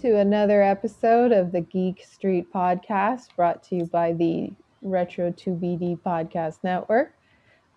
To 0.00 0.16
another 0.16 0.62
episode 0.62 1.30
of 1.30 1.52
the 1.52 1.60
Geek 1.60 2.02
Street 2.10 2.50
Podcast, 2.50 3.36
brought 3.36 3.62
to 3.64 3.76
you 3.76 3.84
by 3.84 4.14
the 4.14 4.50
Retro 4.80 5.30
2BD 5.30 6.00
Podcast 6.00 6.60
Network. 6.64 7.12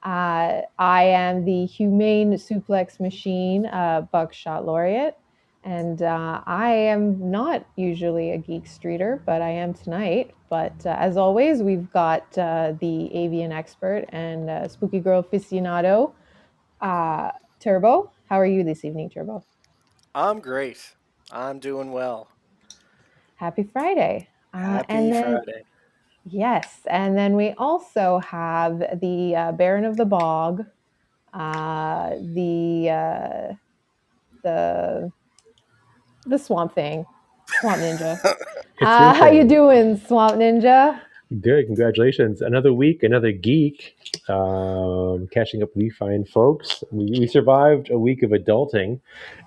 Uh, 0.04 0.62
I 0.80 1.04
am 1.04 1.44
the 1.44 1.66
Humane 1.66 2.32
Suplex 2.36 3.02
Machine 3.02 3.66
uh, 3.66 4.08
Buckshot 4.10 4.66
Laureate, 4.66 5.18
and 5.66 6.02
uh, 6.02 6.40
I 6.46 6.72
am 6.72 7.30
not 7.30 7.66
usually 7.76 8.32
a 8.32 8.38
geek 8.38 8.68
streeter, 8.68 9.22
but 9.26 9.42
I 9.42 9.50
am 9.50 9.74
tonight. 9.74 10.34
But 10.50 10.86
uh, 10.86 10.96
as 10.98 11.18
always, 11.18 11.62
we've 11.62 11.92
got 11.92 12.38
uh, 12.38 12.72
the 12.80 13.14
avian 13.14 13.52
expert 13.52 14.06
and 14.14 14.50
uh, 14.50 14.70
spooky 14.70 15.02
girl 15.02 15.24
aficionado, 15.24 16.14
Turbo. 17.60 18.12
How 18.30 18.40
are 18.40 18.46
you 18.46 18.64
this 18.64 18.86
evening, 18.86 19.10
Turbo? 19.10 19.44
I'm 20.16 20.40
great. 20.40 20.96
I'm 21.32 21.60
doing 21.60 21.92
well. 21.92 22.28
Happy 23.36 23.64
Friday. 23.64 24.30
Uh, 24.54 24.60
Happy 24.60 24.86
and 24.90 25.14
then, 25.14 25.24
Friday. 25.24 25.64
Yes, 26.26 26.80
and 26.90 27.18
then 27.18 27.36
we 27.36 27.52
also 27.52 28.20
have 28.20 28.80
the 29.02 29.36
uh, 29.36 29.52
Baron 29.52 29.84
of 29.84 29.98
the 29.98 30.06
Bog, 30.06 30.66
uh, 31.34 32.10
the 32.12 32.90
uh, 32.90 33.54
the 34.44 35.12
the 36.26 36.38
Swamp 36.38 36.74
Thing, 36.76 37.06
Swamp 37.60 37.80
Ninja. 37.82 38.36
Uh, 38.82 39.14
how 39.14 39.30
you 39.30 39.46
doing, 39.46 39.96
Swamp 39.96 40.34
Ninja? 40.34 41.00
Good, 41.42 41.66
congratulations! 41.66 42.42
Another 42.42 42.72
week, 42.74 43.02
another 43.02 43.32
geek. 43.32 43.96
Um, 44.30 45.28
catching 45.32 45.64
up 45.64 45.76
with 45.76 45.86
you 45.86 45.92
fine 45.92 46.26
folks. 46.26 46.84
We, 46.92 47.06
we 47.22 47.28
survived 47.28 47.90
a 47.90 47.98
week 47.98 48.22
of 48.22 48.32
adulting, 48.32 49.00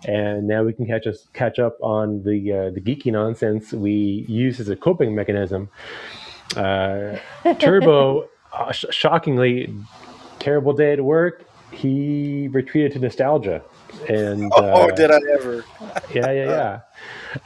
and 0.06 0.48
now 0.48 0.64
we 0.64 0.72
can 0.72 0.86
catch 0.86 1.06
us 1.06 1.28
catch 1.32 1.58
up 1.60 1.76
on 1.80 2.24
the 2.24 2.52
uh, 2.52 2.70
the 2.70 2.80
geeky 2.80 3.12
nonsense 3.12 3.72
we 3.72 4.24
use 4.28 4.58
as 4.58 4.68
a 4.68 4.74
coping 4.74 5.14
mechanism. 5.14 5.68
Uh, 6.56 7.18
Turbo, 7.60 8.28
uh, 8.52 8.72
sh- 8.72 8.86
shockingly, 8.90 9.72
terrible 10.40 10.72
day 10.72 10.92
at 10.94 11.04
work. 11.04 11.44
He 11.70 12.48
retreated 12.48 12.92
to 12.92 12.98
nostalgia, 12.98 13.62
and 14.08 14.50
Oh, 14.56 14.88
uh, 14.88 14.94
did 14.94 15.10
I 15.12 15.20
ever? 15.34 15.64
yeah, 16.12 16.32
yeah, 16.32 16.44
yeah. 16.44 16.80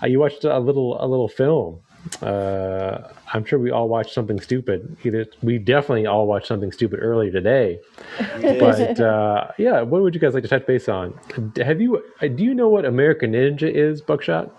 Uh, 0.03 0.07
you 0.07 0.19
watched 0.19 0.45
a 0.45 0.59
little 0.59 0.97
a 1.03 1.07
little 1.07 1.29
film. 1.29 1.81
Uh, 2.23 3.09
I'm 3.33 3.45
sure 3.45 3.59
we 3.59 3.71
all 3.71 3.89
watched 3.89 4.13
something 4.13 4.41
stupid. 4.41 4.97
Either 5.05 5.27
we 5.43 5.59
definitely 5.59 6.07
all 6.07 6.27
watched 6.27 6.47
something 6.47 6.73
stupid 6.73 6.99
earlier 7.03 7.31
today. 7.31 7.81
But 8.43 9.01
uh, 9.01 9.49
yeah, 9.59 9.83
what 9.83 10.03
would 10.03 10.15
you 10.15 10.21
guys 10.21 10.35
like 10.35 10.43
to 10.43 10.49
touch 10.49 10.67
base 10.67 10.89
on? 10.89 11.15
Have 11.57 11.81
you 11.81 12.03
uh, 12.21 12.29
do 12.29 12.43
you 12.43 12.55
know 12.55 12.69
what 12.69 12.85
American 12.85 13.33
Ninja 13.33 13.71
is, 13.73 14.01
Buckshot? 14.03 14.51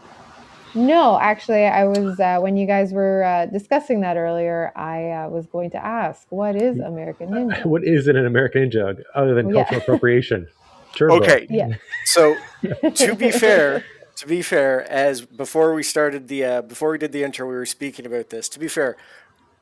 No, 0.74 1.20
actually, 1.20 1.66
I 1.66 1.84
was 1.84 2.20
uh, 2.20 2.40
when 2.40 2.56
you 2.56 2.66
guys 2.66 2.94
were 2.94 3.24
uh, 3.24 3.46
discussing 3.48 4.02
that 4.02 4.16
earlier. 4.16 4.72
I 4.76 5.10
uh, 5.12 5.30
was 5.30 5.46
going 5.48 5.70
to 5.72 5.86
ask, 5.86 6.26
what 6.30 6.56
is 6.56 6.80
American 6.80 7.30
Ninja? 7.30 7.66
What 7.74 7.84
is 7.84 8.08
an 8.08 8.16
American 8.26 8.70
Ninja 8.70 9.02
other 9.14 9.34
than 9.36 9.50
Yeah. 9.50 9.64
cultural 9.64 9.82
appropriation? 9.82 10.48
Turbo. 10.96 11.18
okay. 11.18 11.46
Yeah. 11.50 11.76
So 12.06 12.36
to 12.96 13.16
be 13.16 13.32
fair, 13.32 13.84
to 14.18 14.28
be 14.28 14.42
fair, 14.42 14.90
as 14.90 15.22
before 15.22 15.74
we 15.74 15.84
started 15.84 16.28
the 16.28 16.44
uh, 16.46 16.62
before 16.62 16.92
we 16.92 16.98
did 16.98 17.12
the 17.12 17.24
intro, 17.24 17.48
we 17.48 17.56
were 17.56 17.66
speaking 17.66 18.06
about 18.06 18.30
this. 18.30 18.50
To 18.50 18.60
be 18.60 18.68
fair, 18.68 18.98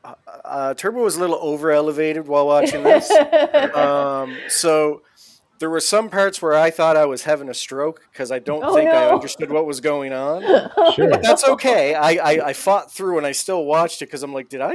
uh, 0.04 0.14
uh, 0.44 0.74
Turbo 0.74 1.02
was 1.02 1.16
a 1.16 1.20
little 1.20 1.38
over 1.40 1.70
elevated 1.70 2.26
while 2.26 2.46
watching 2.46 2.82
this. 2.82 3.10
um, 3.74 4.36
so 4.48 5.02
there 5.58 5.70
were 5.70 5.80
some 5.80 6.08
parts 6.08 6.40
where 6.40 6.54
I 6.54 6.70
thought 6.70 6.96
I 6.96 7.04
was 7.04 7.24
having 7.24 7.48
a 7.48 7.54
stroke 7.54 8.08
because 8.10 8.32
I 8.32 8.38
don't 8.38 8.64
Oh, 8.64 8.74
think 8.74 8.90
I 8.90 9.10
understood 9.10 9.50
what 9.50 9.66
was 9.66 9.80
going 9.80 10.12
on. 10.12 10.42
Sure. 10.94 11.10
But 11.10 11.22
that's 11.22 11.46
okay. 11.46 11.94
I, 11.94 12.12
I, 12.14 12.46
I 12.48 12.52
fought 12.54 12.90
through 12.90 13.18
and 13.18 13.26
I 13.26 13.32
still 13.32 13.64
watched 13.64 14.02
it 14.02 14.06
because 14.06 14.22
I'm 14.22 14.32
like, 14.32 14.48
did 14.48 14.60
I 14.60 14.74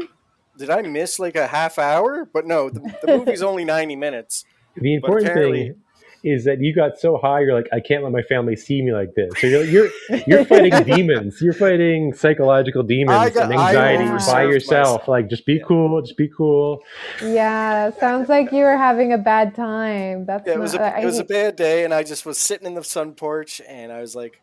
did 0.58 0.69
I 0.69 0.81
miss 0.84 1.19
like 1.19 1.35
a 1.35 1.47
half 1.47 1.78
hour? 1.78 2.25
But 2.31 2.46
no, 2.46 2.69
the, 2.69 2.80
the 3.03 3.18
movie's 3.18 3.41
only 3.50 3.66
90 3.66 3.96
minutes. 3.97 4.46
The 4.78 4.94
important 4.94 5.34
thing 5.34 5.81
is 6.25 6.44
that 6.46 6.59
you 6.59 6.74
got 6.74 6.97
so 7.00 7.18
high, 7.18 7.41
you're 7.41 7.53
like, 7.53 7.68
I 7.72 7.80
can't 7.80 8.03
let 8.03 8.12
my 8.12 8.24
family 8.24 8.56
see 8.56 8.81
me 8.81 8.91
like 8.94 9.13
this. 9.13 9.31
So 9.40 9.47
you're 9.47 9.63
you're, 9.63 9.90
you're 10.28 10.44
fighting 10.46 10.74
demons. 10.96 11.40
You're 11.41 11.53
fighting 11.53 12.13
psychological 12.13 12.84
demons 12.84 13.31
got- 13.34 13.44
and 13.52 13.53
I 13.53 13.68
anxiety 13.69 14.06
by 14.31 14.44
yourself. 14.44 14.88
myself. 15.02 15.08
Like, 15.08 15.30
just 15.30 15.46
be 15.46 15.53
Yeah. 15.53 15.64
cool. 15.68 16.02
Just 16.02 16.18
be 16.18 16.28
cool. 16.28 16.81
yeah, 17.24 17.91
sounds 18.00 18.28
like 18.30 18.52
you 18.52 18.64
were 18.64 18.78
having 18.78 19.14
a 19.14 19.18
bad 19.18 19.56
time. 19.56 20.25
That's 20.25 20.47
Yeah, 20.47 20.53
it 20.56 20.59
was 20.59 20.74
not, 20.74 20.81
a 20.81 20.97
I 20.97 21.00
it 21.02 21.06
was 21.06 21.19
a 21.19 21.24
bad 21.24 21.56
day, 21.56 21.84
and 21.85 21.94
I 21.94 22.03
just 22.03 22.25
was 22.25 22.38
sitting 22.38 22.68
in 22.68 22.74
the 22.75 22.84
sun 22.84 23.14
porch, 23.14 23.62
and 23.68 23.91
I 23.91 24.02
was 24.02 24.16
like, 24.16 24.41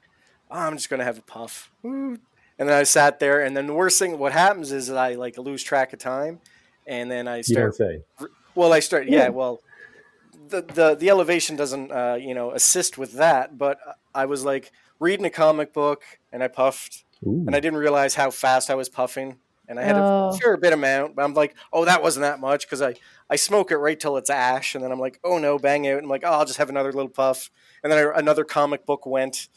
oh, 0.50 0.58
I'm 0.58 0.76
just 0.76 0.88
gonna 0.88 1.04
have 1.04 1.18
a 1.18 1.22
puff. 1.22 1.70
Woo. 1.82 2.18
And 2.58 2.68
then 2.68 2.78
I 2.78 2.84
sat 2.84 3.18
there, 3.18 3.40
and 3.42 3.56
then 3.56 3.66
the 3.66 3.74
worst 3.74 3.98
thing, 3.98 4.18
what 4.18 4.32
happens 4.32 4.70
is 4.72 4.86
that 4.88 4.96
I 4.98 5.14
like 5.14 5.36
lose 5.38 5.62
track 5.64 5.92
of 5.92 5.98
time, 5.98 6.40
and 6.86 7.10
then 7.10 7.26
I 7.26 7.38
You 7.38 7.56
don't 7.56 7.72
start. 7.74 7.76
say. 8.20 8.28
Well, 8.54 8.72
I 8.72 8.80
start. 8.80 9.06
Yeah. 9.08 9.24
Yeah, 9.24 9.28
well, 9.30 9.60
the 10.52 10.62
the 10.62 10.94
the 10.94 11.10
elevation 11.10 11.56
doesn't 11.56 11.90
uh, 11.90 12.16
you 12.20 12.34
know 12.34 12.52
assist 12.52 12.96
with 12.98 13.14
that, 13.14 13.58
but 13.58 13.78
I 14.14 14.26
was 14.26 14.44
like 14.44 14.70
reading 15.00 15.26
a 15.26 15.30
comic 15.30 15.72
book, 15.72 16.04
and 16.32 16.42
I 16.42 16.48
puffed, 16.48 17.04
Ooh. 17.26 17.42
and 17.46 17.56
I 17.56 17.60
didn't 17.60 17.80
realize 17.80 18.14
how 18.14 18.30
fast 18.30 18.70
I 18.70 18.76
was 18.76 18.88
puffing, 18.88 19.38
and 19.68 19.80
I 19.80 19.82
had 19.82 19.96
Oh. 19.96 20.28
a 20.28 20.38
fair 20.38 20.56
bit 20.56 20.72
amount. 20.72 21.16
But 21.16 21.24
I'm 21.24 21.34
like, 21.34 21.56
oh, 21.72 21.84
that 21.84 22.02
wasn't 22.02 22.22
that 22.22 22.38
much 22.38 22.66
because 22.66 22.80
I 22.82 22.94
I 23.28 23.36
smoke 23.36 23.72
it 23.72 23.78
right 23.78 23.98
till 23.98 24.16
it's 24.16 24.30
ash, 24.30 24.76
and 24.76 24.84
then 24.84 24.92
I'm 24.92 25.00
like, 25.00 25.18
oh 25.24 25.38
no, 25.38 25.58
bang 25.58 25.88
out. 25.88 26.02
I'm 26.02 26.08
like, 26.08 26.22
oh, 26.24 26.30
I'll 26.32 26.46
just 26.46 26.58
have 26.58 26.70
another 26.70 26.92
little 26.92 27.08
puff, 27.10 27.50
and 27.82 27.90
then 27.92 27.98
I, 28.06 28.18
another 28.18 28.44
comic 28.44 28.86
book 28.86 29.04
went, 29.06 29.48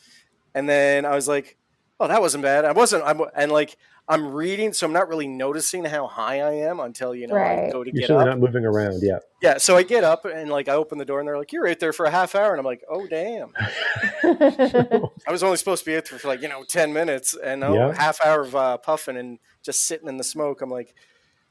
and 0.55 0.67
then 0.67 1.05
I 1.05 1.13
was 1.13 1.27
like, 1.27 1.57
oh, 1.99 2.07
that 2.07 2.21
wasn't 2.21 2.43
bad. 2.43 2.65
I 2.65 2.71
wasn't. 2.71 3.03
I'm 3.05 3.21
and 3.35 3.51
like 3.51 3.77
I'm 4.07 4.33
reading, 4.33 4.71
so 4.71 4.85
I'm 4.85 4.93
not 4.93 5.07
really 5.09 5.27
noticing 5.27 5.83
how 5.83 6.05
high 6.05 6.39
I 6.41 6.51
am 6.53 6.79
until 6.79 7.15
you 7.15 7.25
know 7.25 7.35
I 7.35 7.39
Right. 7.63 7.71
go 7.71 7.83
to 7.83 7.89
You're 7.89 8.01
get 8.01 8.07
certainly 8.07 8.23
up. 8.31 8.37
not 8.37 8.39
moving 8.39 8.63
around. 8.63 9.01
Yeah. 9.01 9.17
Yeah, 9.41 9.57
so 9.57 9.75
I 9.75 9.81
get 9.83 10.03
up 10.03 10.25
and 10.25 10.49
like 10.51 10.69
I 10.69 10.73
open 10.73 10.97
the 10.99 11.05
door 11.05 11.19
and 11.19 11.27
they're 11.27 11.37
like, 11.37 11.51
"You're 11.51 11.63
right 11.63 11.79
there 11.79 11.91
for 11.93 12.05
a 12.05 12.11
half 12.11 12.35
hour," 12.35 12.51
and 12.51 12.59
I'm 12.59 12.65
like, 12.65 12.83
"Oh 12.89 13.07
damn!" 13.07 13.51
I 14.23 15.31
was 15.31 15.43
only 15.43 15.57
supposed 15.57 15.83
to 15.85 15.91
be 15.91 15.97
out 15.97 16.05
there 16.09 16.19
for 16.19 16.27
like 16.27 16.41
you 16.41 16.47
know 16.49 16.63
ten 16.63 16.93
minutes, 16.93 17.35
and 17.35 17.63
oh, 17.63 17.73
Yeah. 17.73 17.93
half 17.95 18.23
hour 18.25 18.41
of 18.41 18.55
uh, 18.55 18.77
puffing 18.77 19.17
and 19.17 19.39
just 19.63 19.85
sitting 19.87 20.07
in 20.07 20.17
the 20.17 20.23
smoke. 20.23 20.61
I'm 20.61 20.69
like, 20.69 20.93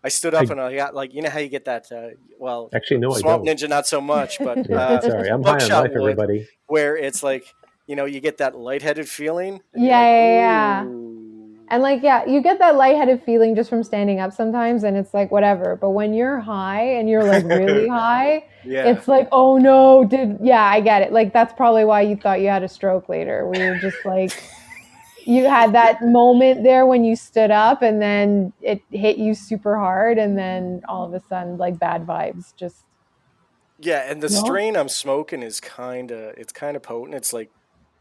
I 0.03 0.09
stood 0.09 0.34
up 0.34 0.48
I- 0.48 0.53
and 0.53 0.60
I 0.60 0.75
got 0.76 0.94
like 0.94 1.15
you 1.15 1.22
know 1.22 1.31
how 1.31 1.38
you 1.41 1.48
get 1.48 1.65
that. 1.66 1.91
Uh, 1.91 2.10
well, 2.38 2.69
Actually, 2.75 2.98
no, 2.98 3.12
I 3.15 3.19
Swamp 3.19 3.44
don't. 3.44 3.56
Ninja 3.59 3.69
not 3.69 3.86
so 3.86 4.00
much, 4.00 4.38
but 4.38 4.59
Yeah, 4.69 4.76
uh, 4.76 5.00
sorry. 5.00 5.28
I'm 5.28 5.42
high 5.42 5.59
on 5.62 5.69
life, 5.69 5.91
would. 5.92 6.00
everybody. 6.00 6.48
where 6.66 6.97
it's 6.97 7.22
like 7.22 7.44
you 7.86 7.97
know 7.97 8.04
you 8.04 8.21
get 8.21 8.38
that 8.38 8.56
lightheaded 8.56 9.09
feeling. 9.09 9.60
Yeah, 9.74 9.80
like, 9.80 9.84
yeah, 9.84 10.83
yeah. 10.84 10.84
And 11.69 11.83
like, 11.83 12.03
yeah, 12.03 12.25
you 12.27 12.43
get 12.43 12.59
that 12.61 12.77
lightheaded 12.77 13.22
feeling 13.25 13.55
just 13.57 13.71
from 13.71 13.83
standing 13.84 14.21
up 14.21 14.33
sometimes, 14.33 14.84
and 14.84 14.97
it's 14.97 15.15
like 15.15 15.31
whatever. 15.31 15.77
But 15.77 15.91
when 15.91 16.15
you're 16.15 16.41
high 16.41 16.83
and 16.99 17.09
you're 17.09 17.25
like 17.25 17.45
really 17.45 17.89
high, 17.89 18.45
Yeah, 18.63 19.01
it's 19.01 19.09
like, 19.09 19.28
oh 19.33 19.57
no, 19.59 20.05
did 20.05 20.39
yeah, 20.43 20.63
I 20.65 20.81
get 20.81 21.03
it. 21.03 21.13
Like 21.13 21.33
that's 21.33 21.55
probably 21.55 21.84
why 21.84 22.03
you 22.03 22.16
thought 22.16 22.41
you 22.41 22.49
had 22.49 22.63
a 22.63 22.69
stroke 22.69 23.09
later. 23.09 23.47
Where 23.49 23.59
you're 23.59 23.78
just 23.78 24.05
like, 24.05 24.45
you 25.27 25.47
had 25.47 25.75
that 25.75 26.03
moment 26.03 26.65
there 26.65 26.87
when 26.87 27.05
you 27.05 27.16
stood 27.16 27.51
up, 27.51 27.83
and 27.83 28.03
then 28.03 28.53
it 28.63 28.83
hit 28.91 29.19
you 29.19 29.34
super 29.34 29.77
hard, 29.78 30.19
and 30.19 30.39
then 30.39 30.83
all 30.89 31.07
of 31.07 31.15
a 31.15 31.21
sudden, 31.28 31.59
like 31.59 31.78
bad 31.78 32.07
vibes. 32.07 32.55
Just 32.57 32.84
yeah, 33.78 34.10
and 34.10 34.22
the 34.22 34.28
No? 34.28 34.31
strain 34.31 34.77
I'm 34.77 34.89
smoking 34.89 35.43
is 35.43 35.60
kind 35.60 36.10
of 36.10 36.34
it's 36.37 36.53
kind 36.53 36.77
of 36.77 36.83
potent. 36.83 37.15
It's 37.17 37.33
like 37.33 37.51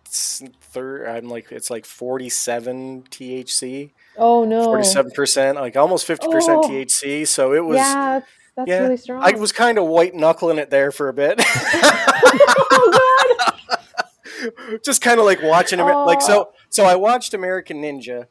third. 0.06 1.08
I'm 1.08 1.30
like 1.30 1.52
it's 1.52 1.70
like 1.70 1.86
47 1.86 3.04
THC. 3.10 3.92
oh 4.18 4.44
no, 4.46 4.64
Forty-seven 4.66 5.12
percent, 5.12 5.58
like 5.58 5.76
almost 5.76 6.08
50% 6.08 6.20
THC. 6.66 7.28
So 7.28 7.54
it 7.54 7.64
was. 7.64 7.78
yeah, 7.78 8.20
that's, 8.20 8.26
that's 8.56 8.70
yeah, 8.70 8.80
really 8.80 8.98
strong. 8.98 9.22
I 9.24 9.32
was 9.32 9.52
kind 9.52 9.78
of 9.78 9.86
white 9.86 10.14
knuckling 10.14 10.58
it 10.58 10.70
there 10.70 10.92
for 10.92 11.10
a 11.10 11.14
bit. 11.14 11.42
oh 11.46 13.00
Just 14.84 15.02
kind 15.02 15.20
of 15.20 15.26
like 15.26 15.42
watching 15.42 15.80
him, 15.80 15.86
like 15.88 16.20
Oh. 16.24 16.28
so. 16.28 16.50
So 16.70 16.86
I 16.86 16.96
watched 16.96 17.34
American 17.34 17.82
Ninja, 17.82 18.26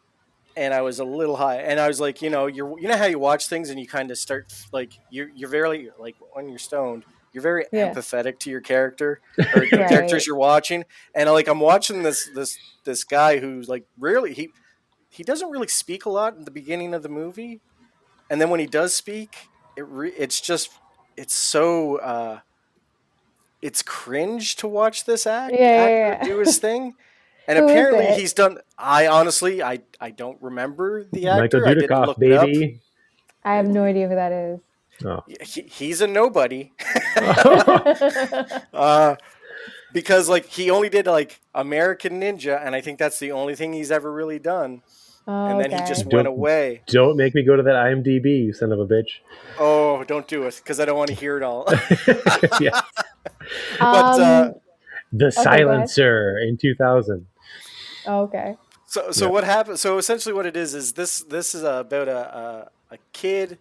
and 0.56 0.74
I 0.74 0.82
was 0.82 0.98
a 0.98 1.04
little 1.04 1.36
high, 1.36 1.56
and 1.58 1.78
I 1.80 1.86
was 1.88 2.00
like, 2.00 2.20
you 2.20 2.28
know, 2.28 2.46
you're, 2.46 2.78
you 2.78 2.88
know 2.88 2.96
how 2.96 3.06
you 3.06 3.18
watch 3.18 3.46
things 3.46 3.70
and 3.70 3.78
you 3.78 3.86
kind 3.86 4.10
of 4.10 4.18
start 4.18 4.52
like 4.72 4.92
you're, 5.10 5.28
you're 5.34 5.48
very 5.48 5.90
like 5.98 6.16
when 6.32 6.48
you're 6.48 6.58
stoned, 6.58 7.04
you're 7.32 7.42
very 7.42 7.66
Yeah. 7.72 7.92
empathetic 7.92 8.38
to 8.40 8.50
your 8.50 8.60
character 8.60 9.20
or 9.38 9.66
the 9.70 9.78
Right. 9.78 9.88
characters 9.88 10.26
you're 10.26 10.36
watching, 10.36 10.84
and 11.14 11.30
like 11.30 11.48
I'm 11.48 11.60
watching 11.60 12.02
this 12.02 12.28
this 12.34 12.58
this 12.84 13.04
guy 13.04 13.38
who's 13.38 13.68
like 13.68 13.84
really 13.98 14.34
he 14.34 14.50
he 15.10 15.22
doesn't 15.22 15.50
really 15.50 15.68
speak 15.68 16.04
a 16.06 16.10
lot 16.10 16.36
in 16.36 16.44
the 16.44 16.50
beginning 16.50 16.94
of 16.94 17.02
the 17.02 17.08
movie, 17.08 17.60
and 18.30 18.40
then 18.40 18.50
when 18.50 18.60
he 18.60 18.66
does 18.66 18.94
speak, 18.94 19.36
it 19.76 19.86
re- 19.86 20.14
it's 20.16 20.40
just 20.40 20.70
it's 21.16 21.34
so 21.34 21.96
uh, 21.98 22.40
it's 23.60 23.82
cringe 23.82 24.56
to 24.56 24.68
watch 24.68 25.04
this 25.04 25.26
act 25.26 25.54
Yeah, 25.54 25.60
yeah, 25.88 26.16
actor 26.16 26.24
yeah. 26.26 26.34
do 26.34 26.38
his 26.38 26.58
thing. 26.58 26.94
And 27.48 27.58
Who 27.58 27.64
is 27.64 27.70
apparently 27.70 28.06
he's 28.20 28.32
done. 28.34 28.58
I 28.78 29.08
honestly, 29.08 29.64
I, 29.64 29.80
I 30.00 30.10
don't 30.10 30.40
remember 30.40 31.02
the 31.02 31.26
Michael 31.26 31.42
actor. 31.44 31.66
I 31.66 31.74
didn't 31.74 31.90
Dudikoff, 31.90 32.06
look 32.06 32.18
it 32.22 32.32
up. 32.32 32.46
baby. 32.48 32.80
I 33.44 33.56
have 33.56 33.66
no 33.66 33.82
idea 33.82 34.08
who 34.08 34.14
that 34.14 34.30
is. 34.30 34.60
Oh. 35.04 35.24
He, 35.40 35.62
he's 35.62 36.00
a 36.00 36.06
nobody. 36.06 36.72
uh, 38.72 39.16
because 39.92 40.28
like 40.28 40.46
he 40.46 40.70
only 40.70 40.88
did 40.88 41.06
like 41.06 41.40
American 41.54 42.20
Ninja, 42.20 42.64
and 42.64 42.74
I 42.74 42.80
think 42.80 42.98
that's 42.98 43.18
the 43.18 43.32
only 43.32 43.54
thing 43.54 43.72
he's 43.72 43.90
ever 43.90 44.12
really 44.12 44.38
done. 44.38 44.82
Oh, 45.26 45.46
And 45.46 45.60
then 45.60 45.70
he 45.70 45.78
just 45.86 46.08
Don't- 46.08 46.14
went 46.14 46.28
away. 46.28 46.82
Don't 46.88 47.16
make 47.16 47.34
me 47.34 47.44
go 47.44 47.54
to 47.54 47.62
that 47.62 47.74
IMDb, 47.76 48.46
you 48.46 48.52
son 48.52 48.72
of 48.72 48.80
a 48.80 48.86
bitch. 48.86 49.20
Oh, 49.58 50.02
don't 50.04 50.26
do 50.26 50.42
it 50.44 50.56
because 50.56 50.80
I 50.80 50.84
don't 50.84 50.96
want 50.96 51.10
to 51.10 51.14
hear 51.14 51.36
it 51.36 51.44
all. 51.44 51.64
yeah. 52.60 52.80
but, 53.78 54.20
uh, 54.20 54.44
Um, 54.48 54.54
The 55.12 55.26
ahead. 55.26 55.32
Silencer 55.34 56.38
in 56.38 56.56
2000. 56.56 57.26
okay. 58.06 58.56
So, 58.86 59.10
so 59.12 59.26
Yeah. 59.26 59.30
what 59.30 59.44
happened? 59.44 59.78
So 59.78 59.96
essentially, 59.96 60.32
what 60.34 60.44
it 60.44 60.56
is 60.56 60.74
is 60.74 60.94
this: 60.94 61.20
this 61.20 61.54
is 61.54 61.62
about 61.62 62.08
a, 62.08 62.68
a 62.90 62.94
a 62.94 62.98
kid 63.14 63.58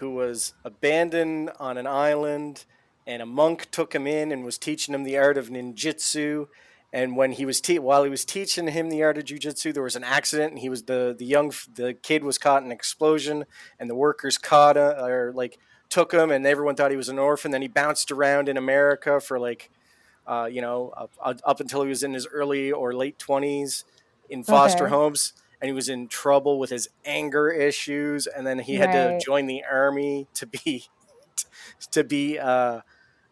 who 0.00 0.10
was 0.10 0.54
abandoned 0.64 1.50
on 1.60 1.76
an 1.76 1.86
island, 1.86 2.64
and 3.06 3.22
a 3.22 3.26
monk 3.26 3.70
took 3.70 3.94
him 3.94 4.06
in 4.06 4.32
and 4.32 4.44
was 4.44 4.58
teaching 4.58 4.94
him 4.94 5.04
the 5.04 5.18
art 5.18 5.36
of 5.38 5.50
ninjutsu. 5.50 6.46
And 6.92 7.16
when 7.16 7.32
he 7.32 7.44
was 7.44 7.60
te- 7.60 7.78
while 7.78 8.02
he 8.02 8.10
was 8.10 8.24
teaching 8.24 8.66
him 8.68 8.88
the 8.88 9.02
art 9.02 9.18
of 9.18 9.24
jujitsu, 9.24 9.72
there 9.74 9.82
was 9.82 9.96
an 9.96 10.04
accident, 10.04 10.52
and 10.52 10.58
he 10.58 10.70
was 10.70 10.84
the 10.84 11.14
the 11.16 11.26
young 11.26 11.52
the 11.74 11.94
kid 11.94 12.24
was 12.24 12.38
caught 12.38 12.62
in 12.62 12.66
an 12.66 12.72
explosion, 12.72 13.44
and 13.78 13.88
the 13.90 13.94
workers 13.94 14.38
caught 14.38 14.76
uh, 14.76 14.94
or 14.98 15.32
like 15.34 15.58
took 15.90 16.12
him, 16.12 16.30
and 16.30 16.46
everyone 16.46 16.74
thought 16.74 16.90
he 16.90 16.96
was 16.96 17.08
an 17.10 17.18
orphan. 17.18 17.50
Then 17.50 17.62
he 17.62 17.68
bounced 17.68 18.10
around 18.10 18.48
in 18.48 18.56
America 18.56 19.20
for 19.20 19.38
like, 19.38 19.70
uh, 20.26 20.48
you 20.50 20.62
know, 20.62 20.92
up, 20.96 21.12
up 21.44 21.60
until 21.60 21.82
he 21.82 21.88
was 21.88 22.02
in 22.02 22.14
his 22.14 22.26
early 22.26 22.72
or 22.72 22.94
late 22.94 23.18
twenties 23.18 23.84
in 24.30 24.44
foster 24.44 24.86
Okay. 24.86 24.94
homes 24.94 25.34
and 25.60 25.68
he 25.68 25.72
was 25.72 25.88
in 25.88 26.08
trouble 26.08 26.58
with 26.58 26.70
his 26.70 26.88
anger 27.04 27.50
issues 27.50 28.26
and 28.26 28.46
then 28.46 28.58
he 28.58 28.76
had 28.76 28.86
Right. 28.94 29.18
to 29.20 29.24
join 29.24 29.46
the 29.46 29.62
army 29.70 30.26
to 30.34 30.46
be 30.46 30.86
to 31.92 32.04
be 32.04 32.38
uh 32.38 32.80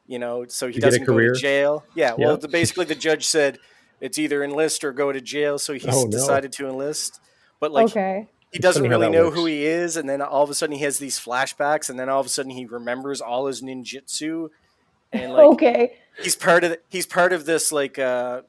you 0.07 0.19
know 0.19 0.45
so 0.49 0.67
he 0.69 0.75
To 0.75 0.81
doesn't 0.81 1.05
go 1.05 1.19
to 1.19 1.33
jail 1.35 1.85
yeah 1.95 2.15
well 2.19 2.33
Yeah. 2.33 2.37
the, 2.37 2.49
basically 2.49 2.85
the 2.87 2.95
judge 2.95 3.27
said 3.27 3.59
it's 4.01 4.19
either 4.19 4.43
enlist 4.45 4.85
or 4.85 4.93
go 4.93 5.13
to 5.13 5.21
jail 5.21 5.59
so 5.59 5.73
he 5.75 5.81
Oh, 5.89 6.05
no. 6.05 6.11
decided 6.11 6.53
to 6.53 6.67
enlist 6.69 7.21
but 7.61 7.73
like 7.73 7.87
okay. 7.91 8.29
he 8.53 8.59
doesn't 8.59 8.89
really 8.89 9.11
know 9.11 9.25
works. 9.27 9.37
who 9.37 9.47
he 9.47 9.65
is 9.67 9.97
and 9.97 10.09
then 10.09 10.23
all 10.23 10.43
of 10.43 10.51
a 10.51 10.55
sudden 10.55 10.77
he 10.77 10.83
has 10.85 10.99
these 10.99 11.19
flashbacks 11.19 11.91
and 11.91 11.99
then 11.99 12.09
all 12.09 12.21
of 12.21 12.27
a 12.27 12.31
sudden 12.31 12.51
he 12.53 12.65
remembers 12.67 13.21
all 13.21 13.47
his 13.47 13.61
ninjutsu 13.63 14.49
and 15.13 15.33
like 15.33 15.45
okay. 15.53 15.95
he's 16.23 16.37
part 16.37 16.65
of 16.65 16.71
the, 16.71 16.81
he's 16.89 17.07
part 17.07 17.33
of 17.33 17.45
this 17.47 17.73
like 17.73 17.99
uh, 17.99 18.43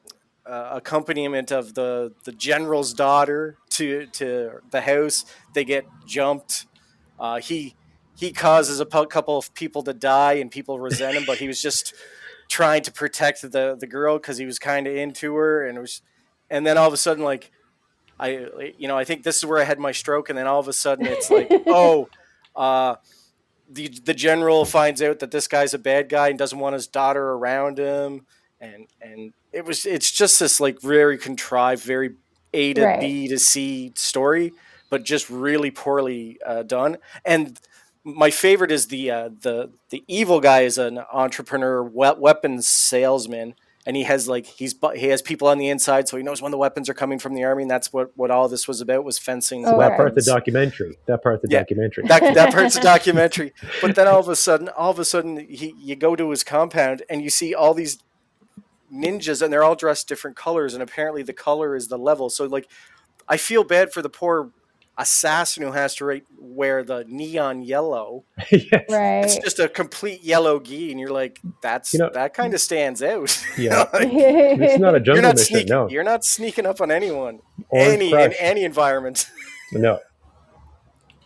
uh, 0.50 0.70
accompaniment 0.72 1.52
of 1.52 1.74
the 1.74 2.12
the 2.24 2.32
general's 2.32 2.92
daughter 2.92 3.56
to 3.70 4.06
to 4.06 4.60
the 4.70 4.80
house. 4.80 5.24
They 5.54 5.64
get 5.64 5.86
jumped. 6.06 6.66
Uh, 7.20 7.38
he 7.40 7.76
he 8.18 8.32
causes 8.32 8.80
a 8.80 8.86
couple 8.86 9.38
of 9.38 9.54
people 9.54 9.82
to 9.84 9.94
die, 9.94 10.34
and 10.34 10.50
people 10.50 10.80
resent 10.80 11.16
him. 11.16 11.24
But 11.24 11.38
he 11.38 11.46
was 11.46 11.62
just 11.68 11.94
trying 12.48 12.82
to 12.82 12.92
protect 12.92 13.42
the 13.42 13.76
the 13.78 13.86
girl 13.86 14.18
because 14.18 14.38
he 14.38 14.46
was 14.46 14.58
kind 14.58 14.88
of 14.88 14.96
into 14.96 15.36
her, 15.36 15.66
and 15.66 15.78
it 15.78 15.80
was. 15.80 16.02
And 16.52 16.66
then 16.66 16.76
all 16.76 16.88
of 16.88 16.92
a 16.92 16.96
sudden, 16.96 17.22
like 17.22 17.52
I, 18.18 18.48
you 18.76 18.88
know, 18.88 18.98
I 18.98 19.04
think 19.04 19.22
this 19.22 19.36
is 19.36 19.46
where 19.46 19.60
I 19.60 19.64
had 19.64 19.78
my 19.78 19.92
stroke, 19.92 20.30
and 20.30 20.36
then 20.36 20.48
all 20.48 20.58
of 20.58 20.66
a 20.66 20.72
sudden 20.72 21.06
it's 21.06 21.30
like, 21.30 21.48
oh. 21.66 22.08
Uh, 22.56 22.96
the 23.72 23.86
the 24.04 24.12
general 24.12 24.64
finds 24.64 25.00
out 25.00 25.20
that 25.20 25.30
this 25.30 25.46
guy's 25.46 25.72
a 25.72 25.78
bad 25.78 26.08
guy 26.08 26.28
and 26.28 26.36
doesn't 26.36 26.58
want 26.58 26.74
his 26.74 26.88
daughter 26.88 27.22
around 27.22 27.78
him 27.78 28.26
and 28.60 28.86
and 29.00 29.32
it 29.52 29.64
was 29.64 29.86
it's 29.86 30.10
just 30.10 30.38
this 30.40 30.60
like 30.60 30.80
very 30.80 31.16
contrived 31.18 31.82
very 31.82 32.14
a 32.52 32.72
to 32.74 32.84
Right. 32.84 33.00
b 33.00 33.28
to 33.28 33.38
c 33.38 33.92
story 33.94 34.52
but 34.90 35.04
just 35.04 35.30
really 35.30 35.70
poorly 35.70 36.38
uh, 36.44 36.62
done 36.62 36.98
and 37.24 37.58
my 38.04 38.30
favorite 38.30 38.72
is 38.72 38.86
the 38.88 39.10
uh, 39.10 39.28
the 39.40 39.70
the 39.90 40.02
evil 40.08 40.40
guy 40.40 40.62
is 40.62 40.78
an 40.78 40.98
entrepreneur 41.12 41.82
we- 41.82 42.12
weapons 42.18 42.66
salesman 42.66 43.54
and 43.86 43.96
he 43.96 44.02
has 44.04 44.28
like 44.28 44.46
he's 44.46 44.74
he 44.94 45.06
has 45.06 45.22
people 45.22 45.48
on 45.48 45.58
the 45.58 45.68
inside 45.68 46.08
so 46.08 46.16
he 46.16 46.22
knows 46.22 46.42
when 46.42 46.50
the 46.50 46.58
weapons 46.58 46.88
are 46.88 46.94
coming 46.94 47.18
from 47.18 47.34
the 47.34 47.44
army 47.44 47.62
and 47.62 47.70
that's 47.70 47.92
what 47.92 48.10
what 48.16 48.30
all 48.30 48.48
this 48.48 48.66
was 48.68 48.80
about 48.80 49.04
was 49.04 49.18
fencing 49.18 49.64
Oh, 49.66 49.78
That 49.78 49.88
Okay. 49.92 49.96
part's 49.96 50.14
the 50.26 50.32
documentary. 50.32 50.98
That 51.06 51.22
part's 51.22 51.42
the 51.42 51.48
Yeah. 51.50 51.60
documentary. 51.60 52.04
that, 52.08 52.34
that 52.34 52.52
part's 52.52 52.76
a 52.76 52.80
documentary. 52.94 53.52
But 53.80 53.94
then 53.94 54.06
all 54.06 54.18
of 54.20 54.28
a 54.28 54.36
sudden, 54.36 54.68
all 54.70 54.90
of 54.90 54.98
a 54.98 55.04
sudden, 55.04 55.38
he, 55.48 55.74
you 55.78 55.96
go 55.96 56.14
to 56.16 56.28
his 56.30 56.42
compound 56.44 57.02
and 57.08 57.22
you 57.22 57.30
see 57.30 57.54
all 57.54 57.72
these 57.74 57.98
ninjas, 58.92 59.42
and 59.42 59.52
they're 59.52 59.64
all 59.64 59.74
dressed 59.76 60.08
different 60.08 60.36
colors, 60.36 60.74
and 60.74 60.82
apparently 60.82 61.22
the 61.22 61.32
color 61.32 61.74
is 61.76 61.88
the 61.88 61.98
level. 61.98 62.30
So 62.30 62.44
like, 62.46 62.68
I 63.28 63.36
feel 63.36 63.64
bad 63.64 63.92
for 63.92 64.02
the 64.02 64.08
poor 64.10 64.50
assassin 64.98 65.62
who 65.62 65.72
has 65.72 65.94
to 65.94 66.04
ra- 66.04 66.16
wear 66.38 66.82
the 66.84 67.04
neon 67.08 67.62
yellow. 67.62 68.24
yes. 68.50 68.84
Right. 68.90 69.20
It's 69.24 69.38
just 69.38 69.58
a 69.58 69.68
complete 69.68 70.22
yellow 70.22 70.60
gi, 70.60 70.90
and 70.90 71.00
you're 71.00 71.12
like, 71.12 71.40
that's 71.62 71.92
You 71.94 72.00
know- 72.00 72.10
that 72.12 72.34
kind 72.34 72.52
of 72.54 72.60
stands 72.60 73.02
out. 73.02 73.42
Yeah. 73.56 73.84
Like, 73.92 74.08
It's 74.12 74.78
not 74.78 74.94
a 74.94 74.98
you're 74.98 75.00
jungle 75.00 75.22
not 75.22 75.34
mission. 75.36 75.46
sneaking. 75.54 75.68
No. 75.70 75.88
You're 75.88 76.04
not 76.04 76.24
sneaking 76.24 76.66
up 76.66 76.80
on 76.80 76.90
anyone. 76.90 77.40
Orange 77.70 77.92
any 77.92 78.12
in 78.12 78.32
any 78.38 78.64
environment. 78.64 79.26
No. 79.72 80.00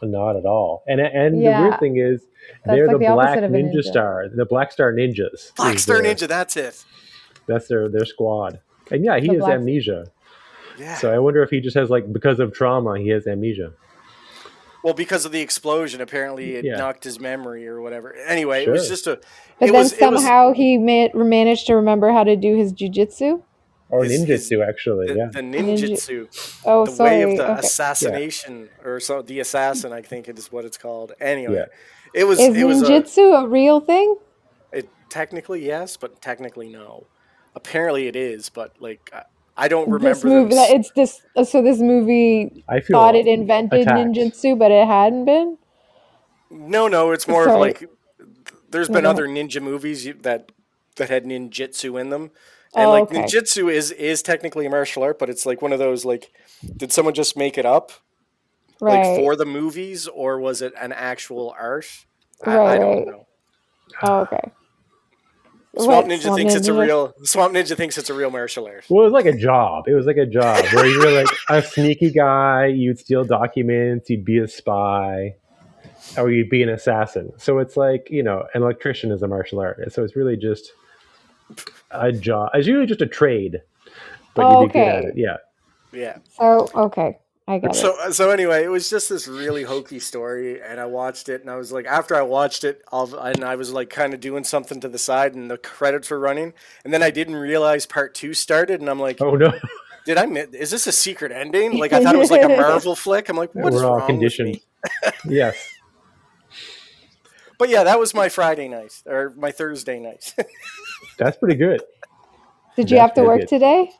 Not 0.02 0.36
at 0.36 0.44
all. 0.44 0.82
And 0.86 1.00
and 1.00 1.38
the 1.38 1.42
Yeah. 1.44 1.60
weird 1.62 1.80
thing 1.80 1.96
is 1.96 2.20
That's 2.64 2.76
they're 2.76 2.86
like 2.88 2.98
the 2.98 3.06
the 3.06 3.12
black 3.14 3.28
opposite 3.30 3.44
of 3.44 3.54
a 3.54 3.56
ninja, 3.56 3.74
ninja. 3.76 3.82
star. 3.84 4.24
The 4.34 4.44
Black 4.44 4.70
Star 4.72 4.92
Ninjas. 4.92 5.54
Black 5.56 5.78
Star 5.78 6.00
Ninja. 6.02 6.28
That's 6.28 6.56
it. 6.58 6.84
That's 7.46 7.68
their 7.68 7.88
their 7.88 8.04
squad. 8.04 8.60
And 8.90 9.04
yeah, 9.04 9.18
he 9.18 9.28
The 9.28 9.32
has 9.34 9.38
Black- 9.40 9.54
amnesia. 9.54 10.06
Yeah. 10.78 10.96
So 10.96 11.12
I 11.14 11.18
wonder 11.18 11.42
if 11.42 11.50
he 11.50 11.60
just 11.60 11.76
has 11.76 11.88
like 11.90 12.12
because 12.12 12.40
of 12.40 12.52
trauma, 12.52 12.98
he 12.98 13.08
has 13.10 13.26
amnesia. 13.26 13.72
Well, 14.82 14.92
because 14.94 15.24
of 15.24 15.32
the 15.32 15.40
explosion, 15.40 16.00
apparently 16.02 16.56
it 16.56 16.64
Yeah. 16.64 16.76
knocked 16.76 17.04
his 17.04 17.18
memory 17.18 17.66
or 17.66 17.80
whatever. 17.80 18.14
Anyway, 18.26 18.64
it 18.64 18.70
was 18.70 18.86
just 18.88 19.06
a. 19.06 19.18
But 19.58 19.68
it 19.68 19.72
then 19.72 19.82
was, 19.82 19.92
it 19.92 20.00
was 20.10 20.22
somehow 20.22 20.52
he 20.52 20.76
ma- 20.76 21.08
managed 21.14 21.66
to 21.68 21.76
remember 21.76 22.10
how 22.12 22.24
to 22.24 22.36
do 22.36 22.56
his 22.56 22.72
jujitsu. 22.72 23.40
Or 23.90 24.02
His- 24.04 24.24
his- 24.26 24.50
ninjutsu, 24.50 24.66
actually. 24.66 25.06
the, 25.08 25.14
yeah. 25.14 25.28
the 25.32 25.40
ninjutsu, 25.40 26.60
Oh, 26.66 26.84
the 26.86 26.92
sorry. 26.92 27.10
way 27.10 27.22
of 27.32 27.36
the 27.38 27.50
okay. 27.52 27.60
assassination, 27.60 28.68
or 28.84 28.98
so 28.98 29.22
the 29.22 29.38
assassin, 29.40 29.92
I 29.92 30.02
think 30.02 30.28
it 30.28 30.38
is 30.38 30.50
what 30.50 30.64
it's 30.64 30.76
called. 30.78 31.12
Anyway, 31.20 31.54
Yeah. 31.54 31.66
it 32.12 32.24
was. 32.24 32.40
Is 32.40 32.56
it 32.56 32.64
was 32.64 32.82
a, 33.16 33.22
a 33.22 33.46
real 33.46 33.80
thing? 33.80 34.16
it, 34.72 34.88
technically 35.08 35.64
yes, 35.64 35.96
but 35.96 36.20
technically 36.20 36.68
no. 36.68 37.06
Apparently 37.54 38.08
it 38.08 38.16
is, 38.16 38.48
but 38.50 38.74
like 38.80 39.10
I, 39.12 39.22
I 39.56 39.68
don't 39.68 39.90
remember. 39.90 40.08
This 40.10 40.24
movie, 40.24 40.54
them 40.54 40.66
it's 40.70 40.90
this. 40.92 41.22
So 41.44 41.62
this 41.62 41.80
movie 41.80 42.64
I 42.68 42.80
feel 42.80 42.98
thought 42.98 43.14
it 43.14 43.26
invented 43.26 43.88
attacked. 43.88 44.14
ninjutsu, 44.14 44.58
but 44.58 44.70
it 44.70 44.86
hadn't 44.86 45.24
been. 45.26 45.58
no, 46.50 46.88
no, 46.88 47.12
it's 47.12 47.28
more 47.28 47.46
of 47.46 47.54
like. 47.56 47.84
there's 48.70 48.88
been 48.88 49.04
go 49.04 49.10
other 49.10 49.26
ninja 49.28 49.62
movies 49.62 50.06
that 50.22 50.52
that 50.96 51.10
had 51.10 51.24
ninjutsu 51.24 52.00
in 52.00 52.10
them. 52.10 52.30
Oh, 52.74 52.80
And 52.82 52.90
like 52.90 53.04
okay. 53.04 53.20
ninjutsu 53.22 53.72
is 53.72 53.90
is 53.92 54.22
technically 54.22 54.66
a 54.66 54.70
martial 54.70 55.02
art, 55.02 55.18
but 55.18 55.30
it's 55.30 55.46
like 55.46 55.62
one 55.62 55.72
of 55.72 55.78
those 55.78 56.04
like, 56.04 56.32
did 56.76 56.92
someone 56.92 57.14
just 57.14 57.36
make 57.36 57.58
it 57.58 57.66
up 57.66 57.92
Right. 58.80 58.94
like 58.94 59.16
for 59.16 59.36
the 59.36 59.46
movies, 59.46 60.08
or 60.08 60.38
was 60.40 60.62
it 60.62 60.74
an 60.80 60.92
actual 60.92 61.54
art? 61.58 61.86
I, 62.44 62.58
I 62.58 62.78
Right, 62.78 62.80
don't 62.80 63.06
know. 63.06 63.26
oh, 64.02 64.20
okay. 64.22 64.52
Swamp 65.76 66.06
What, 66.06 66.06
Ninja 66.06 66.22
Swamp 66.22 66.36
thinks 66.38 66.54
it's 66.54 66.68
a 66.68 66.72
real 66.72 67.14
Swamp 67.24 67.54
Ninja 67.54 67.76
thinks 67.76 67.98
it's 67.98 68.10
a 68.10 68.14
real 68.14 68.30
martial 68.30 68.66
art. 68.66 68.84
Well, 68.88 69.02
it 69.02 69.10
was 69.10 69.12
like 69.12 69.26
a 69.26 69.36
job. 69.36 69.88
It 69.88 69.94
was 69.94 70.06
like 70.06 70.16
a 70.16 70.26
job 70.26 70.64
where 70.72 70.86
you 70.86 70.98
were 70.98 71.10
like 71.10 71.28
a 71.48 71.62
sneaky 71.62 72.10
guy. 72.10 72.66
You'd 72.66 72.98
steal 72.98 73.24
documents. 73.24 74.08
You'd 74.10 74.24
be 74.24 74.38
a 74.38 74.46
spy, 74.48 75.34
or 76.16 76.30
you'd 76.30 76.50
be 76.50 76.62
an 76.62 76.68
assassin. 76.68 77.32
So 77.38 77.58
it's 77.58 77.76
like 77.76 78.08
you 78.10 78.22
know, 78.22 78.44
an 78.54 78.62
electrician 78.62 79.10
is 79.10 79.22
a 79.22 79.28
martial 79.28 79.60
artist. 79.60 79.94
So 79.96 80.04
it's 80.04 80.14
really 80.16 80.36
just 80.36 80.72
a 81.90 82.12
job. 82.12 82.50
It's 82.54 82.66
usually 82.66 82.86
just 82.86 83.02
a 83.02 83.06
trade, 83.06 83.60
but 84.34 84.44
Oh, 84.44 84.62
you'd 84.62 84.68
be 84.68 84.72
good 84.74 84.82
at 84.88 84.98
okay. 84.98 85.06
it. 85.08 85.14
Yeah. 85.16 85.36
Yeah. 85.92 86.18
So 86.38 86.68
okay, 86.74 87.18
I 87.46 87.58
get 87.58 87.72
it. 87.72 87.74
So 87.76 88.10
so 88.10 88.30
anyway, 88.30 88.64
it 88.64 88.68
was 88.68 88.88
just 88.88 89.08
this 89.10 89.28
really 89.28 89.64
hokey 89.64 89.98
story, 90.00 90.62
and 90.62 90.80
I 90.80 90.86
watched 90.86 91.28
it, 91.28 91.42
and 91.42 91.50
I 91.50 91.56
was 91.56 91.72
like, 91.72 91.84
after 91.86 92.14
I 92.14 92.22
watched 92.22 92.64
it, 92.64 92.82
I'll, 92.90 93.14
and 93.16 93.44
I 93.44 93.56
was 93.56 93.70
like 93.72 93.90
kind 93.90 94.14
of 94.14 94.20
doing 94.20 94.44
something 94.44 94.80
to 94.80 94.88
the 94.88 94.98
side, 94.98 95.34
and 95.34 95.50
the 95.50 95.58
credits 95.58 96.08
were 96.10 96.18
running, 96.18 96.54
and 96.84 96.94
then 96.94 97.02
I 97.02 97.10
didn't 97.10 97.36
realize 97.36 97.84
part 97.84 98.14
two 98.14 98.32
started, 98.32 98.80
and 98.80 98.88
I'm 98.88 98.98
like, 99.00 99.20
Oh 99.20 99.34
no. 99.36 99.52
did 100.06 100.16
I 100.16 100.24
miss? 100.26 100.48
Is 100.54 100.70
this 100.70 100.86
a 100.86 100.92
secret 100.92 101.32
ending? 101.32 101.78
Like 101.78 101.92
I 101.92 102.02
thought 102.02 102.14
it 102.14 102.18
was 102.18 102.30
like 102.30 102.44
a 102.44 102.48
Marvel 102.56 102.96
flick. 102.96 103.28
I'm 103.28 103.36
like, 103.36 103.54
what 103.54 103.74
is 103.74 103.80
We're 103.82 103.86
all 103.90 103.98
wrong 103.98 104.06
conditioned. 104.06 104.58
with 105.04 105.24
me? 105.26 105.36
yes. 105.36 105.70
But 107.58 107.68
yeah, 107.68 107.84
that 107.84 107.98
was 107.98 108.14
my 108.14 108.28
Friday 108.30 108.68
night 108.68 109.02
or 109.06 109.34
my 109.36 109.50
Thursday 109.52 110.00
night. 110.00 110.34
That's 111.18 111.36
pretty 111.36 111.56
good. 111.56 111.82
Did 112.74 112.90
you 112.90 112.96
That's 112.96 113.10
have 113.10 113.14
to 113.14 113.22
work 113.24 113.40
good. 113.40 113.48
today? 113.48 113.90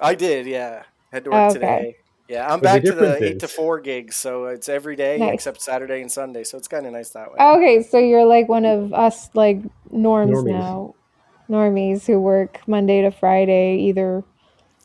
I 0.00 0.14
did, 0.14 0.46
yeah. 0.46 0.82
Had 1.12 1.24
to 1.24 1.30
work 1.30 1.38
oh, 1.38 1.44
Okay. 1.50 1.52
today. 1.54 1.96
Yeah, 2.28 2.44
I'm 2.50 2.60
But 2.60 2.60
the 2.60 2.62
back 2.62 2.82
to 2.84 2.92
the 2.92 3.00
difference 3.02 3.22
eight 3.22 3.38
to 3.40 3.48
four 3.48 3.80
gigs, 3.80 4.16
so 4.16 4.46
it's 4.46 4.68
every 4.68 4.96
day 4.96 5.18
Nice. 5.18 5.34
except 5.34 5.60
Saturday 5.60 6.00
and 6.00 6.10
Sunday. 6.10 6.42
So 6.44 6.56
it's 6.56 6.68
kind 6.68 6.86
of 6.86 6.92
nice 6.92 7.10
that 7.10 7.30
way. 7.30 7.38
Okay, 7.38 7.82
so 7.82 7.98
you're 7.98 8.24
like 8.24 8.48
one 8.48 8.64
of 8.64 8.94
us, 8.94 9.28
like 9.34 9.58
norms 9.90 10.32
Normies. 10.38 10.50
now, 10.58 10.94
normies 11.50 12.06
who 12.06 12.18
work 12.18 12.60
Monday 12.66 13.02
to 13.02 13.10
Friday, 13.10 13.76
either 13.82 14.24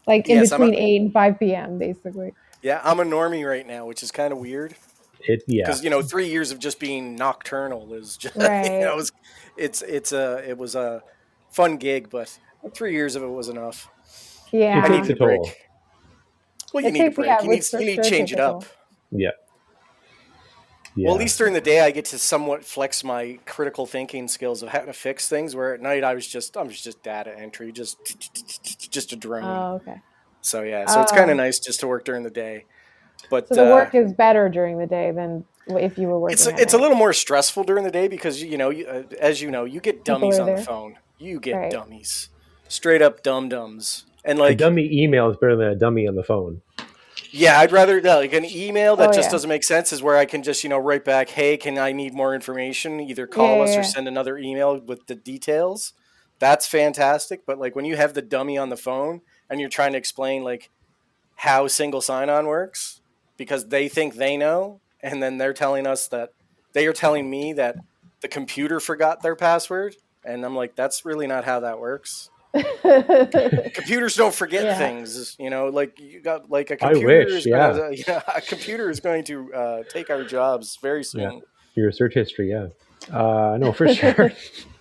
like 0.06 0.28
in 0.28 0.40
Yes, 0.40 0.52
I'm 0.52 0.62
a- 0.62 0.66
between 0.66 0.84
eight 0.84 1.02
and 1.02 1.14
five 1.14 1.40
p.m. 1.40 1.78
Basically. 1.80 2.34
Yeah, 2.62 2.82
I'm 2.84 3.00
a 3.00 3.06
normie 3.06 3.48
right 3.48 3.66
now, 3.66 3.86
which 3.86 4.04
is 4.04 4.12
kind 4.12 4.34
of 4.34 4.40
weird 4.40 4.76
It 5.22 5.44
yeah. 5.48 5.64
because 5.66 5.82
you 5.82 5.90
know 5.90 6.02
three 6.02 6.28
years 6.28 6.52
of 6.52 6.60
just 6.60 6.78
being 6.78 7.16
nocturnal 7.16 7.94
is 7.94 8.18
just 8.18 8.36
Right. 8.38 8.66
you 8.66 8.80
know 8.82 8.98
it's 9.00 9.12
it's 9.56 9.82
it's 9.82 10.12
a 10.12 10.44
it 10.46 10.58
was 10.58 10.76
a 10.76 11.02
fun 11.52 11.78
gig, 11.78 12.10
but 12.10 12.38
Three 12.74 12.92
years 12.92 13.16
of 13.16 13.24
it 13.24 13.30
was 13.30 13.48
enough. 13.48 13.88
Yeah. 14.52 14.82
I 14.84 14.88
takes 14.90 15.08
need 15.08 15.18
a 15.22 15.24
a 15.24 15.26
break. 15.26 15.69
Toll. 16.72 16.82
Well, 16.82 16.84
you 16.84 16.90
It 16.90 16.92
need 16.94 17.00
a 17.00 17.04
takes- 17.06 17.16
break. 17.16 17.28
yeah, 17.28 17.42
you 17.42 17.50
need, 17.50 17.64
you 17.74 17.80
need 17.80 18.04
to 18.04 18.10
change 18.10 18.34
it 18.34 18.40
up. 18.40 18.64
Yeah. 19.12 19.30
Yeah. 20.96 21.06
Well, 21.06 21.16
at 21.16 21.20
least 21.22 21.38
during 21.38 21.54
the 21.54 21.62
day, 21.62 21.82
I 21.82 21.92
get 21.92 22.06
to 22.06 22.18
somewhat 22.20 22.66
flex 22.66 23.04
my 23.04 23.40
critical 23.46 23.86
thinking 23.86 24.28
skills 24.28 24.64
of 24.64 24.70
how 24.70 24.80
to 24.80 24.92
fix 24.94 25.30
things. 25.30 25.56
Where 25.56 25.74
at 25.74 25.82
night, 25.82 26.04
I 26.04 26.14
was 26.14 26.28
just, 26.28 26.58
I'm 26.58 26.70
just 26.70 27.02
data 27.04 27.38
entry, 27.38 27.72
just, 27.72 27.98
just 28.92 29.14
a 29.14 29.16
drone. 29.16 29.44
Oh, 29.46 29.76
okay. 29.76 30.02
so 30.42 30.64
yeah, 30.64 30.86
so 30.88 31.02
it's 31.02 31.12
kind 31.12 31.30
of 31.32 31.38
nice 31.38 31.60
just 31.60 31.80
to 31.82 31.88
work 31.88 32.06
during 32.06 32.24
the 32.24 32.30
day. 32.32 32.66
But 33.30 33.48
So 33.48 33.56
the 33.56 33.72
uh, 33.72 33.76
work 33.76 33.94
is 33.96 34.14
better 34.14 34.50
during 34.50 34.78
the 34.80 34.88
day 34.88 35.12
than 35.12 35.46
if 35.68 35.98
you 35.98 36.08
were 36.08 36.20
working. 36.20 36.34
it's 36.34 36.48
at 36.48 36.60
it's 36.60 36.74
a 36.74 36.78
little 36.78 36.98
more 36.98 37.14
stressful 37.14 37.64
during 37.66 37.84
the 37.84 37.92
day 37.92 38.08
because 38.08 38.42
you 38.42 38.58
know, 38.58 38.70
you, 38.72 38.88
uh, 38.88 39.04
as 39.20 39.42
you 39.42 39.52
know, 39.52 39.66
you 39.66 39.80
get 39.80 40.04
dummies 40.04 40.40
are 40.40 40.50
on 40.50 40.56
the 40.56 40.62
phone. 40.64 40.98
You 41.20 41.40
get 41.40 41.56
Right. 41.56 41.72
dummies, 41.72 42.30
straight 42.68 43.02
up 43.02 43.22
dum 43.24 43.48
dums, 43.50 44.06
and 44.26 44.40
like 44.40 44.52
a 44.52 44.56
dummy 44.56 44.90
email 44.92 45.30
is 45.30 45.38
better 45.38 45.56
than 45.56 45.68
a 45.68 45.76
dummy 45.76 46.08
on 46.08 46.16
the 46.16 46.24
phone. 46.24 46.62
Yeah, 47.32 47.60
I'd 47.60 47.72
rather 47.72 48.00
yeah, 48.00 48.16
like 48.16 48.34
an 48.34 48.46
email 48.46 48.96
that 48.98 49.10
Oh, 49.10 49.14
just 49.14 49.28
yeah. 49.28 49.32
doesn't 49.32 49.50
make 49.50 49.64
sense 49.64 49.94
is 49.94 50.02
where 50.02 50.18
I 50.18 50.26
can 50.26 50.42
just 50.44 50.64
you 50.64 50.70
know 50.70 50.80
write 50.80 51.06
back, 51.06 51.30
hey, 51.30 51.58
can 51.58 51.78
I 51.78 51.92
need 51.92 52.14
more 52.14 52.34
information? 52.34 53.00
Either 53.00 53.28
call 53.28 53.58
Yeah, 53.58 53.64
us 53.64 53.74
yeah, 53.74 53.80
or 53.80 53.84
send 53.84 54.08
another 54.08 54.38
email 54.38 54.80
with 54.80 55.06
the 55.08 55.16
details. 55.16 55.94
That's 56.40 56.66
fantastic. 56.68 57.46
But 57.46 57.60
like 57.60 57.76
when 57.76 57.86
you 57.86 57.98
have 57.98 58.14
the 58.14 58.22
dummy 58.22 58.58
on 58.58 58.70
the 58.70 58.78
phone 58.78 59.22
and 59.50 59.60
you're 59.60 59.70
trying 59.70 59.92
to 59.92 59.98
explain 59.98 60.44
like 60.44 60.70
how 61.36 61.68
single 61.68 62.02
sign-on 62.02 62.48
works 62.48 63.02
because 63.38 63.68
they 63.70 63.88
think 63.90 64.16
they 64.16 64.38
know, 64.38 64.82
and 65.02 65.22
then 65.24 65.38
they're 65.38 65.54
telling 65.54 65.88
us 65.88 66.08
that 66.10 66.32
they 66.74 66.88
are 66.88 66.94
telling 66.94 67.30
me 67.30 67.54
that 67.54 67.78
the 68.22 68.28
computer 68.28 68.80
forgot 68.80 69.22
their 69.22 69.36
password, 69.36 69.96
and 70.26 70.46
I'm 70.46 70.56
like, 70.56 70.76
that's 70.76 71.06
really 71.06 71.28
not 71.28 71.46
how 71.46 71.62
that 71.62 71.80
works. 71.80 72.30
Computers 73.74 74.16
don't 74.16 74.34
forget 74.34 74.64
Yeah. 74.64 74.78
things 74.78 75.36
you 75.40 75.50
know 75.50 75.68
like 75.68 76.00
you 76.00 76.20
got 76.22 76.50
like 76.50 76.72
a 76.72 76.74
I 76.76 76.94
computer 76.94 77.08
wish, 77.26 77.34
is 77.34 77.46
gonna, 77.46 77.90
yeah. 78.08 78.22
a 78.36 78.42
computer 78.42 78.90
is 78.90 79.00
going 79.00 79.24
to 79.26 79.54
uh, 79.54 79.84
take 79.90 80.10
our 80.10 80.24
jobs 80.24 80.78
very 80.82 81.04
soon 81.04 81.42
Your 81.76 81.92
search 81.92 82.14
history, 82.16 82.50
yeah. 82.50 82.68
Uh, 83.16 83.58
no, 83.60 83.72
for 83.72 83.88
sure. 83.94 84.32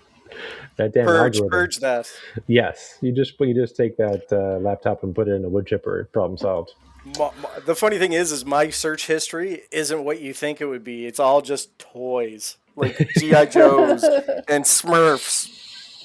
that 0.76 0.92
damn 0.92 1.04
purge 1.06 1.36
algorithm. 1.36 1.48
purge 1.50 1.76
that 1.78 2.10
Yes, 2.46 2.96
you 3.00 3.12
just 3.12 3.38
you 3.40 3.54
just 3.54 3.76
take 3.76 3.96
that 3.98 4.24
uh, 4.32 4.58
laptop 4.60 5.02
and 5.04 5.14
put 5.14 5.28
it 5.28 5.32
in 5.32 5.44
a 5.44 5.48
wood 5.48 5.66
chipper. 5.66 6.08
Problem 6.12 6.36
solved. 6.38 6.72
Ma- 7.18 7.30
ma- 7.40 7.48
the 7.64 7.74
funny 7.76 7.98
thing 7.98 8.12
is 8.12 8.32
is 8.32 8.44
my 8.44 8.70
search 8.70 9.06
history 9.06 9.62
isn't 9.70 10.02
what 10.04 10.20
you 10.20 10.32
think 10.34 10.60
it 10.60 10.66
would 10.66 10.82
be 10.84 11.06
it's 11.06 11.20
all 11.20 11.40
just 11.40 11.78
toys 11.78 12.56
like 12.76 12.96
gi 13.18 13.46
joes 13.46 14.02
and 14.48 14.64
smurfs 14.64 15.48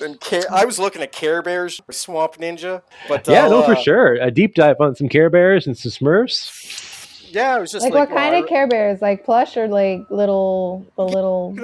and 0.02 0.20
care, 0.20 0.44
i 0.52 0.66
was 0.66 0.80
looking 0.80 1.02
at 1.02 1.12
care 1.12 1.42
bears 1.42 1.82
or 1.88 1.94
swamp 1.94 2.38
ninja 2.38 2.82
but 3.08 3.28
yeah, 3.28 3.46
I'll, 3.46 3.50
no, 3.50 3.64
for 3.64 3.76
uh, 3.76 3.82
sure. 3.82 4.14
A 4.16 4.32
deep 4.32 4.56
dive 4.56 4.80
on 4.80 4.96
some 4.96 5.10
Care 5.10 5.30
Bears 5.30 5.68
and 5.68 5.78
some 5.78 5.92
Smurfs. 5.92 7.32
yeah 7.34 7.58
it 7.58 7.62
was 7.62 7.72
just 7.72 7.84
like, 7.84 7.94
like, 7.94 8.10
what 8.10 8.18
kind 8.18 8.34
well, 8.34 8.44
of 8.44 8.50
Care 8.50 8.68
Bears? 8.68 9.02
Like 9.02 9.24
plush 9.26 9.58
or 9.58 9.68
like 9.68 10.02
little 10.10 10.86
the 10.96 11.04
little? 11.04 11.56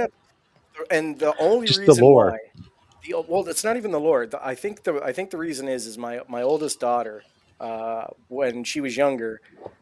and 0.92 1.20
the 1.20 1.36
only 1.40 1.68
Just 1.68 1.82
the 1.82 1.88
reason 1.88 2.04
lore. 2.04 2.32
why 2.32 2.64
the, 3.04 3.22
well 3.28 3.48
it's 3.48 3.64
not 3.64 3.78
even 3.78 3.92
the 3.92 4.00
lore 4.00 4.26
the, 4.26 4.46
i 4.46 4.56
think 4.56 4.84
the 4.84 5.02
i 5.04 5.12
think 5.12 5.30
the 5.30 5.38
reason 5.38 5.68
is 5.68 5.86
is 5.86 5.98
my 5.98 6.22
my 6.28 6.42
oldest 6.42 6.80
daughter 6.80 7.24
uh, 7.60 8.06
when 8.30 8.64
she 8.64 8.80
was 8.80 8.96
younger 8.96 9.42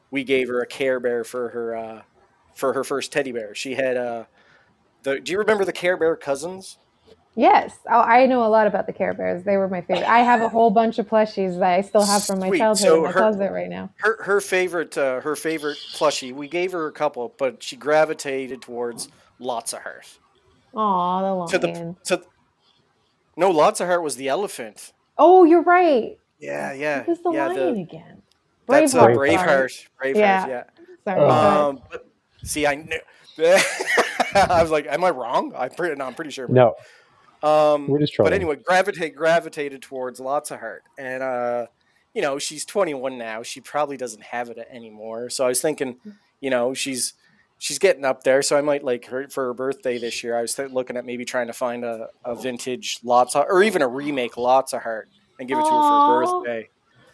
we 0.09 0.23
gave 0.23 0.47
her 0.47 0.61
a 0.61 0.65
care 0.65 0.99
bear 0.99 1.23
for 1.23 1.49
her 1.49 1.75
uh, 1.75 2.01
for 2.55 2.73
her 2.73 2.83
first 2.83 3.11
teddy 3.11 3.31
bear 3.31 3.53
she 3.53 3.75
had 3.75 3.95
uh 3.95 4.23
the 5.03 5.19
do 5.19 5.31
you 5.31 5.37
remember 5.37 5.63
the 5.63 5.73
care 5.73 5.97
bear 5.97 6.15
cousins 6.15 6.79
Yes, 7.39 7.77
oh, 7.87 8.01
I 8.01 8.25
know 8.25 8.43
a 8.43 8.49
lot 8.49 8.65
about 8.65 8.87
the 8.87 8.93
Care 8.93 9.13
Bears. 9.13 9.43
They 9.43 9.57
were 9.57 9.69
my 9.69 9.81
favorite. 9.81 10.09
I 10.09 10.19
have 10.19 10.41
a 10.41 10.49
whole 10.49 10.71
bunch 10.71 10.97
of 10.97 11.07
plushies 11.07 11.59
that 11.59 11.71
I 11.71 11.81
still 11.81 12.03
have 12.03 12.25
from 12.25 12.39
my 12.39 12.47
Sweet. 12.49 12.57
childhood 12.57 12.87
So 12.87 12.95
in 12.97 13.03
my 13.03 13.11
her- 13.11 13.19
closet 13.19 13.51
right 13.51 13.69
now. 13.69 13.91
her 13.97 14.23
her 14.23 14.41
favorite 14.41 14.97
uh, 14.97 15.21
her 15.21 15.35
favorite 15.35 15.77
plushie 15.93 16.33
we 16.33 16.47
gave 16.47 16.71
her 16.71 16.87
a 16.87 16.91
couple 16.91 17.31
but 17.37 17.61
she 17.61 17.75
gravitated 17.75 18.63
towards 18.63 19.09
Lotsa 19.39 19.83
Heart 19.83 20.17
Aw, 20.73 21.45
the 21.45 21.51
to 21.51 21.59
the 21.59 21.67
lion. 21.67 21.95
to 22.05 22.21
no 23.35 23.51
Lotsa 23.53 23.85
Heart 23.85 24.01
was 24.01 24.15
the 24.15 24.27
elephant 24.29 24.91
Oh, 25.19 25.43
you're 25.43 25.61
right. 25.61 26.17
yeah 26.39 26.73
yeah 26.73 26.99
What 26.99 27.07
was 27.09 27.21
the 27.21 27.31
yeah 27.33 27.47
lion 27.49 27.75
the, 27.75 27.81
again? 27.81 28.21
that's 28.67 28.95
uh, 28.95 29.05
Braveheart, 29.05 29.15
braveheart 29.15 29.87
braveheart 30.03 30.15
Yeah. 30.15 30.47
yeah 30.47 30.63
sorry. 31.05 31.21
Um, 31.21 31.81
but, 31.91 32.07
see, 32.43 32.65
I 32.65 32.75
knew. 32.75 32.99
I 34.35 34.61
was 34.63 34.71
like, 34.71 34.87
"Am 34.87 35.03
I 35.03 35.11
wrong?" 35.11 35.53
I'm 35.55 35.69
pretty. 35.69 35.95
No, 35.95 36.05
I'm 36.05 36.15
pretty 36.15 36.31
sure. 36.31 36.47
No, 36.47 36.73
Um, 37.43 37.87
we're 37.87 37.99
just 37.99 38.13
but 38.17 38.33
anyway, 38.33 38.55
gravitate 38.55 39.15
gravitated 39.15 39.81
towards 39.81 40.19
Lotsa 40.19 40.59
Heart, 40.59 40.83
and 40.97 41.21
uh, 41.21 41.67
you 42.13 42.21
know, 42.21 42.39
she's 42.39 42.65
21 42.65 43.17
now. 43.17 43.43
She 43.43 43.61
probably 43.61 43.95
doesn't 43.95 44.23
have 44.23 44.49
it 44.49 44.57
anymore. 44.71 45.29
So 45.29 45.45
I 45.45 45.49
was 45.49 45.61
thinking, 45.61 45.97
you 46.41 46.49
know, 46.49 46.73
she's 46.73 47.13
she's 47.59 47.79
getting 47.79 48.05
up 48.05 48.23
there. 48.23 48.41
So 48.41 48.57
I 48.57 48.61
might 48.61 48.83
like 48.83 49.05
her 49.05 49.27
for 49.29 49.45
her 49.45 49.53
birthday 49.53 49.97
this 49.97 50.23
year. 50.23 50.35
I 50.35 50.41
was 50.41 50.55
th- 50.55 50.71
looking 50.71 50.97
at 50.97 51.05
maybe 51.05 51.25
trying 51.25 51.47
to 51.47 51.53
find 51.53 51.83
a, 51.83 52.09
a 52.25 52.35
vintage 52.35 52.99
lots 53.03 53.35
of, 53.35 53.45
or 53.47 53.63
even 53.63 53.81
a 53.81 53.87
remake 53.87 54.33
Lotsa 54.33 54.81
Heart 54.81 55.09
and 55.39 55.47
give 55.47 55.57
it 55.57 55.63
to 55.63 55.69
her 55.69 55.71
for 55.71 56.25
her 56.25 56.25
birthday. 56.25 56.69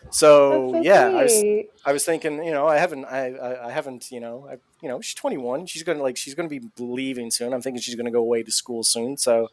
So, 0.09 0.71
so 0.71 0.81
yeah, 0.81 1.07
I 1.07 1.23
was. 1.23 1.43
I 1.85 1.93
was 1.93 2.05
thinking, 2.05 2.43
you 2.43 2.51
know, 2.51 2.67
I 2.67 2.77
haven't, 2.77 3.05
I, 3.05 3.33
I, 3.33 3.67
I 3.67 3.71
haven't, 3.71 4.11
you 4.11 4.19
know, 4.19 4.47
I, 4.49 4.57
you 4.81 4.87
know, 4.87 5.01
she's 5.01 5.15
21. 5.15 5.65
She's 5.65 5.83
gonna 5.83 6.01
like, 6.01 6.17
she's 6.17 6.33
gonna 6.33 6.49
be 6.49 6.61
leaving 6.77 7.31
soon. 7.31 7.53
I'm 7.53 7.61
thinking 7.61 7.81
she's 7.81 7.95
gonna 7.95 8.11
go 8.11 8.19
away 8.19 8.43
to 8.43 8.51
school 8.51 8.83
soon. 8.83 9.17
So, 9.17 9.49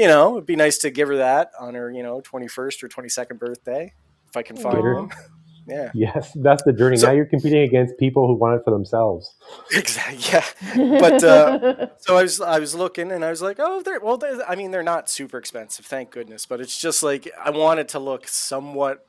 you 0.00 0.08
know, 0.08 0.32
it'd 0.36 0.46
be 0.46 0.56
nice 0.56 0.78
to 0.78 0.90
give 0.90 1.08
her 1.08 1.16
that 1.18 1.50
on 1.60 1.74
her, 1.74 1.90
you 1.90 2.02
know, 2.02 2.20
21st 2.22 2.82
or 2.82 2.88
22nd 2.88 3.38
birthday 3.38 3.92
if 4.28 4.36
I 4.36 4.42
can 4.42 4.56
find 4.56 4.76
Later. 4.76 4.94
one. 4.96 5.10
Yeah, 5.68 5.90
yes, 5.94 6.32
that's 6.34 6.64
the 6.64 6.72
journey. 6.72 6.96
So- 6.96 7.06
now 7.08 7.12
you're 7.12 7.26
competing 7.26 7.62
against 7.62 7.96
people 7.96 8.26
who 8.26 8.34
want 8.34 8.56
it 8.58 8.62
for 8.64 8.72
themselves. 8.72 9.36
exactly. 9.70 10.18
Yeah. 10.74 10.98
But, 10.98 11.22
uh, 11.22 11.86
So 11.98 12.16
I 12.16 12.22
was, 12.22 12.40
I 12.40 12.58
was 12.58 12.74
looking, 12.74 13.12
and 13.12 13.24
I 13.24 13.30
was 13.30 13.40
like, 13.40 13.58
oh, 13.60 13.80
they're 13.82 14.00
well. 14.00 14.16
They're, 14.16 14.42
I 14.50 14.56
mean, 14.56 14.72
they're 14.72 14.82
not 14.82 15.08
super 15.08 15.38
expensive, 15.38 15.84
thank 15.86 16.10
goodness. 16.10 16.44
But 16.44 16.60
it's 16.60 16.80
just 16.80 17.04
like 17.04 17.30
I 17.38 17.50
want 17.50 17.78
it 17.78 17.88
to 17.90 18.00
look 18.00 18.26
somewhat 18.26 19.06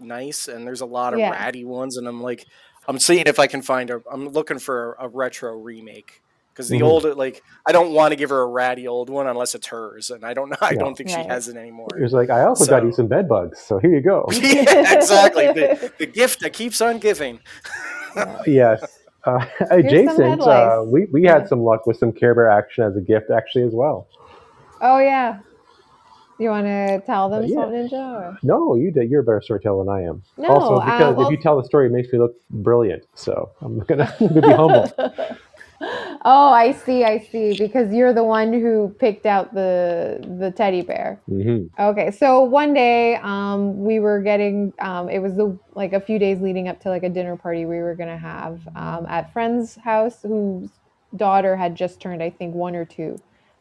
nice, 0.00 0.48
and 0.48 0.66
there's 0.66 0.80
a 0.80 0.86
lot 0.86 1.12
of 1.12 1.20
Yeah. 1.20 1.30
ratty 1.30 1.64
ones, 1.64 1.96
and 1.96 2.08
I'm 2.08 2.20
like, 2.22 2.44
I'm 2.88 2.98
seeing 2.98 3.24
if 3.26 3.38
I 3.38 3.46
can 3.46 3.62
find 3.62 3.90
a. 3.90 4.02
I'm 4.10 4.30
looking 4.30 4.58
for 4.58 4.96
a, 4.98 5.06
retro 5.08 5.52
remake 5.56 6.22
because 6.58 6.68
the 6.68 6.80
Mhm. 6.80 6.88
old, 6.88 7.04
like, 7.16 7.44
I 7.66 7.70
don't 7.70 7.92
want 7.92 8.10
to 8.10 8.16
give 8.16 8.30
her 8.30 8.40
a 8.40 8.46
ratty 8.46 8.88
old 8.88 9.10
one 9.10 9.28
unless 9.28 9.54
it's 9.54 9.68
hers, 9.68 10.10
and 10.10 10.24
I 10.24 10.34
don't 10.34 10.48
know. 10.50 10.56
I 10.60 10.72
Yeah. 10.72 10.80
don't 10.80 10.96
think 10.98 11.08
she 11.08 11.14
Right. 11.14 11.30
has 11.30 11.46
it 11.46 11.56
anymore. 11.56 11.86
It 11.96 12.02
was 12.02 12.12
like, 12.12 12.30
I 12.30 12.42
also 12.42 12.66
got 12.66 12.82
you 12.82 12.90
some 12.90 13.06
bed 13.06 13.28
bugs, 13.28 13.60
so 13.60 13.78
here 13.78 13.94
you 13.94 14.00
go. 14.00 14.26
yeah, 14.32 14.92
exactly. 14.92 15.46
The, 15.52 15.92
the 15.98 16.06
gift 16.06 16.40
that 16.40 16.52
keeps 16.52 16.80
on 16.80 16.98
giving. 16.98 17.38
yes. 18.44 18.84
Uh, 19.24 19.38
some 19.68 19.78
adjacent, 19.78 20.40
uh, 20.42 20.82
we, 20.84 21.06
we 21.12 21.22
Yeah. 21.22 21.34
had 21.34 21.48
some 21.48 21.62
luck 21.62 21.86
with 21.86 21.96
some 21.96 22.10
Care 22.10 22.34
Bear 22.34 22.48
action 22.50 22.82
as 22.82 22.96
a 22.96 23.00
gift, 23.00 23.30
actually, 23.30 23.62
as 23.62 23.72
well. 23.72 24.08
oh 24.80 24.98
yeah. 24.98 25.38
You 26.40 26.50
want 26.50 26.66
to 26.66 27.00
tell 27.04 27.28
them, 27.28 27.42
Uh, 27.42 27.46
yeah. 27.46 27.54
Swamp 27.54 27.72
Ninja? 27.72 27.92
Or? 28.14 28.38
No, 28.44 28.76
you 28.76 28.92
did. 28.92 29.10
You're 29.10 29.22
a 29.22 29.24
better 29.24 29.40
storyteller 29.40 29.84
than 29.84 29.92
I 29.92 30.02
am. 30.02 30.22
No, 30.36 30.48
also, 30.50 30.74
uh, 30.76 30.84
because 30.84 31.16
well- 31.16 31.26
if 31.26 31.32
you 31.32 31.36
tell 31.36 31.56
the 31.56 31.64
story, 31.64 31.86
it 31.86 31.92
makes 31.92 32.12
me 32.12 32.18
look 32.20 32.34
brilliant. 32.50 33.04
So 33.14 33.50
I'm 33.60 33.80
gonna, 33.80 34.12
I'm 34.20 34.28
gonna 34.28 34.40
be 34.40 34.52
humble. 34.52 35.36
Oh, 35.80 36.50
I 36.52 36.72
see, 36.72 37.04
I 37.04 37.18
see. 37.18 37.54
Because 37.54 37.92
you're 37.92 38.12
the 38.12 38.24
one 38.24 38.52
who 38.52 38.94
picked 38.98 39.26
out 39.26 39.54
the 39.54 40.18
the 40.40 40.50
teddy 40.50 40.82
bear. 40.82 41.20
hmm 41.26 41.66
Okay, 41.78 42.10
so 42.10 42.42
one 42.42 42.74
day, 42.74 43.16
um, 43.16 43.84
we 43.84 44.00
were 44.00 44.20
getting, 44.20 44.72
um, 44.80 45.08
it 45.08 45.20
was 45.20 45.36
the 45.36 45.56
like 45.74 45.92
a 45.92 46.00
few 46.00 46.18
days 46.18 46.40
leading 46.40 46.66
up 46.68 46.80
to 46.80 46.88
like 46.88 47.04
a 47.04 47.08
dinner 47.08 47.36
party 47.36 47.66
we 47.66 47.78
were 47.78 47.94
gonna 47.94 48.18
have 48.18 48.60
um, 48.74 49.06
at 49.08 49.32
friend's 49.32 49.76
house, 49.76 50.22
whose 50.22 50.70
daughter 51.16 51.56
had 51.56 51.76
just 51.76 52.00
turned, 52.00 52.22
I 52.22 52.30
think, 52.30 52.54
one 52.54 52.74
or 52.74 52.84
two. 52.84 53.20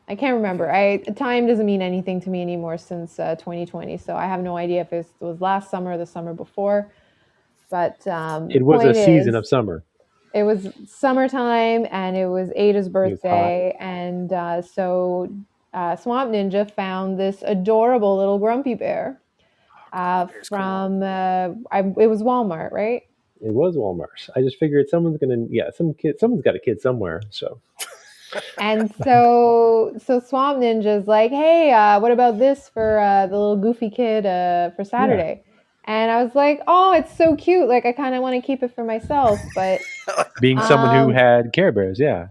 I 0.10 0.16
can't 0.16 0.36
remember. 0.36 0.72
I 0.72 0.98
time 1.16 1.48
doesn't 1.48 1.66
mean 1.66 1.82
anything 1.82 2.20
to 2.22 2.30
me 2.30 2.42
anymore 2.42 2.78
since 2.78 3.20
uh, 3.20 3.36
2020, 3.36 3.98
so 3.98 4.16
I 4.16 4.26
have 4.26 4.42
no 4.42 4.58
idea 4.58 4.82
if 4.82 4.94
it 4.94 5.06
was 5.20 5.40
last 5.42 5.70
summer 5.70 5.92
or 5.92 5.98
the 5.98 6.06
summer 6.06 6.34
before. 6.34 6.92
But 7.70 8.06
um, 8.08 8.50
It 8.50 8.64
was 8.64 8.84
a 8.84 8.94
season 8.94 9.30
is- 9.30 9.36
of 9.36 9.46
summer. 9.48 9.84
It 10.34 10.44
was 10.44 10.68
summertime 10.86 11.88
and 11.92 12.16
it 12.16 12.28
was 12.28 12.52
Ada's 12.56 12.90
birthday. 12.90 13.76
And 13.80 14.32
uh, 14.32 14.62
so 14.62 15.34
uh, 15.74 15.96
Swamp 15.96 16.32
Ninja 16.32 16.70
found 16.72 17.20
this 17.20 17.44
adorable 17.46 18.18
little 18.18 18.40
grumpy 18.40 18.76
bear 18.76 19.22
uh, 19.94 20.28
from, 20.48 21.02
uh, 21.02 21.50
I, 21.72 21.80
it 21.80 22.08
was 22.08 22.24
Walmart, 22.24 22.72
right? 22.72 23.04
It 23.42 23.54
was 23.54 23.76
Walmart. 23.76 24.30
I 24.36 24.42
just 24.42 24.58
figured 24.58 24.90
someone's 24.90 25.18
gonna, 25.18 25.46
yeah, 25.50 25.70
some 25.76 25.94
kid, 25.94 26.20
someone's 26.20 26.44
got 26.44 26.56
a 26.56 26.60
kid 26.60 26.82
somewhere. 26.82 27.22
So 27.30 27.60
And 28.60 28.94
so, 29.04 29.94
so 30.04 30.20
Swamp 30.20 30.60
Ninja's 30.60 31.08
like, 31.08 31.32
hey, 31.32 31.72
uh, 31.72 32.00
what 32.00 32.12
about 32.12 32.40
this 32.40 32.70
for 32.70 33.00
uh, 33.00 33.28
the 33.28 33.38
little 33.38 33.58
goofy 33.58 33.90
kid 33.90 34.26
uh, 34.26 34.72
for 34.72 34.84
Saturday? 34.84 35.44
And 35.88 36.12
I 36.12 36.22
was 36.22 36.36
like, 36.36 36.62
oh, 36.68 36.92
it's 36.94 37.16
so 37.18 37.36
cute. 37.38 37.70
Like, 37.70 37.86
I 37.86 37.94
kind 37.94 38.14
of 38.14 38.22
want 38.22 38.36
to 38.36 38.46
keep 38.46 38.62
it 38.62 38.76
for 38.76 38.84
myself, 38.84 39.40
but 39.56 39.80
being 40.42 40.62
someone 40.62 40.94
who 40.96 41.06
Um, 41.06 41.14
had 41.14 41.54
Care 41.54 41.72
Bears, 41.72 41.98
yeah, 42.00 42.28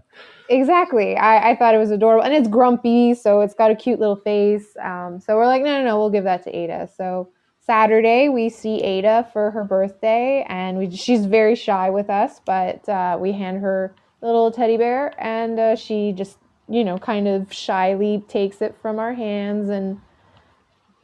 exactly. 0.47 1.17
I, 1.17 1.51
I 1.51 1.55
thought 1.55 1.73
it 1.73 1.79
was 1.79 1.89
adorable, 1.91 2.23
and 2.23 2.33
it's 2.35 2.47
grumpy, 2.47 3.15
so 3.15 3.41
it's 3.41 3.55
got 3.55 3.71
a 3.71 3.75
cute 3.75 3.99
little 3.99 4.15
face. 4.15 4.77
Um, 4.81 5.19
so 5.19 5.35
we're 5.35 5.47
like, 5.47 5.63
no, 5.63 5.79
no, 5.79 5.85
no, 5.85 5.97
we'll 5.97 6.11
give 6.11 6.23
that 6.25 6.43
to 6.43 6.55
Ada. 6.55 6.87
So 6.95 7.29
Saturday 7.59 8.29
we 8.29 8.47
see 8.49 8.81
Ada 8.81 9.27
for 9.33 9.51
her 9.51 9.63
birthday, 9.63 10.45
and 10.47 10.77
we 10.77 10.91
she's 10.95 11.25
very 11.25 11.55
shy 11.55 11.89
with 11.89 12.09
us, 12.11 12.39
but 12.45 12.87
uh, 12.87 13.17
we 13.19 13.31
hand 13.31 13.59
her 13.61 13.93
little 14.21 14.51
teddy 14.51 14.77
bear, 14.77 15.13
and 15.17 15.59
uh, 15.59 15.75
she 15.75 16.11
just 16.13 16.37
you 16.69 16.83
know 16.83 16.97
kind 16.99 17.27
of 17.27 17.51
shyly 17.51 18.23
takes 18.27 18.61
it 18.61 18.75
from 18.81 18.99
our 18.99 19.13
hands 19.13 19.69
and 19.69 19.99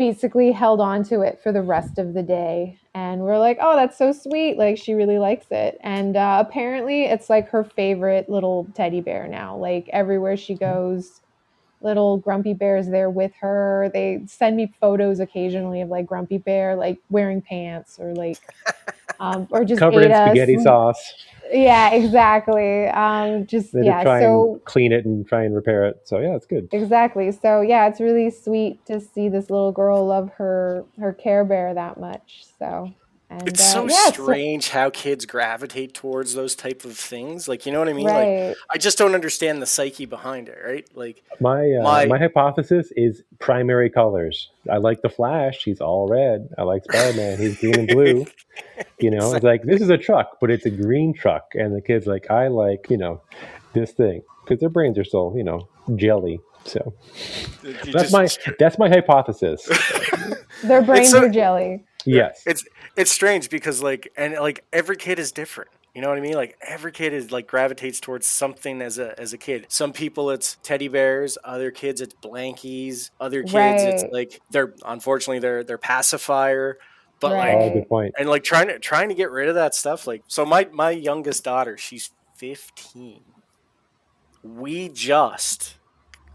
basically 0.03 0.51
held 0.51 0.81
on 0.81 1.01
to 1.01 1.21
it 1.21 1.39
for 1.41 1.53
the 1.53 1.61
rest 1.61 1.97
of 1.97 2.13
the 2.13 2.21
day. 2.21 2.77
And 2.93 3.21
we're 3.21 3.39
like 3.39 3.57
oh 3.61 3.75
that's 3.77 3.97
so 3.97 4.11
sweet. 4.11 4.57
Like 4.57 4.77
she 4.77 4.93
really 4.93 5.17
likes 5.17 5.47
it. 5.49 5.77
And 5.81 6.17
uh, 6.17 6.43
apparently 6.45 7.05
it's 7.05 7.29
like 7.29 7.47
her 7.49 7.63
favorite 7.63 8.29
little 8.29 8.67
teddy 8.75 8.99
bear 8.99 9.27
now. 9.29 9.55
Like 9.55 9.87
everywhere 9.93 10.35
she 10.35 10.55
goes 10.55 11.21
little 11.79 12.17
grumpy 12.17 12.53
bears 12.53 12.89
there 12.89 13.09
with 13.09 13.31
her. 13.39 13.89
They 13.93 14.23
send 14.25 14.57
me 14.57 14.73
photos 14.81 15.21
occasionally 15.21 15.79
of 15.79 15.87
like 15.87 16.05
grumpy 16.05 16.37
bear 16.37 16.75
like 16.75 16.99
wearing 17.09 17.41
pants 17.41 17.97
or 17.97 18.13
like 18.13 18.39
um, 19.21 19.47
or 19.51 19.63
just 19.63 19.79
Covered 19.79 20.03
in 20.03 20.13
spaghetti 20.13 20.57
sauce. 20.59 21.13
Yeah 21.51 21.91
exactly 21.91 22.85
um, 22.87 23.45
just 23.47 23.73
They 23.73 23.83
yeah 23.83 24.03
try 24.03 24.19
so 24.19 24.21
and 24.21 24.63
clean 24.65 24.91
it 24.91 25.05
and 25.05 25.27
try 25.27 25.43
and 25.43 25.55
repair 25.55 25.85
it. 25.85 26.01
So 26.05 26.19
yeah, 26.19 26.35
it's 26.35 26.45
good. 26.45 26.69
Exactly. 26.71 27.31
So 27.31 27.61
yeah, 27.61 27.87
it's 27.87 28.01
really 28.01 28.29
sweet 28.29 28.85
to 28.87 29.01
see 29.01 29.29
this 29.29 29.49
little 29.49 29.71
girl 29.73 30.05
love 30.05 30.31
her 30.37 30.85
her 30.99 31.13
Care 31.13 31.45
Bear 31.45 31.73
that 31.73 31.99
much. 31.99 32.45
So 32.59 32.93
and 33.39 33.47
It's 33.47 33.61
uh, 33.61 33.63
so 33.63 33.81
yeah, 33.87 34.07
it's- 34.07 34.13
strange 34.13 34.69
how 34.69 34.89
kids 34.89 35.25
gravitate 35.25 35.93
towards 35.93 36.33
those 36.33 36.55
type 36.55 36.85
of 36.85 36.97
things. 36.97 37.47
Like, 37.47 37.65
you 37.65 37.71
know 37.71 37.79
what 37.79 37.89
I 37.89 37.93
mean? 37.93 38.05
Like, 38.05 38.15
right. 38.15 38.55
I 38.69 38.77
just 38.77 38.97
don't 38.97 39.13
understand 39.15 39.61
the 39.61 39.65
psyche 39.65 40.05
behind 40.05 40.49
it, 40.49 40.57
right? 40.65 40.87
Like, 40.95 41.23
My 41.39 41.61
uh, 41.73 41.83
My- 41.83 42.05
my 42.05 42.17
hypothesis 42.17 42.91
is 42.95 43.23
primary 43.39 43.89
colors. 43.89 44.49
I 44.71 44.77
like 44.77 45.01
the 45.01 45.09
Flash. 45.09 45.63
He's 45.63 45.81
all 45.81 46.07
red. 46.07 46.49
I 46.57 46.63
like 46.63 46.83
Spider 46.85 47.17
Man. 47.17 47.37
He's 47.39 47.59
green 47.59 47.79
and 47.79 47.87
blue. 47.87 48.25
You 48.99 49.09
know, 49.11 49.33
it's 49.33 49.43
like 49.43 49.63
this 49.63 49.81
is 49.81 49.89
a 49.89 49.97
truck, 49.97 50.37
but 50.39 50.49
it's 50.51 50.65
a 50.65 50.69
green 50.69 51.13
truck, 51.13 51.47
and 51.55 51.75
the 51.75 51.81
kid's 51.81 52.05
like, 52.05 52.29
I 52.31 52.47
like 52.47 52.87
you 52.89 52.97
know 52.97 53.21
this 53.73 53.91
thing 53.91 54.21
because 54.43 54.59
their 54.59 54.69
brains 54.69 54.97
are 54.97 55.03
still 55.03 55.33
you 55.35 55.43
know 55.43 55.67
jelly. 55.95 56.39
So 56.65 56.93
you 57.63 57.73
that's 57.91 58.11
just- 58.11 58.13
my 58.13 58.53
that's 58.59 58.77
my 58.79 58.87
hypothesis. 58.89 59.67
Their 60.63 60.81
brains 60.83 61.09
so- 61.11 61.25
are 61.25 61.29
jelly. 61.29 61.83
Yes. 62.05 62.43
it's 62.45 62.65
it's 62.95 63.11
strange 63.11 63.49
because 63.49 63.81
like 63.81 64.11
and 64.17 64.33
like 64.35 64.63
every 64.73 64.97
kid 64.97 65.19
is 65.19 65.31
different. 65.31 65.69
You 65.95 66.01
know 66.01 66.09
what 66.09 66.17
i 66.17 66.21
mean? 66.21 66.33
Like 66.33 66.57
every 66.67 66.91
kid 66.91 67.13
is 67.13 67.31
like 67.31 67.45
gravitates 67.47 67.99
towards 67.99 68.25
something 68.25 68.81
as 68.81 68.97
a 68.97 69.19
as 69.19 69.33
a 69.33 69.37
kid. 69.37 69.67
Some 69.69 69.93
people 69.93 70.31
it's 70.31 70.57
teddy 70.63 70.87
bears. 70.87 71.37
Other 71.43 71.69
kids 71.71 72.01
it's 72.01 72.15
blankies. 72.15 73.11
Other 73.19 73.43
kids 73.43 73.83
it's 73.83 74.03
like 74.11 74.41
they're 74.49 74.73
unfortunately 74.85 75.39
they're 75.39 75.63
they're 75.63 75.77
pacifier. 75.77 76.77
But 77.19 77.33
Right. 77.33 77.53
Oh, 77.55 77.59
like 77.65 77.73
good 77.73 77.89
point. 77.89 78.15
and 78.17 78.27
like 78.27 78.43
trying 78.43 78.67
to 78.69 78.79
trying 78.79 79.09
to 79.09 79.15
get 79.15 79.29
rid 79.31 79.49
of 79.49 79.55
that 79.55 79.75
stuff 79.75 80.07
like 80.07 80.23
so 80.27 80.45
my 80.45 80.67
my 80.73 80.89
youngest 80.91 81.43
daughter 81.43 81.77
she's 81.77 82.09
15 82.35 83.21
we 84.43 84.89
just 84.89 85.75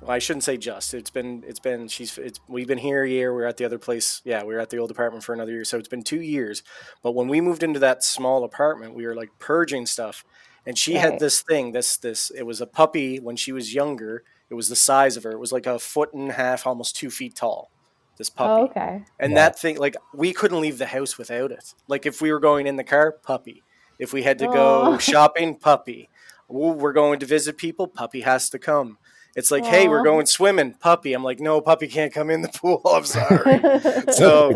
well, 0.00 0.10
I 0.10 0.18
shouldn't 0.18 0.44
say 0.44 0.56
just. 0.56 0.94
It's 0.94 1.10
been 1.10 1.44
it's 1.46 1.60
been 1.60 1.88
she's 1.88 2.16
it's 2.18 2.40
we've 2.48 2.66
been 2.68 2.78
here 2.78 3.02
a 3.02 3.08
year. 3.08 3.34
We're 3.34 3.46
at 3.46 3.56
the 3.56 3.64
other 3.64 3.78
place. 3.78 4.22
Yeah, 4.24 4.42
we 4.44 4.54
were 4.54 4.60
at 4.60 4.70
the 4.70 4.78
old 4.78 4.90
apartment 4.90 5.24
for 5.24 5.32
another 5.32 5.52
year. 5.52 5.64
So 5.64 5.78
it's 5.78 5.88
been 5.88 6.02
two 6.04 6.20
years. 6.20 6.62
But 7.02 7.12
when 7.12 7.28
we 7.28 7.40
moved 7.40 7.62
into 7.62 7.80
that 7.80 8.04
small 8.04 8.44
apartment, 8.44 8.94
we 8.94 9.06
were 9.06 9.14
like 9.14 9.30
purging 9.38 9.86
stuff. 9.86 10.24
And 10.66 10.76
she 10.78 10.94
Right. 10.94 11.02
had 11.02 11.18
this 11.18 11.40
thing, 11.40 11.72
this 11.72 11.96
this 11.96 12.30
it 12.30 12.44
was 12.44 12.60
a 12.60 12.66
puppy 12.66 13.18
when 13.18 13.36
she 13.36 13.52
was 13.52 13.74
younger. 13.74 14.22
It 14.50 14.54
was 14.54 14.68
the 14.68 14.76
size 14.76 15.16
of 15.16 15.24
her. 15.24 15.32
It 15.32 15.38
was 15.38 15.52
like 15.52 15.66
a 15.66 15.78
foot 15.78 16.12
and 16.14 16.30
a 16.30 16.34
half, 16.34 16.66
almost 16.66 16.96
two 16.96 17.10
feet 17.10 17.34
tall. 17.34 17.70
This 18.16 18.30
oh, 18.30 18.34
puppy. 18.36 18.50
Oh, 18.50 18.64
okay. 18.64 19.04
And 19.18 19.32
Wow. 19.32 19.36
that 19.36 19.58
thing, 19.58 19.78
like, 19.78 19.96
we 20.12 20.32
couldn't 20.32 20.60
leave 20.60 20.78
the 20.78 20.86
house 20.86 21.18
without 21.18 21.52
it. 21.52 21.74
Like, 21.86 22.06
if 22.06 22.20
we 22.20 22.32
were 22.32 22.40
going 22.40 22.66
in 22.66 22.76
the 22.76 22.84
car, 22.84 23.12
puppy. 23.12 23.62
If 23.98 24.12
we 24.12 24.22
had 24.22 24.38
to 24.38 24.46
go 24.46 24.82
oh. 24.86 24.94
Aw. 24.94 24.98
shopping, 24.98 25.56
puppy. 25.56 26.08
Ooh, 26.50 26.72
we're 26.72 26.92
going 26.92 27.20
to 27.20 27.26
visit 27.26 27.58
people, 27.58 27.86
puppy 27.86 28.22
has 28.22 28.48
to 28.50 28.58
come. 28.58 28.98
It's 29.36 29.50
like, 29.50 29.64
hey, 29.64 29.86
we're 29.88 30.02
going 30.02 30.26
swimming, 30.26 30.74
puppy. 30.74 31.12
I'm 31.12 31.22
like, 31.22 31.38
no, 31.38 31.60
puppy 31.60 31.86
can't 31.86 32.12
come 32.12 32.30
in 32.30 32.42
the 32.42 32.48
pool. 32.54 32.80
I'm 32.84 33.04
sorry. 33.04 33.60
So 34.12 34.50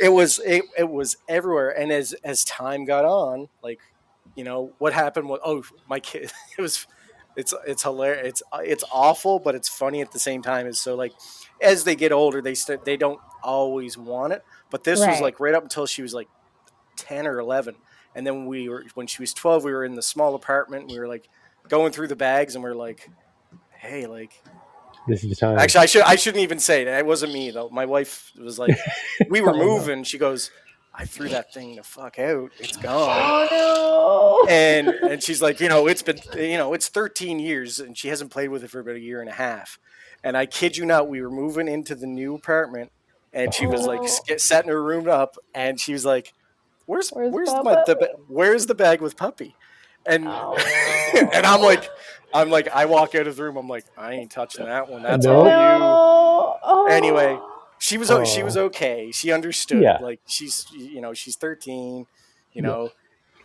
it 0.00 0.08
was 0.10 0.38
it, 0.44 0.64
it 0.78 0.88
was 0.88 1.16
everywhere. 1.28 1.70
And 1.70 1.90
as 1.90 2.12
as 2.24 2.44
time 2.44 2.84
got 2.84 3.04
on, 3.04 3.48
like, 3.62 3.80
you 4.36 4.44
know, 4.44 4.72
what 4.78 4.92
happened 4.92 5.28
was, 5.28 5.40
oh, 5.44 5.64
my 5.88 6.00
kid, 6.00 6.30
it 6.58 6.62
was, 6.62 6.86
it's 7.36 7.52
it's 7.66 7.82
hilarious. 7.82 8.28
It's 8.28 8.42
it's 8.62 8.84
awful, 8.92 9.40
but 9.40 9.54
it's 9.54 9.68
funny 9.68 10.00
at 10.00 10.12
the 10.12 10.18
same 10.20 10.42
time. 10.42 10.66
Is 10.66 10.78
so 10.78 10.94
like, 10.94 11.12
as 11.60 11.82
they 11.82 11.96
get 11.96 12.12
older, 12.12 12.40
they 12.40 12.54
st- 12.54 12.84
they 12.84 12.96
don't 12.96 13.20
always 13.42 13.98
want 13.98 14.32
it. 14.32 14.44
But 14.70 14.84
this 14.84 15.00
was 15.00 15.20
like 15.20 15.40
right 15.40 15.54
up 15.54 15.64
until 15.64 15.86
she 15.86 16.02
was 16.02 16.14
like 16.14 16.28
ten 16.96 17.26
or 17.26 17.40
eleven, 17.40 17.74
and 18.14 18.24
then 18.24 18.46
we 18.46 18.68
were 18.68 18.84
when 18.94 19.08
she 19.08 19.20
was 19.20 19.34
twelve, 19.34 19.64
we 19.64 19.72
were 19.72 19.84
in 19.84 19.94
the 19.96 20.02
small 20.02 20.36
apartment. 20.36 20.90
We 20.92 20.98
were 21.00 21.08
like 21.08 21.28
going 21.68 21.90
through 21.90 22.08
the 22.08 22.16
bags, 22.16 22.54
and 22.54 22.62
we 22.62 22.70
are 22.70 22.74
like, 22.76 23.10
hey, 23.84 24.06
like 24.06 24.42
This 25.08 25.22
is 25.24 25.30
the 25.30 25.36
time. 25.36 25.58
Actually, 25.58 25.82
I 25.82 25.86
should 25.86 26.02
I 26.02 26.16
shouldn't 26.16 26.42
even 26.42 26.58
say 26.58 26.84
that. 26.84 26.98
It 26.98 27.06
wasn't 27.06 27.32
me 27.32 27.50
though. 27.50 27.68
My 27.70 27.86
wife 27.86 28.32
was 28.38 28.58
like, 28.58 28.76
we 29.30 29.40
were 29.40 29.54
Oh, 29.54 29.58
moving. 29.58 30.04
She 30.04 30.18
goes, 30.18 30.50
I 30.94 31.04
threw 31.06 31.28
that 31.30 31.52
thing 31.52 31.76
the 31.76 31.82
fuck 31.82 32.18
out. 32.18 32.50
It's 32.58 32.76
gone. 32.76 33.48
oh 33.50 34.44
no. 34.46 34.50
And 34.50 34.88
and 34.88 35.22
she's 35.22 35.42
like, 35.42 35.60
you 35.60 35.68
know, 35.68 35.86
it's 35.86 36.02
been 36.02 36.18
you 36.36 36.56
know, 36.56 36.72
it's 36.74 36.88
13 36.88 37.38
years, 37.38 37.80
and 37.80 37.96
she 37.98 38.08
hasn't 38.08 38.30
played 38.30 38.48
with 38.48 38.62
it 38.64 38.70
for 38.70 38.80
about 38.80 38.96
a 38.96 39.00
year 39.00 39.20
and 39.20 39.28
a 39.28 39.34
half. 39.34 39.78
And 40.22 40.36
I 40.36 40.46
kid 40.46 40.76
you 40.76 40.86
not, 40.86 41.08
we 41.08 41.20
were 41.20 41.30
moving 41.30 41.68
into 41.68 41.94
the 41.94 42.06
new 42.06 42.34
apartment, 42.34 42.90
and 43.32 43.52
she 43.52 43.66
was 43.66 43.86
like 43.86 44.00
Oh. 44.02 44.36
setting 44.36 44.70
her 44.70 44.82
room 44.82 45.08
up, 45.08 45.36
and 45.54 45.78
she 45.80 45.92
was 45.92 46.04
like, 46.04 46.32
"Where's 46.86 47.10
Where's 47.10 47.32
where's, 47.32 47.50
my, 47.52 47.74
Papa?" 47.74 47.84
the 47.86 48.10
where's 48.28 48.66
the 48.66 48.74
bag 48.74 49.00
with 49.02 49.16
puppy?" 49.16 49.54
And 50.06 50.26
Oh, 50.28 50.56
and 51.32 51.44
I'm 51.44 51.60
like, 51.60 51.88
I'm 52.34 52.50
like, 52.50 52.68
I 52.68 52.84
walk 52.86 53.14
out 53.14 53.26
of 53.28 53.36
the 53.36 53.42
room. 53.44 53.56
I'm 53.56 53.68
like, 53.68 53.84
I 53.96 54.14
ain't 54.14 54.30
touching 54.30 54.64
that 54.66 54.88
one. 54.90 55.02
That's 55.02 55.24
No. 55.24 55.36
all 55.36 55.44
you. 55.46 56.58
Oh. 56.62 56.86
Anyway, 56.90 57.38
she 57.78 57.96
was 57.96 58.10
o 58.10 58.24
she 58.24 58.42
Oh. 58.42 58.44
was 58.44 58.56
okay. 58.56 59.10
She 59.12 59.32
understood. 59.32 59.82
Yeah. 59.82 59.98
Like 60.02 60.20
she's 60.26 60.66
you 60.72 61.00
know 61.00 61.14
she's 61.14 61.36
13. 61.36 62.06
You 62.52 62.62
know, 62.62 62.90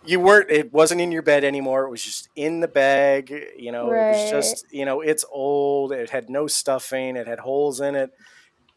you 0.05 0.19
weren't. 0.19 0.49
It 0.51 0.71
wasn't 0.73 1.01
in 1.01 1.11
your 1.11 1.21
bed 1.21 1.43
anymore. 1.43 1.85
It 1.85 1.89
was 1.89 2.03
just 2.03 2.29
in 2.35 2.59
the 2.59 2.67
bag. 2.67 3.33
You 3.57 3.71
know, 3.71 3.91
it 3.91 4.11
was 4.11 4.29
just 4.31 4.65
you 4.71 4.85
know 4.85 5.01
it's 5.01 5.23
old. 5.31 5.91
It 5.91 6.09
had 6.09 6.29
no 6.29 6.47
stuffing. 6.47 7.15
It 7.15 7.27
had 7.27 7.39
holes 7.39 7.81
in 7.81 7.95
it. 7.95 8.11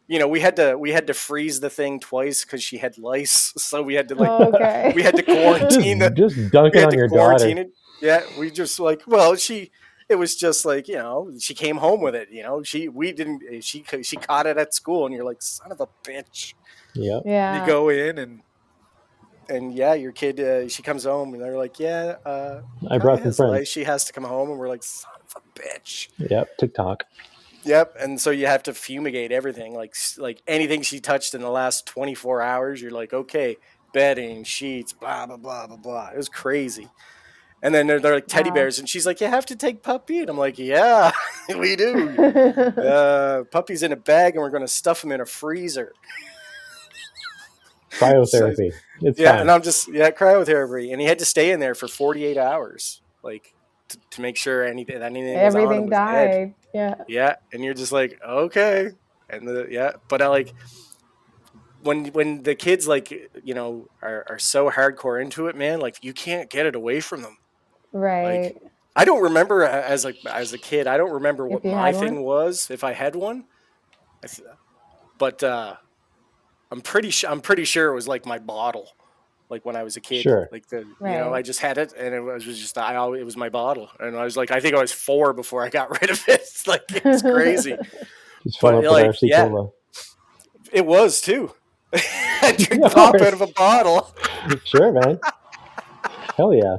You 0.07 0.19
know, 0.19 0.27
we 0.27 0.41
had 0.41 0.55
to 0.57 0.77
we 0.77 0.91
had 0.91 1.07
to 1.07 1.13
freeze 1.13 1.59
the 1.59 1.69
thing 1.69 1.99
twice 1.99 2.43
because 2.43 2.61
she 2.63 2.77
had 2.77 2.97
lice. 2.97 3.53
So 3.57 3.81
we 3.81 3.93
had 3.95 4.09
to 4.09 4.15
like 4.15 4.29
okay. 4.29 4.91
we 4.95 5.01
had 5.01 5.15
to 5.15 5.23
just, 5.23 5.37
quarantine 5.41 5.99
the 5.99 6.09
just 6.09 6.51
dunk 6.51 6.75
it 6.75 6.83
on 6.83 6.93
your 6.93 7.07
daughter. 7.07 7.47
it. 7.47 7.71
Yeah, 8.01 8.21
we 8.37 8.51
just 8.51 8.79
like 8.79 9.01
well, 9.07 9.35
she 9.35 9.71
it 10.09 10.15
was 10.15 10.35
just 10.35 10.65
like 10.65 10.87
you 10.87 10.95
know 10.95 11.31
she 11.39 11.53
came 11.53 11.77
home 11.77 12.01
with 12.01 12.15
it. 12.15 12.29
You 12.31 12.43
know, 12.43 12.63
she 12.63 12.87
we 12.87 13.11
didn't 13.11 13.43
eh, 13.49 13.59
she 13.61 13.83
she 14.01 14.17
caught 14.17 14.45
it 14.45 14.57
at 14.57 14.73
school, 14.73 15.05
and 15.05 15.15
you're 15.15 15.25
like 15.25 15.41
son 15.41 15.71
of 15.71 15.81
a 15.81 15.87
bitch. 16.03 16.53
Yeah. 16.93 17.19
yeah. 17.25 17.61
You 17.61 17.67
go 17.67 17.89
in 17.89 18.17
and 18.17 18.41
and 19.49 19.73
yeah, 19.73 19.93
your 19.93 20.11
kid 20.11 20.39
uh, 20.39 20.67
she 20.67 20.81
comes 20.83 21.03
home, 21.03 21.33
and 21.33 21.41
they're 21.41 21.57
like, 21.57 21.79
yeah, 21.79 22.15
uh, 22.25 22.61
I 22.89 22.97
brought 22.97 23.19
Kaya 23.21 23.33
some 23.33 23.47
has 23.47 23.59
lice. 23.59 23.67
She 23.67 23.83
has 23.83 24.05
to 24.05 24.13
come 24.13 24.23
home, 24.23 24.49
and 24.49 24.59
we're 24.59 24.69
like, 24.69 24.83
son 24.83 25.11
of 25.21 25.41
a 25.41 25.59
bitch. 25.59 26.09
Yep. 26.17 26.57
TikTok. 26.57 27.03
Yep, 27.65 27.95
and 27.99 28.19
so 28.19 28.29
you 28.29 28.45
have 28.47 28.63
to 28.63 28.73
fumigate 28.73 29.31
everything, 29.31 29.73
like 29.73 29.95
like 30.17 30.41
anything 30.47 30.81
she 30.81 30.99
touched 30.99 31.33
in 31.33 31.41
the 31.41 31.49
last 31.49 31.85
24 31.85 32.41
hours. 32.41 32.81
You're 32.81 32.91
like, 32.91 33.13
okay, 33.13 33.55
bedding, 33.93 34.43
sheets, 34.43 34.91
blah 34.91 35.25
blah 35.25 35.37
blah 35.37 35.67
blah 35.67 35.77
blah. 35.77 36.09
It 36.09 36.17
was 36.17 36.27
crazy. 36.27 36.89
And 37.63 37.73
then 37.73 37.87
they're, 37.87 37.99
they're 38.01 38.15
like 38.15 38.27
teddy 38.27 38.51
Wow. 38.51 38.55
bears, 38.55 38.77
and 38.79 38.89
she's 38.89 39.07
like, 39.07 39.21
"You 39.21 39.27
have 39.27 39.47
to 39.47 39.55
take 39.55 39.81
puppy," 39.83 40.19
and 40.19 40.29
I'm 40.29 40.37
like, 40.37 40.59
"Yeah, 40.59 41.11
we 41.57 41.75
do. 41.77 42.09
Uh, 42.77 43.45
puppy's 43.45 43.83
in 43.83 43.93
a 43.93 43.97
bag, 43.97 44.35
and 44.35 44.43
we're 44.43 44.51
going 44.51 44.61
to 44.63 44.67
stuff 44.67 45.03
him 45.03 45.13
in 45.13 45.21
a 45.21 45.25
freezer." 45.25 45.93
Cryotherapy. 47.91 48.71
It's 49.01 49.19
yeah, 49.19 49.31
fine. 49.33 49.41
and 49.41 49.51
I'm 49.51 49.61
just 49.61 49.87
yeah, 49.93 50.11
cryotherapy, 50.11 50.91
and 50.91 51.01
he 51.01 51.07
had 51.07 51.19
to 51.19 51.25
stay 51.25 51.51
in 51.51 51.59
there 51.61 51.75
for 51.75 51.87
48 51.87 52.37
hours, 52.37 53.01
like 53.23 53.55
to, 53.89 53.99
to 54.11 54.21
make 54.21 54.37
sure 54.37 54.63
anything 54.63 55.01
anything 55.01 55.41
was 55.41 55.55
on 55.55 55.61
him 55.61 55.67
Everything 55.67 55.85
was 55.87 55.99
dead. 56.09 56.31
died. 56.31 56.55
Yeah. 56.73 56.95
Yeah, 57.07 57.35
and 57.53 57.63
you're 57.63 57.75
just 57.75 57.91
like, 57.93 58.19
okay, 58.27 58.91
and 59.29 59.47
the 59.47 59.67
yeah, 59.69 59.93
but 60.09 60.21
I 60.21 60.27
like 60.27 60.53
when 61.81 62.07
when 62.07 62.43
the 62.43 62.55
kids 62.55 62.87
like 62.87 63.11
you 63.43 63.53
know 63.53 63.87
are, 64.01 64.25
are 64.29 64.39
so 64.39 64.71
hardcore 64.71 65.21
into 65.21 65.47
it, 65.47 65.55
man. 65.55 65.79
Like 65.79 66.03
you 66.03 66.13
can't 66.13 66.49
get 66.49 66.65
it 66.65 66.75
away 66.75 66.99
from 66.99 67.21
them. 67.21 67.37
Right. 67.93 68.57
I 68.95 69.05
don't 69.05 69.23
remember 69.23 69.63
as 69.63 70.05
a 70.05 70.13
as 70.29 70.53
a 70.53 70.57
kid. 70.57 70.85
I 70.87 70.97
don't 70.97 71.11
remember 71.11 71.47
what 71.47 71.63
my 71.65 71.91
had 71.91 71.99
thing 71.99 72.15
one? 72.15 72.23
was 72.23 72.69
if 72.69 72.83
I 72.83 72.91
had 72.93 73.15
one. 73.15 73.45
I 74.23 74.27
th- 74.27 74.47
but 75.17 75.41
uh, 75.43 75.75
I'm 76.71 76.81
pretty 76.81 77.09
sure 77.09 77.29
I'm 77.29 77.41
pretty 77.41 77.63
sure 77.65 77.89
it 77.91 77.95
was 77.95 78.07
like 78.07 78.25
my 78.25 78.37
bottle. 78.39 78.89
like 79.49 79.65
when 79.65 79.75
I 79.75 79.83
was 79.83 79.95
a 79.97 80.01
kid. 80.01 80.21
Sure. 80.23 80.47
Like 80.51 80.67
the 80.67 80.79
you 80.79 80.85
know 81.01 81.33
I 81.33 81.41
just 81.41 81.59
had 81.59 81.77
it 81.77 81.93
and 81.97 82.13
it 82.13 82.19
was 82.21 82.43
just 82.45 82.77
I 82.77 82.95
always, 82.95 83.21
it 83.21 83.25
was 83.25 83.37
my 83.37 83.49
bottle 83.49 83.89
and 83.99 84.15
I 84.17 84.23
was 84.23 84.35
like 84.37 84.51
I 84.51 84.59
think 84.59 84.75
I 84.75 84.81
was 84.81 84.91
four 84.91 85.33
before 85.33 85.63
I 85.63 85.69
got 85.69 85.89
rid 86.01 86.09
of 86.11 86.19
it. 86.27 86.41
It's 86.41 86.67
like 86.67 86.83
it's 86.89 87.21
crazy. 87.21 87.75
Just 88.43 88.59
fill 88.59 88.71
But, 88.81 88.85
up 88.85 88.91
like, 88.91 89.05
RC 89.05 89.19
yeah. 89.23 89.47
Cola. 89.47 89.69
it 90.73 90.85
was 90.85 91.21
too. 91.21 91.51
I 91.93 92.53
drink 92.57 92.83
Yeah, 92.83 92.89
pop 92.89 93.15
out 93.15 93.33
of 93.33 93.39
a 93.41 93.47
bottle. 93.47 94.13
Sure, 94.65 94.91
man. 94.91 95.17
Hell 96.35 96.53
yeah. 96.53 96.77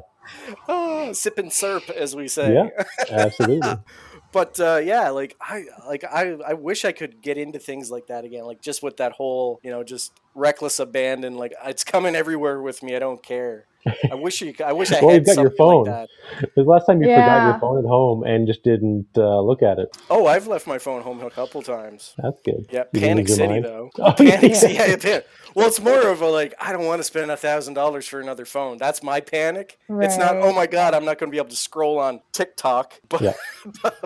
Sip 1.14 1.38
and 1.38 1.52
syrup, 1.52 1.88
as 1.90 2.14
we 2.16 2.28
say. 2.28 2.54
Yeah. 2.54 2.84
Absolutely. 3.10 3.76
but 4.32 4.58
uh, 4.60 4.80
yeah, 4.82 5.10
like 5.10 5.36
I 5.40 5.64
like 5.86 6.04
I 6.04 6.36
I 6.46 6.54
wish 6.54 6.84
I 6.84 6.92
could 6.92 7.22
get 7.22 7.38
into 7.38 7.58
things 7.58 7.90
like 7.90 8.08
that 8.08 8.24
again. 8.24 8.44
Like 8.44 8.60
just 8.60 8.82
with 8.82 8.96
that 8.98 9.12
whole 9.12 9.60
you 9.62 9.70
know 9.70 9.84
just 9.84 10.12
reckless 10.34 10.78
abandon. 10.78 11.36
Like 11.36 11.54
it's 11.64 11.84
coming 11.84 12.14
everywhere 12.14 12.60
with 12.60 12.82
me. 12.82 12.94
I 12.96 12.98
don't 12.98 13.22
care. 13.22 13.66
I 14.10 14.14
wish 14.14 14.40
you. 14.40 14.54
I 14.64 14.72
wish 14.72 14.90
I 14.92 15.00
Well, 15.02 15.10
had 15.10 15.26
you've 15.26 15.36
got 15.36 15.42
your 15.42 15.50
phone. 15.58 15.84
like 15.84 16.08
that. 16.40 16.48
The 16.56 16.62
last 16.62 16.86
time 16.86 17.02
you 17.02 17.08
forgot 17.08 17.44
your 17.50 17.58
phone 17.60 17.78
at 17.78 17.84
home 17.86 18.22
and 18.24 18.46
just 18.46 18.62
didn't 18.64 19.08
uh, 19.14 19.42
look 19.42 19.62
at 19.62 19.78
it. 19.78 19.94
Oh, 20.08 20.26
I've 20.26 20.46
left 20.46 20.66
my 20.66 20.78
phone 20.78 21.02
home 21.02 21.20
a 21.22 21.28
couple 21.30 21.60
times. 21.60 22.14
That's 22.16 22.40
good. 22.46 22.66
Yeah, 22.70 22.84
You 22.94 23.00
Panic 23.02 23.28
City 23.28 23.46
mind? 23.46 23.64
though. 23.66 23.90
Oh, 23.98 24.12
Panic 24.14 24.42
yeah. 24.52 24.54
City. 24.54 24.74
Yeah, 24.74 24.96
yeah. 25.04 25.20
Well, 25.54 25.68
it's 25.68 25.80
more 25.82 26.08
of 26.08 26.22
a 26.22 26.26
like 26.28 26.54
I 26.58 26.72
don't 26.72 26.86
want 26.86 27.00
to 27.00 27.04
spend 27.04 27.30
a 27.30 27.36
thousand 27.36 27.74
dollars 27.74 28.08
for 28.08 28.20
another 28.20 28.46
phone. 28.46 28.78
That's 28.78 29.02
my 29.02 29.20
panic. 29.20 29.78
Right. 29.86 30.06
It's 30.06 30.16
not. 30.16 30.36
Oh 30.36 30.54
my 30.54 30.66
god, 30.66 30.94
I'm 30.94 31.04
not 31.04 31.18
going 31.18 31.28
to 31.30 31.34
be 31.34 31.38
able 31.38 31.50
to 31.50 31.56
scroll 31.56 31.98
on 31.98 32.20
TikTok. 32.32 32.94
But 33.10 33.20
Yeah. 33.20 33.34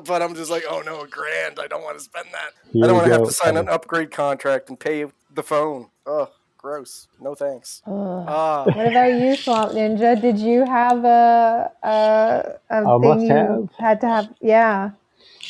but 0.05 0.23
I'm 0.23 0.35
just 0.35 0.51
like, 0.51 0.65
oh 0.69 0.83
no, 0.85 1.03
a 1.03 1.07
grand. 1.07 1.61
I 1.61 1.69
don't 1.69 1.85
want 1.85 1.97
to 1.99 2.03
spend 2.05 2.27
that. 2.33 2.51
Here 2.73 2.83
I 2.85 2.89
don't 2.89 2.97
want 2.97 3.07
to 3.07 3.13
have 3.13 3.25
to 3.27 3.33
sign 3.33 3.57
an 3.57 3.69
upgrade 3.69 4.11
contract 4.11 4.69
and 4.71 4.79
pay 4.79 5.07
the 5.35 5.43
phone. 5.43 5.91
Oh, 6.07 6.31
gross. 6.59 7.09
No 7.21 7.35
thanks. 7.35 7.83
Ugh. 7.87 8.29
Ah, 8.29 8.73
What 8.73 8.87
about 8.87 9.15
you, 9.15 9.37
Swamp 9.37 9.73
Ninja? 9.75 10.21
Did 10.21 10.39
you 10.39 10.65
have 10.67 11.05
a 11.05 11.71
a, 11.83 12.55
a, 12.71 12.87
A 12.87 12.99
thing 13.01 13.21
you 13.23 13.37
must-have? 13.39 13.69
had 13.79 14.01
to 14.03 14.09
have? 14.09 14.35
Yeah. 14.41 14.93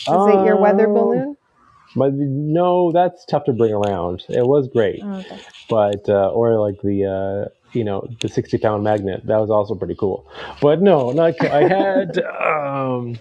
Was 0.09 0.27
it 0.27 0.41
your 0.41 0.57
weather 0.57 0.87
Um, 0.87 0.89
balloon? 0.89 1.37
But 1.97 2.15
no, 2.15 2.93
that's 2.93 3.25
tough 3.27 3.45
to 3.47 3.53
bring 3.53 3.73
around. 3.73 4.25
It 4.29 4.47
was 4.47 4.69
great, 4.69 5.03
Oh, 5.03 5.19
okay. 5.21 5.41
but 5.71 6.09
uh, 6.09 6.31
or 6.31 6.59
like 6.61 6.81
the 6.83 7.07
uh, 7.07 7.51
you 7.73 7.85
know 7.85 8.09
the 8.23 8.29
sixty 8.29 8.59
pound 8.59 8.85
magnet 8.85 9.23
that 9.27 9.39
was 9.39 9.51
also 9.51 9.75
pretty 9.75 9.97
cool. 9.99 10.27
But 10.63 10.83
no, 10.83 11.13
not 11.13 11.35
I 11.45 11.65
had 11.69 12.19
um, 12.21 13.19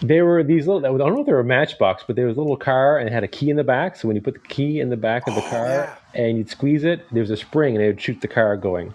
they 0.00 0.22
were 0.22 0.42
these 0.44 0.66
little 0.68 0.84
I 0.84 0.96
don't 0.96 1.14
know 1.14 1.20
if 1.20 1.26
they 1.26 1.32
were 1.32 1.40
a 1.40 1.44
matchbox, 1.44 2.04
but 2.06 2.14
there 2.16 2.26
was 2.26 2.36
a 2.36 2.40
little 2.40 2.56
car 2.56 2.98
and 2.98 3.08
it 3.08 3.12
had 3.12 3.24
a 3.24 3.28
key 3.28 3.50
in 3.50 3.56
the 3.56 3.64
back. 3.64 3.96
So 3.96 4.06
when 4.08 4.14
you 4.16 4.22
put 4.22 4.34
the 4.34 4.48
key 4.48 4.80
in 4.80 4.90
the 4.90 4.96
back 4.96 5.26
of 5.26 5.34
the 5.34 5.44
Oh, 5.44 5.50
car 5.50 5.66
yeah. 5.66 5.94
and 6.14 6.38
you'd 6.38 6.48
squeeze 6.50 6.84
it, 6.84 7.04
there 7.12 7.20
was 7.20 7.30
a 7.30 7.36
spring 7.36 7.74
and 7.74 7.82
it 7.84 7.88
would 7.88 8.00
shoot 8.00 8.20
the 8.20 8.28
car 8.28 8.56
going 8.56 8.94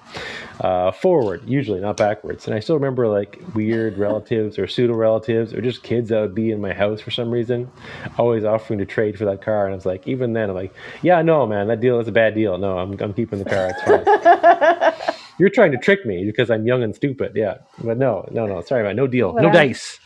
uh, 0.61 0.91
forward, 0.91 1.41
usually 1.47 1.81
not 1.81 1.97
backwards. 1.97 2.47
And 2.47 2.55
I 2.55 2.59
still 2.61 2.75
remember 2.75 3.07
like 3.07 3.39
weird 3.53 3.97
relatives 3.97 4.57
or 4.57 4.67
pseudo 4.67 4.93
relatives 4.93 5.53
or 5.53 5.61
just 5.61 5.83
kids 5.83 6.09
that 6.09 6.21
would 6.21 6.35
be 6.35 6.51
in 6.51 6.61
my 6.61 6.73
house 6.73 7.01
for 7.01 7.11
some 7.11 7.29
reason, 7.31 7.69
always 8.17 8.45
offering 8.45 8.79
to 8.79 8.85
trade 8.85 9.17
for 9.17 9.25
that 9.25 9.41
car. 9.41 9.65
And 9.65 9.73
I 9.73 9.75
was 9.75 9.85
like, 9.85 10.07
even 10.07 10.31
then, 10.33 10.49
I'm 10.49 10.55
like, 10.55 10.73
yeah, 11.01 11.21
no, 11.21 11.45
man, 11.45 11.67
that 11.67 11.81
deal 11.81 11.99
is 11.99 12.07
a 12.07 12.11
bad 12.13 12.33
deal. 12.35 12.57
No, 12.57 12.77
I'm, 12.77 12.93
I'm 13.01 13.13
keeping 13.13 13.39
the 13.39 13.45
car. 13.49 13.71
It's 13.75 13.81
fine. 13.83 15.13
You're 15.39 15.49
trying 15.49 15.71
to 15.71 15.77
trick 15.79 16.05
me 16.05 16.23
because 16.25 16.49
I'm 16.51 16.65
young 16.65 16.83
and 16.83 16.95
stupid. 16.95 17.33
Yeah, 17.35 17.57
but 17.83 17.97
no, 17.97 18.27
no, 18.31 18.45
no. 18.45 18.61
Sorry, 18.61 18.83
man. 18.83 18.95
No 18.95 19.07
deal. 19.07 19.33
No 19.33 19.51
dice. 19.51 19.99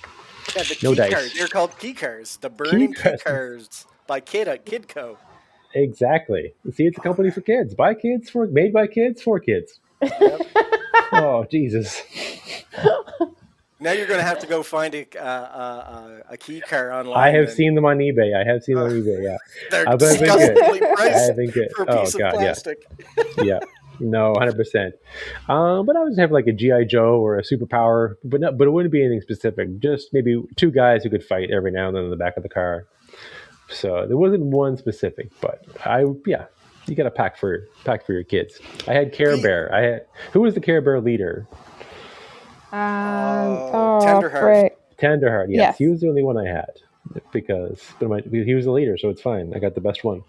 Yeah, 0.55 0.63
the 0.63 0.77
No 0.81 0.91
key 0.91 0.95
dice. 0.95 1.13
cars. 1.13 1.33
They're 1.33 1.47
called 1.47 1.77
key 1.79 1.93
cars. 1.93 2.37
The 2.37 2.49
burning 2.49 2.93
key 2.93 3.03
cars. 3.03 3.21
cars 3.23 3.85
by 4.07 4.19
Kid 4.21 4.47
Kidco. 4.65 5.17
Exactly. 5.73 6.53
See, 6.73 6.85
it's 6.85 6.97
a 6.97 7.01
company 7.01 7.29
for 7.31 7.41
kids, 7.41 7.75
by 7.75 7.93
kids, 7.93 8.29
for 8.29 8.47
made 8.47 8.73
by 8.73 8.87
kids, 8.87 9.21
for 9.21 9.39
kids. 9.39 9.79
oh 11.11 11.45
Jesus! 11.51 12.01
Now 13.79 13.91
you're 13.91 14.07
going 14.07 14.19
to 14.19 14.25
have 14.25 14.39
to 14.39 14.47
go 14.47 14.63
find 14.63 14.95
a 14.95 15.05
uh, 15.17 15.23
uh, 15.23 16.19
a 16.29 16.37
key 16.37 16.61
car 16.61 16.91
online. 16.91 17.17
I 17.17 17.31
have 17.31 17.47
then. 17.47 17.55
seen 17.55 17.75
them 17.75 17.85
on 17.85 17.97
eBay. 17.99 18.35
I 18.35 18.43
have 18.51 18.63
seen 18.63 18.75
them 18.75 18.85
on 18.85 18.91
eBay. 18.91 19.23
Yeah, 19.23 19.37
They're 19.69 19.87
I 19.87 19.95
they 19.97 20.17
good. 20.17 20.19
disgustingly 20.19 20.81
I 20.83 20.95
priced 20.95 21.35
think 21.35 21.55
it. 21.57 21.71
for 21.75 21.83
a 21.83 21.87
Oh 21.87 22.03
of 22.03 22.17
God, 22.17 22.39
yeah. 22.41 22.55
plastic. 22.55 22.85
yeah. 23.41 23.59
No, 23.99 24.33
hundred 24.37 24.55
percent. 24.55 24.95
Um, 25.49 25.85
but 25.85 25.95
I 25.95 26.03
would 26.03 26.17
have 26.19 26.31
like 26.31 26.47
a 26.47 26.51
GI 26.53 26.85
Joe 26.85 27.19
or 27.19 27.37
a 27.37 27.43
superpower, 27.43 28.15
but 28.23 28.41
not, 28.41 28.57
but 28.57 28.67
it 28.67 28.71
wouldn't 28.71 28.91
be 28.91 29.01
anything 29.01 29.21
specific. 29.21 29.79
Just 29.79 30.13
maybe 30.13 30.41
two 30.55 30.71
guys 30.71 31.03
who 31.03 31.09
could 31.09 31.23
fight 31.23 31.49
every 31.51 31.71
now 31.71 31.87
and 31.87 31.95
then 31.97 32.03
in 32.05 32.09
the 32.09 32.15
back 32.17 32.37
of 32.37 32.43
the 32.43 32.49
car. 32.49 32.85
So 33.69 34.05
there 34.07 34.17
wasn't 34.17 34.43
one 34.43 34.77
specific, 34.77 35.29
but 35.41 35.65
I 35.85 36.05
yeah, 36.25 36.45
you 36.87 36.95
got 36.95 37.03
to 37.03 37.11
pack 37.11 37.37
for 37.37 37.67
pack 37.85 38.05
for 38.05 38.13
your 38.13 38.23
kids. 38.23 38.59
I 38.87 38.93
had 38.93 39.11
Care 39.13 39.35
Bear. 39.41 39.73
I 39.73 39.81
had 39.81 40.05
who 40.33 40.41
was 40.41 40.53
the 40.53 40.61
Care 40.61 40.81
Bear 40.81 41.01
leader? 41.01 41.47
Um, 42.71 42.79
Oh, 42.79 43.69
oh, 43.73 44.05
Tenderheart. 44.05 44.39
frick. 44.39 44.77
Tenderheart. 44.97 45.47
Yes, 45.49 45.57
Yes. 45.59 45.77
he 45.77 45.87
was 45.87 46.01
the 46.01 46.09
only 46.09 46.23
one 46.23 46.37
I 46.37 46.45
had 46.47 46.69
because 47.31 47.81
but 47.99 48.09
my, 48.09 48.21
he 48.21 48.53
was 48.53 48.65
the 48.65 48.71
leader, 48.71 48.97
so 48.97 49.09
it's 49.09 49.21
fine. 49.21 49.53
I 49.55 49.59
got 49.59 49.75
the 49.75 49.81
best 49.81 50.03
one. 50.03 50.23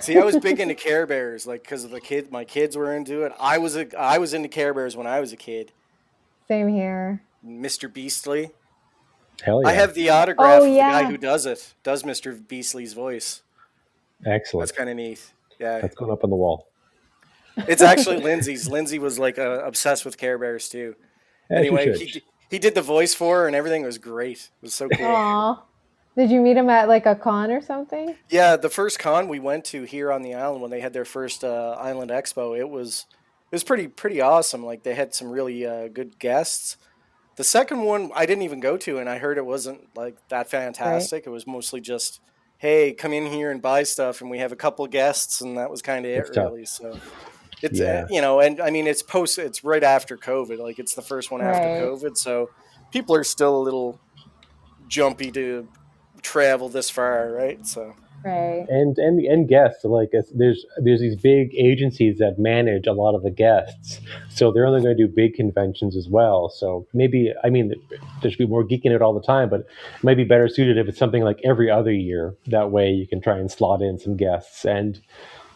See, 0.00 0.16
I 0.18 0.24
was 0.24 0.36
big 0.38 0.60
into 0.60 0.74
Care 0.74 1.06
Bears, 1.06 1.46
like 1.46 1.62
because 1.62 1.84
of 1.84 1.90
the 1.90 2.00
kid. 2.00 2.30
My 2.30 2.44
kids 2.44 2.76
were 2.76 2.92
into 2.94 3.22
it. 3.22 3.32
I 3.40 3.58
was 3.58 3.76
a, 3.76 3.86
I 3.98 4.18
was 4.18 4.34
into 4.34 4.48
Care 4.48 4.72
Bears 4.74 4.96
when 4.96 5.06
I 5.06 5.20
was 5.20 5.32
a 5.32 5.36
kid. 5.36 5.72
Same 6.48 6.68
here. 6.68 7.22
Mr. 7.44 7.92
Beastly. 7.92 8.50
Hell 9.42 9.62
yeah! 9.62 9.68
I 9.68 9.72
have 9.72 9.94
the 9.94 10.10
autograph 10.10 10.62
Oh, 10.62 10.64
of 10.66 10.72
the 10.72 10.78
guy 10.78 11.04
who 11.04 11.16
does 11.18 11.44
it. 11.46 11.74
Does 11.82 12.02
Mr. 12.04 12.46
Beastly's 12.46 12.92
voice? 12.94 13.42
excellent. 14.24 14.66
That's 14.68 14.76
kind 14.76 14.88
of 14.88 14.96
neat. 14.96 15.20
Yeah, 15.58 15.80
That's 15.80 15.94
going 15.94 16.10
up 16.10 16.24
on 16.24 16.30
the 16.30 16.36
wall. 16.36 16.68
it's 17.56 17.82
actually 17.82 18.18
Lindsay's. 18.18 18.68
Lindsay 18.68 18.98
was 18.98 19.18
like 19.18 19.38
uh, 19.38 19.62
obsessed 19.64 20.04
with 20.04 20.16
Care 20.18 20.38
Bears 20.38 20.68
too. 20.68 20.94
As 21.50 21.58
anyway, 21.58 21.96
he, 21.98 22.22
he 22.50 22.58
did 22.58 22.74
the 22.74 22.82
voice 22.82 23.14
for 23.14 23.40
her 23.40 23.46
and 23.46 23.54
everything. 23.56 23.82
Was 23.84 23.98
great. 23.98 24.38
It 24.38 24.50
was 24.62 24.74
so 24.74 24.88
cool. 24.88 25.06
Aw. 25.06 25.62
Did 26.16 26.30
you 26.30 26.40
meet 26.40 26.56
him 26.56 26.70
at 26.70 26.88
like 26.88 27.04
a 27.06 27.14
con 27.14 27.50
or 27.50 27.60
something? 27.60 28.16
Yeah, 28.30 28.56
the 28.56 28.70
first 28.70 28.98
con 28.98 29.28
we 29.28 29.38
went 29.38 29.64
to 29.66 29.82
here 29.82 30.10
on 30.10 30.22
the 30.22 30.34
island 30.34 30.62
when 30.62 30.70
they 30.70 30.80
had 30.80 30.92
their 30.92 31.04
first 31.04 31.44
uh, 31.44 31.76
Island 31.78 32.10
Expo, 32.10 32.58
it 32.58 32.68
was 32.68 33.06
it 33.50 33.54
was 33.54 33.62
pretty 33.64 33.86
pretty 33.88 34.20
awesome. 34.20 34.64
Like 34.64 34.82
they 34.82 34.94
had 34.94 35.14
some 35.14 35.30
really 35.30 35.66
uh, 35.66 35.88
good 35.88 36.18
guests. 36.18 36.78
The 37.36 37.44
second 37.44 37.82
one 37.82 38.10
I 38.14 38.24
didn't 38.24 38.44
even 38.44 38.60
go 38.60 38.78
to, 38.78 38.98
and 38.98 39.08
I 39.10 39.18
heard 39.18 39.36
it 39.36 39.44
wasn't 39.44 39.94
like 39.94 40.16
that 40.28 40.48
fantastic. 40.50 41.26
It 41.26 41.30
was 41.30 41.46
mostly 41.46 41.82
just, 41.82 42.20
hey, 42.56 42.94
come 42.94 43.12
in 43.12 43.26
here 43.26 43.50
and 43.50 43.60
buy 43.60 43.82
stuff, 43.82 44.22
and 44.22 44.30
we 44.30 44.38
have 44.38 44.52
a 44.52 44.56
couple 44.56 44.86
guests, 44.86 45.42
and 45.42 45.58
that 45.58 45.70
was 45.70 45.82
kind 45.82 46.06
of 46.06 46.10
it 46.12 46.32
tough. 46.32 46.50
really. 46.50 46.64
So. 46.64 46.98
It's 47.62 47.78
Yeah. 47.80 48.02
uh, 48.04 48.06
you 48.10 48.20
know, 48.20 48.40
and 48.40 48.60
I 48.60 48.68
mean, 48.68 48.86
it's 48.86 49.02
post. 49.02 49.38
It's 49.38 49.64
right 49.64 49.82
after 49.82 50.18
COVID. 50.18 50.58
Like 50.58 50.78
it's 50.78 50.94
the 50.94 51.00
first 51.02 51.30
one 51.30 51.40
after 51.40 51.66
Right. 51.66 51.80
COVID, 51.82 52.14
so 52.16 52.50
people 52.90 53.14
are 53.16 53.24
still 53.24 53.56
a 53.56 53.62
little 53.62 53.98
jumpy 54.88 55.30
to 55.32 55.66
travel 56.22 56.68
this 56.68 56.90
far, 56.90 57.32
right? 57.32 57.66
So. 57.66 57.94
Right. 58.24 58.66
and 58.68 58.98
and 58.98 59.20
and 59.20 59.48
guests 59.48 59.84
like 59.84 60.10
there's 60.34 60.66
there's 60.78 61.00
these 61.00 61.14
big 61.14 61.54
agencies 61.54 62.18
that 62.18 62.40
manage 62.40 62.88
a 62.88 62.92
lot 62.92 63.14
of 63.14 63.22
the 63.22 63.30
guests. 63.30 64.00
So 64.30 64.50
they're 64.50 64.66
only 64.66 64.82
going 64.82 64.96
to 64.96 65.06
do 65.06 65.12
big 65.12 65.34
conventions 65.34 65.96
as 65.96 66.08
well. 66.08 66.48
So 66.48 66.88
maybe 66.92 67.32
i 67.44 67.50
mean 67.50 67.72
there 68.22 68.30
should 68.30 68.38
be 68.38 68.46
more 68.46 68.64
geeking 68.64 68.90
it 68.90 69.00
all 69.00 69.14
the 69.14 69.22
time 69.24 69.48
but 69.48 69.60
it 69.60 69.68
might 70.02 70.16
be 70.16 70.24
better 70.24 70.48
suited 70.48 70.76
if 70.76 70.88
it's 70.88 70.98
something 70.98 71.22
like 71.22 71.38
every 71.44 71.70
other 71.70 71.92
year. 71.92 72.34
That 72.48 72.72
way 72.72 72.90
you 72.90 73.06
can 73.06 73.20
try 73.20 73.38
and 73.38 73.50
slot 73.50 73.80
in 73.80 73.96
some 73.96 74.16
guests 74.16 74.64
and 74.64 75.00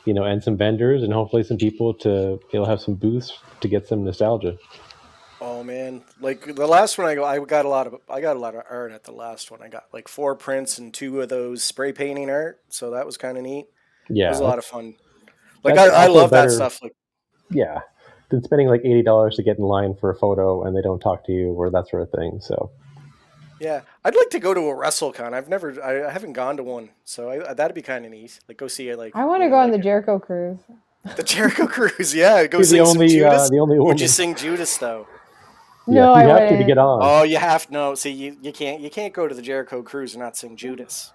you 0.05 0.15
know 0.15 0.23
and 0.23 0.43
some 0.43 0.57
vendors 0.57 1.03
and 1.03 1.13
hopefully 1.13 1.43
some 1.43 1.57
people 1.57 1.93
to 1.95 2.41
you'll 2.53 2.67
have 2.67 2.81
some 2.81 2.95
booths 2.95 3.33
to 3.63 3.69
get 3.69 3.89
some 3.89 4.05
nostalgia 4.05 4.57
Oh 5.43 5.65
man, 5.65 6.03
like 6.21 6.55
the 6.55 6.67
last 6.67 6.99
one 6.99 7.07
I 7.07 7.15
go, 7.15 7.25
I 7.25 7.39
got 7.39 7.65
a 7.65 7.69
lot 7.69 7.87
of 7.87 7.97
I 8.11 8.21
got 8.21 8.37
a 8.37 8.39
lot 8.39 8.55
of 8.55 8.63
art 8.69 8.93
at 8.93 9.05
the 9.05 9.13
last 9.13 9.51
one. 9.51 9.63
I 9.63 9.69
got 9.69 9.85
like 9.93 10.07
four 10.09 10.35
prints 10.35 10.79
and 10.79 10.93
two 10.93 11.21
of 11.23 11.29
those 11.29 11.63
spray 11.63 11.93
painting 11.93 12.29
art, 12.29 12.61
so 12.69 12.91
that 12.91 13.07
was 13.07 13.17
kind 13.17 13.39
of 13.39 13.45
neat. 13.45 13.67
yeah 14.09 14.27
It 14.27 14.31
was 14.31 14.41
a 14.41 14.45
lot 14.45 14.59
of 14.59 14.65
fun. 14.65 14.95
Like 15.65 15.79
I, 15.79 15.87
I 15.87 16.07
also 16.07 16.13
love 16.15 16.31
that 16.31 16.51
stuff. 16.51 16.83
Like 16.83 16.95
yeah 17.51 17.81
than 18.31 18.43
spending 18.45 18.69
like 18.69 18.83
$80 18.83 19.35
to 19.35 19.43
get 19.43 19.59
in 19.59 19.65
line 19.65 19.95
for 19.95 20.09
a 20.11 20.15
photo 20.15 20.63
and 20.63 20.77
they 20.77 20.83
don't 20.83 21.01
talk 21.01 21.27
to 21.27 21.33
you 21.33 21.49
or 21.49 21.69
that 21.71 21.89
sort 21.89 22.03
of 22.03 22.11
thing 22.11 22.39
so 22.41 22.71
yeah, 23.61 23.83
I'd 24.05 24.17
like 24.17 24.31
to 24.31 24.39
go 24.39 24.55
to 24.55 24.61
a 24.61 24.75
WrestleCon. 24.75 25.35
I've 25.35 25.51
never, 25.51 25.83
I, 25.83 26.09
I 26.09 26.11
haven't 26.11 26.33
gone 26.33 26.57
to 26.57 26.63
one, 26.63 26.89
so 27.05 27.29
I, 27.29 27.53
that'd 27.53 27.75
be 27.75 27.83
kind 27.83 28.07
of 28.07 28.11
neat. 28.11 28.41
Like 28.49 28.57
go 28.57 28.69
see 28.69 28.89
it. 28.89 28.97
Like 28.97 29.15
I 29.15 29.27
want 29.27 29.43
to 29.43 29.49
go 29.51 29.57
know, 29.57 29.63
on 29.65 29.71
the 29.71 29.77
like, 29.77 29.85
Jericho 29.85 30.19
cruise. 30.19 30.61
the 31.17 31.23
Jericho 31.23 31.67
Cruise. 31.69 32.15
Yeah, 32.15 32.47
go 32.47 32.59
You're 32.59 32.65
sing 32.65 32.79
the 32.79 32.87
some 32.87 32.97
only 32.97 33.09
Judas. 33.09 33.43
uh, 33.43 33.49
the 33.51 33.59
only 33.59 33.79
one 33.79 33.89
Would 33.89 34.01
you 34.01 34.09
sing 34.09 34.35
Judas 34.35 34.79
though? 34.79 35.07
No, 35.87 36.13
yeah, 36.15 36.19
I 36.19 36.23
you 36.23 36.29
have 36.29 36.39
to 36.39 36.45
to 36.45 36.51
wouldn't. 36.53 36.67
get 36.69 36.79
on 36.79 37.01
Oh, 37.03 37.23
you 37.23 37.37
have 37.39 37.71
no. 37.71 37.95
See, 37.95 38.11
you, 38.11 38.37
you 38.43 38.53
can't 38.53 38.81
you 38.81 38.91
can't 38.91 39.13
go 39.13 39.27
to 39.29 39.35
the 39.35 39.43
Jericho 39.43 39.83
Cruise 39.83 40.15
and 40.15 40.23
not 40.23 40.37
sing 40.37 40.57
Judas. 40.57 41.13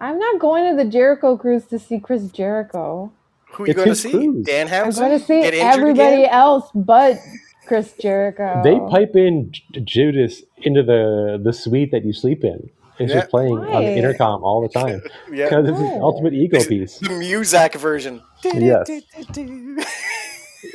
I'm 0.00 0.18
not 0.18 0.40
going 0.40 0.68
to 0.70 0.82
the 0.84 0.88
Jericho 0.90 1.36
cruise 1.36 1.64
to 1.66 1.78
see 1.78 2.00
Chris 2.00 2.30
Jericho. 2.32 3.12
Who 3.52 3.64
are 3.64 3.66
you 3.66 3.70
It's 3.72 3.76
going 3.76 3.88
to 3.90 3.94
see? 3.94 4.10
cruise. 4.10 4.46
Dan 4.46 4.68
I'm 4.72 4.90
going 4.90 5.18
to 5.18 5.24
see 5.24 5.42
everybody 5.42 6.22
again? 6.24 6.30
else 6.34 6.70
but 6.74 7.20
Chris 7.66 7.92
Jericho. 8.00 8.62
They 8.64 8.78
pipe 8.90 9.14
in 9.14 9.52
Judas 9.84 10.42
into 10.58 10.82
the 10.82 11.40
the 11.42 11.52
suite 11.52 11.90
that 11.92 12.04
you 12.04 12.12
sleep 12.12 12.42
in. 12.44 12.68
It's 12.98 13.10
Yeah. 13.12 13.20
just 13.20 13.30
playing 13.30 13.52
on 13.52 13.84
the 13.84 13.92
intercom 13.94 14.42
all 14.42 14.60
the 14.62 14.68
time 14.68 15.00
Yeah. 15.32 15.44
because 15.48 15.68
it's 15.68 15.78
an 15.78 15.90
Oh. 15.94 16.02
ultimate 16.02 16.34
ego 16.34 16.62
piece. 16.64 16.98
The 16.98 17.08
Muzak 17.08 17.74
version. 17.76 18.22
Yes. 18.44 18.88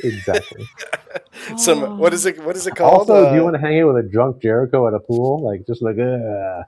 exactly. 0.04 0.66
Some 1.56 1.98
what 1.98 2.12
is 2.14 2.26
it? 2.26 2.42
What 2.44 2.56
is 2.56 2.66
it 2.66 2.76
called? 2.76 3.10
Also, 3.10 3.28
do 3.30 3.34
you 3.34 3.40
Uh, 3.40 3.44
want 3.44 3.54
to 3.54 3.60
hang 3.60 3.80
out 3.80 3.94
with 3.94 4.04
a 4.04 4.08
drunk 4.08 4.40
Jericho 4.42 4.86
at 4.88 4.94
a 4.94 5.00
pool? 5.00 5.40
Like, 5.42 5.66
just 5.66 5.82
like, 5.82 5.96
uh, 5.98 6.62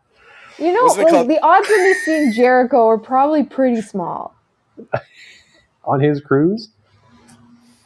You 0.58 0.72
know, 0.72 0.84
Wasn't 0.84 1.00
it 1.00 1.04
like, 1.04 1.12
called- 1.12 1.28
the 1.28 1.38
odds 1.42 1.68
of 1.70 1.76
me 1.78 1.94
seeing 2.04 2.32
Jericho 2.32 2.86
are 2.86 2.98
probably 2.98 3.42
pretty 3.44 3.80
small. 3.82 4.34
on 5.84 6.00
his 6.00 6.20
cruise? 6.20 6.68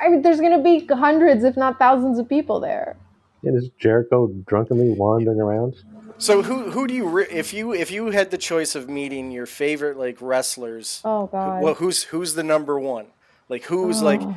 I 0.01 0.09
mean, 0.09 0.23
there's 0.23 0.41
going 0.41 0.57
to 0.57 0.63
be 0.63 0.85
hundreds, 0.95 1.45
if 1.45 1.57
not 1.57 1.79
thousands, 1.79 2.19
of 2.19 2.29
people 2.29 2.61
there. 2.61 2.97
And 3.43 3.57
is 3.57 3.69
Jericho 3.79 4.29
drunkenly 4.47 4.91
wandering 4.91 5.41
around? 5.41 5.75
so 6.17 6.43
who 6.43 6.71
who 6.71 6.87
do 6.87 6.95
you 6.95 7.07
re- 7.09 7.27
if 7.29 7.53
you 7.53 7.73
if 7.75 7.91
you 7.91 8.07
had 8.11 8.31
the 8.31 8.39
choice 8.39 8.77
of 8.77 8.89
meeting 8.89 9.33
your 9.33 9.47
favorite 9.47 9.97
like 9.99 10.17
wrestlers? 10.21 11.01
Oh 11.05 11.27
God. 11.27 11.63
Well, 11.63 11.75
who's 11.75 12.05
who's 12.05 12.35
the 12.35 12.43
number 12.45 12.79
one? 12.79 13.07
Like 13.49 13.65
who's 13.65 14.01
like 14.01 14.21
Oh. 14.23 14.37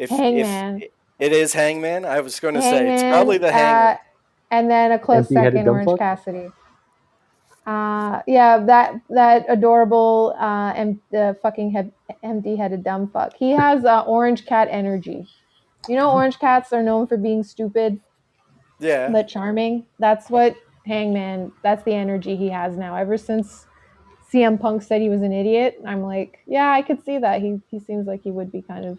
If 0.00 0.10
Hangman. 0.10 0.82
if 0.82 0.90
it 1.18 1.32
is 1.32 1.52
Hangman? 1.52 2.04
I 2.04 2.20
was 2.20 2.40
going 2.40 2.54
to 2.54 2.62
say 2.62 2.94
it's 2.94 3.02
probably 3.02 3.38
the 3.38 3.48
uh, 3.48 3.52
Hangman. 3.52 3.98
and 4.50 4.70
then 4.70 4.92
a 4.92 4.98
close 4.98 5.26
Empty-headed 5.26 5.52
second, 5.52 5.68
Orange 5.68 5.88
dumbfuck? 5.88 5.98
Cassidy. 5.98 6.48
Uh, 7.66 8.22
yeah, 8.26 8.58
that 8.58 9.00
that 9.10 9.44
adorable 9.48 10.34
uh, 10.40 10.72
em- 10.74 11.00
uh, 11.16 11.34
fucking 11.42 11.70
he- 11.70 12.16
empty-headed 12.22 12.82
dumb 12.82 13.08
fuck. 13.08 13.34
He 13.36 13.50
has 13.50 13.84
uh, 13.84 14.02
orange 14.06 14.46
cat 14.46 14.68
energy. 14.70 15.26
You 15.88 15.96
know, 15.96 16.10
orange 16.10 16.38
cats 16.38 16.72
are 16.72 16.82
known 16.82 17.06
for 17.06 17.16
being 17.16 17.42
stupid 17.42 18.00
yeah. 18.80 19.10
but 19.10 19.28
charming. 19.28 19.86
That's 19.98 20.30
what 20.30 20.56
Hangman. 20.86 21.52
That's 21.62 21.82
the 21.84 21.92
energy 21.94 22.36
he 22.36 22.48
has 22.48 22.76
now. 22.76 22.96
Ever 22.96 23.16
since 23.16 23.66
CM 24.32 24.58
Punk 24.60 24.82
said 24.82 25.00
he 25.00 25.08
was 25.08 25.22
an 25.22 25.32
idiot, 25.32 25.80
I'm 25.86 26.02
like, 26.02 26.38
yeah, 26.46 26.70
I 26.72 26.82
could 26.82 27.04
see 27.04 27.18
that. 27.18 27.40
He 27.42 27.60
he 27.70 27.78
seems 27.78 28.06
like 28.06 28.22
he 28.22 28.30
would 28.30 28.50
be 28.50 28.62
kind 28.62 28.84
of, 28.84 28.98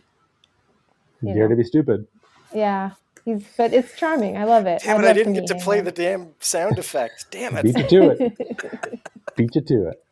You 1.21 1.33
Dare 1.33 1.43
know. 1.43 1.49
to 1.49 1.55
be 1.55 1.63
stupid. 1.63 2.07
yeah. 2.53 2.91
He's 3.23 3.43
but 3.55 3.71
it's 3.71 3.95
charming. 3.95 4.35
I 4.35 4.45
love 4.45 4.65
it. 4.65 4.81
Damn 4.83 4.97
I'd 4.97 5.01
it! 5.01 5.03
I 5.03 5.07
love 5.09 5.15
didn't 5.15 5.33
get 5.33 5.47
to 5.47 5.55
play 5.55 5.79
the 5.81 5.91
damn 5.91 6.33
sound 6.39 6.79
effect. 6.79 7.25
Damn 7.29 7.55
it! 7.55 7.63
Beat 7.63 7.77
it! 7.77 7.91
you 7.91 8.01
to 8.01 8.09
it. 8.09 8.99
Beat 9.35 9.55
you 9.55 9.61
to 9.61 9.87
it. 9.89 10.03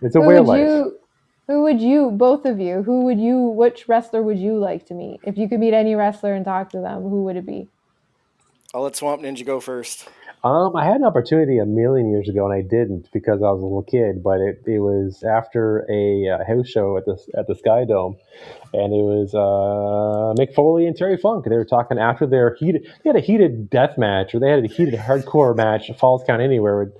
It's 0.00 0.14
a 0.14 0.20
who 0.20 0.26
way 0.28 0.36
of 0.36 0.46
life. 0.46 0.60
you? 0.60 0.98
Who 1.48 1.62
would 1.62 1.80
you? 1.80 2.10
Both 2.12 2.44
of 2.44 2.60
you. 2.60 2.82
Who 2.84 3.02
would 3.02 3.18
you? 3.18 3.38
Which 3.38 3.88
wrestler 3.88 4.22
would 4.22 4.38
you 4.38 4.58
like 4.58 4.86
to 4.86 4.94
meet? 4.94 5.20
If 5.24 5.36
you 5.36 5.48
could 5.48 5.58
meet 5.58 5.74
any 5.74 5.96
wrestler 5.96 6.34
and 6.34 6.44
talk 6.44 6.70
to 6.70 6.78
them, 6.80 7.02
who 7.02 7.24
would 7.24 7.36
it 7.36 7.46
be? 7.46 7.68
I'll 8.72 8.82
let 8.82 8.94
Swamp 8.94 9.22
Ninja 9.22 9.44
go 9.44 9.58
first. 9.58 10.08
Um, 10.46 10.76
I 10.76 10.84
had 10.84 10.96
an 10.96 11.04
opportunity 11.04 11.58
a 11.58 11.66
million 11.66 12.08
years 12.08 12.28
ago, 12.28 12.48
and 12.48 12.54
I 12.54 12.62
didn't 12.62 13.08
because 13.12 13.42
I 13.42 13.50
was 13.50 13.60
a 13.60 13.64
little 13.64 13.82
kid. 13.82 14.22
But 14.22 14.38
it, 14.38 14.62
it 14.64 14.78
was 14.78 15.24
after 15.24 15.84
a 15.90 16.28
uh, 16.28 16.44
house 16.46 16.68
show 16.68 16.96
at 16.96 17.04
the 17.04 17.18
at 17.36 17.48
the 17.48 17.56
Sky 17.56 17.84
Dome, 17.84 18.16
and 18.72 18.92
it 18.92 19.02
was 19.02 19.34
uh, 19.34 20.40
Mick 20.40 20.54
Foley 20.54 20.86
and 20.86 20.96
Terry 20.96 21.16
Funk. 21.16 21.46
They 21.46 21.56
were 21.56 21.64
talking 21.64 21.98
after 21.98 22.26
their 22.26 22.54
heated. 22.54 22.86
They 23.02 23.10
had 23.10 23.16
a 23.16 23.20
heated 23.20 23.68
death 23.70 23.98
match, 23.98 24.36
or 24.36 24.38
they 24.38 24.50
had 24.50 24.62
a 24.62 24.68
heated 24.68 24.94
hardcore 24.94 25.56
match, 25.56 25.90
Falls 25.98 26.22
Count 26.24 26.40
Anywhere, 26.40 26.78
with 26.78 26.94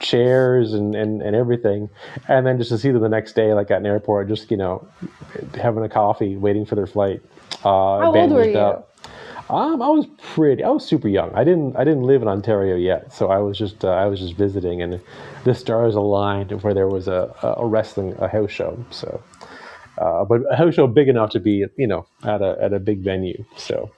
chairs 0.00 0.74
and, 0.74 0.94
and, 0.94 1.22
and 1.22 1.34
everything. 1.34 1.88
And 2.28 2.46
then 2.46 2.58
just 2.58 2.70
to 2.70 2.76
see 2.76 2.90
them 2.90 3.00
the 3.00 3.08
next 3.08 3.32
day, 3.32 3.54
like 3.54 3.70
at 3.70 3.78
an 3.78 3.86
airport, 3.86 4.28
just 4.28 4.50
you 4.50 4.58
know, 4.58 4.86
having 5.54 5.82
a 5.82 5.88
coffee, 5.88 6.36
waiting 6.36 6.66
for 6.66 6.74
their 6.74 6.86
flight. 6.86 7.22
Uh, 7.64 8.00
How 8.00 8.14
old 8.14 8.30
were 8.30 8.44
you? 8.44 8.58
up. 8.58 8.89
Um, 9.50 9.82
I 9.82 9.88
was 9.88 10.06
pretty. 10.22 10.62
I 10.62 10.68
was 10.70 10.86
super 10.86 11.08
young. 11.08 11.34
I 11.34 11.42
didn't. 11.42 11.76
I 11.76 11.82
didn't 11.82 12.04
live 12.04 12.22
in 12.22 12.28
Ontario 12.28 12.76
yet, 12.76 13.12
so 13.12 13.30
I 13.30 13.38
was 13.38 13.58
just. 13.58 13.84
Uh, 13.84 13.90
I 13.90 14.06
was 14.06 14.20
just 14.20 14.34
visiting, 14.34 14.80
and 14.80 15.00
the 15.44 15.54
stars 15.54 15.96
aligned 15.96 16.62
where 16.62 16.72
there 16.72 16.86
was 16.86 17.08
a, 17.08 17.34
a 17.58 17.66
wrestling 17.66 18.14
a 18.20 18.28
house 18.28 18.52
show. 18.52 18.78
So, 18.90 19.20
uh, 19.98 20.24
but 20.24 20.42
a 20.52 20.56
house 20.56 20.74
show 20.74 20.86
big 20.86 21.08
enough 21.08 21.30
to 21.30 21.40
be, 21.40 21.66
you 21.76 21.86
know, 21.88 22.06
at 22.22 22.42
a 22.42 22.56
at 22.60 22.72
a 22.72 22.78
big 22.78 23.00
venue. 23.00 23.44
So, 23.56 23.90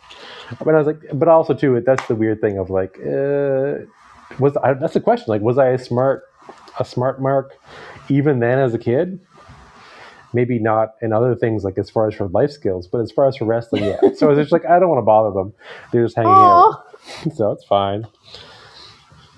but 0.64 0.74
I 0.74 0.78
was 0.78 0.86
like, 0.86 1.02
but 1.12 1.28
also 1.28 1.52
too, 1.52 1.78
that's 1.84 2.06
the 2.06 2.14
weird 2.14 2.40
thing 2.40 2.56
of 2.56 2.70
like, 2.70 2.98
uh, 3.00 3.84
was 4.38 4.56
I, 4.62 4.72
that's 4.72 4.94
the 4.94 5.00
question. 5.00 5.26
Like, 5.28 5.42
was 5.42 5.58
I 5.58 5.68
a 5.68 5.78
smart 5.78 6.22
a 6.78 6.84
smart 6.84 7.20
mark 7.20 7.52
even 8.08 8.38
then 8.40 8.58
as 8.58 8.72
a 8.72 8.78
kid? 8.78 9.20
Maybe 10.32 10.58
not 10.58 10.94
in 11.02 11.12
other 11.12 11.34
things 11.34 11.64
like 11.64 11.78
as 11.78 11.90
far 11.90 12.08
as 12.08 12.14
for 12.14 12.28
life 12.28 12.50
skills, 12.50 12.86
but 12.86 13.00
as 13.00 13.10
far 13.10 13.26
as 13.28 13.36
for 13.36 13.44
wrestling, 13.44 13.84
yeah. 13.84 14.00
so 14.16 14.30
it's 14.30 14.38
just 14.38 14.52
like 14.52 14.64
I 14.64 14.78
don't 14.78 14.88
want 14.88 14.98
to 14.98 15.04
bother 15.04 15.30
them. 15.32 15.52
They're 15.92 16.04
just 16.04 16.16
hanging 16.16 16.30
out, 16.30 16.84
Oh, 16.84 17.30
so 17.34 17.52
it's 17.52 17.64
fine. 17.64 18.06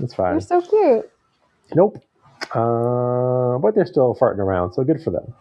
It's 0.00 0.14
fine. 0.14 0.38
They're 0.38 0.60
so 0.60 0.60
cute. 0.62 1.10
Nope. 1.74 1.98
Uh, 2.52 3.58
but 3.58 3.74
they're 3.74 3.86
still 3.86 4.16
farting 4.20 4.38
around, 4.38 4.74
so 4.74 4.84
good 4.84 5.02
for 5.02 5.10
them. 5.10 5.34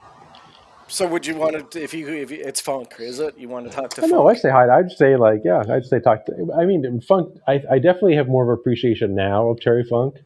So 0.87 1.07
would 1.07 1.25
you 1.25 1.35
want 1.35 1.71
to? 1.71 1.81
If 1.83 1.93
you 1.93 2.07
if 2.07 2.29
you, 2.29 2.41
it's 2.43 2.61
Funk, 2.61 2.93
is 2.99 3.19
it? 3.19 3.37
You 3.37 3.49
want 3.49 3.69
to 3.69 3.75
talk 3.75 3.89
to 3.91 4.01
I 4.01 4.01
Funk? 4.01 4.11
know. 4.11 4.27
I'd 4.29 4.37
say 4.39 4.51
hi. 4.51 4.69
I'd 4.69 4.91
say 4.91 5.15
like, 5.15 5.41
yeah. 5.43 5.63
I'd 5.69 5.85
say 5.85 5.99
talk. 5.99 6.25
To, 6.25 6.53
I 6.55 6.65
mean, 6.65 7.01
Funk. 7.01 7.35
I, 7.47 7.63
I 7.71 7.79
definitely 7.79 8.15
have 8.15 8.27
more 8.27 8.43
of 8.43 8.49
appreciation 8.59 9.15
now 9.15 9.49
of 9.49 9.59
Terry 9.59 9.83
Funk 9.83 10.17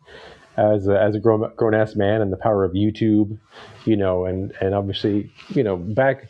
as 0.58 0.88
a, 0.88 1.00
as 1.00 1.16
a 1.16 1.20
grown 1.20 1.50
grown 1.56 1.74
ass 1.74 1.96
man 1.96 2.22
and 2.22 2.34
the 2.34 2.38
power 2.38 2.64
of 2.66 2.74
YouTube, 2.74 3.38
you 3.86 3.96
know, 3.96 4.26
and 4.26 4.54
and 4.60 4.74
obviously, 4.74 5.32
you 5.50 5.64
know, 5.64 5.78
back 5.78 6.30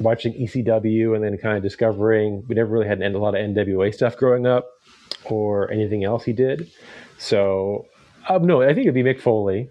watching 0.00 0.34
ECW 0.34 1.14
and 1.14 1.22
then 1.22 1.38
kind 1.38 1.56
of 1.56 1.62
discovering 1.62 2.44
we 2.48 2.54
never 2.56 2.70
really 2.70 2.88
had 2.88 3.00
a 3.00 3.18
lot 3.18 3.34
of 3.34 3.40
NWA 3.40 3.94
stuff 3.94 4.16
growing 4.16 4.46
up 4.46 4.68
or 5.24 5.70
anything 5.70 6.04
else 6.04 6.24
he 6.24 6.32
did. 6.32 6.70
So, 7.18 7.86
um, 8.28 8.46
no, 8.46 8.62
I 8.62 8.74
think 8.74 8.86
it'd 8.86 8.94
be 8.94 9.02
Mick 9.02 9.20
Foley, 9.20 9.70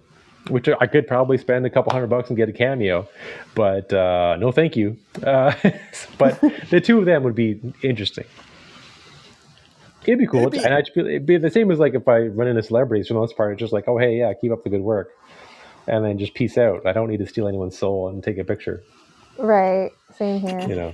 which 0.50 0.70
I 0.80 0.88
could 0.88 1.08
probably 1.08 1.38
spend 1.38 1.66
a 1.66 1.70
couple 1.70 1.92
hundred 1.92 2.08
bucks 2.08 2.30
and 2.30 2.38
get 2.38 2.50
a 2.50 2.54
cameo, 2.54 3.08
but 3.54 3.92
uh, 3.94 4.38
no, 4.40 4.52
thank 4.52 4.76
you. 4.78 4.98
Uh, 5.22 5.54
but 6.18 6.40
the 6.70 6.82
two 6.82 7.00
of 7.00 7.06
them 7.06 7.24
would 7.24 7.36
be 7.36 7.60
interesting. 7.82 8.26
It'd 10.06 10.20
be 10.20 10.28
cool, 10.28 10.42
It'd 10.42 10.52
be- 10.54 10.64
and 10.64 10.74
I'd 10.74 10.90
be, 10.94 11.02
it'd 11.02 11.26
be 11.26 11.38
the 11.38 11.50
same 11.50 11.72
as 11.72 11.80
like 11.80 11.94
if 11.94 12.08
I 12.08 12.20
run 12.22 12.48
into 12.48 12.62
celebrities 12.64 13.08
for 13.08 13.14
the 13.14 13.20
most 13.20 13.36
part. 13.38 13.54
It's 13.54 13.60
just 13.60 13.74
like, 13.74 13.88
oh 13.88 13.98
hey, 13.98 14.18
yeah, 14.18 14.34
keep 14.40 14.52
up 14.52 14.64
the 14.64 14.70
good 14.70 14.82
work, 14.82 15.10
and 15.88 16.04
then 16.06 16.18
just 16.18 16.34
peace 16.34 16.58
out. 16.58 16.86
I 16.86 16.92
don't 16.94 17.10
need 17.10 17.20
to 17.20 17.28
steal 17.28 17.48
anyone's 17.48 17.78
soul 17.78 18.10
and 18.10 18.24
take 18.24 18.38
a 18.38 18.44
picture. 18.44 18.84
Right. 19.38 19.92
Same 20.18 20.40
here. 20.40 20.60
You 20.60 20.76
know, 20.76 20.94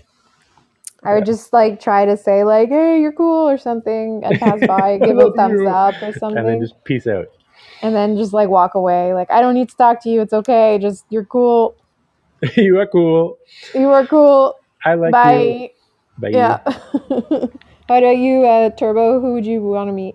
I 1.03 1.13
would 1.15 1.21
Yeah. 1.27 1.33
just 1.33 1.51
like 1.53 1.79
try 1.81 2.05
to 2.05 2.15
say 2.17 2.43
like, 2.43 2.69
"Hey, 2.69 2.99
you're 3.01 3.11
cool" 3.13 3.49
or 3.49 3.57
something, 3.57 4.21
and 4.23 4.39
pass 4.39 4.65
by, 4.67 4.97
give 5.03 5.17
a 5.17 5.31
thumbs 5.33 5.59
you. 5.61 5.67
up 5.69 5.95
or 6.01 6.11
something, 6.13 6.37
and 6.37 6.47
then 6.47 6.61
just 6.61 6.81
peace 6.83 7.07
out. 7.07 7.27
and 7.81 7.95
then 7.95 8.15
just 8.17 8.31
like 8.33 8.49
walk 8.49 8.75
away. 8.75 9.13
Like, 9.13 9.29
I 9.31 9.41
don't 9.41 9.53
need 9.55 9.69
to 9.69 9.75
talk 9.75 10.01
to 10.03 10.09
you. 10.09 10.21
It's 10.21 10.33
okay. 10.33 10.77
Just 10.81 11.05
you're 11.09 11.25
cool. 11.25 11.75
you 12.55 12.79
are 12.79 12.87
cool. 12.87 13.37
You 13.73 13.89
are 13.89 14.05
cool. 14.07 14.55
I 14.85 14.93
like 14.95 15.09
you. 15.09 15.11
Bye. 15.11 15.71
Bye. 16.17 16.29
Yeah. 16.29 16.59
How 17.89 17.97
about 17.97 18.17
you, 18.17 18.45
uh, 18.45 18.69
Turbo? 18.69 19.19
Who 19.19 19.33
would 19.33 19.45
you 19.47 19.61
want 19.63 19.87
to 19.87 19.93
meet? 19.93 20.13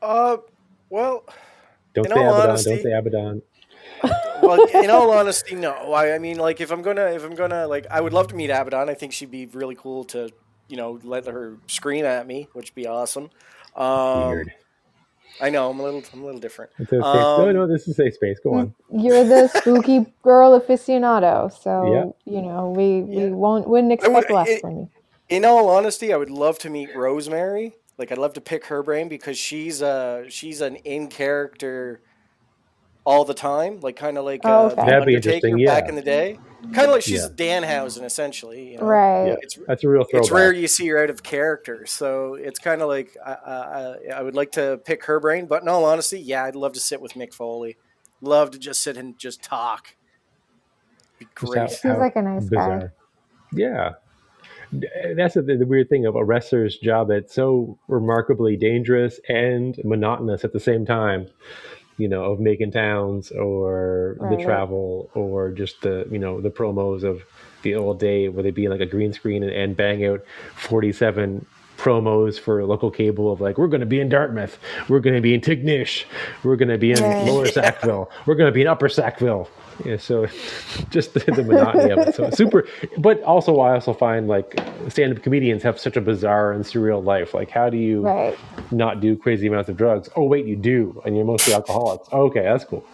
Uh, 0.00 0.36
well, 0.90 1.24
Don't 1.92 2.06
say 2.06 2.12
all 2.14 2.28
Abaddon. 2.34 2.50
honesty- 2.50 2.70
Don't 2.70 2.82
say 2.84 2.92
Abaddon. 2.92 3.42
well, 4.42 4.64
in 4.84 4.88
all 4.90 5.10
honesty, 5.18 5.56
no. 5.56 5.72
I, 5.92 6.14
I 6.14 6.18
mean, 6.20 6.36
like, 6.38 6.60
if 6.60 6.70
I'm 6.70 6.82
gonna, 6.82 7.06
if 7.06 7.24
I'm 7.24 7.34
gonna, 7.34 7.66
like, 7.66 7.88
I 7.90 8.00
would 8.00 8.12
love 8.12 8.28
to 8.28 8.36
meet 8.36 8.50
Abaddon. 8.50 8.88
I 8.88 8.94
think 8.94 9.12
she'd 9.12 9.30
be 9.30 9.46
really 9.46 9.74
cool 9.74 10.04
to, 10.04 10.30
you 10.68 10.76
know, 10.76 11.00
let 11.02 11.26
her 11.26 11.56
scream 11.66 12.04
at 12.04 12.28
me, 12.28 12.46
which 12.52 12.70
would 12.70 12.74
be 12.76 12.86
awesome. 12.86 13.28
Um, 13.74 14.28
Weird. 14.28 14.52
I 15.40 15.50
know 15.50 15.70
I'm 15.70 15.80
a 15.80 15.82
little, 15.82 16.02
I'm 16.12 16.22
a 16.22 16.26
little 16.26 16.40
different. 16.40 16.70
It's 16.78 16.92
a 16.92 16.96
safe, 16.96 17.00
no, 17.02 17.48
um, 17.48 17.54
no, 17.54 17.66
this 17.66 17.88
is 17.88 17.96
safe 17.96 18.14
space. 18.14 18.38
Go 18.42 18.54
on. 18.54 18.74
You're 18.92 19.24
the 19.24 19.48
spooky 19.48 20.06
girl 20.22 20.58
aficionado, 20.60 21.52
so 21.52 22.14
Yeah. 22.26 22.32
you 22.36 22.42
know 22.42 22.70
we 22.70 23.02
we 23.02 23.22
Yeah. 23.24 23.28
won't 23.30 23.68
wouldn't 23.68 23.90
I 24.00 24.08
would- 24.08 24.18
expect 24.18 24.30
less 24.32 24.48
it- 24.48 24.60
from 24.60 24.70
you. 24.76 24.90
In 25.28 25.44
all 25.44 25.68
honesty, 25.68 26.12
I 26.12 26.16
would 26.16 26.30
love 26.30 26.58
to 26.60 26.70
meet 26.70 26.94
Rosemary. 26.96 27.74
Like, 27.98 28.12
I'd 28.12 28.18
love 28.18 28.32
to 28.34 28.40
pick 28.40 28.66
her 28.66 28.82
brain 28.82 29.08
because 29.08 29.36
she's 29.36 29.82
uh 29.82 30.24
she's 30.28 30.60
an 30.60 30.76
in 30.76 31.08
character 31.08 32.00
all 33.04 33.24
the 33.24 33.34
time, 33.34 33.80
like 33.80 33.96
kind 33.96 34.18
of 34.18 34.24
like 34.24 34.40
Oh, 34.44 34.50
uh, 34.50 34.66
okay. 34.66 34.74
the 34.76 34.82
That'd 34.86 35.06
be 35.06 35.16
Undertaker 35.16 35.46
interesting, 35.48 35.66
back 35.66 35.88
in 35.88 35.94
the 35.94 36.02
day. 36.02 36.38
Kind 36.74 36.86
of 36.88 36.90
like 36.90 37.02
she's 37.02 37.22
Yeah. 37.22 37.28
Danhausen, 37.60 38.04
essentially. 38.04 38.72
You 38.72 38.78
know? 38.78 38.84
Right. 38.84 39.28
Yeah. 39.28 39.36
It's 39.40 39.58
That's 39.66 39.82
a 39.84 39.88
real 39.88 40.04
throwback. 40.04 40.22
it's 40.24 40.30
rare 40.30 40.52
you 40.52 40.68
see 40.68 40.86
her 40.88 41.02
out 41.02 41.08
of 41.10 41.22
character, 41.22 41.86
so 41.86 42.34
it's 42.34 42.58
kind 42.58 42.82
of 42.82 42.88
like 42.88 43.16
I, 43.24 43.32
I, 43.32 43.52
I- 43.54 44.18
I 44.18 44.22
would 44.22 44.34
like 44.34 44.52
to 44.52 44.78
pick 44.84 45.04
her 45.04 45.20
brain. 45.20 45.46
But 45.46 45.62
in 45.62 45.68
all 45.68 45.84
honesty, 45.84 46.20
yeah, 46.20 46.44
I'd 46.44 46.56
love 46.56 46.72
to 46.74 46.80
sit 46.80 47.00
with 47.00 47.14
Mick 47.14 47.32
Foley. 47.34 47.76
Love 48.20 48.50
to 48.52 48.58
just 48.58 48.82
sit 48.82 48.96
and 48.96 49.18
just 49.18 49.42
talk. 49.42 49.94
Be 51.18 51.26
great. 51.34 51.58
how- 51.60 51.66
Seems 51.68 51.94
how 51.94 51.98
like 52.00 52.16
a 52.16 52.22
nice 52.22 52.48
guy. 52.48 52.88
Yeah. 53.52 53.94
That's 54.72 55.34
the, 55.34 55.42
the 55.42 55.66
weird 55.66 55.88
thing 55.88 56.06
of 56.06 56.16
a 56.16 56.24
wrestler's 56.24 56.76
job 56.78 57.08
that's 57.08 57.34
so 57.34 57.78
remarkably 57.88 58.56
dangerous 58.56 59.20
and 59.28 59.78
monotonous 59.84 60.44
at 60.44 60.52
the 60.52 60.60
same 60.60 60.84
time. 60.86 61.28
You 61.96 62.06
know, 62.06 62.24
of 62.26 62.38
making 62.38 62.70
towns 62.70 63.32
or 63.32 64.16
the 64.30 64.36
travel 64.36 65.10
or 65.14 65.50
just 65.50 65.80
the, 65.80 66.06
you 66.12 66.20
know, 66.20 66.40
the 66.40 66.48
promos 66.48 67.02
of 67.02 67.24
the 67.62 67.74
old 67.74 67.98
day 67.98 68.28
where 68.28 68.44
they'd 68.44 68.54
be 68.54 68.68
like 68.68 68.80
a 68.80 68.86
green 68.86 69.12
screen 69.12 69.42
and, 69.42 69.52
and 69.52 69.76
bang 69.76 70.06
out 70.06 70.24
47 70.54 71.44
promos 71.88 72.38
for 72.38 72.64
local 72.66 72.90
cable 72.90 73.32
of 73.32 73.40
like 73.40 73.56
we're 73.58 73.66
going 73.66 73.80
to 73.80 73.86
be 73.86 74.00
in 74.00 74.08
Dartmouth, 74.08 74.58
we're 74.88 75.00
going 75.00 75.14
to 75.16 75.22
be 75.22 75.32
in 75.34 75.40
Tignish, 75.40 76.04
we're 76.42 76.56
going 76.56 76.68
to 76.68 76.78
be 76.78 76.92
in 76.92 76.98
Right. 77.02 77.24
Lower 77.26 77.46
Sackville, 77.46 78.10
we're 78.26 78.34
going 78.34 78.48
to 78.48 78.52
be 78.52 78.60
in 78.60 78.66
Upper 78.66 78.88
Sackville. 78.88 79.48
Yeah, 79.84 79.96
so 79.96 80.26
just 80.90 81.14
the, 81.14 81.20
the 81.20 81.44
monotony 81.44 81.92
of 81.92 81.98
it. 82.00 82.14
So 82.14 82.28
super, 82.30 82.66
but 82.98 83.22
also 83.22 83.60
I 83.60 83.72
also 83.74 83.94
find 83.94 84.26
like 84.28 84.60
stand-up 84.88 85.22
comedians 85.22 85.62
have 85.62 85.78
such 85.78 85.96
a 85.96 86.00
bizarre 86.00 86.52
and 86.52 86.64
surreal 86.64 87.02
life. 87.02 87.32
Like, 87.32 87.48
how 87.50 87.70
do 87.70 87.76
you 87.76 88.02
Right. 88.02 88.36
not 88.72 89.00
do 89.00 89.16
crazy 89.16 89.46
amounts 89.46 89.68
of 89.70 89.76
drugs? 89.76 90.08
Oh 90.16 90.24
wait, 90.24 90.46
you 90.46 90.56
do, 90.56 91.00
and 91.06 91.16
you're 91.16 91.24
mostly 91.24 91.54
alcoholics. 91.54 92.08
Okay, 92.12 92.42
that's 92.42 92.64
cool. 92.64 92.84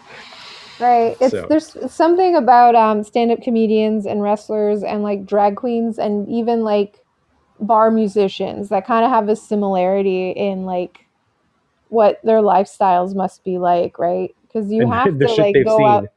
Right. 0.79 1.17
It's 1.19 1.31
So- 1.31 1.47
there's 1.49 1.75
something 1.91 2.35
about 2.35 2.75
um, 2.75 3.03
stand-up 3.03 3.41
comedians 3.41 4.05
and 4.05 4.21
wrestlers 4.21 4.83
and 4.83 5.03
like 5.03 5.25
drag 5.25 5.55
queens 5.55 5.97
and 5.97 6.29
even 6.29 6.63
like 6.63 6.99
bar 7.59 7.91
musicians 7.91 8.69
that 8.69 8.85
kind 8.85 9.05
of 9.05 9.11
have 9.11 9.29
a 9.29 9.35
similarity 9.35 10.31
in 10.31 10.65
like 10.65 11.05
what 11.89 12.19
their 12.23 12.41
lifestyles 12.41 13.15
must 13.15 13.43
be 13.43 13.57
like, 13.57 13.99
right? 13.99 14.35
Because 14.43 14.71
you 14.71 14.83
and 14.83 14.93
have 14.93 15.19
to 15.19 15.27
like 15.35 15.61
go 15.63 15.77
seen. 15.77 15.87
out. 15.87 16.07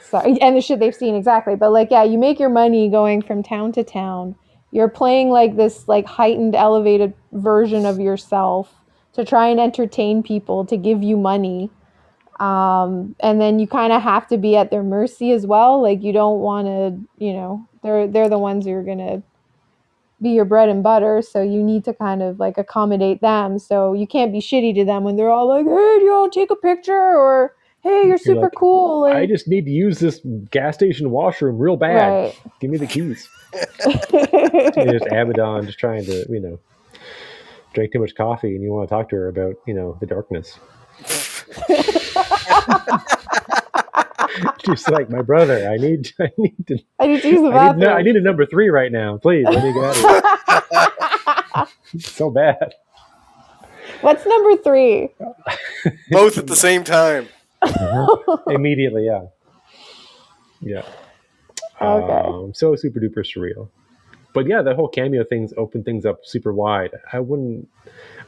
Sorry, 0.00 0.40
and 0.40 0.56
the 0.56 0.60
shit 0.60 0.80
they've 0.80 0.94
seen 0.94 1.14
exactly. 1.14 1.56
But 1.56 1.72
like, 1.72 1.90
yeah, 1.90 2.04
you 2.04 2.18
make 2.18 2.40
your 2.40 2.48
money 2.50 2.88
going 2.90 3.22
from 3.22 3.42
town 3.42 3.72
to 3.72 3.84
town. 3.84 4.36
You're 4.72 4.88
playing 4.88 5.30
like 5.30 5.56
this 5.56 5.88
like 5.88 6.06
heightened, 6.06 6.54
elevated 6.56 7.14
version 7.32 7.86
of 7.86 8.00
yourself 8.00 8.74
to 9.14 9.24
try 9.24 9.48
and 9.48 9.60
entertain 9.60 10.22
people 10.22 10.64
to 10.66 10.76
give 10.76 11.02
you 11.02 11.16
money 11.16 11.70
um, 12.40 13.14
and 13.20 13.40
then 13.40 13.58
you 13.58 13.66
kind 13.68 13.92
of 13.92 14.02
have 14.02 14.26
to 14.28 14.38
be 14.38 14.56
at 14.56 14.70
their 14.70 14.82
mercy 14.82 15.32
as 15.32 15.46
well. 15.46 15.82
Like 15.82 16.02
you 16.02 16.12
don't 16.12 16.40
want 16.40 16.66
to, 16.66 17.24
you 17.24 17.34
know, 17.34 17.68
they're 17.82 18.08
they're 18.08 18.30
the 18.30 18.38
ones 18.38 18.64
who 18.64 18.72
are 18.72 18.82
gonna 18.82 19.22
be 20.20 20.30
your 20.30 20.44
bread 20.44 20.68
and 20.68 20.82
butter. 20.82 21.22
So 21.22 21.42
you 21.42 21.62
need 21.62 21.84
to 21.84 21.94
kind 21.94 22.22
of 22.22 22.38
like 22.38 22.58
accommodate 22.58 23.20
them. 23.20 23.58
So 23.58 23.92
you 23.92 24.06
can't 24.06 24.32
be 24.32 24.40
shitty 24.40 24.74
to 24.76 24.84
them 24.84 25.04
when 25.04 25.16
they're 25.16 25.30
all 25.30 25.48
like, 25.48 25.64
"Hey, 25.64 25.98
do 25.98 26.04
you 26.04 26.12
want 26.12 26.32
to 26.32 26.40
take 26.40 26.50
a 26.50 26.56
picture?" 26.56 26.92
or 26.92 27.54
"Hey, 27.82 28.06
you're 28.06 28.18
super 28.18 28.42
like, 28.42 28.54
cool." 28.56 29.04
I 29.04 29.26
just 29.26 29.48
need 29.48 29.64
to 29.64 29.70
use 29.70 29.98
this 29.98 30.20
gas 30.50 30.74
station 30.74 31.10
washroom 31.10 31.58
real 31.58 31.76
bad. 31.76 31.94
right. 31.94 32.38
Give 32.60 32.70
me 32.70 32.78
the 32.78 32.86
keys. 32.86 33.28
And 34.12 34.90
just 34.90 35.06
Abaddon 35.06 35.66
just 35.66 35.78
trying 35.78 36.04
to, 36.04 36.26
you 36.28 36.40
know, 36.40 36.60
drink 37.72 37.92
too 37.92 37.98
much 37.98 38.14
coffee 38.14 38.54
and 38.54 38.62
you 38.62 38.70
want 38.70 38.88
to 38.88 38.94
talk 38.94 39.08
to 39.10 39.16
her 39.16 39.28
about, 39.28 39.54
you 39.66 39.74
know, 39.74 39.96
the 40.00 40.06
darkness. 40.06 40.58
She's 44.66 44.88
like, 44.88 45.10
my 45.10 45.22
brother, 45.22 45.68
I 45.68 45.76
need, 45.76 46.12
I 46.20 46.30
need 46.38 46.66
to, 46.68 46.78
I 46.98 47.06
need 47.06 47.22
to 47.22 47.28
use 47.28 47.40
the 47.40 47.48
I 47.48 47.72
need, 47.72 47.80
bathroom. 47.80 47.96
I 47.98 48.02
need 48.02 48.16
a 48.16 48.20
number 48.20 48.46
three 48.46 48.68
right 48.68 48.92
now. 48.92 49.18
Please, 49.18 49.44
let 49.44 49.62
me 49.64 49.72
get 49.72 49.84
out 49.84 49.96
of 49.96 50.02
here. 50.02 51.66
So 52.00 52.30
bad. 52.30 52.74
What's 54.00 54.24
number 54.24 54.56
three? 54.62 55.08
Both 56.10 56.38
at 56.38 56.46
the 56.46 56.54
same 56.54 56.84
time. 56.84 57.28
Immediately, 58.46 59.06
yeah. 59.06 59.22
Yeah. 60.60 60.82
Okay. 61.80 62.28
Um, 62.28 62.54
so 62.54 62.76
super 62.76 63.00
duper 63.00 63.24
surreal. 63.24 63.68
But 64.32 64.46
yeah, 64.46 64.62
the 64.62 64.74
whole 64.74 64.88
cameo 64.88 65.24
things 65.24 65.52
open 65.56 65.82
things 65.82 66.06
up 66.06 66.20
super 66.24 66.52
wide. 66.52 66.92
I 67.12 67.18
wouldn't. 67.18 67.68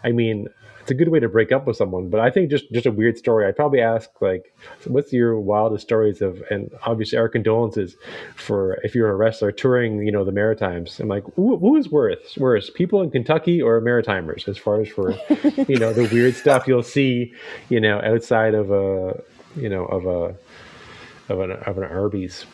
I 0.02 0.10
mean, 0.10 0.48
it's 0.82 0.90
a 0.90 0.94
good 0.94 1.08
way 1.08 1.20
to 1.20 1.28
break 1.28 1.52
up 1.52 1.66
with 1.66 1.76
someone. 1.76 2.10
But 2.10 2.20
I 2.20 2.30
think 2.30 2.50
just 2.50 2.70
just 2.72 2.86
a 2.86 2.90
weird 2.90 3.16
story. 3.16 3.46
I'd 3.46 3.56
probably 3.56 3.80
ask 3.80 4.10
like, 4.20 4.54
what's 4.86 5.12
your 5.12 5.38
wildest 5.38 5.86
stories 5.86 6.20
of? 6.20 6.42
And 6.50 6.70
obviously, 6.84 7.18
our 7.18 7.28
condolences 7.28 7.96
for 8.34 8.74
if 8.82 8.94
you're 8.94 9.10
a 9.10 9.14
wrestler 9.14 9.52
touring, 9.52 10.04
you 10.04 10.10
know, 10.10 10.24
the 10.24 10.32
Maritimes. 10.32 10.98
I'm 10.98 11.08
like, 11.08 11.24
who, 11.36 11.56
who 11.56 11.76
is 11.76 11.88
worse? 11.88 12.36
Worse, 12.36 12.68
people 12.68 13.00
in 13.00 13.10
Kentucky 13.10 13.62
or 13.62 13.80
Maritimers? 13.80 14.48
As 14.48 14.58
far 14.58 14.80
as 14.80 14.88
for, 14.88 15.12
you 15.68 15.78
know, 15.78 15.92
the 15.92 16.08
weird 16.12 16.34
stuff 16.34 16.66
you'll 16.66 16.82
see, 16.82 17.32
you 17.68 17.80
know, 17.80 18.00
outside 18.00 18.54
of 18.54 18.72
a, 18.72 19.22
you 19.54 19.68
know, 19.68 19.84
of 19.86 20.06
a, 20.06 21.32
of 21.32 21.40
an 21.40 21.52
of 21.52 21.78
an 21.78 21.84
Arby's. 21.84 22.44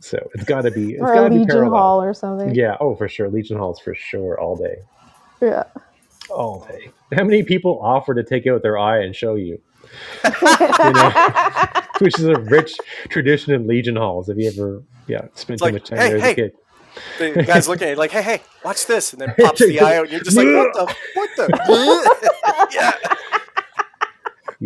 So 0.00 0.18
it's 0.34 0.44
got 0.44 0.62
to 0.62 0.70
be 0.72 0.94
it's 0.94 1.02
got 1.02 1.24
to 1.24 1.30
be 1.30 1.38
Legion 1.38 1.48
parallel. 1.48 1.70
Hall 1.78 2.02
or 2.02 2.14
something. 2.14 2.54
Yeah. 2.54 2.76
Oh, 2.80 2.96
for 2.96 3.08
sure. 3.08 3.28
Legion 3.28 3.56
Halls 3.56 3.80
for 3.80 3.94
sure. 3.94 4.38
All 4.40 4.56
day. 4.56 4.76
Yeah. 5.40 5.64
Oh. 6.30 6.34
All 6.34 6.66
day. 6.70 6.90
How 7.14 7.24
many 7.24 7.42
people 7.42 7.80
offer 7.82 8.14
to 8.14 8.22
take 8.22 8.46
out 8.46 8.62
their 8.62 8.78
eye 8.78 9.02
and 9.02 9.14
show 9.16 9.34
you? 9.34 9.60
you 10.24 10.30
know, 10.92 11.68
which 12.00 12.18
is 12.18 12.26
a 12.26 12.38
rich 12.40 12.74
tradition 13.08 13.54
in 13.54 13.66
Legion 13.66 13.96
Halls. 13.96 14.28
Have 14.28 14.38
you 14.38 14.48
ever, 14.48 14.82
yeah, 15.06 15.22
spent 15.34 15.60
It's 15.60 15.66
too 15.66 15.72
much 15.72 15.88
time 15.88 15.98
hey, 15.98 16.08
there 16.08 16.16
as 16.16 16.22
hey. 16.22 16.32
a 16.32 16.34
kid? 16.34 16.52
The 17.18 17.42
guy's 17.44 17.68
looking 17.68 17.86
at 17.86 17.90
you 17.92 17.96
like, 17.96 18.10
hey, 18.10 18.22
hey, 18.22 18.40
watch 18.64 18.86
this. 18.86 19.12
And 19.12 19.22
then 19.22 19.32
pops 19.40 19.60
the 19.60 19.78
eye 19.80 19.96
out. 19.96 20.04
And 20.04 20.12
you're 20.12 20.20
just 20.22 20.36
like, 20.36 20.46
what 20.48 20.72
the? 20.74 20.94
What 21.14 21.30
the? 21.36 21.48
yeah. 22.74 22.92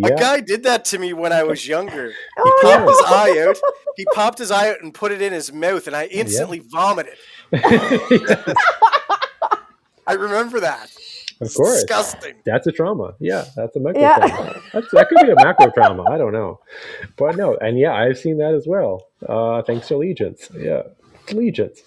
A 0.06 0.14
guy 0.18 0.40
did 0.40 0.62
that 0.62 0.86
to 0.86 0.98
me 0.98 1.12
when 1.12 1.30
I 1.32 1.42
was 1.42 1.68
younger. 1.68 2.08
He 2.08 2.14
Oh, 2.38 2.58
popped 2.62 2.86
no. 2.86 2.88
his 2.88 3.02
eye 3.06 3.44
out. 3.46 3.58
He 3.96 4.06
popped 4.14 4.38
his 4.38 4.50
eye 4.50 4.70
out 4.70 4.80
and 4.80 4.94
put 4.94 5.12
it 5.12 5.20
in 5.20 5.34
his 5.34 5.52
mouth, 5.52 5.86
and 5.86 5.94
I 5.94 6.06
instantly 6.06 6.60
vomited. 6.60 7.12
I 10.06 10.14
remember 10.14 10.60
that. 10.60 10.90
Of 11.42 11.54
course. 11.54 11.74
Disgusting. 11.82 12.34
That's 12.44 12.66
a 12.66 12.72
trauma. 12.72 13.14
Yeah, 13.20 13.44
that's 13.56 13.76
a 13.76 13.80
micro 13.80 14.00
Yeah. 14.00 14.16
trauma. 14.18 14.60
That's, 14.72 14.90
that 14.92 15.08
could 15.08 15.26
be 15.26 15.30
a 15.32 15.34
macro 15.36 15.70
trauma. 15.70 16.04
I 16.04 16.16
don't 16.18 16.32
know. 16.32 16.60
But 17.16 17.36
no, 17.36 17.56
and 17.56 17.78
yeah, 17.78 17.92
I've 17.94 18.18
seen 18.18 18.38
that 18.38 18.54
as 18.54 18.66
well. 18.66 19.06
Uh, 19.28 19.62
thanks 19.62 19.88
to 19.88 19.96
Legions. 19.96 20.48
Yeah. 20.56 20.82
Legions. 21.32 21.82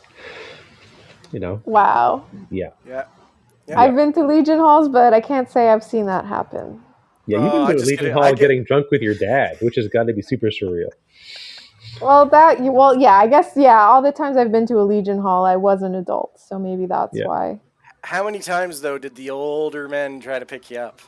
You 1.31 1.39
know, 1.39 1.61
Wow. 1.65 2.25
yeah. 2.51 2.69
Yeah. 2.87 3.05
Yeah. 3.67 3.79
I've 3.81 3.95
been 3.95 4.13
to 4.13 4.25
Legion 4.25 4.59
Halls, 4.59 4.87
but 4.89 5.13
I 5.13 5.19
can't 5.21 5.49
say 5.49 5.69
I've 5.69 5.83
seen 5.83 6.05
that 6.05 6.23
happen. 6.25 6.81
Yeah, 7.25 7.43
you 7.43 7.49
can 7.49 7.61
I 7.61 7.65
go 7.67 7.71
to 7.73 7.77
just 7.79 7.89
Legion 7.89 8.11
Hall 8.13 8.23
get- 8.29 8.37
getting 8.39 8.63
drunk 8.63 8.87
with 8.91 9.01
your 9.01 9.15
dad, 9.15 9.57
which 9.61 9.75
has 9.77 9.87
got 9.87 10.03
to 10.03 10.13
be 10.13 10.21
super 10.21 10.47
surreal. 10.47 10.89
Well, 12.01 12.25
that 12.27 12.59
well, 12.61 12.95
yeah, 12.99 13.13
I 13.13 13.27
guess 13.27 13.53
yeah. 13.55 13.79
All 13.87 14.01
the 14.01 14.11
times 14.11 14.37
I've 14.37 14.51
been 14.51 14.65
to 14.67 14.75
a 14.79 14.83
Legion 14.83 15.17
Hall, 15.19 15.45
I 15.45 15.55
was 15.55 15.81
an 15.81 15.95
adult, 15.95 16.39
so 16.39 16.59
maybe 16.59 16.85
that's 16.85 17.17
Yeah. 17.17 17.27
why. 17.27 17.59
How 18.05 18.23
many 18.23 18.39
times 18.39 18.81
though 18.81 18.97
did 18.97 19.15
the 19.15 19.31
older 19.31 19.89
men 19.89 20.19
try 20.19 20.37
to 20.37 20.45
pick 20.45 20.69
you 20.69 20.77
up? 20.77 21.01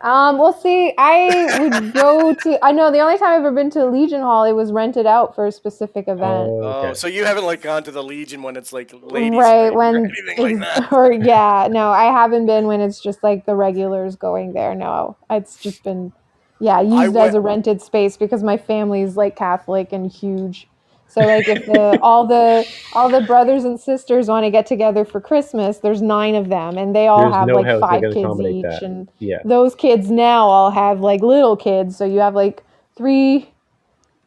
Um, 0.00 0.38
well, 0.38 0.52
see, 0.52 0.94
I 0.96 1.58
would 1.58 1.92
go 1.92 2.32
to. 2.32 2.64
I 2.64 2.70
know 2.70 2.92
the 2.92 3.00
only 3.00 3.18
time 3.18 3.30
I've 3.32 3.40
ever 3.40 3.50
been 3.50 3.68
to 3.70 3.84
Legion 3.84 4.20
Hall, 4.20 4.44
it 4.44 4.52
was 4.52 4.70
rented 4.70 5.06
out 5.06 5.34
for 5.34 5.46
a 5.46 5.52
specific 5.52 6.06
event. 6.06 6.50
Oh, 6.50 6.88
Oh, 6.88 6.92
so 6.94 7.08
you 7.08 7.24
haven't 7.24 7.44
like 7.44 7.62
gone 7.62 7.82
to 7.82 7.90
the 7.90 8.02
Legion 8.02 8.42
when 8.42 8.56
it's 8.56 8.72
like 8.72 8.92
ladies' 9.02 9.32
right 9.38 9.64
night 9.64 9.72
or 9.72 9.76
when 9.76 9.96
anything 9.96 10.60
like 10.60 10.76
that. 10.76 10.92
or 10.92 11.12
yeah 11.12 11.68
no 11.70 11.90
i 11.90 12.04
haven't 12.04 12.46
been 12.46 12.66
when 12.66 12.80
it's 12.80 13.00
just 13.00 13.22
like 13.22 13.44
the 13.44 13.54
regulars 13.54 14.16
going 14.16 14.52
there 14.52 14.74
no 14.74 15.16
it's 15.30 15.60
just 15.60 15.82
been 15.82 16.12
yeah 16.60 16.80
used 16.80 17.16
as 17.16 17.34
a 17.34 17.40
rented 17.40 17.82
space 17.82 18.16
because 18.16 18.42
my 18.42 18.56
family's 18.56 19.16
like 19.16 19.36
catholic 19.36 19.92
and 19.92 20.10
huge 20.10 20.68
so 21.08 21.26
like 21.26 21.48
if 21.48 21.64
the 21.66 21.98
all 22.02 22.26
the 22.26 22.68
all 22.92 23.10
the 23.10 23.22
brothers 23.22 23.64
and 23.64 23.80
sisters 23.80 24.28
want 24.28 24.44
to 24.46 24.50
get 24.52 24.66
together 24.66 25.04
for 25.04 25.20
christmas 25.20 25.78
there's 25.80 26.02
nine 26.02 26.36
of 26.36 26.50
them 26.50 26.78
and 26.78 26.96
they 26.96 27.08
all 27.08 27.20
There's 27.20 27.32
have 27.32 27.48
no 27.48 27.54
like 27.54 27.66
five 27.80 28.02
kids 28.10 28.40
each 28.40 28.62
that. 28.62 28.82
and 28.82 29.08
Yeah. 29.18 29.44
those 29.44 29.74
kids 29.76 30.10
now 30.10 30.46
all 30.48 30.70
have 30.72 31.00
like 31.00 31.22
little 31.22 31.56
kids. 31.56 31.96
So 31.98 32.06
you 32.06 32.20
have 32.20 32.34
like 32.36 32.64
three 32.96 33.50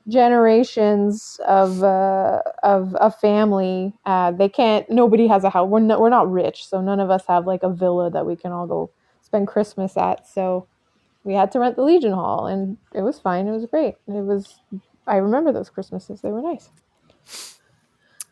generations 0.10 1.40
of 1.48 1.84
uh, 1.84 2.42
of 2.64 2.96
a 3.00 3.12
family. 3.12 3.94
Uh, 4.06 4.32
they 4.32 4.50
can't 4.50 4.90
nobody 4.90 5.28
has 5.28 5.44
a 5.46 5.52
house. 5.52 5.70
We're 5.70 5.82
not, 5.82 6.02
we're 6.02 6.10
not 6.10 6.32
rich 6.32 6.68
so 6.68 6.82
none 6.82 7.00
of 7.00 7.10
us 7.12 7.26
have 7.28 7.48
like 7.48 7.64
a 7.64 7.70
villa 7.74 8.12
that 8.12 8.26
we 8.26 8.36
can 8.38 8.52
all 8.54 8.68
go 8.68 8.92
spend 9.22 9.48
christmas 9.48 9.98
at. 9.98 10.28
So 10.28 10.68
we 11.24 11.36
had 11.36 11.52
to 11.54 11.60
rent 11.60 11.78
the 11.78 11.84
legion 11.84 12.14
hall 12.14 12.48
and 12.48 12.78
it 12.94 13.02
was 13.02 13.20
fine. 13.20 13.48
It 13.48 13.52
was 13.52 13.66
great. 13.68 13.96
It 14.08 14.26
was 14.26 14.62
i 15.12 15.18
remember 15.18 15.52
those 15.52 15.70
christmases 15.70 16.22
they 16.22 16.32
were 16.32 16.42
nice 16.42 16.70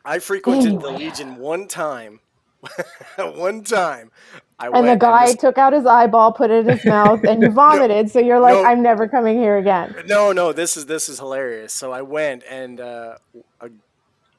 I 0.05 0.19
frequented 0.19 0.81
the 0.81 0.89
Legion 0.91 1.35
one 1.37 1.67
time. 1.67 2.21
one 3.19 3.63
time. 3.63 4.11
I 4.59 4.67
and 4.67 4.87
the 4.87 4.95
guy 4.95 5.27
this- 5.27 5.35
took 5.35 5.57
out 5.57 5.73
his 5.73 5.85
eyeball 5.85 6.33
put 6.33 6.51
it 6.51 6.65
in 6.65 6.69
his 6.77 6.85
mouth 6.85 7.23
and 7.25 7.41
you 7.43 7.51
vomited 7.51 8.09
so 8.09 8.19
you're 8.19 8.39
like 8.39 8.55
No. 8.55 8.65
i'm 8.65 8.81
never 8.81 9.07
coming 9.07 9.37
here 9.37 9.57
again 9.57 9.95
No, 10.07 10.31
no, 10.31 10.53
this 10.53 10.77
is 10.77 10.85
this 10.87 11.09
is 11.09 11.19
hilarious. 11.19 11.73
So 11.73 11.91
I 11.91 12.01
went 12.01 12.43
and 12.49 12.79
uh, 12.81 13.15
a 13.61 13.69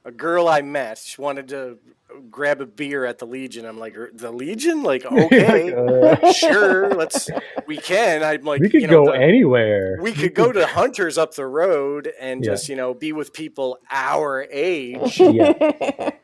a 0.05 0.11
girl 0.11 0.49
I 0.49 0.63
met, 0.63 0.99
she 0.99 1.21
wanted 1.21 1.49
to 1.49 1.79
grab 2.31 2.61
a 2.61 2.67
beer 2.67 3.05
at 3.05 3.19
the 3.19 3.27
Legion. 3.27 3.65
I'm 3.67 3.79
like, 3.79 3.97
"Er, 3.97 4.11
the 4.13 4.31
Legion? 4.31 4.83
Like, 4.83 5.05
okay, 5.11 5.73
Uh, 5.75 6.33
sure, 6.33 6.95
let's 6.95 7.29
we 7.67 7.77
can. 7.77 8.23
I'm 8.23 8.43
like, 8.45 8.61
we 8.61 8.69
could 8.69 8.83
you 8.83 8.87
know, 8.89 9.07
go 9.07 9.13
the- 9.13 9.19
anywhere. 9.19 9.99
we 10.01 10.13
could 10.13 10.35
go 10.35 10.53
to 10.53 10.67
Hunters 10.67 11.17
up 11.19 11.35
the 11.35 11.47
road 11.47 12.13
and 12.21 12.45
Yeah. 12.45 12.53
just 12.53 12.69
you 12.69 12.77
know 12.77 12.95
be 12.95 13.13
with 13.13 13.33
people 13.33 13.79
our 13.91 14.47
age. 14.51 15.19
Yeah. 15.21 16.11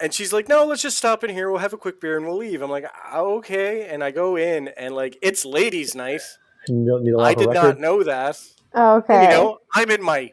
And 0.00 0.12
she's 0.12 0.32
like, 0.32 0.48
no, 0.48 0.66
let's 0.66 0.82
just 0.82 0.98
stop 0.98 1.22
in 1.22 1.30
here. 1.30 1.48
We'll 1.50 1.60
have 1.60 1.72
a 1.72 1.78
quick 1.78 2.00
beer 2.00 2.16
and 2.16 2.26
we'll 2.26 2.36
leave. 2.36 2.60
I'm 2.62 2.70
like, 2.70 2.84
"Oh, 3.12 3.36
okay. 3.36 3.86
And 3.88 4.02
I 4.02 4.10
go 4.10 4.36
in 4.36 4.68
and 4.76 4.94
like 4.94 5.16
it's 5.22 5.44
ladies' 5.46 5.94
night. 5.94 6.20
You 6.68 6.84
don't 6.84 7.04
need 7.04 7.12
a 7.12 7.16
lot 7.16 7.26
I 7.26 7.30
of 7.30 7.38
did 7.38 7.48
record. 7.48 7.62
not 7.62 7.80
know 7.80 8.02
that. 8.02 8.38
okay 8.74 9.22
You 9.22 9.28
know, 9.30 9.58
I'm 9.72 9.90
in 9.92 10.02
my 10.02 10.32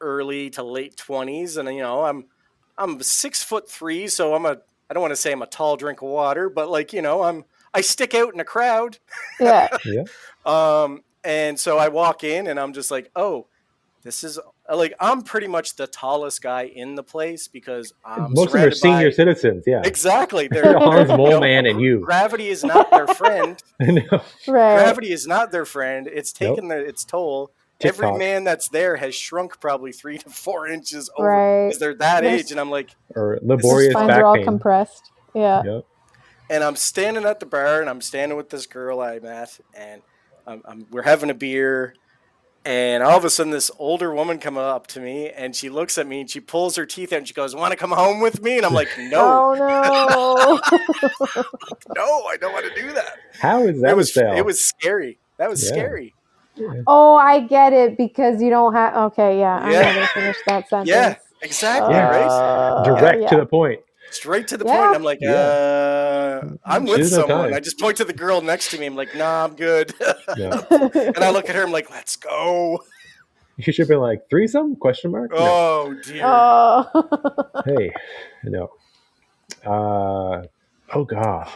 early 0.00 0.50
to 0.50 0.62
late 0.62 0.96
twenties, 0.96 1.56
and 1.56 1.68
you 1.74 1.80
know, 1.82 2.04
I'm 2.04 2.26
I'm 2.80 3.00
six 3.02 3.42
foot 3.42 3.70
three, 3.70 4.08
so 4.08 4.34
I'm 4.34 4.46
a 4.46 4.56
I 4.90 4.94
don't 4.94 5.02
want 5.02 5.12
to 5.12 5.16
say 5.16 5.30
I'm 5.30 5.42
a 5.42 5.46
tall 5.46 5.76
drink 5.76 6.02
of 6.02 6.08
water, 6.08 6.48
but 6.50 6.68
like 6.68 6.92
you 6.92 7.02
know, 7.02 7.22
I'm 7.22 7.44
I 7.72 7.80
stick 7.82 8.14
out 8.14 8.34
in 8.34 8.40
a 8.40 8.44
crowd. 8.44 8.98
Yeah. 9.38 9.68
Yeah. 9.84 10.04
Um, 10.46 11.02
and 11.22 11.60
so 11.60 11.78
I 11.78 11.88
walk 11.88 12.24
in 12.24 12.46
and 12.46 12.58
I'm 12.58 12.72
just 12.72 12.90
like, 12.90 13.10
oh, 13.14 13.46
this 14.02 14.24
is 14.24 14.38
like 14.74 14.94
I'm 14.98 15.20
pretty 15.22 15.46
much 15.46 15.76
the 15.76 15.86
tallest 15.86 16.40
guy 16.42 16.62
in 16.62 16.94
the 16.94 17.02
place 17.02 17.46
because 17.48 17.92
I'm 18.04 18.32
Most 18.32 18.46
of 18.46 18.52
them 18.52 18.68
are 18.68 18.70
senior 18.70 19.10
by- 19.10 19.14
citizens. 19.14 19.64
Yeah. 19.66 19.82
Exactly. 19.84 20.48
They're 20.50 20.62
They're, 20.62 20.78
Hans 20.78 21.10
you 21.10 21.16
know, 21.16 21.16
Mole 21.18 21.40
Man 21.40 21.66
and 21.66 21.80
you. 21.80 22.00
Gravity 22.00 22.48
is 22.48 22.64
not 22.64 22.90
their 22.90 23.06
friend. 23.08 23.62
No. 23.80 24.02
Right. 24.48 24.78
Gravity 24.82 25.12
is 25.12 25.26
not 25.26 25.52
their 25.52 25.66
friend. 25.66 26.08
It's 26.10 26.38
Nope. 26.40 26.56
taken 26.56 26.68
their, 26.68 26.80
its 26.84 27.04
toll. 27.04 27.52
TikTok. 27.80 28.04
Every 28.04 28.18
man 28.18 28.44
that's 28.44 28.68
there 28.68 28.96
has 28.96 29.14
shrunk 29.14 29.60
probably 29.60 29.92
three 29.92 30.18
to 30.18 30.30
four 30.30 30.68
inches 30.68 31.10
over 31.16 31.28
Right. 31.28 31.66
because 31.68 31.78
they're 31.80 31.94
that 31.96 32.22
Yes. 32.24 32.40
age. 32.40 32.50
And 32.52 32.60
I'm 32.60 32.70
like, 32.70 32.90
Or 33.16 33.34
His 33.34 33.42
laborious 33.42 33.92
spines 33.92 34.08
back 34.08 34.18
are 34.22 34.26
all 34.26 34.34
pain. 34.36 34.44
compressed. 34.44 35.10
Yeah. 35.34 35.62
Yep. 35.64 35.84
and 36.50 36.64
I'm 36.64 36.76
standing 36.76 37.24
at 37.24 37.40
the 37.40 37.46
bar 37.46 37.80
and 37.80 37.88
I'm 37.88 38.00
standing 38.00 38.36
with 38.36 38.50
this 38.50 38.66
girl 38.66 39.00
I 39.00 39.18
met, 39.20 39.58
and 39.72 40.02
I'm, 40.46 40.62
I'm, 40.64 40.86
we're 40.90 41.02
having 41.02 41.30
a 41.30 41.34
beer. 41.34 41.94
And 42.64 43.02
all 43.02 43.16
of 43.16 43.24
a 43.24 43.30
sudden, 43.30 43.52
this 43.52 43.70
older 43.78 44.12
woman 44.14 44.38
comes 44.38 44.58
up 44.58 44.86
to 44.88 45.00
me 45.00 45.30
and 45.30 45.56
she 45.56 45.70
looks 45.70 45.96
at 45.96 46.06
me 46.06 46.20
and 46.20 46.28
she 46.28 46.40
pulls 46.40 46.76
her 46.76 46.84
teeth 46.84 47.10
out 47.12 47.18
and 47.20 47.26
she 47.28 47.32
goes, 47.32 47.54
Want 47.54 47.70
to 47.72 47.76
come 47.78 47.90
home 47.92 48.20
with 48.20 48.42
me? 48.42 48.58
And 48.58 48.66
I'm 48.66 48.74
like, 48.74 48.88
No, 48.98 49.54
Oh 49.54 49.54
no. 49.54 50.60
no, 51.96 52.24
I 52.26 52.36
don't 52.36 52.52
want 52.52 52.66
to 52.66 52.82
do 52.82 52.92
that. 52.92 53.16
How 53.40 53.62
is 53.62 53.80
that 53.80 53.90
it 53.92 53.96
was 53.96 54.12
sale? 54.12 54.34
it 54.36 54.44
was 54.44 54.62
scary. 54.62 55.18
That 55.38 55.48
was 55.48 55.62
Yeah. 55.64 55.68
scary. 55.70 56.12
Oh, 56.86 57.14
I 57.16 57.40
get 57.40 57.72
it 57.72 57.96
because 57.96 58.42
you 58.42 58.50
don't 58.50 58.72
have. 58.74 58.96
Okay, 59.12 59.38
yeah. 59.38 59.58
I 59.60 59.72
Yeah. 59.72 59.80
never 59.92 60.06
finished 60.08 60.42
that 60.46 60.68
sentence. 60.70 60.88
Yeah, 60.88 61.16
exactly. 61.42 61.94
Yeah. 61.94 62.08
Right? 62.10 62.26
Uh, 62.26 62.84
direct 62.84 63.22
yeah. 63.22 63.28
to 63.28 63.36
the 63.36 63.46
point. 63.46 63.80
Straight 64.10 64.48
to 64.48 64.56
the 64.56 64.64
Yeah. 64.64 64.84
point. 64.86 64.96
I'm 64.96 65.02
like, 65.04 65.20
uh, 65.22 66.40
I'm 66.64 66.84
with 66.84 66.98
doesn't 66.98 67.20
someone. 67.20 67.46
time. 67.50 67.54
I 67.54 67.60
just 67.60 67.78
point 67.78 67.96
to 67.98 68.04
the 68.04 68.12
girl 68.12 68.40
next 68.40 68.70
to 68.72 68.78
me. 68.78 68.86
I'm 68.86 68.96
like, 68.96 69.14
Nah, 69.14 69.44
I'm 69.44 69.54
good. 69.54 69.94
Yeah. 70.36 70.60
and 70.70 71.18
I 71.18 71.30
look 71.30 71.48
at 71.48 71.54
her. 71.54 71.62
I'm 71.62 71.72
like, 71.72 71.90
Let's 71.90 72.16
go. 72.16 72.82
You 73.56 73.74
should 73.74 73.82
have 73.82 73.88
been 73.88 74.00
like 74.00 74.22
threesome 74.30 74.74
question 74.76 75.10
mark. 75.10 75.32
No. 75.32 75.36
Oh 75.38 75.94
dear. 76.02 76.22
oh. 76.24 77.62
Hey, 77.66 77.92
no. 78.44 78.70
Uh, 79.66 80.46
oh 80.94 81.04
god. 81.04 81.46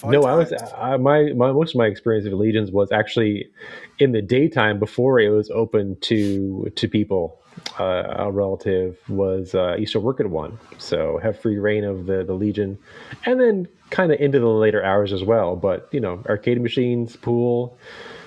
Fun 0.00 0.12
no, 0.12 0.22
I 0.22 0.34
was. 0.34 0.50
I, 0.78 0.96
my 0.96 1.34
my 1.34 1.52
most 1.52 1.74
of 1.74 1.78
my 1.78 1.86
experience 1.86 2.26
of 2.26 2.32
Legions 2.32 2.70
was 2.70 2.90
actually 2.90 3.50
in 3.98 4.12
the 4.12 4.22
daytime 4.22 4.78
before 4.78 5.20
it 5.20 5.28
was 5.28 5.50
open 5.50 5.96
to 6.00 6.72
to 6.74 6.88
people. 6.88 7.38
Uh, 7.78 8.14
a 8.16 8.32
relative 8.32 8.96
was 9.10 9.54
uh, 9.54 9.76
used 9.76 9.92
to 9.92 10.00
work 10.00 10.18
at 10.18 10.30
one, 10.30 10.58
so 10.78 11.18
have 11.22 11.38
free 11.38 11.58
reign 11.58 11.84
of 11.84 12.06
the 12.06 12.24
the 12.24 12.32
Legion, 12.32 12.78
and 13.26 13.38
then 13.38 13.68
kind 13.90 14.10
of 14.10 14.18
into 14.18 14.40
the 14.40 14.46
later 14.46 14.82
hours 14.82 15.12
as 15.12 15.22
well. 15.22 15.54
But 15.54 15.86
you 15.92 16.00
know, 16.00 16.22
arcade 16.26 16.62
machines, 16.62 17.16
pool, 17.16 17.76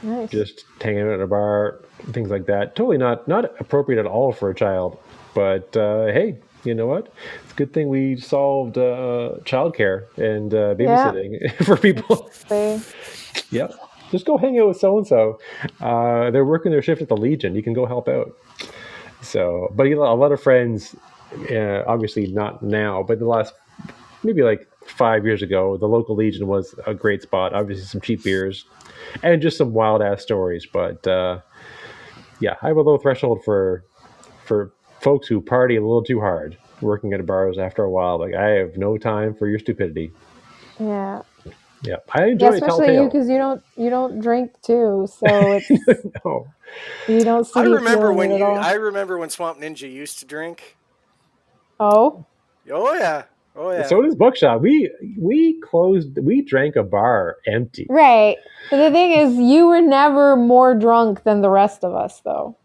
nice. 0.03 0.29
just 0.29 0.65
hanging 0.79 1.01
out 1.01 1.13
at 1.13 1.21
a 1.21 1.27
bar, 1.27 1.79
things 2.11 2.29
like 2.29 2.45
that. 2.45 2.75
Totally 2.75 2.99
not 2.99 3.27
not 3.27 3.45
appropriate 3.59 3.99
at 3.99 4.05
all 4.05 4.31
for 4.31 4.51
a 4.51 4.55
child. 4.55 4.99
But 5.33 5.75
uh, 5.75 6.05
hey, 6.05 6.37
you 6.63 6.73
know 6.73 6.87
what? 6.87 7.13
It's 7.43 7.51
a 7.53 7.55
good 7.55 7.73
thing 7.73 7.89
we 7.89 8.15
solved 8.17 8.77
uh, 8.77 9.35
childcare 9.43 10.05
and 10.17 10.53
uh, 10.53 10.75
Yeah. 10.77 11.11
babysitting 11.11 11.63
for 11.65 11.77
people. 11.77 12.29
Yep. 13.51 13.73
Just 14.11 14.25
go 14.25 14.37
hang 14.37 14.59
out 14.59 14.67
with 14.67 14.77
so 14.79 14.97
and 14.97 15.07
so. 15.07 15.39
They're 15.79 16.45
working 16.45 16.71
their 16.71 16.81
shift 16.81 17.01
at 17.01 17.09
the 17.09 17.17
Legion. 17.17 17.55
You 17.55 17.63
can 17.63 17.73
go 17.73 17.85
help 17.85 18.07
out. 18.07 18.31
So, 19.21 19.69
but 19.75 19.87
a 19.87 19.95
lot 19.95 20.31
of 20.31 20.41
friends, 20.41 20.95
uh, 21.49 21.83
obviously 21.87 22.27
not 22.27 22.61
now, 22.61 23.03
but 23.03 23.19
the 23.19 23.25
last 23.25 23.53
maybe 24.23 24.43
like 24.43 24.67
five 24.85 25.25
years 25.25 25.41
ago, 25.41 25.77
the 25.77 25.87
local 25.87 26.15
Legion 26.15 26.47
was 26.47 26.75
a 26.85 26.93
great 26.93 27.21
spot. 27.21 27.53
Obviously, 27.53 27.85
some 27.85 28.01
cheap 28.01 28.23
beers 28.23 28.65
and 29.23 29.41
just 29.41 29.57
some 29.57 29.73
wild 29.73 30.01
ass 30.01 30.21
stories. 30.21 30.65
But 30.71 31.07
uh, 31.07 31.39
yeah, 32.39 32.55
I 32.61 32.67
have 32.67 32.77
a 32.77 32.81
low 32.81 32.97
threshold 32.97 33.43
for 33.43 33.83
for 34.45 34.73
folks 35.03 35.27
who 35.27 35.41
party 35.41 35.77
a 35.77 35.81
little 35.81 36.03
too 36.03 36.21
hard 36.21 36.57
working 36.81 37.13
at 37.13 37.25
bars 37.27 37.59
after 37.59 37.83
a 37.83 37.91
while. 37.91 38.19
Like 38.19 38.35
I 38.35 38.49
have 38.51 38.77
no 38.77 38.97
time 38.97 39.35
for 39.35 39.49
your 39.49 39.59
stupidity. 39.59 40.15
Yeah. 40.79 41.23
Yeah, 41.81 41.97
I 42.13 42.27
Yeah, 42.39 42.49
enjoy 42.49 42.49
especially 42.49 42.93
you 42.93 43.05
because 43.05 43.29
you 43.29 43.37
don't 43.37 43.63
you 43.77 43.89
don't 43.89 44.19
drink 44.21 44.51
too, 44.65 45.07
so 45.19 45.53
it's 45.53 45.93
no. 46.25 46.53
you 47.07 47.23
don't 47.25 47.45
see 47.45 47.61
I 47.61 47.65
remember 47.65 48.13
when 48.13 48.31
you. 48.31 48.43
all. 48.43 48.57
I 48.57 48.73
remember 48.73 49.17
when 49.17 49.29
Swamp 49.29 49.59
Ninja 49.59 49.91
used 49.91 50.19
to 50.19 50.25
drink. 50.25 50.77
oh, 51.79 52.27
Oh 52.71 52.93
yeah. 52.95 53.23
Oh 53.55 53.71
yeah. 53.71 53.95
So 53.95 54.01
does 54.01 54.15
Buckshot. 54.15 54.61
We 54.61 54.91
we 55.19 55.59
closed. 55.61 56.17
We 56.19 56.43
drank 56.43 56.75
a 56.77 56.83
bar 56.83 57.37
empty. 57.47 57.89
right. 57.89 58.37
But 58.71 58.77
the 58.77 58.91
thing 58.91 59.13
is, 59.13 59.37
you 59.37 59.67
were 59.67 59.81
never 59.81 60.35
more 60.35 60.75
drunk 60.75 61.23
than 61.23 61.41
the 61.41 61.49
rest 61.49 61.83
of 61.83 61.95
us, 61.95 62.21
though, 62.25 62.57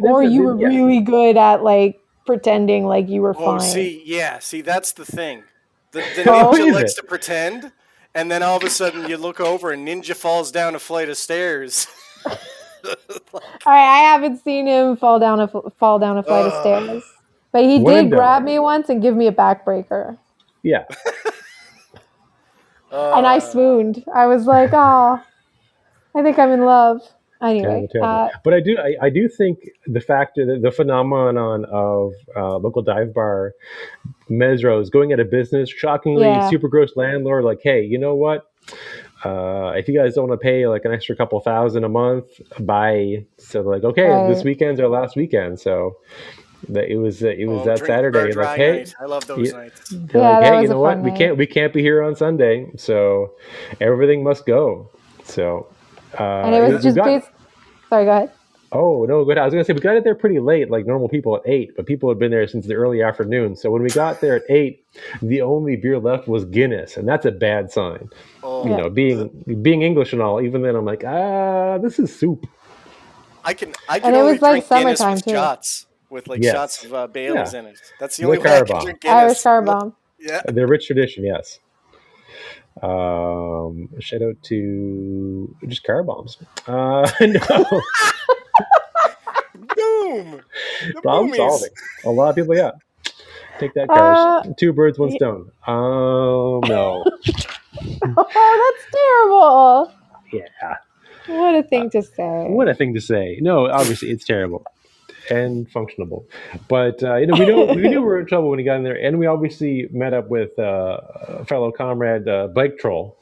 or 0.00 0.22
you 0.22 0.42
were 0.44 0.58
yeah. 0.60 0.68
really 0.68 1.00
good 1.00 1.36
at 1.36 1.62
like 1.62 2.00
pretending 2.26 2.86
like 2.86 3.08
you 3.08 3.22
were 3.22 3.34
oh, 3.38 3.58
fine. 3.58 3.60
see, 3.60 4.02
yeah, 4.04 4.38
see, 4.38 4.60
that's 4.62 4.92
the 4.92 5.04
thing. 5.04 5.42
The, 5.92 6.00
the 6.16 6.24
Oh, 6.30 6.52
ninja 6.52 6.72
likes 6.72 6.92
it? 6.92 6.96
to 6.96 7.02
pretend, 7.04 7.72
and 8.14 8.30
then 8.30 8.42
all 8.42 8.56
of 8.56 8.64
a 8.64 8.70
sudden 8.70 9.08
you 9.08 9.16
look 9.16 9.40
over 9.40 9.72
and 9.72 9.86
Ninja 9.86 10.14
falls 10.16 10.50
down 10.52 10.74
a 10.74 10.78
flight 10.78 11.08
of 11.08 11.16
stairs. 11.16 11.86
All 12.26 13.40
right, 13.66 13.66
I 13.66 13.98
haven't 14.00 14.42
seen 14.44 14.66
him 14.66 14.96
fall 14.96 15.18
down 15.18 15.40
a 15.40 15.44
f- 15.44 15.72
fall 15.78 15.98
down 15.98 16.18
a 16.18 16.22
flight 16.22 16.46
of 16.46 16.52
stairs, 16.60 17.02
but 17.52 17.64
he 17.64 17.78
When 17.80 18.04
did 18.04 18.10
grab 18.10 18.42
me 18.42 18.58
once 18.58 18.88
and 18.90 19.00
give 19.00 19.16
me 19.16 19.26
a 19.26 19.32
backbreaker, 19.32 20.18
Yeah, 20.62 20.84
and 22.92 23.26
I 23.26 23.38
Uh, 23.38 23.40
swooned. 23.40 24.04
I 24.14 24.26
was 24.26 24.44
like, 24.46 24.70
"Oh, 24.72 25.20
I 26.14 26.22
think 26.22 26.38
I'm 26.38 26.50
in 26.52 26.64
love." 26.66 27.00
Anyway, 27.44 27.62
terrible, 27.62 27.88
terrible. 27.88 28.08
uh, 28.08 28.28
but 28.44 28.54
I 28.54 28.60
do 28.60 28.76
I, 28.78 29.06
I 29.06 29.10
do 29.10 29.28
think 29.28 29.58
the 29.86 30.00
factor 30.00 30.46
that 30.46 30.62
the 30.62 30.70
phenomenon 30.72 31.64
of 31.66 32.12
uh, 32.36 32.56
local 32.58 32.82
dive 32.82 33.12
bar 33.14 33.52
Mesros 34.30 34.90
going 34.90 35.12
out 35.12 35.20
of 35.20 35.30
business, 35.30 35.70
shockingly 35.70 36.22
Yeah. 36.24 36.48
super 36.50 36.68
gross 36.68 36.96
landlord. 36.96 37.44
Like, 37.44 37.60
hey, 37.62 37.82
you 37.84 37.98
know 37.98 38.14
what? 38.14 38.50
Uh, 39.24 39.72
if 39.76 39.88
you 39.88 39.94
guys 39.98 40.14
don't 40.14 40.28
want 40.28 40.38
to 40.40 40.42
pay 40.42 40.66
like 40.66 40.84
an 40.84 40.92
extra 40.92 41.16
couple 41.16 41.38
thousand 41.40 41.84
a 41.84 41.88
month, 41.88 42.26
buy. 42.60 43.24
So 43.38 43.60
like, 43.62 43.84
okay, 43.84 44.26
this 44.28 44.44
weekend's 44.44 44.80
our 44.80 44.88
last 44.88 45.16
weekend. 45.16 45.60
So 45.60 45.96
that 46.70 46.90
it 46.90 46.96
was 46.96 47.22
uh, 47.22 47.28
it 47.28 47.46
was 47.46 47.60
oh, 47.62 47.64
that 47.64 47.78
Saturday. 47.80 48.32
bar 48.32 48.44
Like, 48.44 48.56
hey, 48.56 48.76
night. 48.78 48.94
I 49.00 49.04
love 49.04 49.26
those 49.26 49.50
Yeah. 49.50 49.58
nights. 49.58 49.92
Yeah, 49.92 49.98
like, 49.98 50.12
that 50.12 50.42
hey, 50.54 50.62
you 50.62 50.68
know 50.68 50.80
what? 50.80 50.94
fun 50.96 51.02
We 51.04 51.12
can't 51.12 51.36
we 51.36 51.46
can't 51.46 51.72
be 51.72 51.82
here 51.82 52.02
on 52.02 52.14
Sunday, 52.16 52.70
so 52.76 53.34
everything 53.80 54.22
must 54.24 54.46
go. 54.46 54.90
So 55.24 55.68
uh, 56.18 56.22
and 56.44 56.54
it 56.54 56.72
was 56.72 56.82
just 56.82 56.96
got- 56.96 57.04
based. 57.06 57.28
Sorry, 57.94 58.06
go 58.06 58.10
ahead. 58.10 58.32
Oh 58.72 59.04
no, 59.04 59.24
good. 59.24 59.38
I 59.38 59.44
was 59.44 59.54
gonna 59.54 59.64
say 59.64 59.72
we 59.72 59.78
got 59.78 59.94
it 59.94 60.02
there 60.02 60.16
pretty 60.16 60.40
late, 60.40 60.68
like 60.68 60.84
normal 60.84 61.08
people 61.08 61.36
at 61.36 61.42
eight, 61.46 61.70
but 61.76 61.86
people 61.86 62.08
had 62.08 62.18
been 62.18 62.32
there 62.32 62.44
since 62.48 62.66
the 62.66 62.74
early 62.74 63.02
afternoon. 63.02 63.54
So 63.54 63.70
when 63.70 63.82
we 63.84 63.88
got 63.90 64.20
there 64.20 64.34
at 64.34 64.42
eight, 64.48 64.84
the 65.22 65.42
only 65.42 65.76
beer 65.76 66.00
left 66.00 66.26
was 66.26 66.44
Guinness, 66.44 66.96
and 66.96 67.06
that's 67.06 67.24
a 67.24 67.30
bad 67.30 67.70
sign. 67.70 68.10
Oh, 68.42 68.64
You 68.64 68.70
Yeah. 68.70 68.76
know, 68.78 68.90
being 68.90 69.28
being 69.62 69.82
English 69.82 70.12
and 70.12 70.20
all. 70.20 70.40
Even 70.40 70.62
then, 70.62 70.74
I'm 70.74 70.84
like, 70.84 71.04
ah, 71.04 71.78
this 71.78 72.00
is 72.00 72.12
soup. 72.18 72.46
I 73.44 73.54
can 73.54 73.72
I 73.88 74.00
can 74.00 74.08
And 74.08 74.16
it 74.16 74.18
only 74.18 74.32
was, 74.32 74.42
like, 74.42 74.68
drink 74.68 74.68
Guinness 74.70 74.98
summertime, 74.98 75.14
with 75.18 75.24
too. 75.24 75.30
shots 75.30 75.86
with 76.10 76.26
like 76.26 76.42
Yes. 76.42 76.52
shots 76.54 76.84
of 76.84 76.94
uh, 76.94 77.06
Bailey's 77.06 77.52
Yeah. 77.54 77.60
in 77.60 77.66
it. 77.66 77.80
That's 78.00 78.16
the 78.16 78.22
The 78.22 78.26
only 78.26 78.38
way 78.38 78.56
I 78.56 78.64
can 78.64 78.80
drink 78.80 79.00
Guinness. 79.02 79.22
Irish 79.22 79.42
car 79.42 79.62
bomb. 79.62 79.94
Yeah. 80.18 80.42
The 80.46 80.66
rich 80.66 80.88
tradition, 80.88 81.24
yes. 81.24 81.60
Um, 82.82 83.88
shout 84.00 84.22
out 84.22 84.42
to 84.44 85.56
just 85.66 85.84
car 85.84 86.02
bombs. 86.02 86.38
Uh, 86.66 87.08
no, 87.20 87.82
Boom. 89.76 90.40
The 90.94 91.00
problem 91.02 91.30
boomies. 91.32 91.36
solving. 91.36 91.68
A 92.04 92.10
lot 92.10 92.30
of 92.30 92.36
people, 92.36 92.56
yeah. 92.56 92.72
Take 93.58 93.74
that, 93.74 93.88
cars. 93.88 94.46
Uh, 94.46 94.52
Two 94.58 94.72
birds, 94.72 94.98
one 94.98 95.10
stone. 95.12 95.50
Um, 95.66 96.60
no. 96.68 97.04
Oh, 98.16 98.72
that's 98.78 98.94
terrible. 98.94 99.92
Yeah. 100.32 100.76
What 101.26 101.54
a 101.56 101.62
thing 101.62 101.90
to 101.90 102.02
say. 102.02 102.46
What 102.48 102.68
a 102.68 102.74
thing 102.74 102.94
to 102.94 103.00
say. 103.00 103.38
No, 103.42 103.68
obviously 103.68 104.10
it's 104.10 104.24
terrible 104.24 104.64
and 105.30 105.70
functionable. 105.70 106.24
But 106.68 107.02
uh, 107.02 107.16
you 107.16 107.26
know, 107.26 107.38
we 107.38 107.46
knew 107.46 107.64
we 107.74 107.88
knew 107.88 108.00
we 108.00 108.06
were 108.06 108.20
in 108.20 108.26
trouble 108.26 108.50
when 108.50 108.58
he 108.58 108.64
got 108.64 108.76
in 108.76 108.84
there, 108.84 108.96
and 108.96 109.18
we 109.18 109.26
obviously 109.26 109.88
met 109.90 110.14
up 110.14 110.28
with 110.28 110.58
uh, 110.58 111.00
a 111.28 111.44
fellow 111.44 111.72
comrade 111.72 112.28
uh, 112.28 112.48
Bike 112.48 112.78
Troll, 112.78 113.18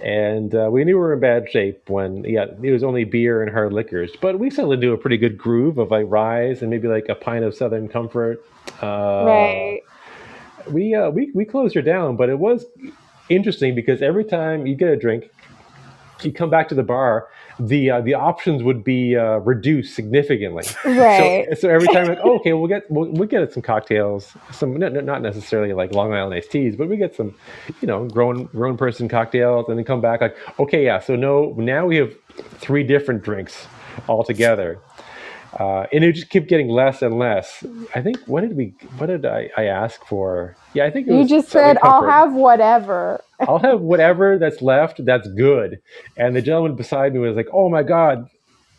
and 0.00 0.54
uh, 0.54 0.68
we 0.70 0.84
knew 0.84 0.96
we 0.96 1.00
were 1.00 1.12
in 1.12 1.20
bad 1.20 1.50
shape 1.50 1.88
when 1.88 2.24
yeah, 2.24 2.46
it 2.62 2.70
was 2.70 2.82
only 2.82 3.04
beer 3.04 3.42
and 3.42 3.50
hard 3.50 3.72
liquors, 3.72 4.12
but 4.20 4.38
we 4.38 4.50
settled 4.50 4.74
into 4.74 4.92
a 4.92 4.98
pretty 4.98 5.16
good 5.16 5.38
groove 5.38 5.78
of 5.78 5.90
like 5.90 6.06
rise 6.08 6.62
and 6.62 6.70
maybe 6.70 6.88
like 6.88 7.08
a 7.08 7.14
pint 7.14 7.44
of 7.44 7.54
Southern 7.54 7.88
Comfort. 7.88 8.44
Uh, 8.82 9.24
right. 9.26 9.80
we 10.70 10.94
uh, 10.94 11.10
we 11.10 11.30
we 11.34 11.44
closed 11.44 11.74
her 11.74 11.82
down, 11.82 12.16
but 12.16 12.28
it 12.28 12.38
was 12.38 12.66
interesting 13.28 13.74
because 13.74 14.02
every 14.02 14.24
time 14.24 14.66
you 14.66 14.74
get 14.74 14.88
a 14.88 14.96
drink, 14.96 15.30
you 16.22 16.32
come 16.32 16.50
back 16.50 16.68
to 16.68 16.74
the 16.74 16.82
bar 16.82 17.28
the 17.58 17.90
uh, 17.90 18.00
the 18.00 18.14
options 18.14 18.62
would 18.62 18.84
be 18.84 19.16
uh, 19.16 19.38
reduced 19.38 19.94
significantly. 19.94 20.64
Right. 20.84 21.46
So, 21.50 21.54
so 21.54 21.70
every 21.70 21.88
time, 21.88 22.06
like, 22.06 22.18
oh, 22.22 22.36
okay, 22.36 22.52
we'll 22.52 22.68
get 22.68 22.90
we'll, 22.90 23.10
we'll 23.10 23.28
get 23.28 23.52
some 23.52 23.62
cocktails, 23.62 24.36
some 24.52 24.76
not, 24.76 24.92
not 24.92 25.22
necessarily 25.22 25.72
like 25.72 25.92
Long 25.92 26.12
Island 26.12 26.34
iced 26.34 26.50
teas, 26.50 26.76
but 26.76 26.88
we 26.88 26.96
get 26.96 27.14
some, 27.14 27.34
you 27.80 27.86
know, 27.86 28.06
grown 28.06 28.44
grown 28.46 28.76
person 28.76 29.08
cocktails, 29.08 29.68
and 29.68 29.78
then 29.78 29.84
come 29.84 30.00
back 30.00 30.20
like, 30.20 30.36
okay, 30.58 30.84
yeah, 30.84 31.00
so 31.00 31.16
no, 31.16 31.54
now 31.56 31.86
we 31.86 31.96
have 31.96 32.14
three 32.58 32.82
different 32.82 33.22
drinks 33.22 33.66
altogether. 34.08 34.78
Uh, 35.58 35.86
and 35.92 36.04
it 36.04 36.12
just 36.12 36.28
kept 36.28 36.48
getting 36.48 36.68
less 36.68 37.00
and 37.00 37.18
less. 37.18 37.64
I 37.94 38.02
think 38.02 38.18
what 38.26 38.42
did 38.42 38.56
we? 38.56 38.74
What 38.98 39.06
did 39.06 39.24
I, 39.24 39.50
I 39.56 39.64
ask 39.64 40.04
for? 40.04 40.54
Yeah, 40.74 40.84
I 40.84 40.90
think 40.90 41.08
it 41.08 41.12
you 41.12 41.18
was 41.20 41.28
just 41.30 41.48
Southern 41.48 41.76
said, 41.76 41.78
I'll 41.82 42.04
have 42.06 42.34
whatever. 42.34 43.22
I'll 43.40 43.58
have 43.60 43.80
whatever 43.80 44.38
that's 44.38 44.60
left 44.60 45.02
that's 45.04 45.28
good. 45.28 45.80
And 46.16 46.36
the 46.36 46.42
gentleman 46.42 46.74
beside 46.76 47.14
me 47.14 47.20
was 47.20 47.36
like, 47.36 47.48
"Oh 47.52 47.70
my 47.70 47.82
god, 47.82 48.28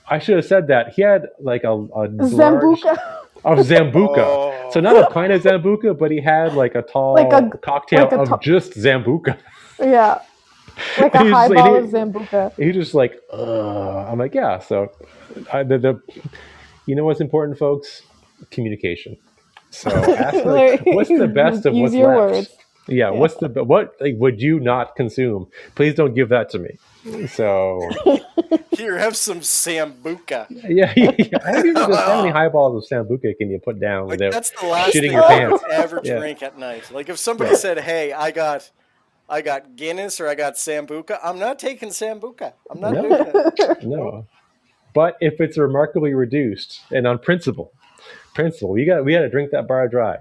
I 0.07 0.19
should 0.19 0.35
have 0.35 0.45
said 0.45 0.67
that." 0.67 0.89
He 0.93 1.01
had 1.01 1.27
like 1.39 1.63
a, 1.63 1.69
a 1.71 1.73
large 1.73 2.11
sambuca. 2.11 2.97
of 3.43 3.57
sambuca. 3.59 4.17
Oh. 4.69 4.69
So 4.71 4.79
not 4.81 4.97
a 4.97 5.09
pint 5.09 5.31
of 5.31 5.41
sambuca, 5.41 5.97
but 5.97 6.11
he 6.11 6.19
had 6.19 6.53
like 6.53 6.75
a 6.75 6.81
tall 6.81 7.13
Like 7.13 7.31
a- 7.31 7.57
cocktail 7.59 8.03
like 8.03 8.11
a 8.11 8.19
of 8.19 8.29
to- 8.29 8.37
just 8.41 8.73
sambuca. 8.73 9.37
yeah. 9.79 10.19
Like 10.99 11.15
a 11.15 11.19
highball 11.19 11.73
like- 11.73 11.83
of 11.85 11.89
sambuca. 11.89 12.53
He 12.57 12.71
just 12.73 12.93
like, 12.93 13.17
Ugh. 13.31 14.07
I'm 14.11 14.19
like, 14.19 14.35
yeah. 14.35 14.59
So, 14.59 14.91
I, 15.53 15.63
the, 15.63 15.77
the, 15.77 16.01
you 16.87 16.95
know 16.95 17.05
what's 17.05 17.21
important, 17.21 17.57
folks? 17.59 18.01
Communication. 18.51 19.17
So, 19.69 19.89
ask 20.15 20.43
like, 20.45 20.81
what's 20.85 21.09
the 21.09 21.27
best 21.27 21.65
of 21.65 21.73
Use 21.73 21.81
what's 21.83 21.95
your 21.95 22.17
left? 22.17 22.33
words. 22.33 22.49
Yeah, 22.89 23.09
what's 23.09 23.35
the 23.35 23.49
what 23.65 23.95
like 23.99 24.15
would 24.17 24.41
you 24.41 24.59
not 24.61 24.95
consume? 24.95 25.47
Please 25.75 25.93
don't 25.93 26.13
give 26.13 26.29
that 26.29 26.49
to 26.51 26.59
me. 26.59 26.77
So 27.27 27.81
Here, 28.77 28.97
have 28.97 29.17
some 29.17 29.39
sambuca. 29.41 30.45
yeah, 30.69 30.93
yeah, 30.95 31.11
yeah. 31.17 31.37
How 31.43 31.51
many, 31.61 31.73
how 31.73 32.21
many 32.21 32.31
highballs 32.31 32.75
of 32.77 32.89
sambuca 33.07 33.37
can 33.37 33.49
you 33.49 33.59
put 33.59 33.79
down 33.79 34.07
Like 34.07 34.19
without? 34.19 34.31
that's 34.31 34.51
the 34.51 34.67
last 34.67 34.93
shitting 34.93 35.01
thing 35.01 35.11
your 35.13 35.25
I 35.25 35.27
pants. 35.39 35.63
would 35.63 35.71
ever 35.71 36.01
Yeah. 36.03 36.19
drink 36.19 36.41
at 36.43 36.57
night. 36.57 36.89
Like 36.91 37.09
if 37.09 37.17
somebody 37.17 37.55
said, 37.55 37.79
"Hey, 37.79 38.13
I 38.13 38.31
got, 38.31 38.69
I 39.27 39.41
got 39.41 39.75
Guinness 39.75 40.21
or 40.21 40.27
I 40.29 40.35
got 40.35 40.53
sambuca," 40.53 41.19
I'm 41.23 41.39
not 41.39 41.59
taking 41.59 41.89
sambuca. 41.89 42.53
I'm 42.71 42.79
not 42.79 42.93
No. 42.93 43.01
doing 43.01 43.31
it. 43.35 43.83
No, 43.83 44.25
but 44.93 45.17
if 45.21 45.39
it's 45.39 45.57
remarkably 45.57 46.13
reduced 46.13 46.81
and 46.91 47.05
on 47.07 47.19
principle, 47.19 47.73
principle, 48.33 48.69
we 48.71 48.85
got 48.85 49.05
we 49.05 49.13
got 49.13 49.21
to 49.21 49.29
drink 49.29 49.51
that 49.51 49.67
bar 49.67 49.87
dry. 49.87 50.17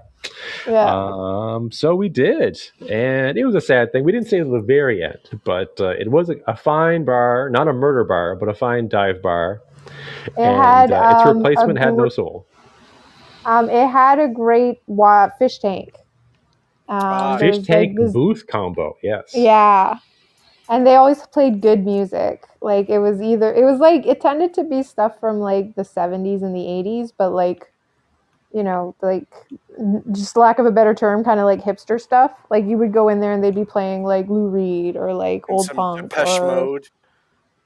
Yeah. 0.67 0.85
Um, 0.93 1.71
so 1.71 1.95
we 1.95 2.09
did, 2.09 2.59
and 2.89 3.37
it 3.37 3.45
was 3.45 3.55
a 3.55 3.61
sad 3.61 3.91
thing. 3.91 4.03
We 4.03 4.11
didn't 4.11 4.27
say 4.27 4.37
it 4.37 4.41
at 4.41 4.51
the 4.51 4.59
very 4.59 5.03
end, 5.03 5.19
but 5.43 5.79
uh, 5.79 5.89
it 5.89 6.09
was 6.11 6.29
a, 6.29 6.35
a 6.47 6.55
fine 6.55 7.05
bar, 7.05 7.49
not 7.49 7.67
a 7.67 7.73
murder 7.73 8.03
bar, 8.03 8.35
but 8.35 8.49
a 8.49 8.53
fine 8.53 8.87
dive 8.87 9.21
bar. 9.21 9.61
it 10.25 10.33
and 10.37 10.61
had 10.61 10.91
uh, 10.91 11.11
its 11.15 11.27
um, 11.27 11.29
a 11.29 11.33
replacement 11.39 11.79
had 11.79 11.95
no 11.95 12.09
soul. 12.09 12.45
Um, 13.45 13.69
it 13.69 13.87
had 13.87 14.19
a 14.19 14.27
great 14.27 14.79
wa- 14.87 15.29
fish 15.39 15.59
tank. 15.59 15.93
Um, 16.89 16.99
Ah, 17.01 17.37
Fish 17.37 17.49
was, 17.49 17.57
like, 17.59 17.67
tank 17.67 17.97
this- 17.97 18.11
booth 18.13 18.47
combo, 18.47 18.97
yes. 19.03 19.31
Yeah. 19.33 19.99
And 20.69 20.85
they 20.85 20.95
always 20.95 21.25
played 21.27 21.61
good 21.61 21.85
music. 21.85 22.45
Like 22.67 22.89
it 22.89 22.99
was 22.99 23.21
either 23.23 23.53
it 23.55 23.65
was 23.65 23.79
like 23.81 24.05
it 24.07 24.21
tended 24.21 24.53
to 24.55 24.65
be 24.65 24.83
stuff 24.83 25.19
from 25.21 25.39
like 25.39 25.75
the 25.77 25.85
70s 25.85 26.43
and 26.43 26.55
the 26.55 26.67
80s, 26.67 27.13
but 27.17 27.31
like 27.31 27.73
you 28.53 28.63
know, 28.63 28.95
like 29.01 29.27
just 30.13 30.37
lack 30.37 30.59
of 30.59 30.65
a 30.65 30.71
better 30.71 30.95
term, 30.95 31.23
kind 31.23 31.39
of 31.39 31.45
like 31.45 31.61
hipster 31.61 32.01
stuff. 32.01 32.31
Like 32.51 32.65
you 32.65 32.77
would 32.79 32.93
go 32.93 33.09
in 33.09 33.19
there 33.21 33.33
and 33.33 33.43
they'd 33.43 33.55
be 33.55 33.65
playing 33.65 34.03
like 34.03 34.29
Lou 34.29 34.49
Reed 34.49 34.97
or 34.97 35.13
like 35.13 35.43
And 35.49 35.59
old 35.59 35.73
punk 35.73 36.13
Depeche 36.13 36.17
or 36.17 36.43
Mode. 36.43 36.87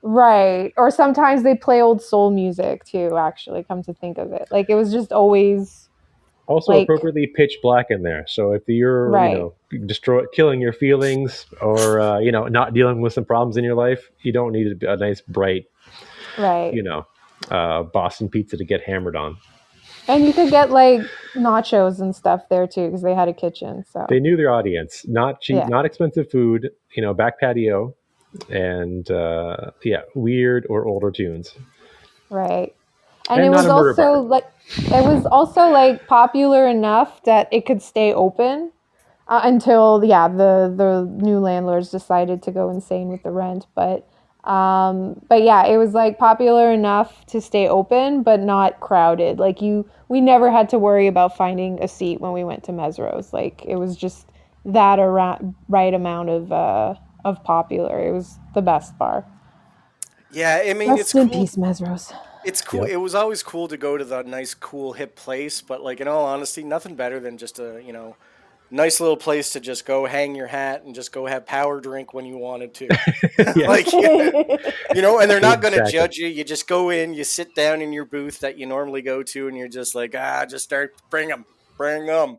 right. 0.03 0.73
Or 0.77 0.91
sometimes 0.91 1.43
they'd 1.43 1.61
play 1.61 1.81
old 1.83 2.01
soul 2.03 2.31
music 2.31 2.85
too, 2.85 3.17
actually, 3.17 3.63
come 3.65 3.83
to 3.85 3.93
think 3.93 4.19
of 4.19 4.33
it. 4.33 4.49
Like 4.51 4.67
it 4.69 4.75
was 4.75 4.93
just 4.93 5.13
always 5.13 5.90
Also 6.51 6.73
like- 6.73 6.83
appropriately 6.83 7.27
pitch 7.27 7.57
black 7.61 7.87
in 7.89 8.03
there. 8.03 8.25
So 8.27 8.51
if 8.53 8.63
you're 8.67 9.09
Right. 9.09 9.31
you 9.33 9.37
know 9.37 9.85
destroy 9.87 10.25
killing 10.33 10.59
your 10.61 10.73
feelings 10.73 11.45
or 11.61 11.99
uh, 11.99 12.19
you 12.19 12.31
know 12.31 12.47
not 12.47 12.73
dealing 12.73 13.01
with 13.01 13.13
some 13.13 13.25
problems 13.25 13.57
in 13.57 13.63
your 13.63 13.75
life, 13.75 14.09
you 14.21 14.31
don't 14.31 14.51
need 14.51 14.83
a, 14.83 14.93
a 14.93 14.97
nice 14.97 15.21
bright 15.21 15.65
right. 16.37 16.73
you 16.73 16.83
know 16.83 17.05
uh, 17.49 17.83
Boston 17.83 18.29
pizza 18.29 18.57
to 18.57 18.65
get 18.65 18.81
hammered 18.83 19.15
on. 19.15 19.37
And 20.07 20.25
you 20.25 20.33
could 20.33 20.49
get 20.49 20.71
like 20.71 21.01
nachos 21.35 21.99
and 22.01 22.15
stuff 22.15 22.41
there 22.49 22.67
too 22.67 22.87
because 22.87 23.01
they 23.03 23.13
had 23.15 23.27
a 23.29 23.33
kitchen. 23.33 23.83
So 23.89 24.05
They 24.09 24.19
knew 24.19 24.35
their 24.35 24.51
audience. 24.51 25.05
Not 25.07 25.41
cheap, 25.41 25.57
Yeah. 25.57 25.67
not 25.67 25.85
expensive 25.85 26.29
food. 26.29 26.69
You 26.95 27.01
know, 27.03 27.13
back 27.13 27.39
patio, 27.39 27.95
and 28.49 29.09
uh, 29.11 29.71
yeah, 29.83 30.01
weird 30.15 30.65
or 30.69 30.85
older 30.87 31.11
tunes. 31.11 31.53
Right. 32.29 32.73
And, 33.29 33.39
And 33.41 33.45
it 33.45 33.49
was 33.49 33.67
also 33.67 34.03
bar. 34.03 34.21
like 34.21 34.45
it 34.91 35.03
was 35.05 35.25
also 35.25 35.69
like 35.69 36.07
popular 36.07 36.67
enough 36.67 37.23
that 37.23 37.47
it 37.51 37.65
could 37.65 37.81
stay 37.81 38.13
open 38.13 38.71
uh, 39.27 39.41
until 39.43 40.03
yeah 40.03 40.27
the 40.27 40.73
the 40.75 41.07
new 41.23 41.39
landlords 41.39 41.89
decided 41.91 42.41
to 42.43 42.51
go 42.51 42.69
insane 42.69 43.09
with 43.09 43.23
the 43.23 43.31
rent. 43.31 43.67
But 43.75 44.07
um 44.43 45.21
but 45.29 45.43
yeah 45.43 45.65
it 45.67 45.77
was 45.77 45.93
like 45.93 46.17
popular 46.17 46.71
enough 46.71 47.25
to 47.27 47.39
stay 47.39 47.67
open 47.67 48.23
but 48.23 48.39
not 48.39 48.79
crowded. 48.79 49.39
Like 49.39 49.61
you 49.61 49.89
we 50.09 50.19
never 50.19 50.51
had 50.51 50.69
to 50.69 50.79
worry 50.79 51.07
about 51.07 51.37
finding 51.37 51.81
a 51.81 51.87
seat 51.87 52.19
when 52.19 52.33
we 52.33 52.43
went 52.43 52.63
to 52.65 52.71
Mesros 52.71 53.31
like 53.33 53.63
it 53.65 53.75
was 53.75 53.95
just 53.95 54.27
that 54.65 54.99
around 54.99 55.55
right 55.69 55.93
amount 55.93 56.29
of 56.29 56.51
uh 56.51 56.95
of 57.23 57.43
popular. 57.43 57.99
It 58.07 58.11
was 58.11 58.39
the 58.55 58.61
best 58.61 58.97
bar. 58.97 59.25
Yeah, 60.31 60.63
I 60.65 60.73
mean 60.73 60.97
it's 60.97 61.13
Rest 61.13 61.15
in 61.15 61.29
cool. 61.29 61.29
peace 61.29 61.55
Mesros 61.55 62.13
It's 62.43 62.61
cool. 62.61 62.83
It 62.83 62.95
was 62.95 63.15
always 63.15 63.43
cool 63.43 63.67
to 63.67 63.77
go 63.77 63.97
to 63.97 64.03
the 64.03 64.23
nice, 64.23 64.53
cool, 64.53 64.93
hip 64.93 65.15
place. 65.15 65.61
But 65.61 65.83
like 65.83 65.99
in 66.01 66.07
all 66.07 66.25
honesty, 66.25 66.63
nothing 66.63 66.95
better 66.95 67.19
than 67.19 67.37
just 67.37 67.59
a 67.59 67.81
you 67.85 67.93
know, 67.93 68.15
nice 68.71 68.99
little 68.99 69.17
place 69.17 69.51
to 69.53 69.59
just 69.59 69.85
go 69.85 70.05
hang 70.05 70.33
your 70.35 70.47
hat 70.47 70.83
and 70.83 70.95
just 70.95 71.11
go 71.11 71.25
have 71.25 71.45
power 71.45 71.79
drink 71.81 72.13
when 72.13 72.25
you 72.25 72.37
wanted 72.37 72.73
to. 72.75 72.87
Yeah. 73.55 73.67
like 73.67 73.91
you 74.95 75.01
know, 75.01 75.19
and 75.19 75.29
they're 75.29 75.39
not 75.39 75.61
going 75.61 75.73
to 75.73 75.79
Exactly. 75.79 75.91
judge 75.99 76.17
you. 76.17 76.27
You 76.27 76.43
just 76.43 76.67
go 76.67 76.89
in, 76.89 77.13
you 77.13 77.23
sit 77.23 77.53
down 77.55 77.81
in 77.81 77.91
your 77.91 78.05
booth 78.05 78.39
that 78.39 78.57
you 78.57 78.65
normally 78.65 79.01
go 79.01 79.23
to, 79.23 79.47
and 79.47 79.57
you're 79.57 79.67
just 79.67 79.95
like, 79.95 80.13
ah, 80.15 80.45
just 80.47 80.63
start 80.63 80.93
bring 81.09 81.27
them, 81.29 81.45
bring 81.77 82.05
them. 82.05 82.37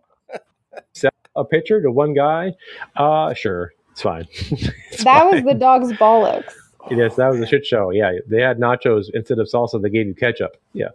a 1.37 1.45
picture 1.45 1.83
to 1.83 1.91
one 1.91 2.15
guy, 2.15 2.53
uh, 2.97 3.35
sure, 3.35 3.73
it's 3.91 4.03
fine. 4.03 4.27
It's 4.31 5.05
that 5.05 5.25
was 5.31 5.43
the 5.43 5.55
dog's 5.55 5.93
bollocks 5.93 6.53
yes, 6.91 7.17
that 7.17 7.29
was 7.31 7.41
a 7.41 7.47
shit 7.47 7.65
show. 7.67 7.91
Yeah, 7.91 8.13
they 8.27 8.41
had 8.41 8.59
nachos 8.59 9.07
instead 9.15 9.39
of 9.39 9.47
salsa. 9.49 9.81
They 9.81 9.91
gave 9.91 10.07
you 10.07 10.15
ketchup. 10.15 10.57
Yeah, 10.73 10.89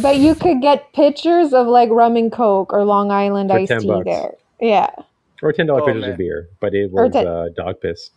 But 0.00 0.16
you 0.18 0.34
could 0.34 0.60
get 0.60 0.92
pictures 0.92 1.52
of 1.52 1.66
like 1.66 1.88
rum 1.90 2.16
and 2.16 2.30
coke 2.32 2.72
or 2.72 2.84
Long 2.84 3.10
Island 3.10 3.50
For 3.50 3.58
iced 3.58 3.68
10 3.70 3.80
tea 3.80 3.86
bucks. 3.88 4.04
there. 4.04 4.34
Yeah. 4.60 4.90
or 5.42 5.52
ten 5.52 5.66
dollar 5.66 5.82
Oh, 5.82 5.86
pictures 5.86 6.02
man. 6.02 6.10
of 6.12 6.18
beer, 6.18 6.48
but 6.60 6.74
it 6.74 6.90
Or 6.92 7.04
was 7.04 7.12
ten- 7.12 7.26
uh, 7.26 7.48
dog 7.56 7.80
piss. 7.80 8.10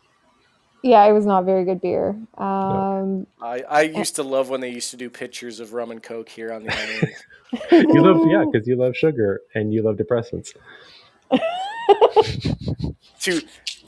Yeah, 0.85 1.05
it 1.05 1.13
was 1.13 1.25
not 1.25 1.45
very 1.45 1.63
good 1.63 1.79
beer. 1.79 2.09
Um, 2.37 3.25
I, 3.41 3.63
I 3.69 3.81
used 3.83 4.15
to 4.17 4.23
love 4.23 4.49
when 4.49 4.59
they 4.59 4.67
used 4.69 4.91
to 4.91 4.97
do 4.97 5.09
pictures 5.09 5.61
of 5.61 5.71
rum 5.71 5.91
and 5.91 6.03
coke 6.03 6.27
here 6.27 6.51
on 6.51 6.63
the 6.65 6.73
island. 7.71 7.93
You 7.95 8.01
love 8.01 8.29
yeah, 8.29 8.43
because 8.51 8.67
you 8.67 8.75
love 8.75 8.93
sugar 8.97 9.39
and 9.55 9.73
you 9.73 9.81
love 9.81 9.95
depressants. 9.95 10.53
to 13.21 13.41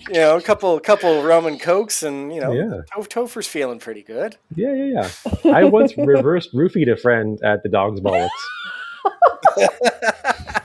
you 0.07 0.13
know, 0.13 0.37
a 0.37 0.41
couple 0.41 0.79
couple 0.79 1.23
rum 1.23 1.45
and 1.45 1.59
cokes, 1.59 2.03
and 2.03 2.33
you 2.33 2.41
know, 2.41 2.51
Yeah. 2.51 2.81
To- 3.01 3.09
Topher's 3.09 3.47
feeling 3.47 3.79
pretty 3.79 4.03
good. 4.03 4.37
Yeah, 4.55 4.73
yeah, 4.73 5.09
yeah. 5.43 5.51
I 5.55 5.63
once 5.63 5.93
reversed 5.97 6.53
roofied 6.53 6.91
a 6.91 6.97
friend 6.97 7.39
at 7.43 7.63
the 7.63 7.69
dog's 7.69 8.01
bollocks. 8.01 8.29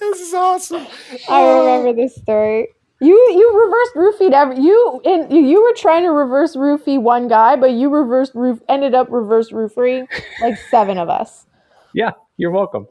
This 0.00 0.20
is 0.20 0.34
awesome. 0.34 0.86
I 1.28 1.58
remember 1.58 1.88
oh. 1.88 1.94
this 1.94 2.16
story. 2.16 2.68
You 3.00 3.14
you 3.14 3.58
reversed 3.58 3.94
roofied 3.94 4.32
every 4.32 4.62
you 4.62 5.00
in 5.04 5.30
you, 5.30 5.42
you 5.42 5.62
were 5.62 5.74
trying 5.74 6.02
to 6.02 6.10
reverse 6.10 6.56
roofie 6.56 7.00
one 7.00 7.28
guy, 7.28 7.56
but 7.56 7.70
you 7.70 7.88
reversed 7.88 8.34
roof 8.34 8.60
ended 8.68 8.94
up 8.94 9.06
reverse 9.10 9.52
roofing 9.52 10.06
like 10.40 10.58
seven 10.70 10.98
of 10.98 11.08
us. 11.08 11.46
Yeah, 11.94 12.10
you're 12.36 12.50
welcome. 12.50 12.86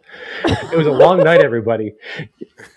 It 0.46 0.78
was 0.78 0.88
a 0.88 0.92
long 0.92 1.24
night, 1.24 1.42
everybody. 1.44 1.94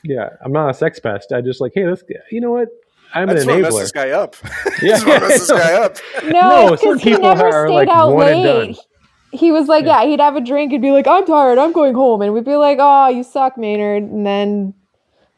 Yeah, 0.02 0.30
I'm 0.44 0.52
not 0.52 0.70
a 0.70 0.74
sex 0.74 0.98
pest. 0.98 1.32
I 1.32 1.40
just 1.40 1.60
like, 1.60 1.72
hey, 1.74 1.86
let's. 1.86 2.02
You 2.30 2.40
know 2.40 2.50
what? 2.52 2.68
I'm 3.14 3.28
an 3.28 3.36
That's 3.36 3.46
what 3.46 3.60
messes 3.60 3.74
enabler. 3.74 3.80
this 3.80 3.92
guy 3.92 4.10
up. 4.10 4.36
Yeah. 4.82 4.98
That's 4.98 5.46
this 5.46 5.50
guy 5.50 5.72
up. 5.74 5.96
No, 6.24 6.66
No, 6.68 6.76
some 6.76 6.96
because 6.96 7.02
he 7.02 7.10
never 7.16 7.46
are, 7.46 7.66
stayed 7.68 7.74
like, 7.74 7.88
out 7.88 8.12
one 8.12 8.28
and 8.28 8.42
late. 8.42 8.74
done. 8.74 8.84
He 9.30 9.52
was 9.52 9.68
like, 9.68 9.84
Yeah. 9.84 10.02
yeah. 10.02 10.08
he'd 10.10 10.20
have 10.20 10.34
a 10.36 10.40
drink 10.40 10.72
and 10.72 10.82
be 10.82 10.90
like, 10.90 11.06
I'm 11.06 11.24
tired, 11.24 11.58
I'm 11.58 11.72
going 11.72 11.94
home. 11.94 12.22
And 12.22 12.32
we'd 12.34 12.44
be 12.44 12.56
like, 12.56 12.78
oh, 12.80 13.08
you 13.08 13.22
suck, 13.22 13.56
Maynard. 13.56 14.02
And 14.02 14.26
then 14.26 14.74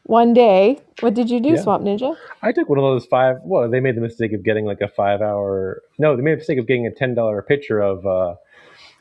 one 0.03 0.33
day, 0.33 0.79
what 1.01 1.13
did 1.13 1.29
you 1.29 1.39
do, 1.39 1.49
Yeah. 1.49 1.61
Swamp 1.61 1.83
Ninja? 1.83 2.15
I 2.41 2.51
took 2.51 2.67
one 2.67 2.79
of 2.79 2.83
those 2.83 3.05
five. 3.05 3.35
Well, 3.43 3.69
they 3.69 3.79
made 3.79 3.95
the 3.95 4.01
mistake 4.01 4.33
of 4.33 4.43
getting 4.43 4.65
like 4.65 4.81
a 4.81 4.87
five 4.87 5.21
hour. 5.21 5.83
No, 5.99 6.15
they 6.15 6.23
made 6.23 6.33
the 6.33 6.37
mistake 6.37 6.57
of 6.57 6.65
getting 6.65 6.87
a 6.87 6.91
ten 6.91 7.13
dollar 7.13 7.43
picture 7.43 7.79
of 7.79 8.03
uh, 8.07 8.35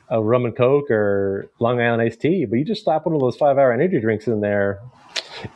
a 0.09 0.22
rum 0.22 0.44
and 0.44 0.57
coke 0.57 0.90
or 0.90 1.50
Long 1.59 1.80
Island 1.80 2.02
iced 2.02 2.20
tea. 2.20 2.44
But 2.44 2.59
you 2.59 2.64
just 2.64 2.84
slap 2.84 3.07
one 3.07 3.14
of 3.14 3.20
those 3.20 3.36
five 3.36 3.59
hour 3.59 3.72
energy 3.72 4.00
drinks 4.00 4.26
in 4.26 4.40
there. 4.40 4.80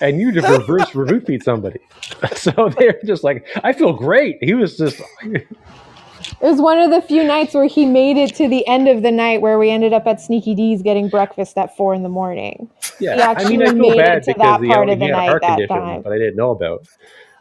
and 0.00 0.20
you 0.20 0.32
just 0.32 0.48
reverse 0.48 0.90
roofied 0.90 1.42
somebody. 1.42 1.80
So 2.36 2.70
they're 2.78 3.00
just 3.04 3.22
like, 3.24 3.46
I 3.64 3.72
feel 3.72 3.92
great. 3.92 4.38
He 4.42 4.52
was 4.54 4.76
just 4.76 5.00
It 5.22 5.46
was 6.40 6.60
one 6.60 6.78
of 6.78 6.90
the 6.90 7.00
few 7.00 7.22
nights 7.24 7.54
where 7.54 7.66
he 7.66 7.86
made 7.86 8.16
it 8.16 8.34
to 8.36 8.48
the 8.48 8.66
end 8.66 8.88
of 8.88 9.02
the 9.02 9.10
night 9.10 9.40
where 9.40 9.58
we 9.58 9.70
ended 9.70 9.92
up 9.92 10.06
at 10.06 10.20
Sneaky 10.20 10.54
D's 10.54 10.82
getting 10.82 11.08
breakfast 11.08 11.56
at 11.56 11.76
four 11.76 11.94
in 11.94 12.02
the 12.02 12.08
morning. 12.10 12.68
yeah. 12.98 13.14
He 13.16 13.22
I 13.46 13.48
mean, 13.48 13.62
I 13.62 13.64
actually 13.66 13.66
feel 13.66 13.74
made 13.90 13.96
bad 13.98 14.18
it 14.18 14.24
to 14.24 14.34
because 14.34 14.42
that 14.42 14.60
he, 14.62 14.68
part 14.68 14.88
he 14.88 14.92
of 14.94 14.98
the 14.98 15.04
had 15.06 15.14
a 15.14 15.16
night 15.16 15.28
heart 15.28 15.42
that 15.42 15.48
condition, 15.56 15.76
time. 15.76 16.02
but 16.02 16.12
I 16.12 16.18
didn't 16.18 16.36
know 16.36 16.50
about. 16.50 16.86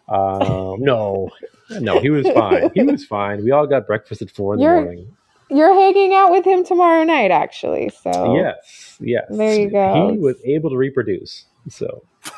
Um, 0.08 0.82
no, 0.82 1.30
no, 1.72 2.00
he 2.00 2.10
was 2.10 2.28
fine. 2.30 2.72
He 2.74 2.84
was 2.84 3.06
fine. 3.06 3.44
We 3.44 3.52
all 3.52 3.68
got 3.68 3.86
breakfast 3.86 4.22
at 4.22 4.32
four 4.32 4.54
in 4.54 4.60
the 4.60 4.66
You're- 4.66 4.82
morning. 4.84 5.16
You're 5.50 5.74
hanging 5.74 6.14
out 6.14 6.32
with 6.32 6.46
him 6.46 6.64
tomorrow 6.64 7.04
night, 7.04 7.32
actually. 7.32 7.90
So 8.04 8.36
Yes, 8.36 8.98
yes. 9.02 9.26
There 9.30 9.60
you 9.60 9.70
go. 9.70 10.12
He 10.12 10.18
was 10.18 10.38
able 10.46 10.70
to 10.70 10.78
reproduce. 10.78 11.46
So 11.70 12.04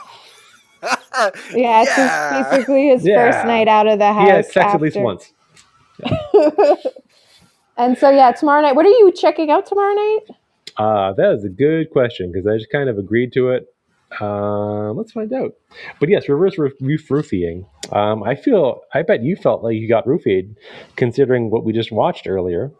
yeah, 1.53 1.82
it's 1.84 1.97
Yeah. 1.97 2.38
his, 2.43 2.47
basically 2.51 2.88
his 2.89 3.05
Yeah. 3.05 3.32
first 3.32 3.45
night 3.45 3.68
out 3.68 3.88
of 3.88 3.99
the 3.99 4.14
house. 4.14 4.28
he 4.28 4.30
had 4.32 4.45
sex 4.45 4.74
at 4.74 4.82
least 4.82 4.95
after- 4.97 5.03
once. 5.05 5.34
and 7.78 7.97
so 7.97 8.09
yeah, 8.09 8.32
tomorrow 8.32 8.62
night. 8.62 8.76
What 8.76 8.86
are 8.86 8.89
you 8.89 9.12
checking 9.12 9.51
out 9.51 9.66
tomorrow 9.66 9.93
night? 9.93 10.20
Uh, 10.78 11.14
that 11.14 11.34
is 11.34 11.43
a 11.43 11.49
good 11.49 11.89
question 11.91 12.32
because 12.32 12.47
I 12.47 12.57
just 12.57 12.72
kind 12.72 12.89
of 12.89 12.97
agreed 12.97 13.34
to 13.34 13.49
it. 13.51 13.68
Um, 14.20 14.97
let's 14.97 15.12
find 15.14 15.32
out. 15.32 15.51
But 15.99 16.09
yes, 16.09 16.28
reverse 16.28 16.57
roof, 16.57 16.74
roof 16.82 17.09
roofing. 17.09 17.66
Um, 17.93 18.24
I 18.24 18.36
feel, 18.36 18.82
I 18.93 19.03
bet 19.03 19.24
you 19.24 19.36
felt 19.36 19.64
like 19.64 19.76
you 19.76 19.88
got 19.88 20.05
roofied 20.05 20.55
considering 20.97 21.49
what 21.49 21.64
we 21.64 21.72
just 21.72 21.91
watched 21.91 22.28
earlier. 22.28 22.72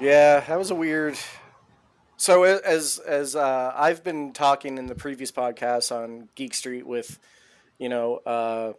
Yeah, 0.00 0.40
that 0.40 0.58
was 0.58 0.70
a 0.70 0.74
weird. 0.74 1.16
So 2.16 2.44
as 2.44 2.98
as 2.98 3.36
uh, 3.36 3.72
I've 3.74 4.02
been 4.04 4.32
talking 4.32 4.78
in 4.78 4.86
the 4.86 4.94
previous 4.94 5.32
podcast 5.32 5.94
on 5.94 6.28
Geek 6.34 6.54
Street 6.54 6.86
with, 6.86 7.18
you 7.78 7.88
know, 7.88 8.16
uh, 8.16 8.72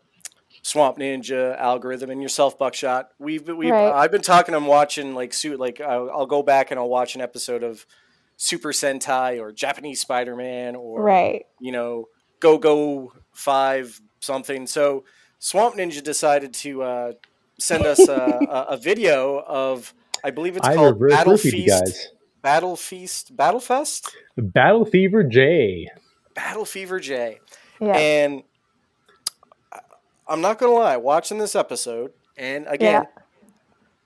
Swamp 0.64 0.98
Ninja, 0.98 1.58
Algorithm, 1.58 2.10
and 2.10 2.22
yourself, 2.22 2.58
Buckshot. 2.58 3.10
We've 3.20 3.48
we 3.48 3.72
Right. 3.72 3.92
I've 3.92 4.12
been 4.12 4.22
talking. 4.22 4.54
I'm 4.56 4.66
watching 4.66 5.16
like 5.16 5.34
suit 5.34 5.60
like 5.60 5.82
I'll, 5.82 6.10
I'll 6.12 6.26
go 6.26 6.44
back 6.44 6.72
and 6.72 6.80
I'll 6.80 6.90
watch 6.90 7.16
an 7.16 7.22
episode 7.22 7.64
of 7.64 7.86
Super 8.38 8.70
Sentai 8.70 9.40
or 9.40 9.52
Japanese 9.52 10.02
Spider 10.02 10.36
Man 10.36 10.76
or 10.76 11.02
Right. 11.02 11.46
you 11.60 11.72
know, 11.72 12.10
Go 12.40 12.58
Go 12.58 13.14
Five 13.34 14.02
something. 14.20 14.68
So 14.68 15.04
Swamp 15.40 15.76
Ninja 15.76 16.04
decided 16.04 16.54
to 16.56 16.82
uh, 16.82 17.12
send 17.60 17.86
us 17.86 18.08
a, 18.08 18.14
a, 18.50 18.66
a 18.74 18.78
video 18.78 19.40
of, 19.40 19.94
I 20.24 20.32
believe 20.32 20.58
it's 20.58 20.68
I 20.68 20.76
called 20.76 21.00
reverse 21.00 21.12
Battle 21.18 21.38
Feast, 21.38 21.68
guys. 21.68 22.08
Battle 22.42 22.76
Feast, 22.76 23.36
Battle 23.36 23.60
Fest, 23.60 24.16
Battle 24.38 24.86
Fever 24.86 25.24
J. 25.24 25.90
Battle 26.34 26.66
Fever 26.66 27.00
J. 27.00 27.40
Yeah. 27.80 27.96
And 27.98 28.44
I- 29.72 29.80
I'm 30.28 30.42
not 30.42 30.58
gonna 30.60 30.74
lie, 30.74 30.98
watching 30.98 31.38
this 31.38 31.56
episode, 31.56 32.14
and 32.38 32.66
again, 32.68 33.06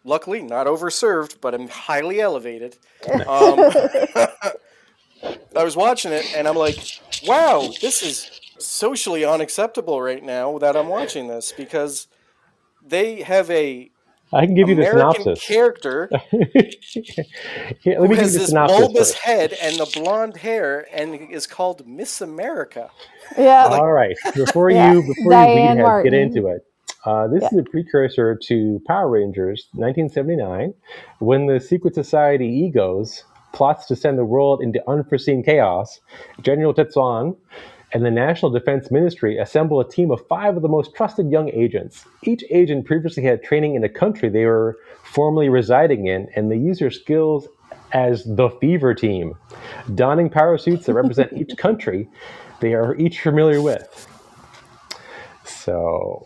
luckily 0.03 0.41
not 0.41 0.68
overserved, 0.68 1.36
but 1.41 1.53
I'm 1.53 1.68
highly 1.68 2.20
elevated. 2.22 2.78
Um, 3.12 3.59
I 5.55 5.64
was 5.64 5.76
watching 5.76 6.12
it, 6.12 6.34
and 6.36 6.47
I'm 6.47 6.55
like, 6.55 6.78
wow, 7.28 7.70
this 7.82 8.01
is 8.01 8.39
socially 8.57 9.24
unacceptable 9.26 10.01
right 10.01 10.24
now 10.24 10.57
that 10.59 10.76
I'm 10.76 10.88
watching 10.88 11.28
this 11.28 11.51
because 11.51 12.07
they 12.84 13.22
have 13.22 13.49
a 13.51 13.91
I 14.34 14.45
can 14.45 14.55
give 14.55 14.69
you 14.69 14.75
the 14.75 14.84
American 14.84 15.25
synopsis. 15.25 15.45
character 15.47 16.09
Here, 17.79 17.99
let 17.99 18.09
me 18.09 18.17
give 18.17 18.32
you 18.32 18.32
has 18.32 18.34
the 18.34 18.39
this 18.39 18.53
bulbous 18.67 19.13
first. 19.13 19.19
head 19.19 19.53
and 19.61 19.77
the 19.77 19.86
blonde 19.86 20.38
hair 20.38 20.88
and 20.93 21.15
is 21.32 21.47
called 21.47 21.88
Miss 21.88 22.21
America. 22.21 22.89
yeah. 23.38 23.69
All 23.69 23.91
right. 23.91 24.15
Before 24.36 24.71
Yeah. 24.71 24.93
you 24.93 25.03
before 25.03 25.32
Diane 25.32 25.77
you 25.77 25.84
lead 25.84 25.93
ahead, 25.93 26.03
get 26.03 26.13
into 26.13 26.47
it. 26.47 26.65
Uh, 27.05 27.27
this 27.27 27.43
is 27.51 27.59
a 27.59 27.63
precursor 27.63 28.38
to 28.47 28.82
Power 28.88 29.09
Rangers, 29.09 29.67
1979, 29.73 30.73
when 31.19 31.47
the 31.47 31.59
secret 31.59 31.95
society 31.95 32.47
Egos 32.47 33.23
plots 33.53 33.88
to 33.88 33.95
send 33.95 34.17
the 34.19 34.25
world 34.25 34.61
into 34.61 34.82
unforeseen 34.89 35.43
chaos. 35.43 35.99
General 36.41 36.73
Tetsuzan 36.73 37.36
and 37.93 38.05
the 38.05 38.11
National 38.11 38.51
Defense 38.51 38.89
Ministry 38.91 39.37
assemble 39.37 39.79
a 39.79 39.87
team 39.89 40.11
of 40.11 40.25
five 40.27 40.55
of 40.55 40.61
the 40.61 40.69
most 40.69 40.95
trusted 40.95 41.29
young 41.31 41.49
agents. 41.49 42.05
Each 42.23 42.43
agent 42.49 42.85
previously 42.85 43.23
had 43.23 43.43
training 43.43 43.75
in 43.75 43.81
the 43.81 43.89
country 43.89 44.29
they 44.29 44.45
were 44.45 44.77
formerly 45.03 45.49
residing 45.49 46.07
in, 46.07 46.29
and 46.35 46.49
they 46.51 46.55
use 46.57 46.79
their 46.79 46.91
skills 46.91 47.47
as 47.91 48.23
the 48.23 48.49
Fever 48.61 48.93
Team, 48.93 49.35
donning 49.95 50.29
power 50.29 50.57
suits 50.57 50.85
that 50.85 50.93
represent 50.93 51.33
each 51.37 51.57
country 51.57 52.07
they 52.61 52.73
are 52.73 52.95
each 52.95 53.19
familiar 53.21 53.61
with. 53.61 54.07
So, 55.45 56.25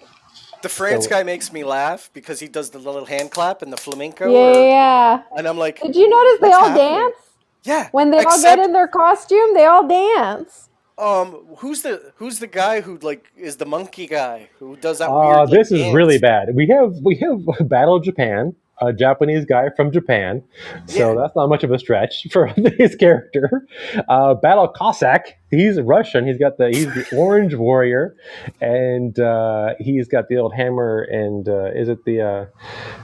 The 0.62 0.70
France 0.70 1.06
So- 1.06 1.10
guy 1.10 1.24
makes 1.24 1.52
me 1.54 1.64
laugh 1.64 2.10
because 2.14 2.40
he 2.40 2.48
does 2.48 2.70
the 2.72 2.80
little 2.80 3.06
hand 3.06 3.32
clap 3.32 3.62
and 3.62 3.72
the 3.72 3.78
flamenco. 3.78 4.30
Yeah, 4.30 4.38
or- 4.38 4.54
yeah, 4.54 4.62
yeah. 4.64 5.22
And 5.38 5.48
I'm 5.48 5.58
like, 5.58 5.82
Did 5.82 5.96
you 5.96 6.10
notice 6.10 6.40
they 6.42 6.52
all 6.52 6.70
happening? 6.70 7.00
dance? 7.00 7.16
yeah. 7.64 7.90
When 7.92 8.12
they 8.12 8.20
all 8.24 8.42
get 8.42 8.60
in 8.60 8.72
their 8.74 8.88
costume, 8.88 9.54
they 9.54 9.66
all 9.66 9.88
dance. 9.88 10.70
Um, 10.98 11.46
who's 11.58 11.82
the 11.82 12.14
who's 12.16 12.40
the 12.40 12.48
guy 12.48 12.82
who 12.82 12.98
like 13.00 13.26
is 13.38 13.58
the 13.58 13.66
monkey 13.66 14.08
guy 14.08 14.50
who 14.60 14.76
does 14.78 15.00
that? 15.00 15.10
uh, 15.10 15.14
weird, 15.20 15.38
like, 15.38 15.50
this 15.50 15.72
is 15.72 15.82
dance? 15.82 15.96
really 15.96 16.18
bad. 16.18 16.56
We 16.56 16.68
have 16.68 16.94
we 17.04 17.16
have 17.18 17.40
Battle 17.70 18.00
Japan, 18.00 18.56
a 18.82 18.94
Japanese 18.94 19.46
guy 19.46 19.70
from 19.76 19.92
Japan, 19.92 20.42
so 20.88 21.14
Yeah. 21.14 21.22
that's 21.22 21.36
not 21.36 21.48
much 21.48 21.64
of 21.64 21.72
a 21.72 21.80
stretch 21.80 22.28
for 22.32 22.48
his 22.78 22.96
character. 22.96 23.68
Uh, 24.08 24.36
Battle 24.36 24.68
Cossack, 24.70 25.38
he's 25.52 25.80
Russian. 25.82 26.26
He's 26.28 26.38
got 26.38 26.58
the 26.58 26.70
he's 26.70 26.86
the 26.94 27.06
orange 27.18 27.56
warrior, 27.56 28.16
and 28.62 29.20
uh, 29.20 29.74
he's 29.80 30.08
got 30.08 30.30
the 30.30 30.38
old 30.38 30.54
hammer 30.54 31.02
and 31.04 31.48
uh, 31.50 31.72
is 31.76 31.90
it 31.90 32.06
the 32.06 32.22
uh, 32.22 32.46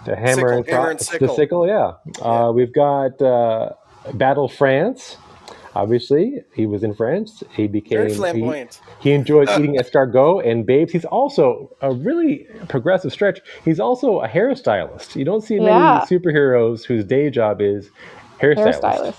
the 0.05 0.15
hammer 0.15 0.33
Sickle, 0.35 0.57
and, 0.57 0.67
hammer 0.69 0.89
and 0.91 0.99
the 0.99 1.03
sickle. 1.03 1.35
sickle? 1.35 1.67
Yeah. 1.67 1.91
Uh, 2.21 2.51
we've 2.53 2.73
got 2.73 3.21
uh, 3.21 3.73
Battle 4.13 4.47
France. 4.47 5.17
Obviously, 5.73 6.41
he 6.53 6.65
was 6.65 6.83
in 6.83 6.93
France. 6.93 7.43
He 7.55 7.67
became 7.67 7.97
Very 7.99 8.09
he- 8.11 8.17
flamboyant. 8.17 8.81
he 8.99 9.11
enjoys 9.13 9.47
eating 9.57 9.75
escargot 9.77 10.45
and 10.45 10.65
babes. 10.65 10.91
He's 10.91 11.05
also 11.05 11.75
a 11.81 11.91
really 11.93 12.45
progressive 12.67 13.13
stretch. 13.13 13.39
He's 13.63 13.79
also 13.79 14.19
a 14.19 14.27
hairstylist. 14.27 15.15
You 15.15 15.23
don't 15.23 15.41
see 15.41 15.55
many 15.59 15.69
Yeah. 15.69 16.05
superheroes 16.09 16.83
whose 16.85 17.05
day 17.05 17.29
job 17.29 17.61
is 17.61 17.89
hairstylist. 18.41 18.81
Hairstylist. 18.81 19.15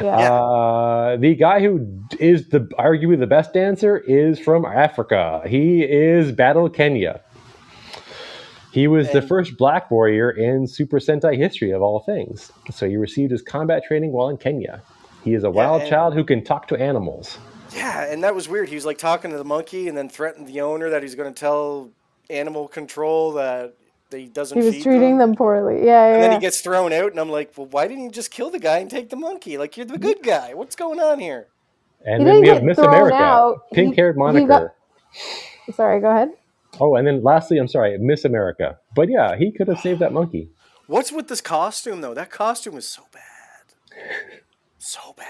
Yeah. 0.00 0.32
Uh, 0.32 1.16
the 1.18 1.34
guy 1.34 1.60
who 1.60 1.86
is 2.18 2.48
the 2.48 2.60
arguably 2.78 3.18
the 3.18 3.26
best 3.26 3.52
dancer 3.52 3.98
is 3.98 4.38
from 4.38 4.64
Africa. 4.64 5.42
He 5.46 5.82
is 5.82 6.32
Battle 6.32 6.70
Kenya. 6.70 7.20
He 8.72 8.86
was 8.86 9.10
the 9.10 9.20
first 9.20 9.58
black 9.58 9.90
warrior 9.90 10.30
in 10.30 10.66
Super 10.68 10.98
Sentai 11.00 11.36
history 11.36 11.72
of 11.72 11.82
all 11.82 12.00
things. 12.00 12.52
So 12.70 12.88
he 12.88 12.96
received 12.96 13.32
his 13.32 13.42
combat 13.42 13.82
training 13.84 14.12
while 14.12 14.28
in 14.28 14.36
Kenya. 14.36 14.80
He 15.24 15.34
is 15.34 15.44
a 15.44 15.50
wild 15.50 15.82
and- 15.82 15.90
child 15.90 16.14
who 16.14 16.24
can 16.24 16.42
talk 16.44 16.68
to 16.68 16.76
animals. 16.76 17.38
Yeah, 17.74 18.04
and 18.12 18.24
that 18.24 18.34
was 18.34 18.48
weird. 18.48 18.68
He 18.68 18.74
was 18.74 18.84
like 18.84 18.98
talking 18.98 19.30
to 19.30 19.38
the 19.38 19.44
monkey 19.44 19.86
and 19.86 19.96
then 19.96 20.08
threatened 20.08 20.48
the 20.48 20.60
owner 20.60 20.90
that 20.90 21.02
he's 21.02 21.14
going 21.14 21.32
to 21.32 21.38
tell 21.38 21.90
animal 22.28 22.66
control 22.66 23.32
that 23.34 23.74
he 24.10 24.26
doesn't 24.26 24.58
he 24.58 24.64
was 24.66 24.74
feed 24.74 24.82
treating 24.82 25.18
them 25.18 25.36
poorly. 25.36 25.86
Yeah, 25.86 26.06
And 26.14 26.22
then 26.22 26.30
yeah. 26.32 26.36
he 26.38 26.40
gets 26.40 26.60
thrown 26.62 26.92
out, 26.92 27.12
and 27.12 27.20
I'm 27.20 27.28
like, 27.28 27.52
well, 27.56 27.68
why 27.68 27.86
didn't 27.86 28.02
you 28.04 28.10
just 28.10 28.32
kill 28.32 28.50
the 28.50 28.58
guy 28.58 28.78
and 28.78 28.90
take 28.90 29.08
the 29.10 29.14
monkey? 29.16 29.56
Like, 29.56 29.76
you're 29.76 29.86
the 29.86 29.98
good 29.98 30.20
guy. 30.22 30.52
What's 30.54 30.74
going 30.74 30.98
on 30.98 31.20
here? 31.20 31.46
And 32.04 32.22
He 32.22 32.24
then 32.24 32.40
we 32.40 32.48
have 32.48 32.64
Miss 32.64 32.78
America, 32.78 33.54
pink-haired 33.72 34.16
he 34.16 34.18
moniker. 34.18 34.46
got- 34.48 35.74
Sorry, 35.76 36.00
go 36.00 36.10
ahead. 36.10 36.30
Oh, 36.80 36.96
and 36.96 37.06
then 37.06 37.22
lastly, 37.22 37.58
I'm 37.58 37.68
sorry, 37.68 37.96
Miss 37.98 38.24
America. 38.24 38.78
But 38.96 39.08
yeah, 39.10 39.36
he 39.36 39.52
could 39.52 39.68
have 39.68 39.78
saved 39.80 40.00
that 40.00 40.12
monkey. 40.12 40.48
What's 40.88 41.12
with 41.12 41.28
this 41.28 41.40
costume, 41.40 42.00
though? 42.00 42.14
That 42.14 42.30
costume 42.30 42.76
is 42.76 42.88
so 42.88 43.02
bad. 43.12 43.20
So 44.82 45.12
bad. 45.16 45.26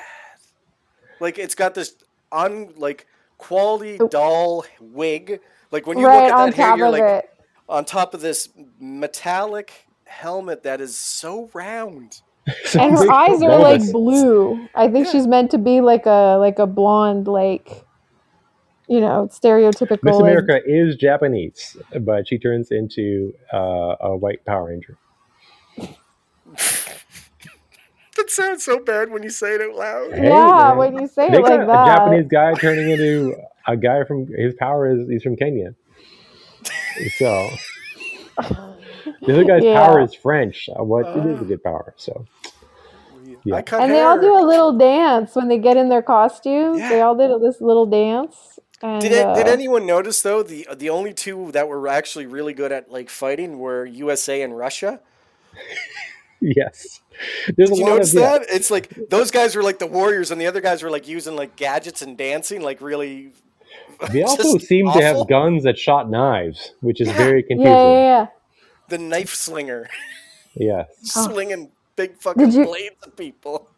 Like, 1.18 1.38
it's 1.38 1.54
got 1.56 1.74
this 1.74 1.94
un 2.32 2.72
like 2.76 3.06
quality 3.36 3.98
doll 4.10 4.64
wig. 4.80 5.40
Like 5.72 5.86
when 5.86 5.98
you 5.98 6.06
right 6.06 6.24
look 6.24 6.32
at 6.32 6.38
on 6.38 6.50
that 6.50 6.56
hair, 6.56 6.66
top 6.68 6.78
you're 6.78 6.86
of 6.86 6.92
like 6.92 7.02
it. 7.24 7.30
on 7.68 7.84
top 7.84 8.14
of 8.14 8.20
this 8.20 8.48
metallic 8.78 9.72
helmet 10.04 10.62
that 10.62 10.80
is 10.80 10.96
so 10.96 11.50
round. 11.52 12.22
And 12.78 12.92
her 12.92 13.10
eyes 13.10 13.42
are 13.42 13.58
like 13.58 13.82
blue. 13.92 14.66
I 14.74 14.88
think 14.88 15.06
Yeah. 15.06 15.12
she's 15.12 15.26
meant 15.26 15.50
to 15.50 15.58
be 15.58 15.80
like 15.80 16.06
a 16.06 16.36
like 16.38 16.58
a 16.58 16.66
blonde, 16.66 17.26
like 17.28 17.84
you 18.88 19.00
know, 19.00 19.28
stereotypical. 19.30 20.02
Miss 20.02 20.14
like- 20.16 20.22
America 20.22 20.60
is 20.64 20.96
Japanese, 20.96 21.76
but 22.00 22.26
she 22.28 22.38
turns 22.38 22.70
into 22.70 23.34
uh, 23.52 23.96
a 24.00 24.16
white 24.16 24.44
Power 24.46 24.66
Ranger. 24.68 24.96
That 28.30 28.44
sounds 28.44 28.64
so 28.64 28.78
bad 28.78 29.10
when 29.10 29.22
you 29.24 29.30
say 29.30 29.54
it 29.56 29.60
out 29.60 29.74
loud. 29.74 30.12
Hey, 30.12 30.22
yeah, 30.22 30.54
man. 30.54 30.78
when 30.78 30.96
you 30.98 31.08
say 31.08 31.28
They 31.28 31.36
it 31.36 31.42
got 31.42 31.60
like 31.60 31.60
a 31.60 31.66
that. 31.66 31.84
Japanese 31.84 32.26
guy 32.30 32.54
turning 32.54 32.90
into 32.90 33.34
a 33.66 33.76
guy 33.76 34.04
from 34.04 34.26
his 34.28 34.54
power 34.54 34.88
is 34.90 35.08
he's 35.08 35.22
from 35.22 35.36
Kenya. 35.36 35.74
So 37.18 37.50
the 39.26 39.32
other 39.34 39.44
guy's 39.44 39.64
Yeah. 39.64 39.84
power 39.86 40.00
is 40.00 40.14
French. 40.14 40.68
Uh, 40.70 40.84
what 40.84 41.06
it 41.14 41.24
is 41.26 41.40
a 41.42 41.44
good 41.44 41.62
power. 41.64 41.94
So 41.96 42.26
Yeah. 43.44 43.56
I 43.56 43.62
cut 43.62 43.82
and 43.82 43.90
hair. 43.90 43.96
they 43.96 44.02
all 44.02 44.20
do 44.20 44.36
a 44.38 44.46
little 44.46 44.76
dance 44.78 45.34
when 45.34 45.48
they 45.48 45.58
get 45.58 45.76
in 45.76 45.88
their 45.88 46.02
costumes. 46.02 46.88
They 46.88 47.00
all 47.00 47.16
did 47.16 47.30
this 47.42 47.60
little 47.60 47.86
dance. 47.86 48.58
And, 48.82 49.02
Did, 49.02 49.12
it, 49.12 49.34
did 49.34 49.46
uh, 49.46 49.52
anyone 49.52 49.86
notice 49.86 50.22
though 50.22 50.42
the 50.42 50.66
the 50.76 50.90
only 50.90 51.12
two 51.14 51.52
that 51.52 51.68
were 51.68 51.86
actually 51.88 52.26
really 52.26 52.54
good 52.54 52.72
at 52.72 52.90
like 52.90 53.10
fighting 53.10 53.58
were 53.58 53.84
USA 53.86 54.42
and 54.42 54.56
Russia? 54.56 55.00
Yes. 56.40 57.00
There's 57.56 57.70
Did 57.70 57.72
a 57.72 57.76
you 57.76 57.84
lot 57.84 57.90
notice 57.94 58.14
of 58.14 58.20
yeah, 58.20 58.38
that? 58.38 58.46
It's 58.50 58.70
like 58.70 58.94
those 59.10 59.30
guys 59.30 59.54
were 59.56 59.62
like 59.62 59.78
the 59.78 59.86
warriors, 59.86 60.30
and 60.30 60.40
the 60.40 60.46
other 60.46 60.60
guys 60.60 60.82
were 60.82 60.90
like 60.90 61.06
using 61.08 61.36
like 61.36 61.56
gadgets 61.56 62.02
and 62.02 62.16
dancing, 62.16 62.62
like 62.62 62.80
really. 62.80 63.32
They 64.10 64.22
also 64.26 64.54
just 64.54 64.66
seem 64.66 64.86
to 64.92 65.00
have 65.02 65.28
guns 65.28 65.64
that 65.64 65.78
shot 65.78 66.10
knives, 66.10 66.72
which 66.80 67.00
is 67.00 67.08
Yeah. 67.08 67.16
very 67.16 67.42
confusing. 67.42 67.72
yeah, 67.72 67.94
yeah. 68.22 68.26
the 68.88 68.98
knife 68.98 69.34
slinger 69.34 69.88
Yes. 70.54 70.88
Oh. 71.16 71.28
slinging 71.30 71.70
big 71.96 72.16
fucking 72.18 72.46
Did 72.46 72.54
you- 72.54 72.64
blades 72.66 72.96
at 73.06 73.16
people. 73.16 73.69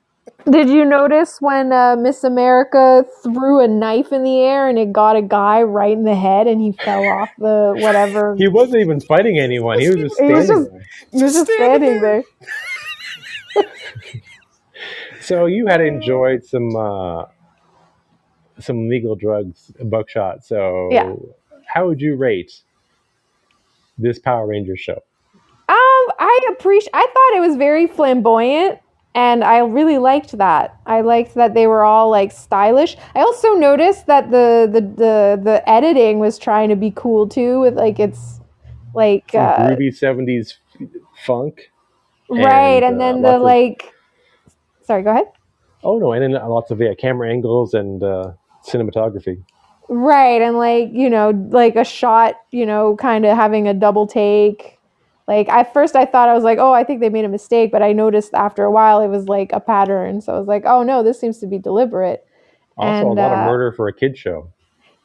Did 0.50 0.68
you 0.68 0.84
notice 0.84 1.38
when 1.40 1.72
uh, 1.72 1.96
Miss 1.96 2.24
America 2.24 3.04
threw 3.22 3.60
a 3.60 3.68
knife 3.68 4.12
in 4.12 4.22
the 4.24 4.40
air 4.40 4.68
and 4.68 4.78
it 4.78 4.92
got 4.92 5.16
a 5.16 5.22
guy 5.22 5.62
right 5.62 5.92
in 5.92 6.04
the 6.04 6.14
head 6.16 6.46
and 6.46 6.60
he 6.60 6.72
fell 6.84 7.04
off 7.06 7.30
the 7.38 7.74
whatever? 7.78 8.34
He 8.36 8.48
wasn't 8.48 8.80
even 8.82 9.00
fighting 9.00 9.38
anyone. 9.38 9.78
He 9.78 9.88
was 9.88 9.96
just 9.96 10.20
He 10.20 10.26
standing 10.26 10.36
was 10.36 10.48
just- 10.48 10.70
there. 10.70 10.86
He 11.12 11.22
was 11.22 11.32
just 11.34 11.52
standing 11.52 12.00
there. 12.00 12.22
So 15.20 15.46
you 15.46 15.68
had 15.68 15.80
enjoyed 15.80 16.44
some 16.44 16.74
uh, 16.74 17.26
some 18.58 18.88
legal 18.88 19.14
drugs, 19.14 19.70
buckshot. 19.84 20.44
So 20.44 20.88
Yeah. 20.90 21.14
how 21.72 21.86
would 21.86 22.00
you 22.00 22.16
rate 22.16 22.52
this 23.96 24.18
Power 24.18 24.48
Rangers 24.48 24.80
show? 24.80 24.98
Um, 25.68 25.76
I 26.18 26.40
appreciate. 26.50 26.90
I 26.92 27.06
thought 27.06 27.36
it 27.36 27.40
was 27.40 27.56
very 27.56 27.86
flamboyant, 27.86 28.80
and 29.14 29.44
I 29.44 29.58
really 29.58 29.98
liked 29.98 30.36
that. 30.38 30.76
I 30.86 31.02
liked 31.02 31.34
that 31.34 31.54
they 31.54 31.66
were 31.66 31.84
all 31.84 32.10
like 32.10 32.32
stylish. 32.32 32.96
I 33.14 33.20
also 33.20 33.54
noticed 33.54 34.06
that 34.06 34.30
the 34.30 34.68
the 34.70 34.80
the, 34.80 35.40
the 35.42 35.68
editing 35.68 36.18
was 36.18 36.38
trying 36.38 36.68
to 36.70 36.76
be 36.76 36.92
cool 36.94 37.28
too, 37.28 37.60
with 37.60 37.76
like 37.76 38.00
it's 38.00 38.40
like 38.94 39.34
uh, 39.34 39.56
groovy 39.58 39.94
seventies 39.94 40.58
funk. 41.24 41.70
right, 42.30 42.82
and, 42.82 42.84
and 42.84 42.96
uh, 42.96 42.98
then 42.98 43.22
the 43.22 43.28
lots 43.28 43.36
of- 43.36 43.42
like. 43.42 43.94
Sorry, 44.84 45.02
go 45.02 45.10
ahead. 45.10 45.26
Oh 45.84 45.98
no, 45.98 46.12
and 46.12 46.22
then 46.22 46.32
lots 46.32 46.70
of 46.70 46.80
yeah, 46.80 46.94
camera 46.94 47.30
angles 47.30 47.74
and 47.74 48.02
uh, 48.02 48.32
cinematography. 48.66 49.42
Right, 49.88 50.40
and 50.40 50.56
like 50.56 50.90
you 50.92 51.10
know, 51.10 51.30
like 51.50 51.76
a 51.76 51.84
shot, 51.84 52.36
you 52.50 52.64
know, 52.64 52.96
kind 52.96 53.26
of 53.26 53.36
having 53.36 53.68
a 53.68 53.74
double 53.74 54.06
take. 54.06 54.78
Like 55.28 55.48
at 55.48 55.72
first, 55.72 55.94
I 55.96 56.04
thought 56.04 56.28
I 56.28 56.34
was 56.34 56.44
like, 56.44 56.58
oh, 56.58 56.72
I 56.72 56.84
think 56.84 57.00
they 57.00 57.08
made 57.08 57.24
a 57.24 57.28
mistake, 57.28 57.70
but 57.70 57.82
I 57.82 57.92
noticed 57.92 58.34
after 58.34 58.64
a 58.64 58.70
while 58.70 59.00
it 59.00 59.08
was 59.08 59.28
like 59.28 59.52
a 59.52 59.60
pattern. 59.60 60.20
So 60.20 60.34
I 60.34 60.38
was 60.38 60.48
like, 60.48 60.64
oh 60.66 60.82
no, 60.82 61.02
this 61.02 61.20
seems 61.20 61.38
to 61.38 61.46
be 61.46 61.58
deliberate. 61.58 62.26
Also, 62.76 63.10
And, 63.10 63.18
a 63.18 63.22
lot 63.22 63.32
uh, 63.32 63.40
of 63.40 63.46
murder 63.46 63.72
for 63.72 63.88
a 63.88 63.92
kid 63.92 64.16
show. 64.18 64.48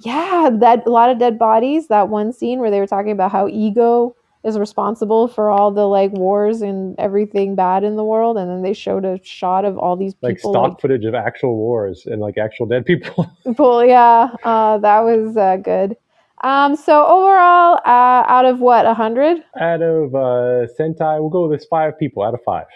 Yeah, 0.01 0.49
that 0.59 0.86
a 0.86 0.89
lot 0.89 1.09
of 1.09 1.18
dead 1.20 1.39
bodies. 1.39 1.88
That 1.88 2.09
one 2.09 2.32
scene 2.34 2.59
where 2.59 2.72
they 2.72 2.80
were 2.80 2.88
talking 2.88 3.11
about 3.11 3.32
how 3.32 3.47
ego 3.47 4.15
is 4.43 4.57
responsible 4.57 5.28
for 5.28 5.49
all 5.49 5.72
the 5.72 5.88
like 5.88 6.11
wars 6.11 6.61
and 6.61 6.95
everything 6.99 7.55
bad 7.55 7.84
in 7.84 7.95
the 7.95 8.03
world, 8.03 8.38
and 8.38 8.49
then 8.49 8.61
they 8.61 8.74
showed 8.74 9.05
a 9.05 9.20
shot 9.24 9.65
of 9.65 9.78
all 9.78 9.95
these 9.95 10.13
Like 10.22 10.38
people. 10.38 10.51
stock 10.53 10.80
footage 10.80 11.03
of 11.05 11.15
actual 11.15 11.55
wars 11.57 12.05
and 12.05 12.22
like 12.22 12.38
actual 12.38 12.65
dead 12.65 12.86
people. 12.86 13.30
Well, 13.57 13.84
yeah, 13.86 14.30
uh, 14.43 14.78
that 14.80 14.99
was 15.01 15.36
uh, 15.36 15.57
good. 15.57 15.95
Um, 16.44 16.76
so 16.76 17.06
overall, 17.06 17.80
uh, 17.86 18.24
out 18.28 18.46
of 18.46 18.60
what, 18.60 18.86
a 18.86 18.94
hundred 18.94 19.44
out 19.60 19.82
of 19.82 20.14
uh, 20.14 20.68
Sentai, 20.80 21.20
we'll 21.20 21.30
go 21.30 21.48
with 21.48 21.60
this 21.60 21.68
five 21.68 21.98
people 21.98 22.24
out 22.24 22.34
of 22.36 22.44
five. 22.44 22.68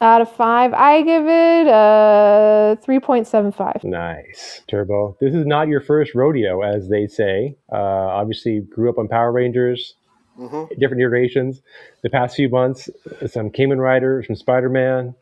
out 0.00 0.20
of 0.20 0.30
five, 0.32 0.72
I 0.74 1.02
give 1.02 1.26
it 1.26 1.66
a 1.68 2.78
three 2.82 2.98
point 3.00 3.26
seven 3.26 3.52
five. 3.52 3.84
Nice. 3.84 4.62
Turbo. 4.68 5.16
This 5.20 5.34
is 5.34 5.46
not 5.46 5.68
your 5.68 5.80
first 5.80 6.14
rodeo, 6.14 6.62
as 6.62 6.88
they 6.88 7.06
say. 7.06 7.56
Uh, 7.72 7.76
obviously, 7.76 8.60
grew 8.60 8.88
up 8.90 8.98
on 8.98 9.08
Power 9.08 9.30
Rangers, 9.32 9.94
hmm 10.36 10.64
different 10.78 11.00
iterations. 11.00 11.62
The 12.02 12.10
past 12.10 12.36
few 12.36 12.48
months, 12.48 12.88
some 13.26 13.50
Kamen 13.50 13.78
Rider, 13.78 14.22
some 14.26 14.36
Spider 14.36 14.68
Man. 14.68 15.14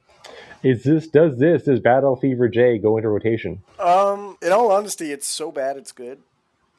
Is 0.63 0.83
this, 0.83 1.07
does 1.07 1.39
this, 1.39 1.65
does 1.65 1.81
Battle 1.81 2.17
Fever 2.17 2.49
J 2.49 2.79
go 2.79 2.97
into 2.97 3.09
rotation? 3.09 3.63
Um, 3.79 4.37
in 4.43 4.51
all 4.51 4.73
honesty, 4.73 5.13
it's 5.13 5.27
so 5.27 5.53
bad 5.53 5.77
it's 5.77 5.93
good. 5.93 6.19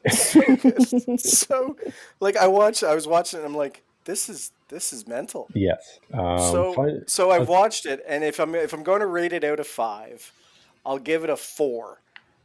It's 0.04 1.38
so 1.38 1.76
like, 2.20 2.36
I 2.36 2.46
watched, 2.48 2.82
I 2.82 2.94
was 2.94 3.06
watching, 3.06 3.40
it 3.40 3.44
and 3.44 3.52
I'm 3.52 3.56
like, 3.56 3.82
this 4.04 4.28
is 4.28 4.52
this 4.68 4.92
is 4.92 5.06
mental. 5.06 5.48
Yes. 5.54 5.98
Um, 6.12 6.38
so, 6.38 6.72
fun- 6.74 7.04
so 7.06 7.30
I've 7.30 7.48
watched 7.48 7.86
it, 7.86 8.02
and 8.06 8.22
if 8.24 8.38
I'm 8.38 8.54
if 8.54 8.72
I'm 8.72 8.82
going 8.82 9.00
to 9.00 9.06
rate 9.06 9.32
it 9.32 9.44
out 9.44 9.60
of 9.60 9.66
five, 9.66 10.32
I'll 10.84 10.98
give 10.98 11.24
it 11.24 11.30
a 11.30 11.36
four. 11.36 12.00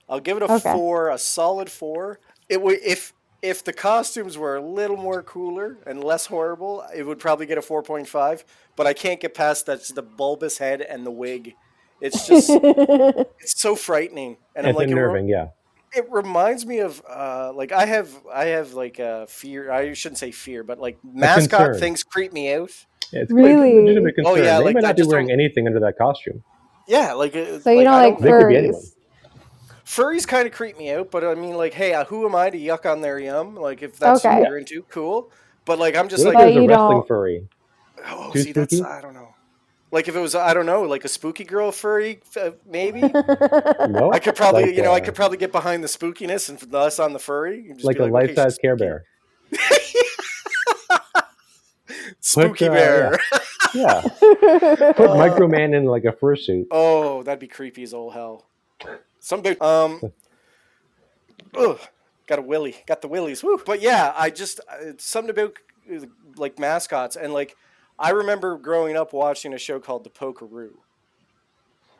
I'll 0.09 0.19
give 0.19 0.37
it 0.37 0.43
a 0.43 0.51
Okay. 0.51 0.73
four, 0.73 1.09
a 1.09 1.17
solid 1.17 1.69
four. 1.69 2.19
It 2.49 2.61
would 2.61 2.79
if 2.83 3.13
if 3.41 3.63
the 3.63 3.73
costumes 3.73 4.37
were 4.37 4.55
a 4.55 4.61
little 4.61 4.97
more 4.97 5.21
cooler 5.21 5.77
and 5.85 6.03
less 6.03 6.25
horrible, 6.27 6.83
it 6.95 7.03
would 7.03 7.19
probably 7.19 7.45
get 7.45 7.57
a 7.57 7.61
four 7.61 7.81
point 7.83 8.07
five. 8.07 8.43
But 8.75 8.87
I 8.87 8.93
can't 8.93 9.19
get 9.19 9.33
past 9.33 9.65
that's 9.65 9.89
the 9.89 10.01
bulbous 10.01 10.57
head 10.57 10.81
and 10.81 11.05
the 11.05 11.11
wig. 11.11 11.55
It's 12.01 12.27
just 12.27 12.49
it's 12.51 13.59
so 13.61 13.75
frightening, 13.75 14.37
and 14.55 14.65
I'm 14.65 14.71
it's 14.71 14.77
like 14.77 14.87
it 14.89 14.95
re- 14.95 15.01
unnerving, 15.01 15.27
yeah. 15.29 15.47
It 15.95 16.09
reminds 16.11 16.65
me 16.65 16.79
of 16.79 17.01
uh, 17.09 17.51
like 17.53 17.71
I 17.71 17.85
have 17.85 18.09
I 18.31 18.45
have 18.45 18.73
like 18.73 18.99
a 18.99 19.25
fear. 19.27 19.71
I 19.71 19.93
shouldn't 19.93 20.17
say 20.19 20.31
fear, 20.31 20.63
but 20.63 20.79
like 20.79 20.97
mascot 21.03 21.77
things 21.77 22.03
creep 22.03 22.33
me 22.33 22.53
out. 22.53 22.71
Yeah, 23.11 23.21
It's 23.21 23.31
Really? 23.31 23.53
quite 23.71 23.77
a 23.77 23.81
legitimate 23.81 24.15
concern. 24.15 24.33
Oh, 24.33 24.35
yeah, 24.35 24.57
they 24.57 24.63
like, 24.65 24.73
might 24.75 24.83
not 24.83 24.95
be 24.97 25.03
wearing 25.03 25.27
don't- 25.27 25.39
anything 25.39 25.67
under 25.67 25.79
that 25.81 25.97
costume. 25.97 26.43
Yeah, 26.87 27.13
like 27.13 27.35
uh, 27.35 27.59
So 27.59 27.69
you 27.71 27.83
don't 27.83 27.93
I 27.93 28.05
like 28.07 28.19
They 28.19 28.29
could 28.31 28.47
be 28.49 28.55
furries? 28.55 28.93
furries 29.85 30.27
kind 30.27 30.47
of 30.47 30.53
creep 30.53 30.77
me 30.77 30.91
out, 30.91 31.11
but 31.11 31.23
I 31.23 31.35
mean, 31.35 31.55
like, 31.55 31.73
hey, 31.73 31.93
uh, 31.93 32.05
who 32.05 32.25
am 32.25 32.35
I 32.35 32.49
to 32.49 32.57
yuck 32.57 32.89
on 32.91 33.01
their 33.01 33.19
yum? 33.19 33.55
Like, 33.55 33.83
if 33.83 33.97
that's 33.99 34.25
Okay. 34.25 34.39
what 34.39 34.49
you're 34.49 34.57
into, 34.57 34.81
cool. 34.89 35.31
But 35.65 35.79
like, 35.79 35.95
I'm 35.95 36.09
just 36.09 36.25
What 36.25 36.31
if 36.31 36.35
like, 36.35 36.45
But 36.47 36.53
there's 36.53 36.65
a 36.65 36.67
wrestling 36.67 36.97
don't- 36.97 37.07
furry? 37.07 37.47
oh, 38.07 38.31
too 38.33 38.39
see, 38.41 38.51
that's? 38.51 38.81
I 38.81 38.99
don't 39.01 39.13
know. 39.13 39.29
Like, 39.93 40.07
if 40.07 40.15
it 40.15 40.19
was, 40.19 40.33
I 40.33 40.55
don't 40.55 40.65
know, 40.65 40.81
like 40.81 41.05
a 41.05 41.07
spooky 41.07 41.43
girl 41.43 41.71
furry, 41.71 42.19
uh, 42.35 42.51
maybe. 42.65 43.01
No? 43.89 44.11
I 44.11 44.17
could 44.17 44.35
probably, 44.35 44.63
Like, 44.63 44.75
you 44.75 44.81
know, 44.81 44.91
I 44.91 44.97
uh, 44.97 45.05
could 45.05 45.13
probably 45.13 45.37
get 45.37 45.51
behind 45.51 45.83
the 45.83 45.87
spookiness 45.87 46.49
and 46.49 46.73
less 46.73 46.97
on 46.97 47.13
the 47.13 47.19
furry. 47.19 47.67
Just 47.73 47.85
like 47.85 47.99
a 47.99 48.03
okay, 48.03 48.11
life-size 48.11 48.53
she's 48.53 48.57
Care. 48.57 48.75
Bear. 48.75 49.05
Spooky 52.21 52.67
uh, 52.67 52.73
bear. 52.73 53.19
Yeah. 53.75 54.01
Put 54.01 54.21
Uh, 54.99 55.15
Microman 55.15 55.75
in 55.75 55.85
like 55.85 56.05
a 56.05 56.11
fursuit. 56.11 56.67
Oh, 56.69 57.23
that'd 57.23 57.39
be 57.39 57.47
creepy 57.47 57.81
as 57.83 57.91
all 57.93 58.11
hell. 58.11 58.45
Some 59.19 59.41
big 59.41 59.59
um 59.63 59.99
ugh, 61.57 61.79
got 62.27 62.37
a 62.37 62.43
willy. 62.43 62.75
Got 62.85 63.01
the 63.01 63.07
willies. 63.07 63.43
Woo. 63.43 63.59
But 63.65 63.81
yeah, 63.81 64.13
I 64.15 64.29
just 64.29 64.59
it's 64.81 65.05
something 65.05 65.31
about 65.31 65.53
uh, 65.91 66.05
like 66.37 66.59
mascots 66.59 67.15
and 67.15 67.33
like 67.33 67.55
I 67.99 68.09
remember 68.11 68.57
growing 68.57 68.97
up 68.97 69.13
watching 69.13 69.53
a 69.53 69.57
show 69.57 69.79
called 69.79 70.03
The 70.03 70.09
Polkaroo. 70.09 70.71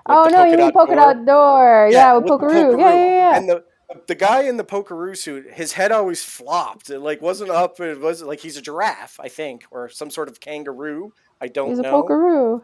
oh 0.05 0.25
the 0.25 0.31
no, 0.31 0.43
you 0.45 0.57
mean 0.57 0.71
dot 0.71 0.73
polka 0.73 0.95
door. 0.95 1.13
dot 1.13 1.25
door? 1.25 1.89
Yeah, 1.91 2.13
with 2.15 2.25
the 2.25 2.31
Polkaroo. 2.37 2.79
Yeah, 2.79 2.93
yeah, 2.93 3.05
yeah. 3.05 3.37
And 3.37 3.49
the 3.49 3.63
the 4.07 4.15
guy 4.15 4.43
in 4.43 4.57
the 4.57 4.63
Polkaroo 4.63 5.15
suit, 5.15 5.51
his 5.53 5.73
head 5.73 5.91
always 5.91 6.23
flopped. 6.23 6.89
It 6.89 6.99
like 6.99 7.21
wasn't 7.21 7.51
up. 7.51 7.79
It 7.79 7.99
was 7.99 8.21
like 8.23 8.39
he's 8.39 8.57
a 8.57 8.61
giraffe, 8.61 9.19
I 9.19 9.27
think, 9.29 9.65
or 9.71 9.87
some 9.89 10.09
sort 10.09 10.29
of 10.29 10.39
kangaroo. 10.39 11.13
I 11.39 11.47
don't 11.47 11.69
He's 11.69 11.79
a 11.79 11.83
know. 11.83 12.03
Polkaroo. 12.03 12.63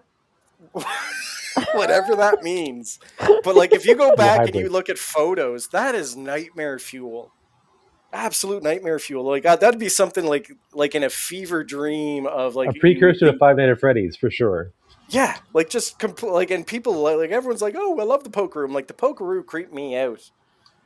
whatever 1.73 2.15
that 2.15 2.43
means. 2.43 2.99
But 3.43 3.55
like, 3.55 3.73
if 3.73 3.85
you 3.85 3.95
go 3.95 4.15
back 4.15 4.47
and 4.47 4.55
you 4.55 4.69
look 4.69 4.89
at 4.89 4.97
photos, 4.97 5.67
that 5.69 5.95
is 5.95 6.15
nightmare 6.15 6.79
fuel. 6.79 7.31
Absolute 8.11 8.63
nightmare 8.63 8.97
fuel. 8.99 9.23
Like 9.23 9.43
God, 9.43 9.59
that'd 9.59 9.79
be 9.79 9.89
something 9.89 10.25
like 10.25 10.51
like 10.73 10.95
in 10.95 11.03
a 11.03 11.09
fever 11.09 11.63
dream 11.63 12.25
of 12.25 12.55
like 12.55 12.69
a 12.69 12.73
you 12.73 12.79
precursor 12.79 13.31
to 13.31 13.37
Five 13.37 13.57
Nights 13.57 13.71
at 13.73 13.79
Freddy's 13.79 14.15
for 14.15 14.31
sure. 14.31 14.71
yeah, 15.09 15.37
like 15.53 15.69
just 15.69 15.99
compl- 15.99 16.31
like 16.33 16.49
and 16.51 16.65
people 16.65 16.93
like, 16.93 17.17
like 17.17 17.29
everyone's 17.31 17.61
like, 17.61 17.75
oh, 17.77 17.99
I 17.99 18.03
love 18.03 18.23
the 18.23 18.29
Polkaroo. 18.31 18.71
Like 18.71 18.87
the 18.87 18.93
Polkaroo 18.93 19.45
creeped 19.45 19.73
me 19.73 19.95
out. 19.95 20.31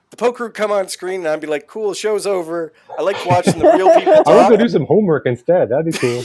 The 0.10 0.18
Polkaroo 0.18 0.54
come 0.54 0.72
on 0.72 0.90
screen 0.90 1.22
and 1.22 1.30
I'd 1.30 1.40
be 1.42 1.48
like, 1.48 1.66
cool, 1.68 1.94
show's 1.94 2.28
over. 2.28 2.72
I 3.00 3.02
like 3.02 3.26
watching 3.26 3.58
the 3.58 3.72
real 3.72 3.90
people 3.98 4.14
I 4.14 4.18
would 4.18 4.26
talk. 4.26 4.50
go 4.52 4.58
do 4.58 4.68
some 4.70 4.86
homework 4.86 5.26
instead. 5.26 5.70
That'd 5.70 5.86
be 5.86 5.92
cool. 5.94 6.24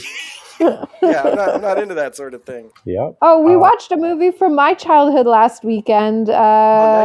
yeah, 1.01 1.23
I'm 1.23 1.35
not, 1.35 1.49
I'm 1.55 1.61
not 1.61 1.79
into 1.79 1.95
that 1.95 2.15
sort 2.17 2.33
of 2.33 2.43
thing. 2.43 2.69
yep. 2.85 3.15
Oh, 3.21 3.41
we 3.41 3.55
Uh, 3.55 3.59
watched 3.59 3.91
a 3.93 3.97
movie 3.97 4.31
from 4.31 4.53
my 4.55 4.73
childhood 4.73 5.25
last 5.25 5.63
weekend. 5.63 6.29
Uh, 6.29 6.33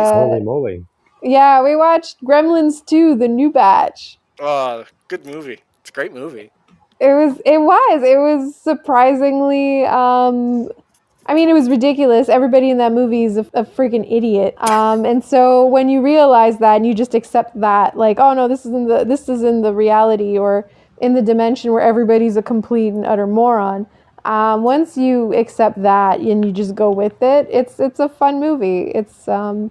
nice. 0.03 0.13
Holy 0.13 0.41
moly. 0.43 0.85
Yeah, 1.25 1.63
we 1.63 1.75
watched 1.75 2.23
Gremlins 2.23 2.85
2, 2.87 3.17
the 3.17 3.29
new 3.29 3.51
batch. 3.51 4.19
Oh, 4.39 4.85
good 5.09 5.25
movie. 5.27 5.61
It's 5.81 5.91
a 5.91 5.93
great 5.93 6.13
movie. 6.13 6.51
It 7.01 7.13
was 7.15 7.41
it 7.45 7.59
was 7.59 8.03
it 8.05 8.19
was 8.19 8.55
surprisingly 8.57 9.85
um 9.87 10.69
I 11.27 11.35
mean 11.35 11.49
it 11.49 11.55
was 11.55 11.69
ridiculous. 11.71 12.29
Everybody 12.29 12.71
in 12.71 12.79
that 12.79 12.93
movie 12.93 13.25
is 13.25 13.37
a, 13.39 13.47
a 13.55 13.65
freaking 13.65 14.07
idiot. 14.11 14.55
Um 14.59 15.05
and 15.07 15.25
so 15.25 15.67
when 15.67 15.89
you 15.89 16.03
realize 16.03 16.59
that 16.59 16.77
and 16.77 16.87
you 16.87 16.95
just 16.95 17.15
accept 17.15 17.59
that 17.61 17.97
like 17.97 18.19
oh 18.21 18.35
no 18.35 18.49
this 18.49 18.67
is 18.67 18.73
in 18.73 18.87
the 18.87 19.05
this 19.05 19.29
is 19.29 19.43
in 19.43 19.63
the 19.63 19.73
reality 19.73 20.39
or 20.39 20.69
in 21.01 21.15
the 21.15 21.23
dimension 21.23 21.73
where 21.73 21.83
everybody's 21.83 22.37
a 22.37 22.43
complete 22.43 22.93
and 22.93 23.05
utter 23.07 23.27
moron. 23.27 23.87
um, 24.25 24.63
once 24.63 24.97
you 24.97 25.35
accept 25.35 25.83
that 25.83 26.21
and 26.21 26.45
you 26.45 26.53
just 26.53 26.75
go 26.75 26.91
with 26.91 27.23
it, 27.23 27.49
it's 27.51 27.81
it's 27.81 28.01
a 28.01 28.09
fun 28.09 28.41
movie. 28.41 28.93
It's 28.95 29.29
um, 29.29 29.71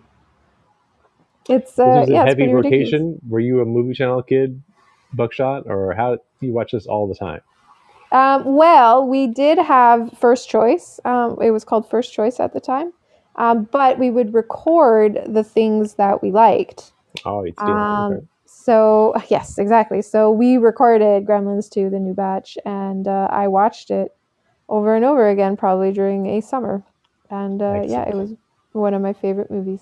it's 1.49 1.79
uh, 1.79 2.01
this 2.01 2.09
a 2.09 2.11
yeah, 2.11 2.23
it's 2.23 2.27
heavy 2.27 2.41
pretty 2.41 2.53
ridiculous. 2.53 2.91
rotation. 2.91 3.19
Were 3.27 3.39
you 3.39 3.61
a 3.61 3.65
movie 3.65 3.93
channel 3.93 4.21
kid, 4.23 4.61
Buckshot, 5.13 5.63
or 5.67 5.93
how 5.93 6.15
do 6.15 6.47
you 6.47 6.53
watch 6.53 6.71
this 6.71 6.85
all 6.87 7.07
the 7.07 7.15
time? 7.15 7.41
Um, 8.11 8.55
well, 8.55 9.07
we 9.07 9.27
did 9.27 9.57
have 9.57 10.11
first 10.19 10.49
choice. 10.49 10.99
Um, 11.03 11.37
it 11.41 11.51
was 11.51 11.63
called 11.63 11.89
first 11.89 12.13
choice 12.13 12.39
at 12.39 12.53
the 12.53 12.59
time, 12.59 12.93
um, 13.37 13.67
but 13.71 13.97
we 13.97 14.11
would 14.11 14.33
record 14.33 15.19
the 15.27 15.43
things 15.43 15.95
that 15.95 16.21
we 16.21 16.31
liked. 16.31 16.93
Oh, 17.25 17.43
you'd. 17.43 17.59
Um, 17.59 18.13
Okay. 18.13 18.25
So 18.45 19.15
yes, 19.29 19.57
exactly. 19.57 20.01
So 20.01 20.31
we 20.31 20.57
recorded 20.57 21.25
Gremlins 21.25 21.69
2, 21.69 21.89
the 21.89 21.99
new 21.99 22.13
batch, 22.13 22.57
and 22.65 23.07
uh, 23.07 23.27
I 23.31 23.47
watched 23.47 23.89
it 23.89 24.15
over 24.69 24.95
and 24.95 25.03
over 25.03 25.27
again, 25.29 25.57
probably 25.57 25.91
during 25.91 26.27
a 26.27 26.41
summer. 26.41 26.83
And 27.29 27.61
uh, 27.61 27.81
yeah, 27.85 28.07
it 28.07 28.15
was 28.15 28.33
one 28.73 28.93
of 28.93 29.01
my 29.01 29.13
favorite 29.13 29.49
movies. 29.51 29.81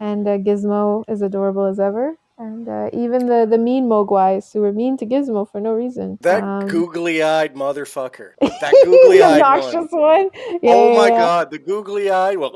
And 0.00 0.26
uh, 0.28 0.38
Gizmo 0.38 1.04
is 1.08 1.22
adorable 1.22 1.64
as 1.64 1.80
ever, 1.80 2.16
and 2.38 2.68
uh, 2.68 2.90
even 2.92 3.26
the 3.26 3.46
the 3.48 3.58
mean 3.58 3.86
Mogwais 3.88 4.52
who 4.52 4.60
were 4.60 4.72
mean 4.72 4.96
to 4.98 5.06
Gizmo 5.06 5.50
for 5.50 5.60
no 5.60 5.72
reason. 5.72 6.18
That 6.20 6.42
Um, 6.42 6.66
googly-eyed 6.68 7.54
motherfucker. 7.54 8.32
That 8.60 8.74
googly-eyed 8.84 9.40
the 9.40 9.86
one. 9.96 10.00
one. 10.02 10.30
Yeah, 10.62 10.72
oh 10.74 10.92
yeah, 10.92 10.98
my 10.98 11.08
yeah. 11.08 11.18
god, 11.18 11.50
the 11.50 11.58
googly 11.58 12.10
eyed, 12.10 12.38
well, 12.38 12.52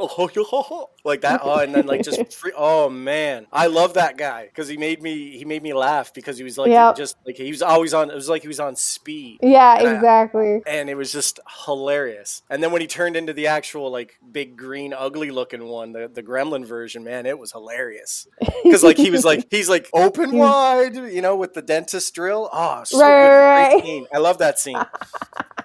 like 1.04 1.22
that. 1.22 1.40
Oh, 1.42 1.58
and 1.58 1.74
then 1.74 1.86
like 1.86 2.02
just 2.02 2.32
free. 2.38 2.52
Oh 2.56 2.88
man, 2.90 3.46
I 3.52 3.66
love 3.68 3.94
that 3.94 4.16
guy 4.16 4.46
because 4.46 4.68
he 4.68 4.76
made 4.76 5.02
me 5.02 5.36
he 5.36 5.44
made 5.44 5.62
me 5.62 5.72
laugh 5.72 6.12
because 6.14 6.38
he 6.38 6.44
was 6.44 6.58
like 6.58 6.70
Yep. 6.70 6.96
just 6.96 7.16
like 7.26 7.36
he 7.36 7.50
was 7.50 7.62
always 7.62 7.94
on. 7.94 8.10
It 8.10 8.14
was 8.14 8.28
like 8.28 8.42
he 8.42 8.48
was 8.48 8.60
on 8.60 8.76
speed. 8.76 9.38
Yeah, 9.42 9.78
And 9.78 9.88
I- 9.88 9.94
exactly. 9.94 10.60
And 10.66 10.90
it 10.90 10.96
was 10.96 11.12
just 11.12 11.40
hilarious. 11.66 12.42
And 12.50 12.62
then 12.62 12.72
when 12.72 12.80
he 12.80 12.86
turned 12.86 13.16
into 13.16 13.32
the 13.32 13.46
actual 13.46 13.90
like 13.90 14.18
big 14.30 14.56
green 14.56 14.92
ugly 14.92 15.30
looking 15.30 15.64
one, 15.64 15.92
the, 15.92 16.08
the 16.12 16.22
gremlin 16.22 16.64
version, 16.66 17.04
man, 17.04 17.26
it 17.26 17.38
was 17.38 17.52
hilarious. 17.52 18.26
Because 18.62 18.84
like 18.84 18.98
he 18.98 19.10
was 19.10 19.24
like 19.24 19.46
he's 19.50 19.68
like 19.68 19.88
open 19.92 20.30
wide, 20.36 20.94
you 20.94 21.22
know, 21.22 21.34
with 21.34 21.54
the 21.54 21.62
dentist 21.62 22.14
drill. 22.14 22.48
Oh, 22.52 22.84
so 22.84 23.00
Right, 23.00 23.80
good. 23.82 23.82
right. 23.90 24.04
I 24.14 24.18
love 24.18 24.38
that 24.38 24.58
scene. 24.60 24.78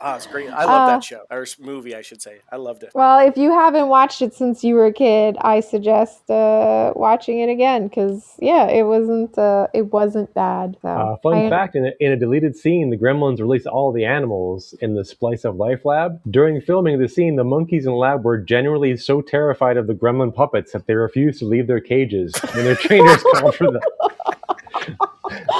Oh, 0.10 0.14
it's 0.14 0.26
great. 0.26 0.48
I 0.48 0.64
love 0.64 0.82
Uh, 0.82 0.86
that 0.94 1.04
show 1.04 1.20
or 1.30 1.44
movie, 1.60 1.94
I 1.94 2.00
should 2.00 2.22
say. 2.22 2.38
I 2.50 2.56
loved 2.56 2.82
it. 2.84 2.90
Well, 2.94 3.18
if 3.26 3.36
you 3.36 3.50
haven't 3.52 3.88
watched 3.88 4.22
it 4.22 4.32
since 4.32 4.64
you 4.64 4.74
were 4.74 4.86
a 4.86 4.92
kid, 4.94 5.36
I 5.42 5.60
suggest 5.60 6.30
uh, 6.30 6.94
watching 6.96 7.40
it 7.40 7.50
again 7.50 7.86
because 7.88 8.34
yeah, 8.38 8.66
it 8.68 8.84
wasn't 8.84 9.36
uh, 9.36 9.66
it 9.74 9.92
wasn't 9.92 10.32
bad. 10.32 10.78
So 10.80 10.88
Uh, 10.88 11.16
fun 11.18 11.34
I- 11.34 11.50
fact: 11.50 11.76
in 11.76 11.84
a, 11.86 11.92
in 12.00 12.12
a 12.12 12.16
deleted 12.16 12.56
scene, 12.56 12.88
the 12.88 12.96
Gremlins 12.96 13.40
release 13.40 13.66
all 13.66 13.92
the 13.92 14.06
animals 14.06 14.74
in 14.80 14.94
the 14.94 15.04
Splice 15.04 15.44
of 15.44 15.56
Life 15.56 15.84
lab. 15.84 16.18
During 16.30 16.62
filming 16.62 16.98
the 16.98 17.08
scene, 17.08 17.36
the 17.36 17.44
monkeys 17.44 17.84
in 17.84 17.92
the 17.92 17.98
lab 17.98 18.24
were 18.24 18.38
genuinely 18.38 18.96
so 18.96 19.20
terrified 19.20 19.76
of 19.76 19.86
the 19.86 19.94
Gremlin 19.94 20.34
puppets 20.34 20.72
that 20.72 20.86
they 20.86 20.94
refused 20.94 21.40
to 21.40 21.44
leave 21.44 21.66
their 21.66 21.80
cages 21.80 22.34
when 22.54 22.64
their 22.64 22.74
trainers 22.86 23.22
called 23.34 23.54
for 23.54 23.70
them. 23.70 23.82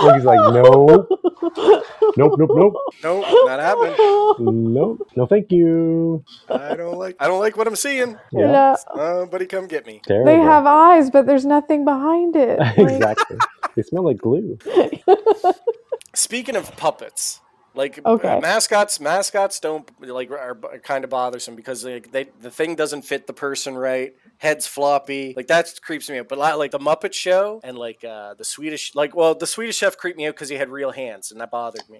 Monkey's 0.02 0.24
like, 0.24 0.38
no, 0.38 0.62
nope, 0.62 1.08
nope, 2.16 2.38
nope, 2.38 2.74
Nope, 3.02 3.24
not 3.46 3.60
happening. 3.60 3.94
nope, 4.74 5.08
no, 5.16 5.26
thank 5.26 5.50
you. 5.52 6.24
I 6.48 6.74
don't 6.76 6.98
like. 6.98 7.16
I 7.20 7.26
don't 7.28 7.40
like 7.40 7.56
what 7.56 7.66
I'm 7.66 7.76
seeing. 7.76 8.16
Yeah, 8.32 8.50
No, 8.50 8.76
Somebody 8.94 9.46
come 9.46 9.66
get 9.66 9.86
me. 9.86 10.00
terrible. 10.04 10.26
they 10.26 10.38
have 10.38 10.66
eyes, 10.66 11.10
but 11.10 11.26
there's 11.26 11.44
nothing 11.46 11.84
behind 11.84 12.36
it. 12.36 12.58
Like- 12.76 12.78
exactly. 12.78 13.36
They 13.76 13.82
smell 13.82 14.04
like 14.04 14.18
glue. 14.18 14.58
Speaking 16.14 16.56
of 16.56 16.76
puppets, 16.76 17.40
like 17.74 18.00
Okay. 18.04 18.28
uh, 18.28 18.40
mascots, 18.40 18.98
mascots 19.00 19.60
don't 19.60 19.88
like 20.00 20.30
are, 20.30 20.58
are 20.64 20.78
kind 20.80 21.04
of 21.04 21.10
bothersome 21.10 21.54
because 21.54 21.84
like 21.84 22.10
they 22.10 22.28
the 22.40 22.50
thing 22.50 22.74
doesn't 22.74 23.02
fit 23.02 23.26
the 23.28 23.32
person 23.32 23.76
right. 23.78 24.14
Head's 24.40 24.66
floppy, 24.66 25.34
like 25.36 25.48
that 25.48 25.70
creeps 25.82 26.08
me 26.08 26.18
out. 26.18 26.28
But 26.28 26.38
like 26.38 26.70
the 26.70 26.78
Muppet 26.78 27.12
Show 27.12 27.60
and 27.62 27.76
like 27.78 28.02
uh, 28.02 28.32
the 28.34 28.44
Swedish, 28.44 28.94
like 28.94 29.14
well, 29.14 29.34
the 29.34 29.46
Swedish 29.46 29.76
Chef 29.76 29.96
creeped 29.98 30.16
me 30.16 30.26
out 30.26 30.34
because 30.34 30.48
he 30.48 30.56
had 30.56 30.70
real 30.70 30.92
hands, 30.92 31.30
and 31.30 31.40
that 31.42 31.50
bothered 31.50 31.88
me. 31.90 31.98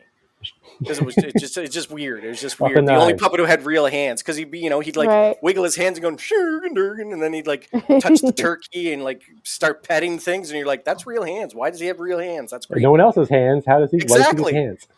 Because 0.79 0.97
it 1.01 1.05
was 1.05 1.19
it 1.19 1.35
just 1.39 1.59
it's 1.59 1.75
just 1.75 1.91
weird. 1.91 2.25
It 2.25 2.29
was 2.29 2.41
just 2.41 2.59
weird. 2.59 2.79
and 2.79 2.89
The 2.89 2.95
only 2.95 3.13
puppet 3.13 3.41
who 3.41 3.45
had 3.45 3.67
real 3.67 3.85
hands 3.85 4.23
because 4.23 4.39
he'd 4.39 4.51
be 4.51 4.59
you 4.59 4.71
know 4.71 4.81
he'd 4.81 4.97
like 4.97 5.09
Right. 5.11 5.37
wiggle 5.43 5.65
his 5.65 5.77
hands 5.77 5.99
and 5.99 6.03
going 6.03 6.17
"Shurgen, 6.17 7.13
and 7.13 7.21
then 7.21 7.35
he'd 7.35 7.47
like 7.47 7.69
touch 8.01 8.23
the 8.23 8.33
turkey 8.37 8.91
and 8.95 9.05
like 9.05 9.21
start 9.43 9.87
petting 9.87 10.19
things, 10.19 10.49
and 10.49 10.57
you're 10.57 10.67
like, 10.67 10.83
that's 10.83 11.07
real 11.07 11.25
hands. 11.25 11.55
Why 11.55 11.69
does 11.69 11.79
he 11.81 11.89
have 11.89 12.01
real 12.01 12.19
hands? 12.21 12.51
That's 12.53 12.65
great. 12.65 12.81
No 12.83 12.91
one 12.91 13.03
else's 13.03 13.29
hands. 13.29 13.65
How 13.67 13.81
does 13.81 13.91
he? 13.91 13.99
Why 13.99 14.01
does 14.01 14.13
he 14.17 14.21
Exactly. 14.23 14.55
have 14.55 14.65
hands? 14.65 14.89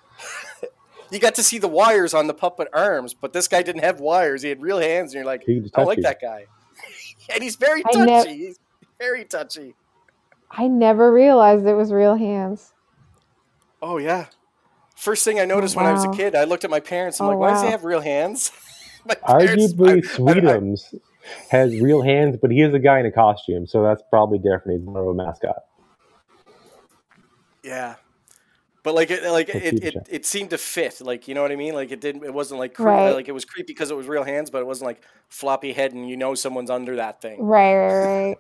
you 1.11 1.19
got 1.19 1.35
to 1.35 1.43
see 1.43 1.59
the 1.59 1.67
wires 1.67 2.15
on 2.15 2.29
the 2.29 2.35
puppet 2.35 2.69
arms, 2.73 3.13
but 3.15 3.33
this 3.33 3.49
guy 3.49 3.63
didn't 3.65 3.83
have 3.83 3.99
wires. 3.99 4.43
He 4.43 4.49
had 4.49 4.63
real 4.63 4.79
hands, 4.79 5.13
and 5.13 5.15
you're 5.17 5.25
like, 5.25 5.43
He 5.43 5.55
can 5.55 5.65
just 5.65 5.77
I 5.77 5.81
don't 5.81 5.89
like 5.89 5.97
you. 5.99 6.03
that 6.05 6.21
guy. 6.21 6.47
And 7.35 7.43
he's 7.43 7.57
very 7.57 7.85
touchy. 7.85 7.99
nev- 8.07 8.27
he's 8.29 8.59
very 9.01 9.25
touchy. 9.25 9.75
I 10.51 10.69
never 10.69 11.13
realized 11.13 11.67
it 11.67 11.75
was 11.75 11.93
real 11.93 12.17
hands. 12.17 12.73
Oh 13.83 13.99
yeah. 13.99 14.27
First 14.97 15.25
thing 15.25 15.41
I 15.41 15.45
noticed 15.47 15.77
when 15.77 15.87
I 15.87 15.93
was 15.93 16.05
a 16.05 16.09
kid, 16.09 16.35
I 16.37 16.45
looked 16.45 16.65
at 16.65 16.71
my 16.71 16.81
parents. 16.81 17.21
I'm 17.21 17.27
Oh, 17.27 17.31
like, 17.31 17.39
why 17.39 17.51
does 17.51 17.63
he 17.63 17.69
have 17.69 17.85
real 17.85 18.01
hands? 18.01 18.53
my 19.07 19.17
Arguably, 19.29 20.05
Sweetums 20.17 20.95
has 21.51 21.75
real 21.81 22.03
hands, 22.03 22.37
but 22.41 22.51
he 22.51 22.63
is 22.63 22.75
a 22.75 22.79
guy 22.79 23.01
in 23.01 23.07
a 23.07 23.13
costume, 23.13 23.67
so 23.67 23.83
that's 23.83 24.03
probably 24.11 24.39
different. 24.39 24.79
He's 24.81 24.87
more 24.87 25.03
of 25.03 25.09
a 25.09 25.15
mascot. 25.15 25.57
yeah. 27.65 27.97
But 28.83 28.95
like 28.95 29.11
it, 29.11 29.23
like 29.31 29.49
it, 29.49 29.83
it, 29.83 29.95
it 30.11 30.27
seemed 30.27 30.51
to 30.51 30.59
fit. 30.59 31.01
Like 31.01 31.29
you 31.29 31.35
know 31.35 31.43
what 31.43 31.53
I 31.53 31.57
mean? 31.57 31.75
Like 31.75 31.93
it 31.93 32.01
didn't. 32.01 32.25
It 32.25 32.35
wasn't 32.35 32.61
like 32.61 32.75
cre- 32.75 32.89
Right. 32.89 33.11
like 33.13 33.29
it 33.29 33.33
was 33.33 33.45
creepy 33.45 33.73
because 33.73 33.91
it 33.91 33.97
was 33.97 34.09
real 34.09 34.25
hands, 34.25 34.51
but 34.51 34.59
it 34.61 34.67
wasn't 34.67 34.87
like 34.87 35.03
floppy 35.29 35.73
head 35.73 35.93
and 35.93 36.09
you 36.09 36.17
know 36.17 36.35
someone's 36.35 36.71
under 36.71 36.97
that 36.97 37.21
thing. 37.23 37.45
Right, 37.45 37.75
right, 37.77 38.27
right. 38.29 38.37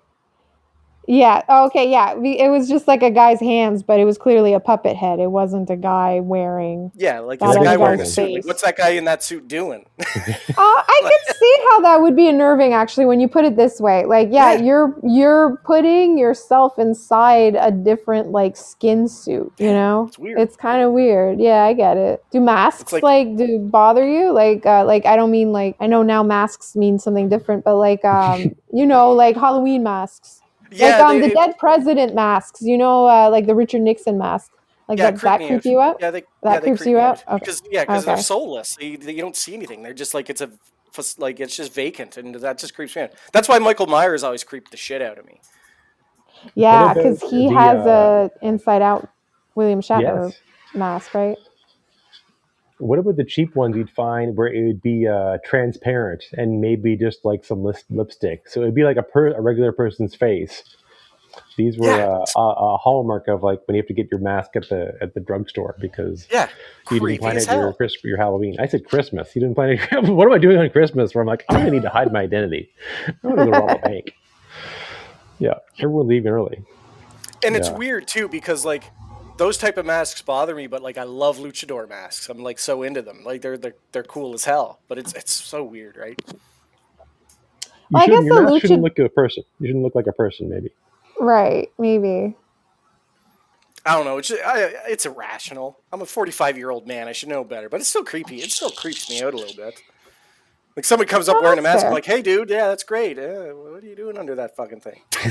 Yeah. 1.08 1.42
Okay. 1.48 1.90
Yeah. 1.90 2.14
We, 2.14 2.38
it 2.38 2.48
was 2.48 2.68
just 2.68 2.86
like 2.86 3.02
a 3.02 3.10
guy's 3.10 3.40
hands, 3.40 3.82
but 3.82 3.98
it 3.98 4.04
was 4.04 4.16
clearly 4.18 4.52
a 4.54 4.60
puppet 4.60 4.96
head. 4.96 5.18
It 5.18 5.30
wasn't 5.30 5.68
a 5.70 5.76
guy 5.76 6.20
wearing. 6.20 6.92
Yeah, 6.94 7.18
like 7.20 7.40
That 7.40 7.56
a 7.60 7.64
guy 7.64 7.76
wearing 7.76 8.00
a 8.00 8.06
suit. 8.06 8.30
Like, 8.32 8.46
what's 8.46 8.62
that 8.62 8.76
guy 8.76 8.90
in 8.90 9.04
that 9.06 9.22
suit 9.22 9.48
doing? 9.48 9.86
Uh, 10.54 10.54
I 10.58 11.00
could 11.02 11.36
see 11.36 11.56
how 11.70 11.80
that 11.80 12.00
would 12.02 12.14
be 12.14 12.28
unnerving, 12.28 12.72
actually, 12.74 13.06
when 13.06 13.18
you 13.20 13.26
put 13.26 13.44
it 13.44 13.56
this 13.56 13.80
way. 13.80 14.04
Like, 14.04 14.28
yeah, 14.30 14.52
Yeah. 14.52 14.62
you're 14.62 14.96
you're 15.02 15.56
putting 15.64 16.18
yourself 16.18 16.78
inside 16.78 17.56
a 17.58 17.70
different 17.70 18.30
like 18.30 18.54
skin 18.56 19.08
suit. 19.08 19.50
You 19.58 19.72
know, 19.72 20.04
It's 20.08 20.18
weird. 20.18 20.38
it's 20.40 20.54
kind 20.56 20.82
of 20.82 20.92
weird. 20.92 21.40
Yeah, 21.40 21.64
I 21.64 21.72
get 21.72 21.96
it. 21.96 22.22
Do 22.30 22.40
masks 22.40 22.92
like- 22.92 23.02
like, 23.02 23.36
do 23.36 23.58
bother 23.58 24.06
you? 24.06 24.30
Like, 24.32 24.64
uh, 24.66 24.84
like 24.84 25.06
I 25.06 25.16
don't 25.16 25.30
mean 25.30 25.52
like 25.52 25.76
I 25.80 25.86
know 25.86 26.02
now 26.02 26.22
masks 26.22 26.76
mean 26.76 26.98
something 26.98 27.28
different, 27.28 27.64
but 27.64 27.76
like 27.76 28.04
um, 28.04 28.54
you 28.72 28.86
know, 28.86 29.12
like 29.12 29.34
Halloween 29.36 29.82
masks. 29.82 30.41
Like 30.80 31.00
um, 31.00 31.20
they- 31.20 31.28
the 31.28 31.34
dead 31.34 31.58
president 31.58 32.14
masks, 32.14 32.62
you 32.62 32.78
know, 32.78 33.06
uh, 33.06 33.28
like 33.30 33.46
the 33.46 33.54
Richard 33.54 33.82
Nixon 33.82 34.18
mask. 34.18 34.50
Like 34.88 34.98
yeah, 34.98 35.10
that, 35.12 35.18
creep 35.18 35.32
that 35.32 35.46
creep 35.46 35.64
you 35.64 35.80
out? 35.80 35.96
Yeah, 36.00 36.10
they, 36.10 36.22
That 36.42 36.54
yeah, 36.54 36.60
creeps 36.60 36.78
creep 36.78 36.90
you 36.90 36.96
me 36.96 37.02
out? 37.02 37.24
Okay. 37.26 37.38
Because 37.38 37.62
yeah, 37.70 37.84
because 37.84 38.04
they're 38.04 38.16
soulless. 38.18 38.76
They, 38.78 38.96
they, 38.96 39.12
you 39.12 39.22
don't 39.22 39.36
see 39.36 39.54
anything. 39.54 39.82
They're 39.82 39.94
just 39.94 40.12
like 40.12 40.28
it's 40.28 40.40
a 40.40 40.50
like 41.18 41.40
it's 41.40 41.56
just 41.56 41.72
vacant, 41.72 42.16
and 42.16 42.34
that 42.34 42.58
just 42.58 42.74
creeps 42.74 42.94
me 42.96 43.02
out. 43.02 43.12
That's 43.32 43.48
why 43.48 43.58
Michael 43.58 43.86
Myers 43.86 44.22
always 44.22 44.44
creeped 44.44 44.70
the 44.70 44.76
shit 44.76 45.00
out 45.00 45.18
of 45.18 45.24
me. 45.24 45.40
Yeah, 46.54 46.92
because 46.94 47.22
he 47.22 47.48
the, 47.48 47.54
has 47.54 47.86
uh, 47.86 48.28
a 48.42 48.46
Inside 48.46 48.82
Out 48.82 49.08
William 49.54 49.80
Shatner 49.80 50.26
Yes. 50.26 50.40
mask, 50.74 51.14
right? 51.14 51.38
What 52.82 52.98
about 52.98 53.16
the 53.16 53.24
cheap 53.24 53.54
ones 53.54 53.76
you'd 53.76 53.90
find 53.90 54.36
where 54.36 54.48
it 54.48 54.66
would 54.66 54.82
be 54.82 55.06
uh, 55.06 55.38
transparent 55.44 56.24
and 56.32 56.60
maybe 56.60 56.96
just 56.96 57.24
like 57.24 57.44
some 57.44 57.62
lip- 57.62 57.76
lipstick? 57.90 58.48
So 58.48 58.60
it'd 58.62 58.74
be 58.74 58.82
like 58.82 58.96
a, 58.96 59.02
per- 59.04 59.32
a 59.34 59.40
regular 59.40 59.70
person's 59.72 60.14
face. 60.16 60.64
These 61.56 61.78
were 61.78 61.86
Yeah. 61.86 62.06
uh, 62.36 62.40
a, 62.40 62.74
a 62.74 62.76
hallmark 62.78 63.28
of 63.28 63.42
like 63.42 63.60
when 63.66 63.76
you 63.76 63.82
have 63.82 63.86
to 63.86 63.94
get 63.94 64.08
your 64.10 64.20
mask 64.20 64.56
at 64.56 64.68
the 64.68 64.94
at 65.00 65.14
the 65.14 65.20
drugstore 65.20 65.76
because 65.80 66.26
Yeah, 66.30 66.48
you 66.90 66.98
didn't 67.00 67.20
plan 67.20 67.36
it 67.36 67.46
your. 67.46 67.72
Christmas, 67.72 68.04
your 68.04 68.18
Halloween. 68.18 68.56
I 68.58 68.66
said 68.66 68.84
Christmas. 68.84 69.34
You 69.34 69.40
didn't 69.42 69.54
plan 69.54 69.70
it. 69.78 70.04
what 70.10 70.26
am 70.26 70.32
I 70.32 70.38
doing 70.38 70.58
on 70.58 70.68
Christmas? 70.70 71.14
Where 71.14 71.22
I'm 71.22 71.28
like, 71.28 71.44
I'm 71.48 71.58
gonna 71.60 71.70
need 71.70 71.82
to 71.82 71.88
hide 71.88 72.12
my 72.12 72.20
identity. 72.20 72.70
I'm 73.22 73.36
gonna 73.36 73.44
go 73.46 73.50
rob 73.52 73.70
a 73.70 73.78
bank. 73.88 74.12
Yeah, 75.38 75.54
everyone 75.78 76.08
leaving 76.08 76.30
early. 76.32 76.64
And 77.44 77.56
it's 77.56 77.70
weird 77.70 78.06
too 78.08 78.28
because 78.28 78.64
like 78.64 78.84
those 79.36 79.58
type 79.58 79.78
of 79.78 79.86
masks 79.86 80.22
bother 80.22 80.54
me, 80.54 80.66
but 80.66 80.82
like 80.82 80.98
I 80.98 81.04
love 81.04 81.38
luchador 81.38 81.88
masks. 81.88 82.28
I'm 82.28 82.38
like 82.38 82.58
so 82.58 82.82
into 82.82 83.02
them. 83.02 83.24
Like 83.24 83.42
they're 83.42 83.56
they're, 83.56 83.74
they're 83.92 84.02
cool 84.02 84.34
as 84.34 84.44
hell. 84.44 84.80
But 84.88 84.98
it's 84.98 85.12
it's 85.14 85.32
so 85.32 85.64
weird, 85.64 85.96
right? 85.96 86.20
You 86.28 87.98
I 87.98 88.04
shouldn't, 88.06 88.22
guess 88.22 88.26
your 88.26 88.36
the 88.36 88.50
mask 88.50 88.60
shouldn't 88.62 88.82
look 88.82 88.98
like 88.98 89.06
a 89.06 89.10
person. 89.10 89.44
You 89.60 89.66
shouldn't 89.68 89.84
look 89.84 89.94
like 89.94 90.06
a 90.06 90.12
person, 90.12 90.48
maybe. 90.48 90.70
Right, 91.20 91.70
maybe. 91.78 92.34
I 93.84 93.96
don't 93.96 94.04
know. 94.04 94.18
It's 94.18 94.28
just, 94.28 94.42
I, 94.44 94.72
it's 94.88 95.06
irrational. 95.06 95.78
I'm 95.92 96.00
a 96.02 96.06
45 96.06 96.56
year 96.56 96.70
old 96.70 96.86
man. 96.86 97.08
I 97.08 97.12
should 97.12 97.28
know 97.28 97.44
better, 97.44 97.68
but 97.68 97.80
it's 97.80 97.88
still 97.88 98.04
creepy. 98.04 98.36
It 98.36 98.50
still 98.50 98.70
creeps 98.70 99.10
me 99.10 99.22
out 99.22 99.34
a 99.34 99.36
little 99.36 99.56
bit. 99.56 99.80
Like 100.76 100.86
someone 100.86 101.06
comes 101.06 101.28
up 101.28 101.36
Oh, 101.38 101.42
wearing 101.42 101.58
a 101.58 101.62
mask, 101.62 101.84
I'm 101.84 101.92
like, 101.92 102.06
"Hey, 102.06 102.22
dude, 102.22 102.48
yeah, 102.48 102.68
that's 102.68 102.82
great. 102.82 103.18
Yeah, 103.18 103.52
what 103.52 103.82
are 103.82 103.86
you 103.86 103.94
doing 103.94 104.16
under 104.16 104.34
that 104.36 104.56
fucking 104.56 104.80
thing?" 104.80 105.02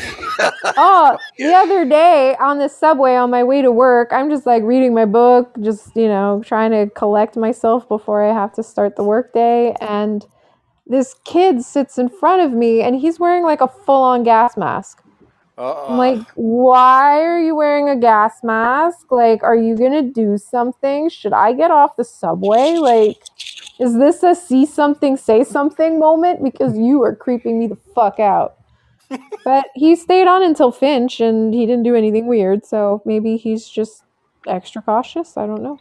oh, 0.78 1.18
the 1.38 1.54
other 1.54 1.84
day 1.84 2.36
on 2.40 2.60
the 2.60 2.68
subway 2.70 3.16
on 3.16 3.32
my 3.32 3.44
way 3.44 3.62
to 3.64 3.72
work, 3.72 4.10
I'm 4.12 4.30
just 4.30 4.46
like 4.46 4.62
reading 4.64 4.94
my 4.94 5.06
book, 5.06 5.56
just, 5.62 5.96
you 5.96 6.08
know, 6.08 6.42
trying 6.46 6.72
to 6.72 6.92
collect 6.94 7.38
myself 7.38 7.88
before 7.90 8.24
I 8.24 8.34
have 8.34 8.54
to 8.54 8.64
start 8.64 8.96
the 8.96 9.04
workday. 9.04 9.74
And 9.82 10.26
this 10.86 11.16
kid 11.26 11.64
sits 11.64 11.98
in 11.98 12.10
front 12.10 12.44
of 12.44 12.52
me 12.52 12.82
and 12.82 12.96
he's 12.96 13.20
wearing 13.20 13.44
like 13.44 13.62
a 13.62 13.68
full 13.68 14.04
on 14.04 14.24
gas 14.24 14.58
mask. 14.58 15.02
Uh-uh. 15.58 15.88
I'm 15.90 15.98
like, 15.98 16.28
why 16.36 17.22
are 17.22 17.40
you 17.40 17.56
wearing 17.56 17.90
a 17.90 17.96
gas 17.96 18.44
mask? 18.44 19.12
Like, 19.12 19.44
are 19.44 19.56
you 19.56 19.76
going 19.76 19.92
to 19.92 20.02
do 20.02 20.38
something? 20.38 21.10
Should 21.10 21.34
I 21.34 21.54
get 21.54 21.72
off 21.72 21.96
the 21.98 22.04
subway? 22.04 22.78
Like, 22.78 23.18
is 23.82 23.96
this 23.98 24.22
a 24.24 24.36
see 24.36 24.66
something, 24.66 25.18
say 25.18 25.44
something 25.44 26.00
moment? 26.00 26.44
Because 26.44 26.78
you 26.78 27.02
are 27.04 27.16
creeping 27.16 27.60
me 27.60 27.68
the 27.68 27.76
fuck 27.96 28.20
out. 28.20 28.56
but 29.44 29.66
he 29.76 29.96
stayed 29.96 30.28
on 30.28 30.44
until 30.44 30.72
Finch 30.72 31.20
and 31.20 31.54
he 31.54 31.66
didn't 31.66 31.84
do 31.84 31.96
anything 31.96 32.28
weird. 32.28 32.66
So 32.66 33.02
maybe 33.06 33.36
he's 33.38 33.68
just 33.68 34.04
extra 34.48 34.82
cautious. 34.82 35.36
I 35.36 35.46
don't 35.48 35.62
know. 35.64 35.80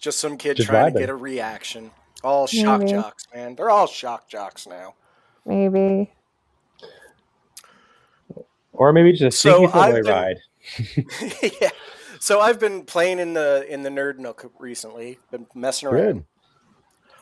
just 0.00 0.18
some 0.18 0.36
kid 0.36 0.56
Just 0.56 0.68
trying 0.70 0.92
to 0.94 0.98
get 0.98 1.08
a 1.10 1.14
reaction. 1.14 1.90
All 2.24 2.46
shock 2.46 2.80
Maybe. 2.80 2.92
jocks, 2.92 3.26
man. 3.34 3.54
They're 3.54 3.70
all 3.70 3.86
shock 3.86 4.26
jocks 4.28 4.66
now. 4.66 4.94
Maybe. 5.44 6.10
Or 8.72 8.92
maybe 8.92 9.12
just 9.12 9.22
a 9.22 9.30
So 9.38 9.58
sneaky 9.58 9.72
subway 9.72 10.02
been- 10.02 10.10
ride. 10.10 10.36
yeah. 11.60 11.70
So 12.24 12.40
I've 12.40 12.58
been 12.58 12.84
playing 12.84 13.18
in 13.18 13.34
the 13.34 13.66
in 13.68 13.82
the 13.82 13.90
nerd 13.90 14.16
nook 14.16 14.50
recently. 14.58 15.18
Been 15.30 15.46
messing 15.54 15.90
around. 15.90 16.00
Good. 16.00 16.24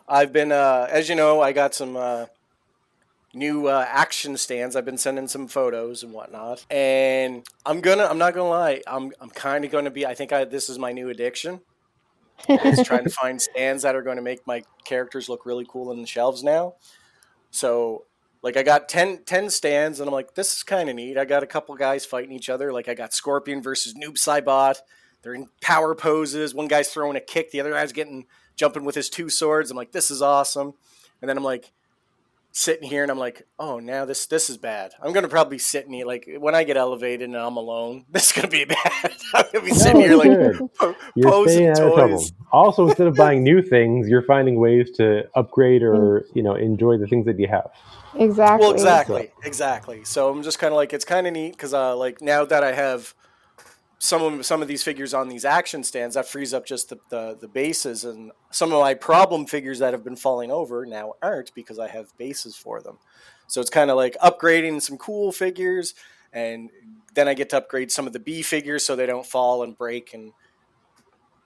I've 0.07 0.33
been, 0.33 0.53
uh, 0.53 0.87
as 0.89 1.09
you 1.09 1.17
know, 1.17 1.41
I 1.41 1.51
got 1.51 1.75
some 1.75 1.97
uh, 1.97 2.27
new 3.35 3.67
uh, 3.67 3.85
action 3.89 4.37
stands. 4.37 4.77
I've 4.77 4.85
been 4.85 4.97
sending 4.97 5.27
some 5.27 5.49
photos 5.49 6.05
and 6.05 6.13
whatnot, 6.13 6.65
and 6.71 7.45
I'm 7.67 7.81
gonna. 7.81 8.05
I'm 8.05 8.19
not 8.19 8.33
gonna 8.33 8.49
lie. 8.49 8.81
I'm. 8.87 9.11
I'm 9.21 9.31
kind 9.31 9.65
of 9.65 9.73
going 9.73 9.87
to 9.87 9.91
be. 9.91 10.07
I 10.07 10.15
think 10.15 10.33
I. 10.33 10.45
This 10.45 10.69
is 10.69 10.79
my 10.79 10.93
new 10.93 11.09
addiction. 11.09 11.63
Is 12.49 12.81
trying 12.87 13.03
to 13.03 13.11
find 13.11 13.43
stands 13.43 13.83
that 13.83 13.97
are 13.97 14.03
going 14.03 14.19
to 14.19 14.23
make 14.23 14.47
my 14.47 14.63
characters 14.85 15.29
look 15.29 15.45
really 15.45 15.67
cool 15.69 15.91
on 15.91 16.01
the 16.01 16.07
shelves 16.07 16.45
now. 16.45 16.75
So, 17.51 18.05
like, 18.43 18.57
I 18.57 18.62
got 18.62 18.88
10, 18.88 19.24
10 19.24 19.51
stands, 19.51 20.01
and 20.01 20.09
I'm 20.09 20.14
like, 20.14 20.34
this 20.34 20.57
is 20.57 20.62
kind 20.62 20.88
of 20.88 20.97
neat. 20.97 21.16
I 21.16 21.24
got 21.24 21.43
a 21.43 21.47
couple 21.47 21.74
guys 21.76 22.05
fighting 22.05 22.32
each 22.32 22.51
other. 22.51 22.72
Like, 22.72 22.88
I 22.88 22.95
got 22.95 23.14
Scorpion 23.14 23.62
versus 23.62 23.95
Noob 23.95 24.14
Saibot. 24.14 24.76
They're 25.22 25.34
in 25.34 25.49
power 25.61 25.95
poses. 25.95 26.55
One 26.55 26.66
guy's 26.66 26.88
throwing 26.88 27.16
a 27.16 27.20
kick. 27.20 27.53
The 27.53 27.61
other 27.61 27.70
guy's 27.70 27.93
getting 27.93 28.26
jumping 28.57 28.84
with 28.84 28.97
his 28.97 29.09
two 29.09 29.30
swords. 29.30 29.70
I'm 29.70 29.76
like, 29.76 29.93
this 29.93 30.11
is 30.11 30.20
awesome. 30.20 30.74
And 31.20 31.28
then 31.28 31.36
I'm 31.36 31.45
like, 31.45 31.72
sitting 32.53 32.89
here, 32.89 33.03
and 33.03 33.11
I'm 33.11 33.19
like, 33.19 33.47
oh, 33.59 33.79
now 33.79 34.05
this 34.05 34.27
this 34.27 34.51
is 34.51 34.59
bad. 34.59 34.93
I'm 35.03 35.13
gonna 35.13 35.29
probably 35.29 35.59
sit 35.59 35.87
in 35.87 35.93
here 35.93 36.07
like 36.07 36.29
when 36.39 36.55
I 36.55 36.65
get 36.65 36.77
elevated 36.77 37.29
and 37.29 37.37
I'm 37.37 37.57
alone. 37.57 38.05
This 38.13 38.27
is 38.27 38.33
gonna 38.33 38.49
be 38.49 38.65
bad. 38.77 39.13
I'm 39.35 39.45
gonna 39.53 39.65
be 39.65 39.71
sitting 39.73 40.01
No, 40.01 40.07
here 40.07 40.17
like 40.17 40.59
po- 40.79 40.95
You're 41.15 41.31
posing 41.31 41.55
staying 41.55 41.69
out 41.71 41.81
of 41.83 41.95
trouble. 41.95 42.19
toys. 42.19 42.33
Also, 42.53 42.89
instead 42.89 43.07
of 43.07 43.15
buying 43.17 43.43
new 43.51 43.63
things, 43.63 44.09
you're 44.09 44.23
finding 44.23 44.57
ways 44.61 44.91
to 44.99 45.23
upgrade 45.35 45.83
or 45.83 46.25
you 46.35 46.43
know 46.43 46.55
enjoy 46.55 46.99
the 46.99 47.07
things 47.07 47.27
that 47.27 47.39
you 47.39 47.49
have. 47.49 47.71
Exactly. 48.15 48.61
Well, 48.67 48.73
exactly, 48.75 49.31
exactly. 49.43 50.05
So 50.05 50.31
I'm 50.31 50.43
just 50.43 50.59
kind 50.59 50.73
of 50.73 50.77
like 50.77 50.93
it's 50.93 51.05
kind 51.07 51.27
of 51.27 51.33
neat 51.33 51.53
because 51.53 51.73
uh, 51.73 51.97
like 51.97 52.21
now 52.21 52.45
that 52.45 52.63
I 52.63 52.73
have 52.73 53.15
some 54.03 54.21
of 54.21 54.45
some 54.45 54.61
of 54.61 54.67
these 54.67 54.83
figures 54.83 55.15
on 55.15 55.29
these 55.29 55.45
action 55.45 55.85
stands, 55.85 56.17
that 56.17 56.27
frees 56.27 56.53
up 56.53 56.67
just 56.67 56.89
the, 56.89 56.99
the 57.09 57.39
the 57.41 57.47
bases 57.47 58.03
and 58.03 58.33
some 58.51 58.73
of 58.73 58.81
my 58.81 58.95
problem 58.95 59.47
figures 59.47 59.79
that 59.79 59.93
have 59.93 60.03
been 60.03 60.17
falling 60.17 60.51
over 60.51 60.85
now 60.85 61.13
aren't 61.23 61.55
because 61.55 61.79
I 61.79 61.87
have 61.87 62.09
bases 62.19 62.57
for 62.57 62.83
them. 62.83 62.99
So 63.47 63.61
it's 63.61 63.71
kind 63.71 63.93
of 63.93 63.97
like 63.97 64.17
upgrading 64.21 64.83
some 64.83 64.99
cool 64.99 65.31
figures, 65.31 65.95
and 66.33 66.69
then 67.15 67.29
I 67.29 67.35
get 67.35 67.51
to 67.51 67.59
upgrade 67.59 67.93
some 67.93 68.09
of 68.09 68.13
the 68.13 68.19
B 68.19 68.43
figures 68.43 68.85
so 68.85 68.97
they 68.97 69.07
don't 69.07 69.25
fall 69.25 69.63
and 69.63 69.79
break 69.79 70.13
and 70.15 70.33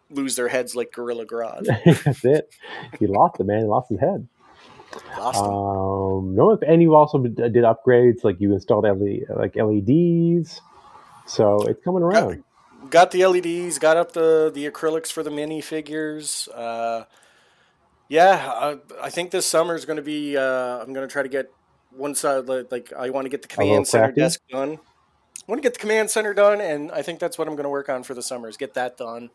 lose 0.09 0.35
their 0.35 0.49
heads 0.49 0.75
like 0.75 0.93
Gorilla 0.93 1.27
Grodd. 1.27 1.67
That's 2.05 2.25
it. 2.25 2.55
He 2.99 3.07
lost 3.07 3.39
it, 3.39 3.45
man. 3.45 3.59
He 3.59 3.65
lost 3.67 3.91
his 3.91 4.01
head. 4.01 4.27
Lost. 5.19 5.43
Um, 5.43 6.35
no, 6.35 6.59
and 6.67 6.81
you 6.81 6.95
also 6.95 7.19
did 7.19 7.55
upgrades, 7.55 8.25
like 8.25 8.41
you 8.41 8.55
installed 8.55 8.85
LED, 8.85 9.27
like 9.37 9.57
LEDs. 9.57 10.63
So 11.27 11.59
it's 11.67 11.83
coming 11.85 12.03
around. 12.03 12.45
Got 12.91 13.11
the 13.11 13.24
LEDs, 13.26 13.78
got 13.78 13.97
up 13.97 14.12
the 14.12 14.51
the 14.55 14.68
acrylics 14.70 15.11
for 15.12 15.22
the 15.22 15.30
mini 15.30 15.61
figures. 15.61 16.49
Uh, 16.49 17.05
yeah, 18.09 18.53
I, 18.55 18.78
I 19.03 19.11
think 19.11 19.30
this 19.30 19.47
summer 19.47 19.74
is 19.74 19.84
going 19.84 19.97
to 19.97 20.03
be. 20.03 20.37
Uh, 20.37 20.78
I'm 20.78 20.93
going 20.93 21.07
to 21.07 21.12
try 21.12 21.22
to 21.22 21.28
get 21.28 21.51
one 21.91 22.14
side 22.14 22.47
like, 22.47 22.70
like 22.70 22.93
I 22.93 23.11
want 23.11 23.24
to 23.24 23.30
get 23.30 23.43
the 23.43 23.49
command 23.49 23.87
center 23.89 24.07
crafty? 24.07 24.20
desk 24.20 24.41
done. 24.51 24.78
I 24.78 25.51
want 25.53 25.62
to 25.62 25.66
get 25.66 25.74
the 25.74 25.80
command 25.80 26.11
center 26.11 26.34
done, 26.34 26.61
and 26.61 26.91
I 26.93 27.03
think 27.03 27.18
that's 27.20 27.39
what 27.39 27.49
I'm 27.49 27.55
going 27.55 27.64
to 27.64 27.70
work 27.70 27.89
on 27.89 28.03
for 28.03 28.14
the 28.14 28.22
summer 28.22 28.49
is 28.49 28.57
get 28.57 28.74
that 28.74 28.97
done. 28.97 29.30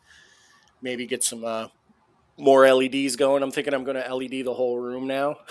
Maybe 0.82 1.06
get 1.06 1.24
some 1.24 1.46
uh, 1.46 1.68
more 2.38 2.72
LEDs 2.72 3.16
going. 3.16 3.44
I'm 3.44 3.52
thinking 3.52 3.74
I'm 3.74 3.84
going 3.84 4.02
to 4.02 4.14
LED 4.16 4.46
the 4.46 4.54
whole 4.54 4.78
room 4.78 5.08
now. 5.08 5.38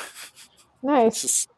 Nice. 0.82 1.20
just- 1.20 1.50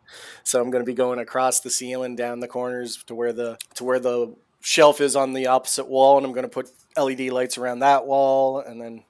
so 0.43 0.61
I'm 0.61 0.71
going 0.71 0.83
to 0.85 0.87
be 0.87 0.95
going 0.95 1.19
across 1.21 1.61
the 1.61 1.71
ceiling, 1.71 2.17
down 2.17 2.41
the 2.41 2.49
corners 2.49 3.03
to 3.05 3.15
where 3.15 3.33
the 3.33 3.57
to 3.77 3.85
where 3.85 4.01
the 4.01 4.35
shelf 4.63 5.01
is 5.01 5.15
on 5.15 5.35
the 5.35 5.49
opposite 5.49 5.89
wall, 5.89 6.17
and 6.17 6.25
I'm 6.25 6.33
going 6.33 6.45
to 6.45 6.49
put 6.49 6.71
LED 6.97 7.31
lights 7.33 7.59
around 7.59 7.81
that 7.81 8.07
wall, 8.07 8.61
and 8.61 8.81
then 8.81 9.05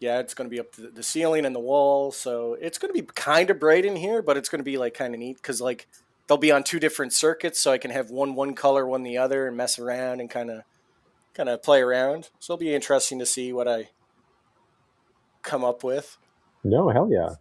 yeah, 0.00 0.20
it's 0.20 0.32
going 0.32 0.48
to 0.48 0.54
be 0.54 0.60
up 0.60 0.72
to 0.72 0.88
the- 0.88 1.02
ceiling 1.02 1.44
and 1.44 1.54
the 1.54 1.60
wall. 1.60 2.12
So 2.12 2.56
it's 2.60 2.78
going 2.78 2.94
to 2.94 3.02
be 3.02 3.06
kind 3.14 3.50
of 3.50 3.58
bright 3.58 3.84
in 3.84 3.96
here, 3.96 4.22
but 4.22 4.36
it's 4.36 4.48
going 4.48 4.60
to 4.60 4.64
be 4.64 4.78
like 4.78 4.94
kind 4.94 5.12
of 5.12 5.20
neat 5.20 5.36
because 5.36 5.60
like 5.60 5.88
they'll 6.26 6.38
be 6.38 6.52
on 6.52 6.62
two 6.62 6.78
different 6.78 7.12
circuits, 7.12 7.60
so 7.60 7.72
I 7.72 7.78
can 7.78 7.90
have 7.90 8.10
one 8.10 8.34
one 8.34 8.54
color, 8.54 8.86
one 8.86 9.02
the 9.02 9.18
other, 9.18 9.46
and 9.48 9.56
mess 9.56 9.78
around 9.78 10.20
and 10.20 10.30
kind 10.30 10.50
of 10.50 10.62
kind 11.34 11.48
of 11.48 11.62
play 11.62 11.80
around. 11.80 12.30
So 12.38 12.54
it'll 12.54 12.60
be 12.60 12.74
interesting 12.74 13.18
to 13.18 13.26
see 13.26 13.52
what 13.52 13.68
I 13.68 13.90
come 15.42 15.64
up 15.64 15.82
with. 15.82 16.16
No, 16.62 16.88
hell 16.90 17.08
yeah. 17.10 17.36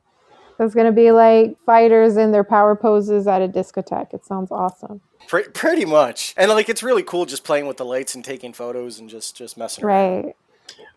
It's 0.60 0.74
going 0.74 0.88
to 0.88 0.92
be 0.92 1.12
like 1.12 1.58
fighters 1.66 2.18
in 2.18 2.32
their 2.32 2.44
power 2.44 2.76
poses 2.76 3.28
at 3.28 3.42
a 3.42 3.48
discotheque. 3.48 4.14
It 4.14 4.26
sounds 4.26 4.52
awesome. 4.52 5.02
Pre- 5.28 5.44
pretty 5.50 5.86
much, 5.86 6.34
and 6.38 6.50
like 6.50 6.70
it's 6.70 6.82
really 6.82 7.04
cool 7.04 7.26
just 7.26 7.44
playing 7.44 7.68
with 7.68 7.78
the 7.78 7.86
lights 7.86 8.16
and 8.16 8.24
taking 8.24 8.54
photos 8.54 9.00
and 9.00 9.10
just 9.10 9.36
just 9.36 9.58
messing 9.58 9.84
around. 9.84 10.26
Right. 10.26 10.36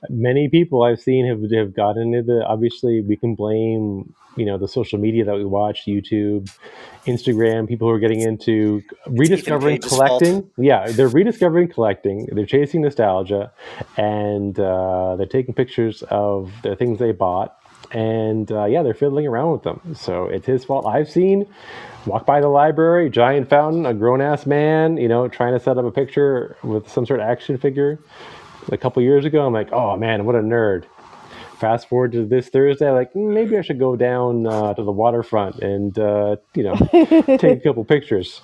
Many 0.08 0.48
people 0.48 0.82
I've 0.82 1.00
seen 1.00 1.26
have 1.26 1.42
have 1.52 1.74
gotten 1.74 2.14
into 2.14 2.22
the. 2.22 2.44
Obviously, 2.46 3.02
we 3.02 3.16
can 3.16 3.34
blame 3.34 4.14
you 4.36 4.46
know 4.46 4.56
the 4.56 4.68
social 4.68 4.98
media 4.98 5.24
that 5.24 5.34
we 5.34 5.44
watch, 5.44 5.84
YouTube, 5.86 6.50
Instagram. 7.06 7.68
People 7.68 7.88
who 7.88 7.94
are 7.94 7.98
getting 7.98 8.20
into 8.20 8.82
rediscovering 9.06 9.76
Page's 9.76 9.96
fault. 9.96 10.22
collecting. 10.22 10.50
Yeah, 10.56 10.90
they're 10.90 11.08
rediscovering 11.08 11.68
collecting. 11.68 12.26
They're 12.32 12.46
chasing 12.46 12.82
nostalgia, 12.82 13.52
and 13.96 14.58
uh, 14.58 15.16
they're 15.16 15.26
taking 15.26 15.54
pictures 15.54 16.02
of 16.04 16.52
the 16.62 16.76
things 16.76 16.98
they 16.98 17.12
bought. 17.12 17.59
And 17.92 18.50
uh, 18.52 18.66
yeah, 18.66 18.82
they're 18.82 18.94
fiddling 18.94 19.26
around 19.26 19.52
with 19.52 19.62
them. 19.62 19.94
So 19.94 20.26
it's 20.26 20.46
his 20.46 20.64
fault. 20.64 20.86
I've 20.86 21.10
seen 21.10 21.46
walk 22.06 22.26
by 22.26 22.40
the 22.40 22.48
library, 22.48 23.10
giant 23.10 23.50
fountain, 23.50 23.86
a 23.86 23.94
grown 23.94 24.20
ass 24.20 24.46
man, 24.46 24.96
you 24.96 25.08
know, 25.08 25.28
trying 25.28 25.54
to 25.54 25.60
set 25.60 25.78
up 25.78 25.84
a 25.84 25.90
picture 25.90 26.56
with 26.62 26.88
some 26.88 27.04
sort 27.06 27.20
of 27.20 27.26
action 27.26 27.58
figure. 27.58 27.98
A 28.70 28.76
couple 28.76 29.02
years 29.02 29.24
ago, 29.24 29.46
I'm 29.46 29.52
like, 29.52 29.72
oh 29.72 29.96
man, 29.96 30.24
what 30.24 30.34
a 30.36 30.40
nerd. 30.40 30.84
Fast 31.58 31.88
forward 31.88 32.12
to 32.12 32.24
this 32.24 32.48
Thursday, 32.48 32.90
like 32.90 33.12
"Mm, 33.12 33.34
maybe 33.34 33.58
I 33.58 33.60
should 33.60 33.78
go 33.78 33.94
down 33.96 34.46
uh, 34.46 34.72
to 34.74 34.82
the 34.82 34.92
waterfront 34.92 35.56
and 35.60 35.98
uh, 35.98 36.36
you 36.54 36.62
know 36.62 36.74
take 36.92 37.44
a 37.44 37.60
couple 37.60 37.84
pictures 37.84 38.40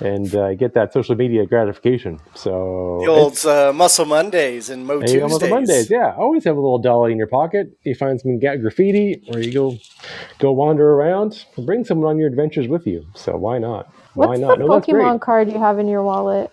and 0.00 0.34
uh, 0.34 0.54
get 0.54 0.74
that 0.74 0.92
social 0.92 1.16
media 1.16 1.46
gratification. 1.46 2.20
So 2.34 3.06
The 3.06 3.08
old 3.08 3.46
uh, 3.46 3.72
Muscle 3.74 4.06
Mondays 4.06 4.70
and 4.70 4.86
Mo 4.86 5.02
Hey, 5.02 5.20
Tuesdays. 5.20 5.22
almost 5.22 5.44
a 5.44 5.48
Mondays, 5.48 5.90
yeah. 5.90 6.14
Always 6.16 6.44
have 6.44 6.56
a 6.56 6.60
little 6.60 6.80
dolly 6.80 7.12
in 7.12 7.18
your 7.18 7.28
pocket. 7.28 7.68
You 7.84 7.94
find 7.94 8.20
some 8.20 8.40
graffiti, 8.40 9.22
or 9.28 9.40
you 9.40 9.52
go 9.52 9.80
go 10.40 10.52
wander 10.52 10.90
around. 10.92 11.44
Bring 11.58 11.84
someone 11.84 12.10
on 12.10 12.18
your 12.18 12.28
adventures 12.28 12.68
with 12.68 12.86
you. 12.86 13.06
So 13.14 13.36
why 13.36 13.58
not? 13.58 13.86
Why 14.14 14.36
What's 14.36 14.38
not? 14.38 14.58
the 14.58 14.60
No, 14.60 14.70
that's. 14.70 14.86
Pokemon 14.86 15.20
card 15.20 15.50
you 15.52 15.58
have 15.58 15.78
in 15.78 15.88
your 15.88 16.02
wallet? 16.04 16.52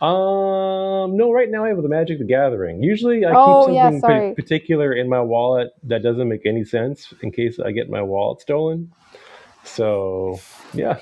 Um, 0.00 1.16
no, 1.16 1.32
right 1.32 1.50
now 1.50 1.64
I 1.64 1.68
have 1.68 1.82
the 1.82 1.88
Magic 1.88 2.18
the 2.20 2.26
Gathering. 2.26 2.82
Usually 2.82 3.26
I 3.26 3.34
Oh, 3.34 3.36
keep 3.36 3.62
yeah, 3.70 3.90
something 3.90 4.02
pa- 4.04 4.22
sorry. 4.22 4.36
particular 4.36 4.94
in 4.94 5.08
my 5.10 5.20
wallet 5.20 5.70
that 5.84 6.02
doesn't 6.04 6.28
make 6.28 6.46
any 6.46 6.64
sense 6.64 7.12
in 7.22 7.32
case 7.32 7.58
I 7.60 7.72
get 7.72 7.90
my 7.90 8.02
wallet 8.02 8.40
stolen. 8.42 8.92
So 9.64 10.44
yeah, 10.74 10.98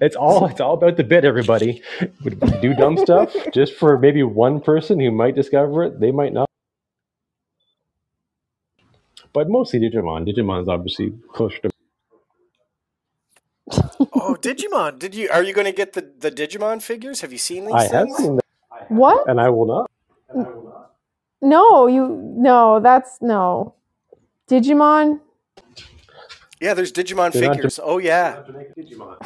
it's 0.00 0.16
all 0.16 0.46
it's 0.46 0.60
all 0.60 0.74
about 0.74 0.96
the 0.96 1.04
bit. 1.04 1.24
Everybody 1.24 1.82
Would 2.24 2.40
do 2.60 2.74
dumb 2.74 2.96
stuff 2.98 3.34
just 3.52 3.74
for 3.74 3.98
maybe 3.98 4.22
one 4.22 4.60
person 4.60 5.00
who 5.00 5.10
might 5.10 5.34
discover 5.34 5.84
it. 5.84 6.00
They 6.00 6.10
might 6.12 6.32
not. 6.32 6.48
But 9.32 9.48
mostly 9.48 9.80
Digimon. 9.80 10.26
Digimon's 10.28 10.68
obviously 10.68 11.12
closer 11.32 11.58
to. 11.60 11.70
Oh, 14.16 14.36
Digimon! 14.40 14.98
Did 14.98 15.14
you? 15.14 15.28
Are 15.30 15.42
you 15.42 15.52
going 15.52 15.66
to 15.66 15.72
get 15.72 15.92
the 15.94 16.08
the 16.18 16.30
Digimon 16.30 16.82
figures? 16.82 17.20
Have 17.20 17.32
you 17.32 17.38
seen 17.38 17.66
these 17.66 17.74
I 17.74 17.82
have 17.84 18.06
things? 18.06 18.16
seen 18.18 18.36
that, 18.36 18.44
What? 18.90 19.28
and 19.28 19.40
I 19.40 19.48
will 19.50 19.66
not. 19.66 19.90
No, 21.42 21.86
you 21.86 22.08
no, 22.36 22.80
that's 22.80 23.18
no. 23.20 23.74
Digimon? 24.48 25.20
Yeah, 26.64 26.72
there's 26.72 26.92
Digimon 26.92 27.30
They're 27.30 27.42
not 27.42 27.56
figures. 27.56 27.78
Oh 27.82 27.98
yeah. 27.98 28.42
Digimon. 28.78 29.16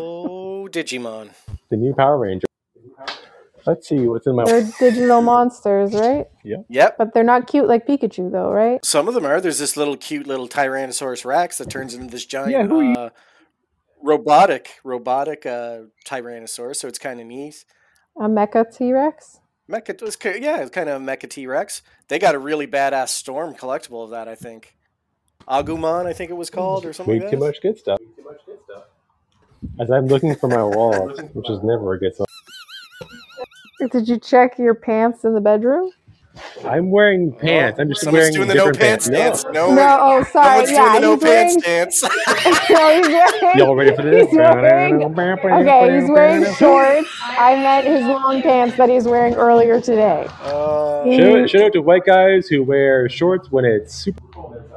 Oh, 0.00 0.66
Digimon. 0.70 1.28
The 1.68 1.76
new 1.76 1.92
Power 1.92 2.16
Ranger. 2.16 2.46
Let's 3.66 3.86
see 3.86 3.98
what's 4.08 4.26
in 4.26 4.34
my. 4.34 4.44
They're 4.44 4.66
digital 4.78 5.20
monsters, 5.20 5.92
right? 5.92 6.26
Yep. 6.42 6.96
But 6.96 7.12
they're 7.12 7.22
not 7.22 7.48
cute 7.48 7.66
like 7.68 7.86
Pikachu, 7.86 8.32
though, 8.32 8.50
right? 8.50 8.82
Some 8.82 9.08
of 9.08 9.14
them 9.14 9.26
are. 9.26 9.42
There's 9.42 9.58
this 9.58 9.76
little 9.76 9.98
cute 9.98 10.26
little 10.26 10.48
Tyrannosaurus 10.48 11.26
Rex 11.26 11.58
that 11.58 11.68
turns 11.68 11.92
into 11.92 12.10
this 12.10 12.24
giant 12.24 12.52
Yeah, 12.52 12.66
who 12.66 12.80
are 12.80 12.84
you- 12.84 12.92
uh, 12.94 13.10
robotic 14.02 14.80
robotic 14.84 15.44
uh, 15.44 15.80
Tyrannosaurus. 16.06 16.76
So 16.76 16.88
it's 16.88 16.98
kind 16.98 17.20
of 17.20 17.26
neat. 17.26 17.66
A 18.18 18.22
Mecha 18.22 18.74
T 18.74 18.90
Rex. 18.90 19.38
Mecha, 19.70 20.02
it's, 20.02 20.16
ki- 20.16 20.38
yeah, 20.40 20.60
it's 20.62 20.70
kind 20.70 20.88
of 20.88 21.02
a 21.02 21.04
Mecha 21.04 21.28
T 21.28 21.46
Rex. 21.46 21.82
They 22.08 22.18
got 22.18 22.34
a 22.34 22.38
really 22.38 22.66
badass 22.66 23.08
Storm 23.08 23.54
collectible 23.54 24.02
of 24.04 24.10
that, 24.10 24.28
I 24.28 24.34
think. 24.34 24.74
Agumon, 25.48 26.06
I 26.06 26.12
think 26.12 26.30
it 26.30 26.34
was 26.34 26.50
called, 26.50 26.84
or 26.86 26.92
something 26.92 27.14
Way 27.14 27.20
like 27.20 27.30
too 27.30 27.36
that. 27.38 27.44
much 27.46 27.60
good 27.62 27.78
stuff. 27.78 27.98
As 29.80 29.90
I'm 29.90 30.06
looking 30.06 30.34
for 30.36 30.48
my 30.48 30.62
wallet, 30.62 31.34
which 31.34 31.48
is 31.50 31.62
never 31.62 31.94
a 31.94 31.98
good 31.98 32.14
sign. 32.14 32.26
Did 33.90 34.08
you 34.08 34.18
check 34.18 34.58
your 34.58 34.74
pants 34.74 35.24
in 35.24 35.34
the 35.34 35.40
bedroom? 35.40 35.90
I'm 36.64 36.90
wearing 36.90 37.32
pants. 37.32 37.78
I'm 37.78 37.88
just 37.88 38.00
Someone's 38.02 38.22
wearing 38.22 38.34
doing 38.34 38.48
the 38.48 38.54
no 38.54 38.72
different 38.72 38.80
pants 38.80 39.08
No. 39.08 39.18
dance. 39.18 39.44
No, 39.52 39.72
No, 39.74 39.98
oh, 40.00 40.24
sorry. 40.24 40.66
someone's 40.66 40.70
Yeah, 40.72 40.98
doing 40.98 41.00
the 41.00 41.00
no 41.00 41.14
he's 41.14 41.22
wearing. 41.22 41.60
pants 41.62 42.00
dance. 42.00 42.02
no, 42.70 42.94
he's 42.96 43.08
wearing. 43.08 43.58
Y'all 43.58 43.76
ready 43.76 43.94
for 43.94 44.02
this? 44.02 44.28
He's 44.30 44.36
wearing- 44.36 45.02
Okay, 45.04 46.00
he's 46.00 46.10
wearing 46.10 46.44
shorts. 46.56 47.08
I 47.22 47.54
meant 47.56 47.86
his 47.86 48.04
long 48.06 48.42
pants 48.42 48.76
that 48.78 48.88
he's 48.88 49.04
wearing 49.04 49.34
earlier 49.34 49.80
today. 49.80 50.26
Uh, 50.42 51.04
Shout 51.04 51.38
out, 51.38 51.50
shout 51.50 51.62
out 51.62 51.72
to 51.74 51.82
white 51.82 52.04
guys 52.04 52.48
who 52.48 52.64
wear 52.64 53.08
shorts 53.08 53.50
when 53.52 53.64
it's 53.64 53.94
super 53.94 54.22
cold 54.32 54.56
outside. 54.56 54.73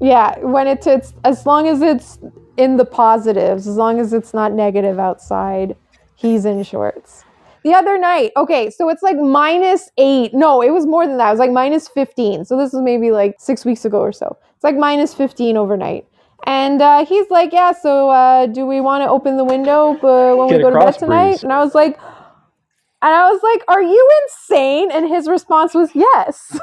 Yeah, 0.00 0.38
when 0.40 0.68
it's, 0.68 0.86
it's 0.86 1.14
as 1.24 1.46
long 1.46 1.68
as 1.68 1.82
it's 1.82 2.18
in 2.56 2.76
the 2.76 2.84
positives, 2.86 3.66
as 3.68 3.76
long 3.76 4.00
as 4.00 4.12
it's 4.12 4.34
not 4.34 4.52
negative 4.52 4.98
outside, 4.98 5.76
he's 6.16 6.44
in 6.46 6.62
shorts. 6.64 7.24
The 7.64 7.74
other 7.74 7.98
night, 7.98 8.32
okay, 8.36 8.70
so 8.70 8.88
it's 8.90 9.02
like 9.02 9.16
minus 9.18 9.90
eight. 9.98 10.32
No, 10.34 10.62
it 10.62 10.70
was 10.70 10.86
more 10.86 11.06
than 11.06 11.18
that. 11.18 11.28
It 11.28 11.32
was 11.32 11.40
like 11.40 11.50
minus 11.52 11.88
15. 11.88 12.44
So 12.46 12.56
this 12.56 12.72
was 12.72 12.82
maybe 12.82 13.10
like 13.10 13.36
six 13.38 13.64
weeks 13.64 13.84
ago 13.84 14.00
or 14.00 14.12
so. 14.12 14.38
It's 14.54 14.64
like 14.64 14.76
minus 14.76 15.14
15 15.14 15.56
overnight. 15.58 16.06
And 16.46 16.80
uh, 16.82 17.04
he's 17.06 17.30
like, 17.30 17.52
Yeah, 17.52 17.72
so 17.72 18.10
uh, 18.10 18.46
do 18.46 18.66
we 18.66 18.80
want 18.80 19.02
to 19.04 19.10
open 19.10 19.36
the 19.36 19.44
window 19.44 19.98
uh, 20.02 20.36
when 20.36 20.48
Get 20.48 20.54
we 20.54 20.60
go 20.60 20.70
to 20.70 20.76
bed 20.76 20.96
tonight? 20.98 21.40
breeze. 21.40 21.44
And 21.44 21.52
I 21.52 21.58
was 21.64 21.74
like, 21.74 21.98
and 23.02 23.14
I 23.14 23.30
was 23.30 23.42
like, 23.42 23.64
Are 23.68 23.82
you 23.82 24.10
insane? 24.24 24.90
And 24.92 25.08
his 25.08 25.28
response 25.28 25.74
was 25.74 25.90
yes. 25.94 26.58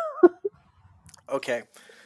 okay. 1.29 1.63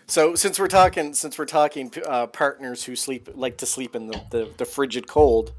So 0.08 0.36
since 0.36 0.58
we're 0.60 0.68
talking, 0.68 1.14
since 1.14 1.38
we're 1.38 1.46
talking 1.46 1.92
uh, 2.06 2.28
partners 2.28 2.84
who 2.86 2.96
sleep 2.96 3.30
like 3.36 3.58
to 3.58 3.66
sleep 3.66 3.96
in 3.96 4.08
the, 4.08 4.22
the, 4.32 4.50
the 4.58 4.66
frigid 4.66 5.08
cold, 5.08 5.54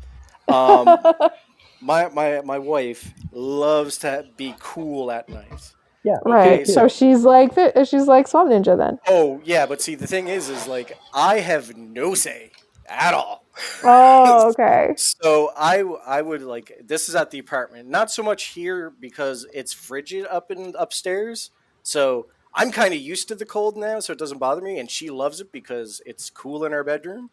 um, 0.48 0.98
my 1.82 2.08
my 2.08 2.40
my 2.40 2.58
wife 2.58 3.12
loves 3.32 3.98
to 3.98 4.26
be 4.36 4.54
cool 4.58 5.10
at 5.10 5.28
night. 5.28 5.72
Yeah. 6.04 6.14
right. 6.24 6.66
so- 6.66 6.72
So 6.72 6.88
she's 6.88 7.24
like, 7.24 7.52
she's 7.86 8.06
like 8.06 8.26
Swamp 8.28 8.50
Ninja 8.50 8.76
then. 8.78 8.98
Oh 9.06 9.40
yeah, 9.44 9.66
but 9.66 9.82
see 9.82 9.94
the 9.94 10.06
thing 10.06 10.28
is, 10.28 10.48
is 10.48 10.66
like 10.66 10.96
I 11.12 11.40
have 11.40 11.76
no 11.76 12.14
say 12.14 12.52
at 12.88 13.12
all. 13.12 13.44
Oh, 13.84 14.48
okay. 14.50 14.94
So 14.96 15.52
I 15.58 15.80
I 16.06 16.22
would 16.22 16.40
like 16.42 16.72
this 16.82 17.10
is 17.10 17.14
at 17.14 17.30
the 17.30 17.38
apartment, 17.38 17.88
not 17.90 18.10
so 18.10 18.22
much 18.22 18.44
here 18.46 18.88
because 18.98 19.46
it's 19.52 19.74
frigid 19.74 20.26
up 20.30 20.50
in 20.50 20.74
upstairs. 20.78 21.50
So 21.82 22.28
I'm 22.58 22.72
kind 22.72 22.92
of 22.92 22.98
used 23.00 23.28
to 23.28 23.36
the 23.36 23.46
cold 23.46 23.76
now, 23.76 24.00
so 24.00 24.12
it 24.12 24.18
doesn't 24.18 24.38
bother 24.38 24.60
me, 24.60 24.80
and 24.80 24.90
she 24.90 25.10
loves 25.10 25.40
it 25.40 25.52
because 25.52 26.02
it's 26.04 26.28
cool 26.28 26.64
in 26.64 26.72
our 26.72 26.82
bedroom. 26.82 27.30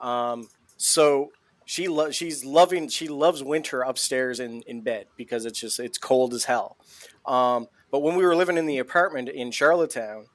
Um, 0.00 0.48
so 0.76 1.30
she 1.64 1.86
lo- 1.86 2.10
she's 2.10 2.44
loving 2.44 2.88
she 2.88 3.06
loves 3.06 3.42
winter 3.42 3.82
upstairs 3.82 4.40
in 4.40 4.62
in 4.62 4.80
bed 4.80 5.06
because 5.16 5.46
it's 5.46 5.60
just 5.60 5.78
it's 5.78 5.96
cold 5.96 6.34
as 6.34 6.44
hell. 6.44 6.76
Um, 7.24 7.68
but 7.92 8.00
when 8.00 8.16
we 8.16 8.24
were 8.24 8.34
living 8.34 8.58
in 8.58 8.66
the 8.66 8.78
apartment 8.78 9.28
in 9.28 9.52
Charlottetown, 9.52 10.26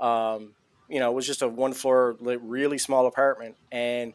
um, 0.00 0.54
you 0.88 0.98
know, 0.98 1.12
it 1.12 1.14
was 1.14 1.26
just 1.26 1.42
a 1.42 1.48
one 1.48 1.72
floor, 1.72 2.16
really 2.20 2.78
small 2.78 3.06
apartment, 3.06 3.54
and 3.70 4.14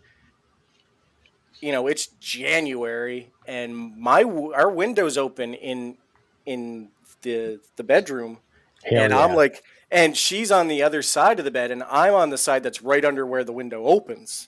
you 1.62 1.72
know 1.72 1.88
it's 1.88 2.08
January, 2.20 3.32
and 3.48 3.98
my 3.98 4.24
our 4.24 4.70
windows 4.70 5.18
open 5.18 5.54
in 5.54 5.98
in 6.46 6.90
the 7.22 7.62
the 7.78 7.84
bedroom, 7.86 8.40
Hell 8.84 9.04
and 9.04 9.14
yeah. 9.14 9.20
I'm 9.20 9.36
like, 9.36 9.64
and 9.92 10.16
she's 10.16 10.52
on 10.52 10.68
the 10.68 10.84
other 10.84 11.02
side 11.02 11.40
of 11.40 11.46
the 11.46 11.52
bed, 11.52 11.72
and 11.72 11.84
I'm 11.84 12.14
on 12.14 12.30
the 12.30 12.38
side 12.38 12.64
that's 12.64 12.82
right 12.82 13.04
under 13.04 13.26
where 13.26 13.44
the 13.44 13.54
window 13.54 13.86
opens, 13.86 14.48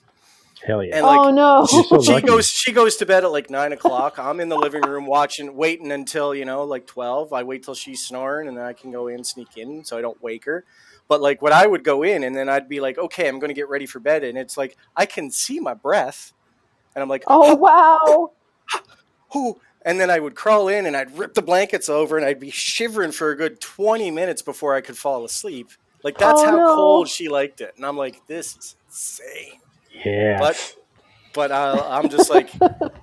Hell 0.64 0.82
yeah. 0.82 0.96
and 0.96 1.06
like 1.06 1.18
oh 1.18 1.30
no. 1.30 1.66
So 1.66 2.00
she 2.00 2.12
lucky. 2.12 2.26
goes 2.26 2.48
she 2.48 2.72
goes 2.72 2.96
to 2.96 3.06
bed 3.06 3.24
at 3.24 3.30
like 3.30 3.50
nine 3.50 3.72
o'clock 3.72 4.18
i'm 4.18 4.40
in 4.40 4.48
the 4.48 4.56
living 4.56 4.80
room 4.82 5.04
watching 5.04 5.54
waiting 5.54 5.92
until 5.92 6.34
you 6.34 6.46
know 6.46 6.64
like 6.64 6.86
12 6.86 7.34
i 7.34 7.42
wait 7.42 7.62
till 7.62 7.74
she's 7.74 8.00
snoring 8.04 8.48
and 8.48 8.56
then 8.56 8.64
i 8.64 8.72
can 8.72 8.90
go 8.90 9.08
in 9.08 9.22
sneak 9.22 9.56
in 9.56 9.84
so 9.84 9.98
i 9.98 10.00
don't 10.00 10.22
wake 10.22 10.44
her 10.46 10.64
but 11.06 11.20
like 11.20 11.42
when 11.42 11.52
i 11.52 11.66
would 11.66 11.84
go 11.84 12.02
in 12.02 12.24
and 12.24 12.34
then 12.34 12.48
i'd 12.48 12.68
be 12.68 12.80
like 12.80 12.96
okay 12.96 13.28
i'm 13.28 13.38
going 13.38 13.48
to 13.48 13.54
get 13.54 13.68
ready 13.68 13.84
for 13.84 14.00
bed 14.00 14.24
and 14.24 14.38
it's 14.38 14.56
like 14.56 14.76
i 14.96 15.04
can 15.04 15.30
see 15.30 15.60
my 15.60 15.74
breath 15.74 16.32
and 16.94 17.02
i'm 17.02 17.08
like 17.10 17.24
Oh 17.26 17.54
wow. 17.54 18.32
who 19.32 19.60
and 19.84 19.98
then 20.00 20.10
i 20.10 20.18
would 20.18 20.34
crawl 20.34 20.68
in 20.68 20.86
and 20.86 20.96
i'd 20.96 21.16
rip 21.18 21.34
the 21.34 21.42
blankets 21.42 21.88
over 21.88 22.16
and 22.16 22.24
i'd 22.26 22.40
be 22.40 22.50
shivering 22.50 23.12
for 23.12 23.30
a 23.30 23.36
good 23.36 23.60
20 23.60 24.10
minutes 24.10 24.42
before 24.42 24.74
i 24.74 24.80
could 24.80 24.96
fall 24.96 25.24
asleep 25.24 25.68
like 26.02 26.18
that's 26.18 26.40
Oh, 26.40 26.44
how 26.46 26.56
no. 26.56 26.74
cold 26.74 27.08
she 27.08 27.28
liked 27.28 27.60
it 27.60 27.74
and 27.76 27.84
i'm 27.86 27.96
like 27.96 28.26
this 28.26 28.56
is 28.56 28.76
insane 28.88 29.60
yeah. 30.04 30.38
but 30.38 30.76
but 31.32 31.50
uh, 31.50 31.88
I'm 31.90 32.08
just 32.10 32.30
like, 32.30 32.48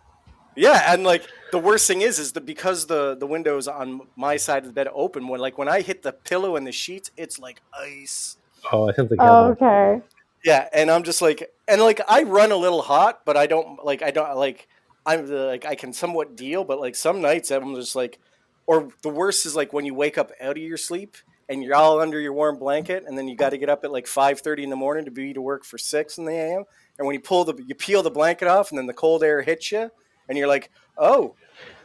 yeah, 0.56 0.94
and 0.94 1.04
like 1.04 1.28
the 1.52 1.60
worst 1.60 1.86
thing 1.88 2.02
is, 2.02 2.18
is 2.18 2.32
that 2.32 2.46
because 2.46 2.86
the 2.88 3.16
the 3.16 3.28
windows 3.28 3.68
on 3.68 4.02
my 4.16 4.38
side 4.38 4.60
of 4.60 4.68
the 4.68 4.74
bed 4.74 4.88
open, 4.94 5.28
when 5.28 5.42
like 5.42 5.58
when 5.58 5.68
I 5.68 5.82
hit 5.82 6.02
the 6.02 6.14
pillow 6.14 6.56
and 6.56 6.66
the 6.66 6.72
sheets, 6.72 7.12
it's 7.18 7.40
like 7.40 7.62
ice. 7.78 8.38
oh, 8.72 8.88
I 8.90 8.94
sounds 8.94 9.12
like 9.12 9.20
Oh, 9.22 9.48
okay. 9.52 10.02
Yeah, 10.46 10.70
and 10.74 10.90
I'm 10.90 11.04
just 11.04 11.22
like, 11.22 11.52
and 11.68 11.82
like 11.82 12.00
I 12.08 12.24
run 12.24 12.52
a 12.54 12.56
little 12.58 12.82
hot, 12.82 13.22
but 13.26 13.36
I 13.36 13.48
don't 13.48 13.84
like 13.84 14.02
I 14.02 14.12
don't 14.12 14.38
like 14.38 14.68
I'm 15.06 15.28
like 15.28 15.66
I 15.66 15.76
can 15.76 15.94
somewhat 15.94 16.36
deal, 16.36 16.64
but 16.64 16.80
like 16.80 16.96
some 16.96 17.22
nights 17.22 17.52
I'm 17.52 17.76
just 17.76 17.96
like, 17.96 18.20
or 18.68 18.90
the 19.02 19.10
worst 19.10 19.46
is 19.46 19.56
like 19.56 19.74
when 19.74 19.86
you 19.86 19.94
wake 19.94 20.18
up 20.18 20.32
out 20.40 20.58
of 20.58 20.64
your 20.64 20.78
sleep 20.78 21.18
and 21.50 21.64
you're 21.64 21.76
all 21.76 22.00
under 22.00 22.20
your 22.20 22.34
warm 22.34 22.58
blanket, 22.58 23.04
and 23.08 23.18
then 23.18 23.28
you 23.28 23.36
got 23.36 23.50
to 23.50 23.58
get 23.58 23.70
up 23.70 23.84
at 23.84 23.92
like 23.92 24.08
five 24.08 24.40
thirty 24.42 24.64
in 24.64 24.70
the 24.70 24.76
morning 24.76 25.06
to 25.06 25.12
be 25.12 25.34
to 25.34 25.42
work 25.42 25.66
for 25.66 25.78
six 25.78 26.18
in 26.18 26.26
the 26.26 26.32
a.m. 26.32 26.64
And 26.98 27.08
when 27.08 27.14
you 27.14 27.20
pull 27.20 27.46
the 27.46 27.56
you 27.66 27.76
peel 27.76 28.04
the 28.04 28.12
blanket 28.12 28.48
off, 28.48 28.70
and 28.70 28.78
then 28.78 28.86
the 28.86 28.94
cold 28.94 29.24
air 29.24 29.42
hits 29.42 29.72
you, 29.72 29.90
and 30.30 30.38
you're 30.38 30.48
like, 30.48 30.70
oh, 30.98 31.36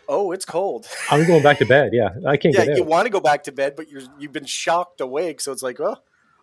oh, 0.09 0.33
it's 0.33 0.45
cold. 0.45 0.87
I'm 1.11 1.27
going 1.27 1.43
back 1.43 1.59
to 1.59 1.67
bed. 1.67 1.91
Yeah. 1.93 2.11
I 2.27 2.37
can't 2.37 2.55
yeah, 2.55 2.67
get 2.67 2.77
you 2.77 2.85
want 2.85 3.07
to 3.07 3.11
go 3.11 3.21
back 3.21 3.45
to 3.45 3.53
bed, 3.53 3.75
but 3.77 3.89
you're 3.91 4.03
you've 4.19 4.33
been 4.33 4.45
shocked 4.45 5.01
awake, 5.01 5.41
so 5.41 5.53
it's 5.53 5.63
like, 5.63 5.81
oh, 5.81 5.97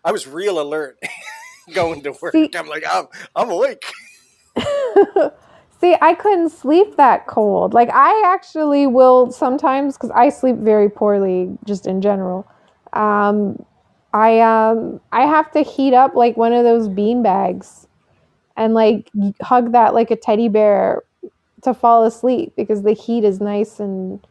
I 0.04 0.12
was 0.12 0.28
real 0.28 0.60
alert 0.60 0.98
going 1.74 2.02
to 2.04 2.14
work. 2.22 2.36
I'm 2.36 2.68
like, 2.68 2.84
I'm 2.92 3.08
I'm 3.36 3.50
awake. 3.50 3.84
See, 5.84 5.98
I 6.02 6.14
couldn't 6.14 6.52
sleep 6.52 6.96
that 6.96 7.28
cold. 7.28 7.74
Like 7.74 7.90
I 7.92 8.24
actually 8.34 8.88
will 8.88 9.34
sometimes 9.34 9.98
because 9.98 10.12
I 10.12 10.30
sleep 10.30 10.56
very 10.56 10.90
poorly 10.90 11.58
just 11.66 11.88
in 11.88 12.00
general. 12.00 12.48
Um, 12.94 13.66
I 14.14 14.40
um 14.40 15.02
I 15.12 15.26
have 15.26 15.52
to 15.52 15.62
heat 15.62 15.94
up 15.94 16.16
like 16.16 16.38
one 16.38 16.54
of 16.54 16.64
those 16.64 16.88
bean 16.88 17.22
bags 17.22 17.86
and 18.56 18.74
like 18.74 19.12
hug 19.42 19.74
that 19.74 19.94
like 19.94 20.10
a 20.10 20.16
teddy 20.16 20.48
bear 20.48 21.04
to 21.64 21.74
fall 21.74 22.06
asleep 22.06 22.54
because 22.56 22.84
the 22.84 22.94
heat 22.94 23.26
is 23.26 23.42
nice 23.42 23.82
and 23.82 24.26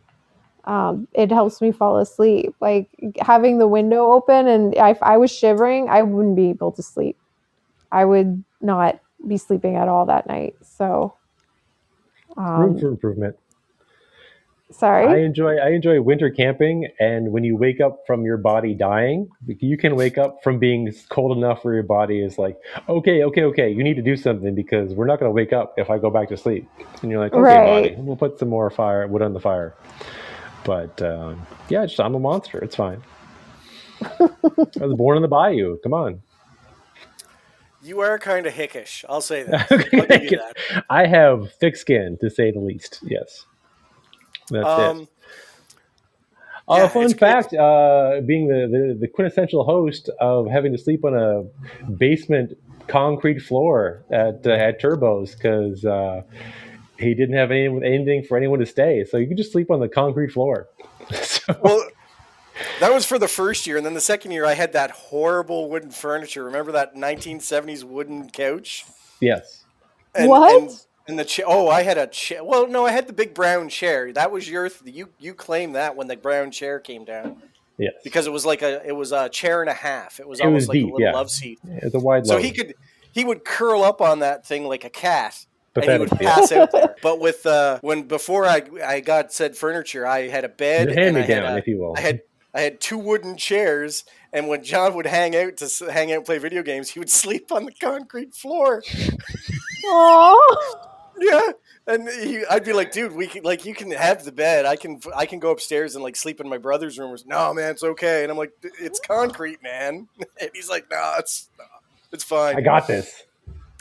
um, 0.65 1.07
it 1.13 1.31
helps 1.31 1.61
me 1.61 1.71
fall 1.71 1.99
asleep. 1.99 2.55
Like 2.63 2.89
having 3.21 3.59
the 3.59 3.69
window 3.69 4.13
open 4.13 4.49
and 4.49 4.75
if 4.75 5.03
I 5.03 5.19
was 5.19 5.31
shivering, 5.31 5.91
I 5.91 6.01
wouldn't 6.01 6.35
be 6.35 6.49
able 6.49 6.73
to 6.73 6.83
sleep. 6.83 7.19
I 7.91 8.07
would 8.07 8.43
not 8.63 9.01
be 9.29 9.37
sleeping 9.37 9.77
at 9.77 9.89
all 9.89 10.07
that 10.07 10.27
night. 10.27 10.55
So, 10.63 11.19
Room 12.37 12.75
um, 12.75 12.79
for 12.81 12.89
improvement. 12.89 13.37
Sorry. 14.73 15.07
I 15.07 15.19
enjoy 15.19 15.57
I 15.59 15.71
enjoy 15.71 16.01
winter 16.01 16.31
camping, 16.31 16.89
and 16.99 17.31
when 17.31 17.45
you 17.45 17.57
wake 17.57 17.81
up 17.81 18.01
from 18.07 18.25
your 18.25 18.39
body 18.39 18.75
dying, 18.75 19.29
you 19.47 19.77
can 19.77 19.97
wake 19.97 20.17
up 20.17 20.39
from 20.43 20.59
being 20.59 20.91
cold 21.11 21.37
enough 21.37 21.65
where 21.65 21.75
your 21.75 21.83
body 21.83 22.23
is 22.23 22.39
like, 22.39 22.57
okay, 22.89 23.23
okay, 23.25 23.43
okay, 23.45 23.71
you 23.71 23.85
need 23.85 23.97
to 23.97 24.03
do 24.03 24.17
something 24.17 24.55
because 24.55 24.95
we're 24.95 25.07
not 25.07 25.21
going 25.21 25.29
to 25.29 25.35
wake 25.35 25.53
up 25.53 25.75
if 25.77 25.91
I 25.91 25.99
go 25.99 26.11
back 26.11 26.29
to 26.31 26.37
sleep. 26.37 26.67
And 27.03 27.11
you're 27.11 27.21
like, 27.21 27.35
okay, 27.35 27.41
Right. 27.43 27.65
body, 27.65 27.95
we'll 27.99 28.17
put 28.17 28.39
some 28.39 28.49
more 28.49 28.71
fire 28.71 29.07
wood 29.07 29.23
on 29.23 29.35
the 29.35 29.41
fire. 29.41 29.75
But 30.65 31.03
um, 31.03 31.47
yeah, 31.69 31.85
just, 31.85 32.01
I'm 32.01 32.15
a 32.15 32.19
monster. 32.19 32.59
It's 32.59 32.77
fine. 32.77 33.03
I 34.03 34.87
was 34.87 34.95
born 34.97 35.17
in 35.17 35.23
the 35.23 35.29
bayou. 35.29 35.77
Come 35.83 35.93
on. 35.93 36.23
You 37.83 38.01
are 38.01 38.19
kind 38.19 38.47
of 38.47 38.55
hickish. 38.55 39.05
I'll 39.09 39.21
say 39.21 39.43
that. 39.45 39.71
Okay, 39.93 40.31
that. 40.37 40.85
I 40.91 41.07
have 41.07 41.53
thick 41.55 41.77
skin, 41.77 42.17
to 42.21 42.31
say 42.31 42.51
the 42.51 42.61
least. 42.61 43.01
Yes, 43.03 43.45
that's 44.51 44.79
it. 44.79 44.91
Um, 44.91 45.09
Oh, 46.69 46.77
Yeah, 46.77 46.89
fun 46.89 47.15
fact: 47.15 47.55
uh, 47.55 48.21
being 48.27 48.49
the, 48.49 48.69
the 48.71 48.99
the 49.01 49.09
quintessential 49.09 49.65
host 49.65 50.09
of 50.21 50.49
having 50.49 50.73
to 50.73 50.79
sleep 50.79 51.05
on 51.05 51.15
a 51.15 51.91
basement 51.91 52.57
concrete 52.89 53.41
floor 53.41 54.05
at 54.11 54.47
uh, 54.47 54.53
at 54.53 54.81
Turbos 54.81 55.37
because 55.37 55.85
uh, 55.85 56.23
he 56.99 57.15
didn't 57.15 57.37
have 57.37 57.51
any, 57.51 57.67
anything 57.67 58.25
for 58.25 58.37
anyone 58.39 58.61
to 58.61 58.67
stay, 58.67 59.05
so 59.05 59.17
you 59.19 59.27
could 59.29 59.37
just 59.37 59.53
sleep 59.53 59.71
on 59.71 59.81
the 59.81 59.89
concrete 59.89 60.31
floor. 60.31 60.69
so, 61.23 61.55
Well, 61.61 61.92
that 62.81 62.93
was 62.93 63.05
for 63.05 63.19
the 63.19 63.29
first 63.29 63.67
year, 63.67 63.77
and 63.77 63.85
then 63.87 63.95
the 63.95 64.01
second 64.01 64.31
year 64.33 64.45
I 64.45 64.55
had 64.55 64.73
that 64.75 64.91
horrible 64.91 65.69
wooden 65.71 65.91
furniture. 65.91 66.45
Remember 66.45 66.73
that 66.73 66.95
1970s 66.95 67.85
wooden 67.85 68.31
couch? 68.31 68.85
yes, 69.21 69.65
And, 70.15 70.29
What? 70.29 70.63
And, 70.63 70.71
and 71.09 71.19
the 71.19 71.25
chair. 71.25 71.47
Oh, 71.49 71.69
I 71.69 71.83
had 71.83 71.99
a 71.99 72.07
chair. 72.07 72.45
Well, 72.45 72.69
no, 72.69 72.87
I 72.87 72.93
had 72.93 73.07
the 73.07 73.13
big 73.13 73.35
brown 73.35 73.69
chair. 73.69 74.13
That 74.13 74.31
was 74.31 74.49
your. 74.49 74.69
Th- 74.69 74.95
you 74.95 75.09
you 75.19 75.35
claimed 75.35 75.75
that 75.75 75.97
when 75.97 76.07
the 76.09 76.17
brown 76.17 76.51
chair 76.53 76.79
came 76.79 77.05
down 77.05 77.43
yes, 77.79 77.93
because 78.05 78.27
it 78.29 78.33
was 78.33 78.47
like 78.47 78.63
a 78.63 78.87
it 78.87 78.93
was 78.93 79.11
a 79.13 79.29
chair 79.29 79.63
and 79.63 79.69
a 79.71 79.75
half. 79.75 80.21
It 80.21 80.29
was 80.29 80.39
It 80.39 80.45
almost 80.47 80.63
was 80.63 80.69
like 80.69 80.75
deep, 80.77 80.85
a 80.85 80.87
little 80.93 81.01
yeah. 81.01 81.13
love 81.13 81.31
seat. 81.31 81.59
it's 81.65 81.95
a 81.95 81.99
wide. 81.99 82.27
So 82.27 82.35
load. 82.35 82.45
he 82.45 82.53
could 82.53 82.75
he 83.13 83.25
would 83.25 83.45
curl 83.45 83.83
up 83.83 84.01
on 84.01 84.21
that 84.21 84.47
thing 84.47 84.65
like 84.65 84.85
a 84.85 84.91
cat. 84.91 85.45
And 85.75 85.85
he 85.85 85.89
Pathetic. 85.91 86.11
would 86.13 86.21
yeah. 86.21 86.35
pass 86.35 86.53
out 86.53 86.71
there. 86.71 86.95
But 87.03 87.19
with 87.19 87.47
uh, 87.47 87.79
when 87.81 88.03
before 88.05 88.45
I 88.47 88.63
I 88.85 89.01
got 89.01 89.33
said 89.33 89.57
furniture, 89.57 90.07
I 90.07 90.29
had 90.29 90.45
a 90.45 90.49
bed. 90.49 90.89
hand 90.89 91.17
and 91.17 91.17
me 91.17 91.27
down, 91.27 91.55
a- 91.55 91.57
if 91.59 91.67
you 91.67 91.79
will. 91.79 91.95
I 91.97 92.01
had 92.01 92.21
I 92.55 92.61
had 92.63 92.81
two 92.81 92.99
wooden 92.99 93.37
chairs, 93.37 94.05
and 94.33 94.49
when 94.49 94.63
John 94.63 94.95
would 94.95 95.07
hang 95.07 95.35
out 95.35 95.57
to 95.59 95.93
hang 95.93 96.13
out 96.13 96.19
and 96.19 96.27
play 96.27 96.39
video 96.39 96.63
games, 96.63 96.91
he 96.91 96.99
would 96.99 97.11
sleep 97.23 97.51
on 97.53 97.65
the 97.65 97.73
concrete 97.73 98.35
floor. 98.35 98.83
Oh. 99.87 100.89
Yeah, 101.19 101.51
and 101.87 102.09
he, 102.09 102.45
I'd 102.47 102.65
be 102.65 102.73
like, 102.73 102.91
dude, 102.91 103.13
we 103.13 103.27
can, 103.27 103.43
like 103.45 103.65
you 103.65 103.75
can 103.75 103.91
have 103.93 104.25
the 104.25 104.33
bed. 104.33 104.65
I 104.65 104.77
can 104.77 105.01
I 105.15 105.27
can 105.27 105.39
go 105.39 105.51
upstairs 105.51 105.95
and 105.95 106.03
like 106.03 106.17
sleep 106.17 106.41
in 106.41 106.49
my 106.49 106.59
brother's 106.59 106.99
room. 106.99 107.11
He's, 107.11 107.27
No, 107.27 107.53
man, 107.55 107.71
it's 107.71 107.83
okay. 107.83 108.23
And 108.23 108.33
I'm 108.33 108.39
like, 108.39 108.53
it's 108.81 108.99
concrete, 108.99 109.63
man. 109.63 110.09
And 110.41 110.51
he's 110.55 110.69
like, 110.71 110.87
no, 110.91 111.15
it's 111.19 111.49
it's 112.13 112.25
fine. 112.25 112.57
I 112.57 112.61
got 112.61 112.87
this. 112.87 113.23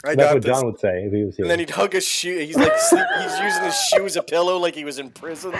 I 0.04 0.14
That's 0.14 0.16
got 0.16 0.34
what 0.34 0.42
this. 0.42 0.50
John 0.50 0.66
would 0.66 0.78
say 0.80 1.04
if 1.04 1.12
he 1.12 1.24
was 1.24 1.36
here. 1.36 1.44
And 1.44 1.50
then 1.50 1.58
he'd 1.60 1.70
hug 1.70 1.92
his 1.92 2.06
shoe. 2.06 2.38
He's 2.38 2.56
like, 2.56 2.76
sleep, 2.76 3.06
he's 3.22 3.38
using 3.38 3.62
his 3.64 3.76
shoe 3.76 4.04
as 4.04 4.16
a 4.16 4.22
pillow, 4.22 4.58
like 4.58 4.74
he 4.74 4.84
was 4.84 4.98
in 4.98 5.10
prison. 5.10 5.52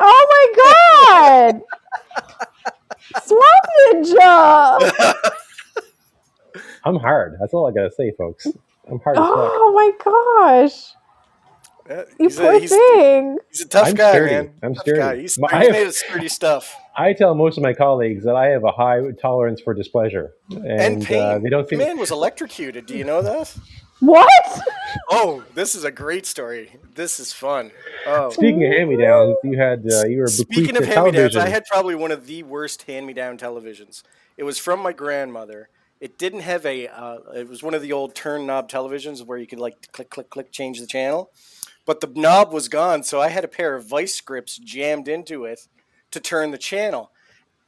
Oh 0.00 0.52
my 0.56 1.52
god! 1.52 1.60
Swamp 3.24 3.66
Ninja! 3.92 5.14
I'm 6.84 6.96
hard. 6.96 7.36
That's 7.40 7.54
all 7.54 7.68
I 7.68 7.72
gotta 7.72 7.90
say, 7.92 8.12
folks. 8.18 8.46
I'm 8.90 8.98
hard 9.00 9.16
as 9.16 9.22
fuck. 9.22 9.36
Oh 9.36 9.72
my 9.74 9.90
gosh! 10.04 10.92
Yeah, 11.88 12.02
You 12.18 12.26
he's, 12.28 12.36
poor 12.38 12.52
a, 12.54 12.58
he's, 12.58 12.70
thing. 12.70 13.38
he's 13.50 13.60
a 13.62 13.68
tough 13.68 13.88
I'm 13.88 13.94
guy, 13.94 14.12
sturdy. 14.12 14.30
man. 14.32 14.50
I'm 14.62 14.74
Tough 14.74 14.82
sturdy. 14.84 14.98
guy. 15.00 15.16
He's, 15.16 15.34
he's 15.36 15.44
I 15.44 15.62
have- 15.64 15.72
made 15.72 15.86
of 15.86 15.94
sturdy 15.94 16.28
stuff. 16.28 16.74
I 16.96 17.12
tell 17.14 17.34
most 17.34 17.56
of 17.56 17.62
my 17.62 17.72
colleagues 17.72 18.24
that 18.24 18.36
I 18.36 18.48
have 18.48 18.64
a 18.64 18.70
high 18.72 19.00
tolerance 19.20 19.60
for 19.62 19.72
displeasure, 19.74 20.34
and, 20.50 20.66
And, 20.66 21.04
pain. 21.06 21.22
Uh, 21.22 21.38
they 21.38 21.48
don't 21.48 21.66
the 21.68 21.76
man 21.76 21.98
was 21.98 22.10
electrocuted. 22.10 22.84
Do 22.86 22.96
you 22.98 23.04
know 23.04 23.22
that? 23.22 23.56
What? 24.02 24.60
Oh, 25.10 25.44
this 25.54 25.76
is 25.76 25.84
a 25.84 25.90
great 25.92 26.26
story. 26.26 26.72
This 26.96 27.20
is 27.20 27.32
fun. 27.32 27.70
Oh. 28.04 28.30
Speaking 28.30 28.64
of 28.64 28.72
hand-me-downs, 28.72 29.36
you 29.44 29.56
had 29.56 29.86
uh, 29.88 30.06
you 30.06 30.18
were 30.18 30.26
Speaking 30.26 30.76
of 30.76 30.84
hand-me-downs. 30.84 31.36
I 31.36 31.48
had 31.48 31.64
probably 31.66 31.94
one 31.94 32.10
of 32.10 32.26
the 32.26 32.42
worst 32.42 32.82
hand-me-down 32.82 33.38
televisions. 33.38 34.02
It 34.36 34.42
was 34.42 34.58
from 34.58 34.80
my 34.80 34.92
grandmother. 34.92 35.68
It 36.00 36.18
didn't 36.18 36.40
have 36.40 36.66
a. 36.66 36.88
Uh, 36.88 37.18
it 37.36 37.48
was 37.48 37.62
one 37.62 37.74
of 37.74 37.82
the 37.82 37.92
old 37.92 38.16
turn 38.16 38.44
knob 38.44 38.68
televisions 38.68 39.24
where 39.24 39.38
you 39.38 39.46
could 39.46 39.60
like 39.60 39.92
click, 39.92 40.10
click, 40.10 40.30
click, 40.30 40.50
change 40.50 40.80
the 40.80 40.86
channel, 40.88 41.30
but 41.86 42.00
the 42.00 42.10
knob 42.12 42.52
was 42.52 42.68
gone. 42.68 43.04
So 43.04 43.20
I 43.20 43.28
had 43.28 43.44
a 43.44 43.48
pair 43.48 43.76
of 43.76 43.86
vice 43.86 44.20
grips 44.20 44.58
jammed 44.58 45.06
into 45.06 45.44
it 45.44 45.68
to 46.10 46.18
turn 46.18 46.50
the 46.50 46.58
channel. 46.58 47.12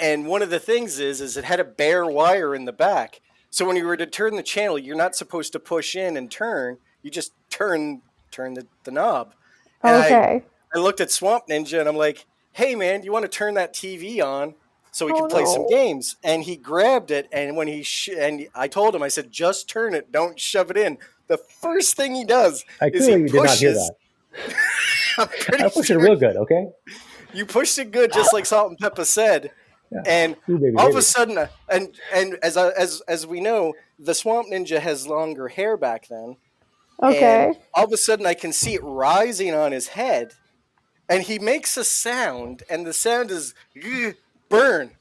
And 0.00 0.26
one 0.26 0.42
of 0.42 0.50
the 0.50 0.58
things 0.58 0.98
is, 0.98 1.20
is 1.20 1.36
it 1.36 1.44
had 1.44 1.60
a 1.60 1.64
bare 1.64 2.06
wire 2.06 2.56
in 2.56 2.64
the 2.64 2.72
back. 2.72 3.20
So 3.54 3.64
when 3.64 3.76
you 3.76 3.86
were 3.86 3.96
to 3.96 4.06
turn 4.06 4.34
the 4.34 4.42
channel, 4.42 4.76
you're 4.80 4.96
not 4.96 5.14
supposed 5.14 5.52
to 5.52 5.60
push 5.60 5.94
in 5.94 6.16
and 6.16 6.28
turn. 6.28 6.78
You 7.02 7.10
just 7.12 7.32
turn 7.50 8.02
turn 8.32 8.54
the, 8.54 8.66
the 8.82 8.90
knob. 8.90 9.32
And 9.80 9.94
I- 9.96 10.06
Okay. 10.06 10.42
I 10.74 10.78
looked 10.80 11.00
at 11.00 11.12
Swamp 11.12 11.44
Ninja 11.48 11.78
and 11.78 11.88
I'm 11.88 11.94
like, 11.96 12.26
"Hey 12.50 12.74
man, 12.74 12.98
do 12.98 13.04
you 13.06 13.12
want 13.12 13.22
to 13.22 13.28
turn 13.28 13.54
that 13.54 13.72
TV 13.72 14.20
on 14.20 14.56
so 14.90 15.06
we 15.06 15.12
Oh, 15.12 15.18
can 15.20 15.28
play 15.28 15.44
some 15.44 15.68
games?" 15.68 16.16
And 16.24 16.42
he 16.42 16.56
grabbed 16.56 17.12
it 17.12 17.28
and 17.30 17.56
when 17.56 17.68
he 17.68 17.84
sh- 17.84 18.08
and 18.18 18.48
I 18.56 18.66
told 18.66 18.92
him, 18.92 19.04
I 19.04 19.08
said, 19.08 19.30
"Just 19.30 19.68
turn 19.68 19.94
it, 19.94 20.10
don't 20.10 20.40
shove 20.40 20.68
it 20.72 20.76
in." 20.76 20.98
The 21.28 21.38
first 21.38 21.94
thing 21.94 22.16
he 22.16 22.24
does 22.24 22.64
I 22.80 22.86
is 22.88 23.04
clearly 23.06 23.22
he 23.22 23.28
did 23.28 23.34
not 23.36 23.50
hear 23.50 23.72
pushes. 23.72 23.90
that. 24.36 24.56
I'm 25.18 25.28
pretty 25.28 25.62
I 25.62 25.68
pushed 25.68 25.90
it 25.90 25.98
real 25.98 26.16
good. 26.16 26.36
Okay. 26.38 26.66
you 27.32 27.46
pushed 27.46 27.78
it 27.78 27.92
good, 27.92 28.12
just 28.12 28.32
like 28.32 28.46
Salt 28.46 28.70
and 28.70 28.78
Pepper 28.80 29.04
said. 29.04 29.52
Yeah. 29.94 30.02
And 30.06 30.36
Ooh, 30.48 30.58
baby, 30.58 30.76
all 30.76 30.88
of 30.88 30.96
a 30.96 31.02
sudden, 31.02 31.38
uh, 31.38 31.46
and 31.68 31.94
and 32.12 32.36
as 32.42 32.56
as 32.56 33.00
as 33.06 33.26
we 33.26 33.40
know, 33.40 33.74
the 33.98 34.14
Swamp 34.14 34.48
Ninja 34.48 34.80
has 34.80 35.06
longer 35.06 35.48
hair 35.48 35.76
back 35.76 36.08
then. 36.08 36.36
Okay. 37.02 37.46
And 37.46 37.56
all 37.74 37.84
of 37.84 37.92
a 37.92 37.96
sudden, 37.96 38.26
I 38.26 38.34
can 38.34 38.52
see 38.52 38.74
it 38.74 38.82
rising 38.82 39.54
on 39.54 39.72
his 39.72 39.88
head, 39.88 40.34
and 41.08 41.22
he 41.22 41.38
makes 41.38 41.76
a 41.76 41.84
sound, 41.84 42.64
and 42.68 42.86
the 42.86 42.92
sound 42.92 43.30
is 43.30 43.54
burn. 44.48 44.90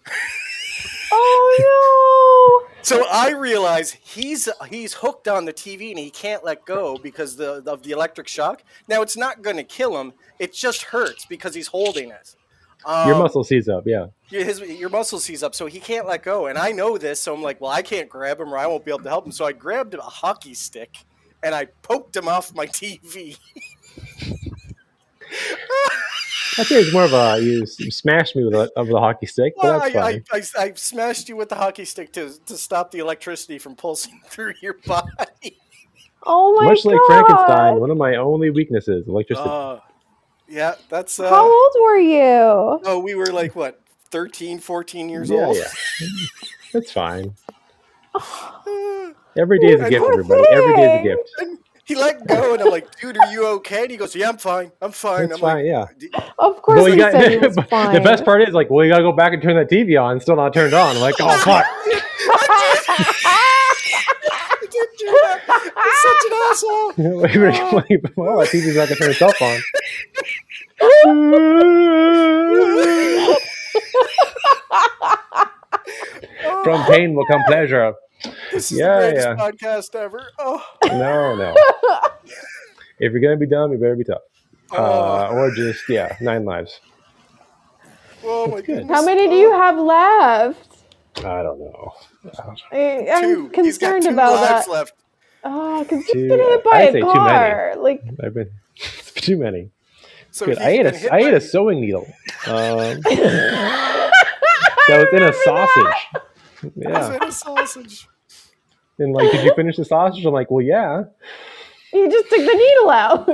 Oh 1.15 2.63
no! 2.65 2.73
So 2.81 3.05
I 3.09 3.31
realize 3.31 3.91
he's 3.91 4.49
he's 4.67 4.93
hooked 4.93 5.27
on 5.27 5.45
the 5.45 5.53
TV 5.53 5.91
and 5.91 5.99
he 5.99 6.09
can't 6.09 6.43
let 6.43 6.65
go 6.65 6.97
because 6.97 7.35
the 7.35 7.63
of 7.67 7.83
the 7.83 7.91
electric 7.91 8.27
shock. 8.27 8.63
Now 8.87 9.03
it's 9.03 9.15
not 9.15 9.43
going 9.43 9.57
to 9.57 9.63
kill 9.63 9.99
him; 9.99 10.13
it 10.39 10.53
just 10.53 10.83
hurts 10.83 11.25
because 11.25 11.53
he's 11.53 11.67
holding 11.67 12.09
it. 12.09 12.35
Um, 12.85 13.07
Your 13.07 13.17
muscle 13.17 13.43
sees 13.43 13.69
up. 13.69 13.83
Yeah. 13.85 14.07
your- 14.29 14.43
his 14.43 14.59
your 14.59 14.89
muscle 14.89 15.19
sees 15.19 15.41
up, 15.43 15.55
so 15.55 15.65
he 15.67 15.79
can't 15.79 16.05
let 16.07 16.23
go. 16.23 16.47
And 16.47 16.57
I 16.57 16.71
know 16.71 16.97
this, 16.97 17.19
so 17.21 17.33
I'm 17.33 17.41
like, 17.41 17.61
well, 17.61 17.71
I 17.71 17.81
can't 17.81 18.09
grab 18.09 18.39
him, 18.39 18.53
or 18.53 18.57
I 18.57 18.67
won't 18.67 18.83
be 18.85 18.91
able 18.91 19.03
to 19.03 19.09
help 19.09 19.25
him. 19.25 19.31
So 19.31 19.45
I 19.45 19.53
grabbed 19.53 19.93
a 19.93 20.01
hockey 20.01 20.53
stick 20.53 20.97
and 21.41 21.53
I 21.55 21.65
poked 21.81 22.15
him 22.15 22.27
off 22.27 22.53
my 22.53 22.67
TV. 22.79 23.37
I 26.55 26.63
think 26.65 26.85
it's 26.85 26.93
more 26.93 27.03
of 27.05 27.13
a 27.13 27.39
you 27.41 27.65
smashed 27.65 28.35
me 28.35 28.43
with 28.45 28.53
a, 28.53 28.69
with 28.77 28.91
a 28.91 28.99
hockey 28.99 29.25
stick, 29.25 29.53
Well, 29.57 29.79
that's 29.79 29.95
I. 29.95 30.01
I, 30.01 30.21
I, 30.31 30.65
I 30.65 30.73
smashed 30.75 31.27
you 31.27 31.35
with 31.35 31.49
the 31.49 31.55
hockey 31.55 31.85
stick 31.85 32.11
to 32.13 32.31
to 32.45 32.57
stop 32.57 32.91
the 32.91 32.99
electricity 32.99 33.57
from 33.57 33.75
pulsing 33.75 34.21
through 34.27 34.53
your 34.61 34.75
body. 34.85 35.57
Oh 36.25 36.53
my 36.61 36.65
Much 36.65 36.83
god! 36.83 36.91
like 36.93 36.99
Frankenstein, 37.07 37.79
one 37.79 37.89
of 37.91 37.97
my 37.97 38.15
only 38.17 38.49
weaknesses, 38.51 39.07
electricity. 39.07 39.49
Uh, 39.49 39.79
yeah, 40.47 40.75
that's. 40.89 41.19
Uh, 41.19 41.29
How 41.29 41.43
old 41.45 41.75
were 41.81 41.97
you? 41.97 42.81
Oh, 42.85 42.99
we 43.03 43.15
were 43.15 43.27
like 43.27 43.55
what, 43.55 43.81
13, 44.11 44.59
14 44.59 45.09
years 45.09 45.29
yeah, 45.29 45.37
old. 45.45 45.57
yeah. 45.57 45.67
That's 46.73 46.91
fine. 46.91 47.35
Every 49.37 49.59
day 49.59 49.73
is 49.73 49.81
a 49.81 49.89
gift, 49.89 50.05
everybody. 50.05 50.43
Every 50.51 50.75
day 50.75 50.95
is 50.95 50.99
a 51.01 51.03
gift. 51.03 51.29
And 51.39 51.57
he 51.85 51.95
let 51.95 52.27
go, 52.27 52.53
and 52.53 52.61
I'm 52.61 52.69
like, 52.69 52.99
dude, 52.99 53.17
are 53.17 53.31
you 53.31 53.45
okay? 53.47 53.81
And 53.83 53.91
he 53.91 53.97
goes, 53.97 54.15
yeah, 54.15 54.29
I'm 54.29 54.37
fine. 54.37 54.71
I'm 54.81 54.91
fine. 54.91 55.29
That's 55.29 55.33
I'm 55.33 55.39
fine, 55.41 55.65
yeah. 55.65 55.79
like, 55.81 55.97
"D- 55.99 56.09
Of 56.37 56.61
course 56.61 56.77
Well, 56.77 56.85
he 56.85 56.93
you 56.93 56.97
got, 56.99 57.11
said 57.11 57.31
he 57.31 57.37
was 57.47 57.55
the 57.55 58.01
best 58.03 58.23
part 58.25 58.41
is 58.47 58.53
like, 58.53 58.69
well, 58.69 58.85
you 58.85 58.91
gotta 58.91 59.03
go 59.03 59.11
back 59.11 59.33
and 59.33 59.41
turn 59.41 59.55
that 59.55 59.69
TV 59.69 60.01
on. 60.01 60.15
It's 60.17 60.25
still 60.25 60.35
not 60.35 60.53
turned 60.53 60.73
on. 60.73 60.95
I'm 60.95 61.01
like, 61.01 61.15
oh 61.19 61.37
fuck. 61.39 61.65
I 62.87 64.57
didn't 64.61 64.97
do 64.99 65.05
that. 65.05 65.41
I'm 65.49 65.92
such 66.03 66.25
an 66.25 66.33
asshole. 66.49 66.93
Wait, 67.21 67.37
wait, 67.37 67.89
wait, 67.89 68.17
well, 68.17 68.37
that 68.39 68.49
TV's 68.49 68.75
not 68.75 68.87
gonna 68.89 68.95
turn 68.99 69.11
itself 69.11 69.41
on. 69.41 69.59
From 76.63 76.83
pain 76.85 77.13
will 77.13 77.25
come 77.25 77.41
pleasure. 77.47 77.93
This 78.51 78.71
is 78.71 78.79
Yeah, 78.79 78.99
the 78.99 79.01
greatest 79.11 79.27
yeah. 79.27 79.35
podcast 79.35 79.95
ever. 79.95 80.29
Oh, 80.39 80.63
No, 80.85 81.35
no. 81.35 81.55
If 82.99 83.11
you're 83.11 83.19
gonna 83.21 83.37
be 83.37 83.47
dumb, 83.47 83.71
you 83.71 83.77
better 83.77 83.95
be 83.95 84.03
tough. 84.03 84.21
Uh, 84.71 85.29
or 85.31 85.51
just 85.53 85.87
yeah, 85.89 86.15
nine 86.21 86.45
lives. 86.45 86.79
oh 88.23 88.47
my 88.47 88.61
goodness. 88.61 88.87
How 88.89 89.03
many 89.05 89.27
do 89.27 89.35
you 89.35 89.51
have 89.51 89.77
left? 89.77 90.77
I 91.17 91.43
don't 91.43 91.59
know. 91.59 91.93
I, 92.71 93.07
I'm 93.11 93.23
Two. 93.23 93.51
He's 93.63 93.77
got 93.77 93.87
concerned 93.91 94.03
two 94.03 94.09
about 94.09 94.33
lives 94.35 94.65
that. 94.65 94.71
left. 94.71 94.93
Oh, 95.43 95.83
because 95.83 96.07
you 96.07 96.13
Two- 96.13 96.27
get 96.29 96.39
hit 96.39 96.63
by 96.63 96.69
I'd 96.71 96.89
a 96.95 96.99
too 96.99 97.05
many. 97.05 97.13
car. 97.19 97.73
Like, 97.77 98.01
I've 98.23 98.33
been 98.33 98.49
too 99.15 99.37
many. 99.37 99.69
So 100.31 100.45
Good. 100.47 100.57
I 100.59 100.69
ate 100.69 100.83
been 100.83 100.93
hit 100.95 101.03
a 101.11 101.13
I 101.13 101.17
ate 101.19 101.33
a 101.33 101.41
sewing 101.41 101.81
needle. 101.81 102.07
Um, 102.47 103.01
that 103.01 104.11
was 104.89 105.07
in 105.13 105.23
a 105.23 105.33
sausage. 105.33 106.21
He's 106.61 106.71
Yeah. 106.77 107.15
in 107.15 107.23
a 107.23 107.31
sausage. 107.31 108.07
And 108.99 109.13
like, 109.13 109.31
did 109.31 109.43
you 109.45 109.53
finish 109.55 109.75
the 109.77 109.85
sausage? 109.85 110.25
I'm 110.25 110.33
like, 110.33 110.49
well, 110.51 110.61
yeah. 110.65 111.03
you 111.91 112.09
just 112.09 112.29
took 112.29 112.39
the 112.39 112.53
needle 112.53 112.89
out. 112.89 113.29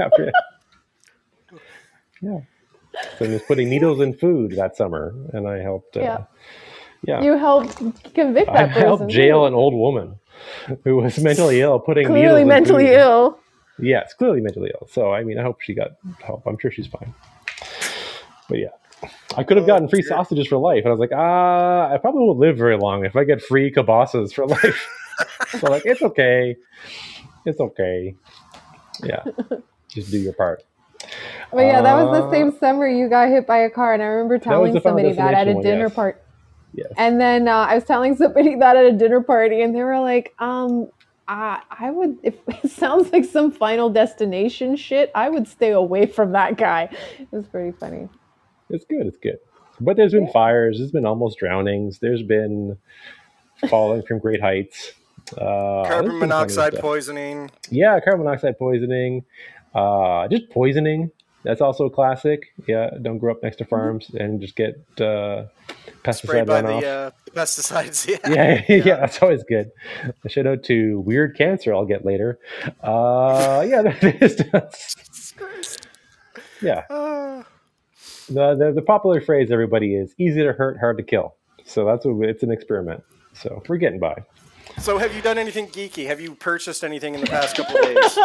After- 0.00 0.32
yeah. 2.20 2.38
So 3.18 3.24
I 3.24 3.28
was 3.28 3.42
putting 3.42 3.68
needles 3.68 4.00
in 4.00 4.14
food 4.14 4.52
that 4.52 4.76
summer, 4.76 5.14
and 5.32 5.48
I 5.48 5.58
helped. 5.58 5.96
Uh, 5.96 6.00
Yeah. 6.00 6.18
yeah. 7.04 7.22
you 7.22 7.36
helped 7.36 7.76
convict 8.14 8.48
I 8.48 8.52
that 8.54 8.68
person. 8.68 8.82
I 8.82 8.86
helped 8.86 9.08
jail 9.08 9.46
an 9.46 9.54
old 9.54 9.74
woman 9.74 10.18
who 10.84 10.96
was 10.96 11.18
mentally 11.18 11.60
ill, 11.60 11.78
putting 11.80 12.06
Clearly 12.06 12.44
needles 12.44 12.48
mentally 12.48 12.86
food. 12.86 12.94
ill. 12.98 13.38
Yes, 13.78 14.14
clearly 14.14 14.40
mentally 14.40 14.70
ill. 14.74 14.86
So 14.90 15.12
I 15.12 15.24
mean, 15.24 15.38
I 15.38 15.42
hope 15.42 15.60
she 15.60 15.74
got 15.74 15.92
help. 16.24 16.46
I'm 16.46 16.58
sure 16.58 16.70
she's 16.70 16.86
fine. 16.86 17.14
But 18.48 18.58
yeah, 18.58 18.68
I 19.36 19.44
could 19.44 19.56
have 19.56 19.64
Oh, 19.64 19.66
gotten 19.66 19.88
free 19.88 20.02
dear. 20.02 20.08
sausages 20.10 20.46
for 20.48 20.58
life, 20.58 20.84
and 20.84 20.88
I 20.88 20.90
was 20.90 21.00
like, 21.00 21.12
ah, 21.14 21.90
I 21.92 21.98
probably 21.98 22.22
won't 22.24 22.38
live 22.38 22.56
very 22.56 22.76
long 22.76 23.04
if 23.04 23.16
I 23.16 23.24
get 23.24 23.42
free 23.42 23.72
kibasas 23.72 24.32
for 24.34 24.46
life. 24.56 24.88
so 25.60 25.70
like 25.70 25.82
it's 25.86 26.02
okay, 26.02 26.56
it's 27.46 27.60
okay. 27.60 28.14
Yeah, 29.02 29.24
just 29.88 30.10
do 30.10 30.18
your 30.18 30.34
part. 30.34 30.62
But 31.52 31.62
yeah, 31.62 31.82
that 31.82 31.94
was 31.94 32.22
the 32.22 32.28
Uh, 32.28 32.30
same 32.30 32.52
summer 32.58 32.86
you 32.86 33.08
got 33.08 33.28
hit 33.28 33.46
by 33.46 33.58
a 33.58 33.70
car, 33.70 33.94
and 33.94 34.02
I 34.02 34.06
remember 34.06 34.38
telling 34.38 34.72
the 34.74 34.80
Final 34.80 34.98
somebody 34.98 35.14
that 35.16 35.34
at 35.34 35.46
Destination 35.46 35.48
a 35.48 35.54
one, 35.54 35.62
dinner 35.62 35.84
yes. 35.86 35.94
party. 35.94 36.18
Yes. 36.74 36.88
And 36.96 37.20
then 37.20 37.48
uh, 37.48 37.52
I 37.68 37.74
was 37.76 37.84
telling 37.84 38.16
somebody 38.16 38.54
that 38.60 38.76
at 38.76 38.84
a 38.86 38.92
dinner 38.92 39.20
party, 39.22 39.62
and 39.62 39.74
they 39.74 39.82
were 39.82 40.00
like, 40.00 40.34
um, 40.38 40.88
I, 41.28 41.62
I 41.70 41.90
would, 41.90 42.18
if 42.22 42.34
it 42.64 42.70
sounds 42.70 43.12
like 43.12 43.24
some 43.24 43.50
final 43.50 43.90
destination 43.90 44.76
shit, 44.76 45.10
I 45.14 45.28
would 45.30 45.46
stay 45.48 45.70
away 45.72 46.06
from 46.06 46.32
that 46.32 46.56
guy. 46.56 46.88
It 47.18 47.28
was 47.30 47.46
pretty 47.46 47.76
funny. 47.78 48.08
It's 48.70 48.84
good. 48.84 49.06
It's 49.06 49.18
good. 49.18 49.38
But 49.80 49.96
there's 49.96 50.12
been 50.12 50.26
Yeah. 50.26 50.32
fires. 50.32 50.78
There's 50.78 50.92
been 50.92 51.06
almost 51.06 51.38
drownings. 51.38 51.98
There's 51.98 52.22
been 52.22 52.76
falling 53.68 54.02
from 54.02 54.18
great 54.18 54.40
heights. 54.40 54.92
Uh, 55.36 55.84
Carbon 55.86 56.18
monoxide 56.18 56.74
poisoning. 56.78 57.50
Yeah, 57.70 57.98
carbon 58.00 58.24
monoxide 58.24 58.58
poisoning. 58.58 59.24
Uh, 59.74 60.28
just 60.28 60.50
poisoning. 60.50 61.10
That's 61.44 61.60
also 61.60 61.86
a 61.86 61.90
classic. 61.90 62.52
Yeah, 62.66 62.90
don't 63.00 63.18
grow 63.18 63.32
up 63.32 63.42
next 63.42 63.56
to 63.56 63.64
farms 63.64 64.10
and 64.14 64.40
just 64.40 64.54
get 64.54 64.76
uh, 65.00 65.46
pesticide 66.04 66.46
by 66.46 66.62
runoff. 66.62 66.80
the 66.80 66.86
uh, 66.86 67.10
pesticides. 67.34 68.08
Yeah. 68.32 68.62
yeah, 68.68 68.82
yeah, 68.84 68.96
that's 68.96 69.20
always 69.22 69.42
good. 69.44 69.70
A 70.24 70.28
shout 70.28 70.46
out 70.46 70.62
to 70.64 71.00
weird 71.00 71.36
cancer. 71.36 71.74
I'll 71.74 71.84
get 71.84 72.04
later. 72.04 72.38
Uh, 72.82 73.66
yeah, 73.68 73.96
yeah. 76.62 76.82
Ah. 76.90 77.44
The, 78.28 78.54
the 78.54 78.72
the 78.76 78.82
popular 78.82 79.20
phrase 79.20 79.50
everybody 79.50 79.96
is 79.96 80.14
easy 80.16 80.42
to 80.42 80.52
hurt, 80.52 80.78
hard 80.78 80.96
to 80.98 81.02
kill. 81.02 81.34
So 81.64 81.84
that's 81.84 82.06
what 82.06 82.28
it's 82.28 82.42
an 82.44 82.52
experiment. 82.52 83.02
So 83.34 83.62
we're 83.68 83.78
getting 83.78 83.98
by. 83.98 84.22
so, 84.78 84.96
have 84.96 85.14
you 85.14 85.22
done 85.22 85.38
anything 85.38 85.66
geeky? 85.66 86.06
Have 86.06 86.20
you 86.20 86.34
purchased 86.36 86.84
anything 86.84 87.14
in 87.14 87.20
the 87.20 87.26
past 87.26 87.56
couple 87.56 87.76
of 87.76 87.82
days? 87.82 88.18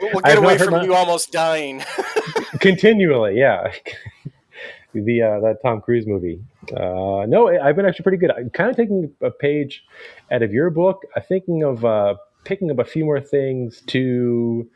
We'll, 0.00 0.10
we'll 0.14 0.22
I 0.24 0.30
have 0.30 0.38
get 0.38 0.44
away 0.44 0.58
from 0.58 0.84
you 0.84 0.94
almost 0.94 1.32
dying. 1.32 1.82
Continually, 2.60 3.38
yeah. 3.38 3.72
the 5.04 5.22
uh, 5.22 5.40
that 5.40 5.58
Tom 5.62 5.80
Cruise 5.80 6.06
movie. 6.06 6.40
Uh, 6.74 7.26
no, 7.28 7.48
I've 7.48 7.76
been 7.76 7.86
actually 7.86 8.04
pretty 8.04 8.18
good. 8.18 8.30
I'm 8.30 8.50
kind 8.50 8.70
of 8.70 8.76
taking 8.76 9.12
a 9.20 9.30
page 9.30 9.84
out 10.30 10.42
of 10.42 10.52
your 10.52 10.70
book. 10.70 11.02
I'm 11.14 11.22
thinking 11.22 11.62
of 11.62 11.84
uh, 11.84 12.16
picking 12.44 12.70
up 12.70 12.78
a 12.78 12.84
few 12.84 13.04
more 13.04 13.20
things 13.20 13.82
to 13.88 14.68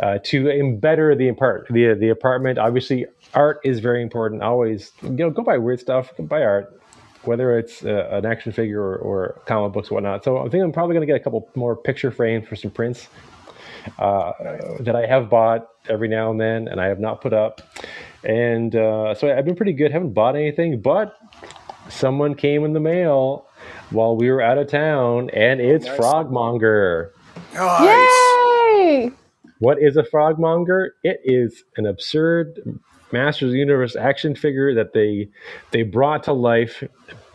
uh, 0.00 0.18
to 0.24 0.48
embetter 0.48 1.14
the 1.14 1.28
apart 1.28 1.66
the 1.70 1.94
the 1.94 2.08
apartment. 2.08 2.58
Obviously, 2.58 3.06
art 3.34 3.60
is 3.64 3.80
very 3.80 4.02
important. 4.02 4.42
Always, 4.42 4.92
you 5.02 5.10
know, 5.10 5.30
go 5.30 5.42
buy 5.42 5.58
weird 5.58 5.80
stuff. 5.80 6.16
Go 6.16 6.24
buy 6.24 6.42
art. 6.42 6.76
Whether 7.24 7.58
it's 7.58 7.84
uh, 7.84 8.08
an 8.12 8.24
action 8.24 8.50
figure 8.50 8.80
or, 8.80 8.96
or 8.96 9.42
comic 9.44 9.74
books, 9.74 9.90
or 9.90 9.96
whatnot. 9.96 10.24
So 10.24 10.38
I 10.38 10.48
think 10.48 10.64
I'm 10.64 10.72
probably 10.72 10.94
going 10.94 11.06
to 11.06 11.12
get 11.12 11.20
a 11.20 11.22
couple 11.22 11.50
more 11.54 11.76
picture 11.76 12.10
frames 12.10 12.48
for 12.48 12.56
some 12.56 12.70
prints 12.70 13.08
uh, 13.98 14.32
that 14.80 14.94
I 14.96 15.06
have 15.06 15.28
bought 15.30 15.68
every 15.88 16.08
now 16.08 16.30
and 16.30 16.40
then, 16.40 16.68
and 16.68 16.80
I 16.80 16.86
have 16.86 17.00
not 17.00 17.20
put 17.20 17.32
up. 17.32 17.60
And 18.24 18.74
uh, 18.76 19.14
so 19.14 19.34
I've 19.34 19.44
been 19.44 19.56
pretty 19.56 19.72
good. 19.72 19.92
Haven't 19.92 20.12
bought 20.12 20.36
anything, 20.36 20.80
but 20.80 21.16
someone 21.88 22.34
came 22.34 22.64
in 22.64 22.72
the 22.72 22.80
mail 22.80 23.46
while 23.90 24.16
we 24.16 24.30
were 24.30 24.40
out 24.42 24.58
of 24.58 24.68
town, 24.68 25.30
and 25.30 25.60
it's 25.60 25.86
Nice. 25.86 25.98
Frogmonger. 25.98 27.10
Nice. 27.54 27.86
Yay! 28.76 29.10
What 29.58 29.82
is 29.82 29.96
a 29.96 30.02
Frogmonger? 30.02 30.90
It 31.02 31.20
is 31.24 31.64
an 31.76 31.86
absurd 31.86 32.78
Masters 33.12 33.48
of 33.48 33.52
the 33.52 33.58
Universe 33.58 33.96
action 33.96 34.34
figure 34.36 34.72
that 34.74 34.92
they 34.92 35.28
they 35.72 35.82
brought 35.82 36.22
to 36.24 36.32
life 36.32 36.84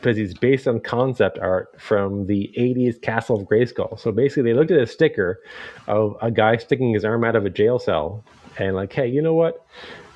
because 0.06 0.18
he's 0.18 0.36
based 0.36 0.68
on 0.68 0.80
concept 0.80 1.40
art 1.40 1.82
from 1.82 2.28
the 2.28 2.54
80s 2.56 3.02
Castle 3.02 3.42
of 3.42 3.48
Grayskull. 3.48 4.00
So 4.00 4.12
basically, 4.12 4.44
they 4.44 4.54
looked 4.54 4.70
at 4.70 4.80
a 4.80 4.86
sticker 4.86 5.42
of 5.88 6.16
a 6.22 6.30
guy 6.30 6.58
sticking 6.58 6.94
his 6.94 7.04
arm 7.04 7.24
out 7.24 7.36
of 7.36 7.44
a 7.44 7.50
jail 7.50 7.80
cell 7.80 8.24
and 8.60 8.76
like, 8.76 8.94
hey, 8.94 9.08
you 9.08 9.20
know 9.20 9.34
what? 9.34 9.66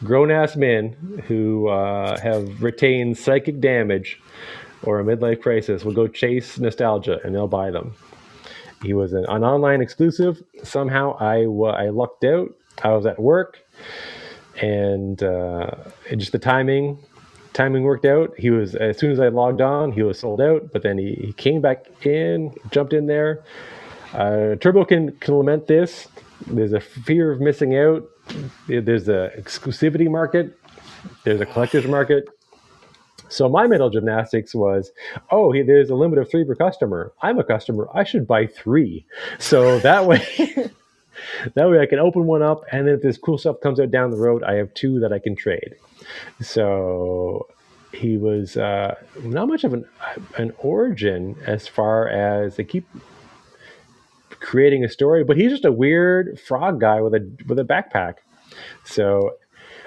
Grown 0.03 0.29
ass 0.29 0.55
men 0.55 1.23
who 1.25 1.69
uh, 1.69 2.19
have 2.21 2.61
retained 2.61 3.17
psychic 3.17 3.59
damage 3.59 4.21
or 4.83 4.99
a 4.99 5.03
midlife 5.03 5.41
crisis 5.41 5.83
will 5.83 5.93
go 5.93 6.07
chase 6.07 6.59
nostalgia 6.59 7.19
and 7.23 7.33
they'll 7.33 7.47
buy 7.47 7.71
them. 7.71 7.95
He 8.83 8.93
was 8.93 9.13
an, 9.13 9.25
an 9.27 9.43
online 9.43 9.81
exclusive. 9.81 10.43
Somehow 10.61 11.17
I 11.19 11.45
I 11.45 11.89
lucked 11.89 12.25
out. 12.25 12.55
I 12.83 12.91
was 12.91 13.07
at 13.07 13.19
work, 13.19 13.57
and 14.61 15.21
uh, 15.23 15.71
just 16.15 16.31
the 16.31 16.39
timing 16.39 16.99
timing 17.59 17.83
worked 17.83 18.05
out. 18.05 18.33
He 18.37 18.49
was 18.51 18.73
as 18.75 18.97
soon 18.97 19.11
as 19.11 19.19
I 19.19 19.27
logged 19.27 19.59
on, 19.59 19.91
he 19.91 20.01
was 20.01 20.17
sold 20.17 20.39
out. 20.39 20.71
But 20.71 20.81
then 20.81 20.97
he, 20.97 21.13
he 21.15 21.33
came 21.33 21.59
back 21.59 21.85
in, 22.05 22.53
jumped 22.71 22.93
in 22.93 23.05
there. 23.05 23.43
Uh, 24.13 24.55
Turbo 24.55 24.85
can 24.85 25.11
can 25.17 25.35
lament 25.35 25.67
this. 25.67 26.07
There's 26.47 26.71
a 26.71 26.79
fear 26.79 27.31
of 27.31 27.41
missing 27.41 27.75
out. 27.75 28.07
There's 28.67 29.09
a 29.09 29.31
exclusivity 29.37 30.09
market. 30.09 30.57
There's 31.25 31.41
a 31.41 31.45
collector's 31.45 31.85
market. 31.85 32.29
So 33.27 33.49
my 33.49 33.67
mental 33.67 33.89
gymnastics 33.89 34.55
was, 34.55 34.91
oh, 35.29 35.51
he, 35.51 35.61
there's 35.61 35.89
a 35.91 35.95
limit 35.95 36.17
of 36.17 36.31
three 36.31 36.45
per 36.45 36.55
customer. 36.55 37.11
I'm 37.21 37.37
a 37.37 37.43
customer. 37.43 37.87
I 37.93 38.03
should 38.03 38.25
buy 38.25 38.47
three. 38.47 39.05
So 39.37 39.79
that 39.79 40.05
way, 40.05 40.25
that 41.53 41.69
way 41.69 41.79
I 41.79 41.85
can 41.85 41.99
open 41.99 42.25
one 42.25 42.41
up, 42.41 42.63
and 42.71 42.87
then 42.87 42.95
if 42.95 43.01
this 43.01 43.17
cool 43.17 43.37
stuff 43.37 43.59
comes 43.61 43.79
out 43.79 43.91
down 43.91 44.11
the 44.11 44.17
road, 44.17 44.43
I 44.43 44.55
have 44.55 44.73
two 44.73 44.99
that 44.99 45.13
I 45.13 45.19
can 45.19 45.35
trade. 45.35 45.75
So 46.41 47.47
he 47.93 48.17
was 48.17 48.57
uh, 48.57 48.95
not 49.23 49.47
much 49.47 49.63
of 49.63 49.73
an 49.73 49.85
an 50.37 50.53
origin 50.59 51.35
as 51.45 51.67
far 51.67 52.07
as 52.07 52.55
they 52.55 52.63
keep 52.63 52.87
creating 54.39 54.83
a 54.83 54.89
story, 54.89 55.23
but 55.23 55.37
he's 55.37 55.51
just 55.51 55.65
a 55.65 55.71
weird 55.71 56.39
frog 56.39 56.79
guy 56.79 57.01
with 57.01 57.13
a 57.13 57.31
with 57.47 57.59
a 57.59 57.63
backpack. 57.63 58.15
So 58.85 59.35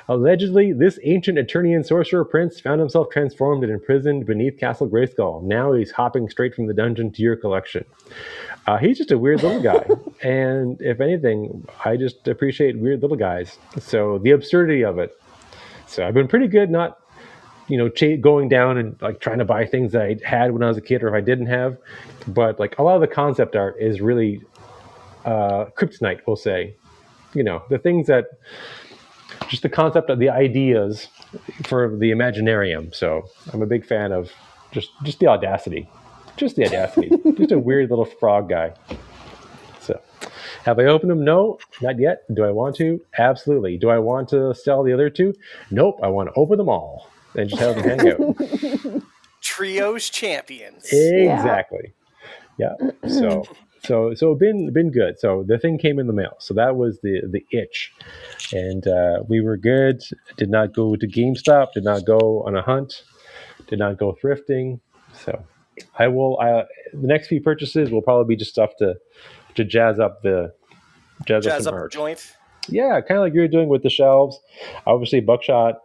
Allegedly, 0.08 0.72
this 0.72 0.98
ancient 1.04 1.38
Eternian 1.38 1.84
sorcerer 1.84 2.24
prince 2.24 2.60
found 2.60 2.80
himself 2.80 3.08
transformed 3.10 3.62
and 3.62 3.72
imprisoned 3.72 4.26
beneath 4.26 4.58
Castle 4.58 4.88
Grayskull. 4.88 5.42
Now 5.42 5.72
he's 5.72 5.90
hopping 5.92 6.28
straight 6.28 6.54
from 6.54 6.66
the 6.66 6.74
dungeon 6.74 7.12
to 7.12 7.22
your 7.22 7.36
collection. 7.36 7.84
Uh, 8.66 8.78
he's 8.78 8.98
just 8.98 9.10
a 9.10 9.18
weird 9.18 9.42
little 9.42 9.62
guy. 9.62 9.86
and 10.22 10.80
if 10.80 11.00
anything, 11.00 11.66
I 11.84 11.96
just 11.96 12.26
appreciate 12.26 12.78
weird 12.78 13.02
little 13.02 13.16
guys. 13.16 13.58
So 13.80 14.18
the 14.18 14.32
absurdity 14.32 14.84
of 14.84 14.98
it. 14.98 15.20
So 15.86 16.06
I've 16.06 16.14
been 16.14 16.28
pretty 16.28 16.48
good 16.48 16.70
not, 16.70 16.98
you 17.68 17.76
know, 17.76 17.88
cha- 17.88 18.16
going 18.16 18.48
down 18.48 18.78
and 18.78 19.00
like 19.00 19.20
trying 19.20 19.38
to 19.38 19.44
buy 19.44 19.66
things 19.66 19.92
that 19.92 20.02
I 20.02 20.16
had 20.24 20.52
when 20.52 20.62
I 20.62 20.68
was 20.68 20.76
a 20.76 20.82
kid 20.82 21.02
or 21.02 21.08
if 21.08 21.14
I 21.14 21.20
didn't 21.20 21.46
have. 21.46 21.76
But 22.26 22.58
like 22.58 22.78
a 22.78 22.82
lot 22.82 22.94
of 22.96 23.00
the 23.00 23.08
concept 23.08 23.56
art 23.56 23.76
is 23.78 24.00
really 24.00 24.42
uh, 25.24 25.66
kryptonite, 25.76 26.20
we'll 26.26 26.36
say. 26.36 26.74
You 27.34 27.44
know, 27.44 27.62
the 27.70 27.78
things 27.78 28.08
that 28.08 28.26
just 29.52 29.62
the 29.62 29.68
concept 29.68 30.08
of 30.08 30.18
the 30.18 30.30
ideas 30.30 31.08
for 31.64 31.94
the 31.94 32.10
imaginarium. 32.10 32.94
So 32.94 33.28
I'm 33.52 33.60
a 33.60 33.66
big 33.66 33.84
fan 33.84 34.10
of 34.10 34.32
just 34.70 34.88
just 35.02 35.20
the 35.20 35.26
audacity, 35.26 35.86
just 36.38 36.56
the 36.56 36.64
audacity. 36.64 37.10
just 37.36 37.52
a 37.52 37.58
weird 37.58 37.90
little 37.90 38.06
frog 38.06 38.48
guy. 38.48 38.72
So 39.80 40.00
have 40.64 40.78
I 40.78 40.84
opened 40.84 41.10
them? 41.10 41.22
No, 41.22 41.58
not 41.82 42.00
yet. 42.00 42.22
Do 42.34 42.44
I 42.44 42.50
want 42.50 42.76
to? 42.76 42.98
Absolutely. 43.18 43.76
Do 43.76 43.90
I 43.90 43.98
want 43.98 44.30
to 44.30 44.54
sell 44.54 44.82
the 44.82 44.94
other 44.94 45.10
two? 45.10 45.34
Nope. 45.70 46.00
I 46.02 46.08
want 46.08 46.30
to 46.30 46.34
open 46.34 46.56
them 46.56 46.70
all 46.70 47.10
and 47.34 47.50
just 47.50 47.60
have 47.60 47.74
them 47.76 47.84
hang 47.84 48.08
out. 48.10 49.02
Trios 49.42 50.08
champions. 50.08 50.88
exactly. 50.90 51.92
Yeah. 52.56 52.72
So 53.06 53.44
so 53.84 54.14
so 54.14 54.34
been 54.34 54.72
been 54.72 54.90
good. 54.90 55.18
So 55.18 55.44
the 55.46 55.58
thing 55.58 55.78
came 55.78 55.98
in 55.98 56.06
the 56.06 56.12
mail. 56.12 56.36
So 56.38 56.54
that 56.54 56.76
was 56.76 57.00
the 57.00 57.22
the 57.28 57.44
itch, 57.50 57.92
and 58.52 58.86
uh, 58.86 59.22
we 59.28 59.40
were 59.40 59.56
good. 59.56 60.02
Did 60.36 60.50
not 60.50 60.72
go 60.72 60.96
to 60.96 61.06
GameStop. 61.06 61.72
Did 61.72 61.84
not 61.84 62.04
go 62.04 62.42
on 62.46 62.56
a 62.56 62.62
hunt. 62.62 63.02
Did 63.66 63.78
not 63.78 63.98
go 63.98 64.16
thrifting. 64.22 64.80
So 65.12 65.44
I 65.98 66.08
will. 66.08 66.38
Uh, 66.40 66.64
the 66.92 67.06
next 67.06 67.28
few 67.28 67.40
purchases 67.40 67.90
will 67.90 68.02
probably 68.02 68.34
be 68.34 68.38
just 68.38 68.52
stuff 68.52 68.70
to 68.78 68.96
to 69.54 69.64
jazz 69.64 69.98
up 69.98 70.22
the 70.22 70.52
jazz, 71.26 71.44
Jazz 71.44 71.66
up 71.66 71.74
up 71.74 71.82
the 71.82 71.88
joint. 71.88 72.36
Yeah, 72.68 73.00
kind 73.00 73.18
of 73.18 73.24
like 73.24 73.34
you're 73.34 73.48
doing 73.48 73.68
with 73.68 73.82
the 73.82 73.90
shelves. 73.90 74.38
Obviously, 74.86 75.20
Buckshot 75.20 75.78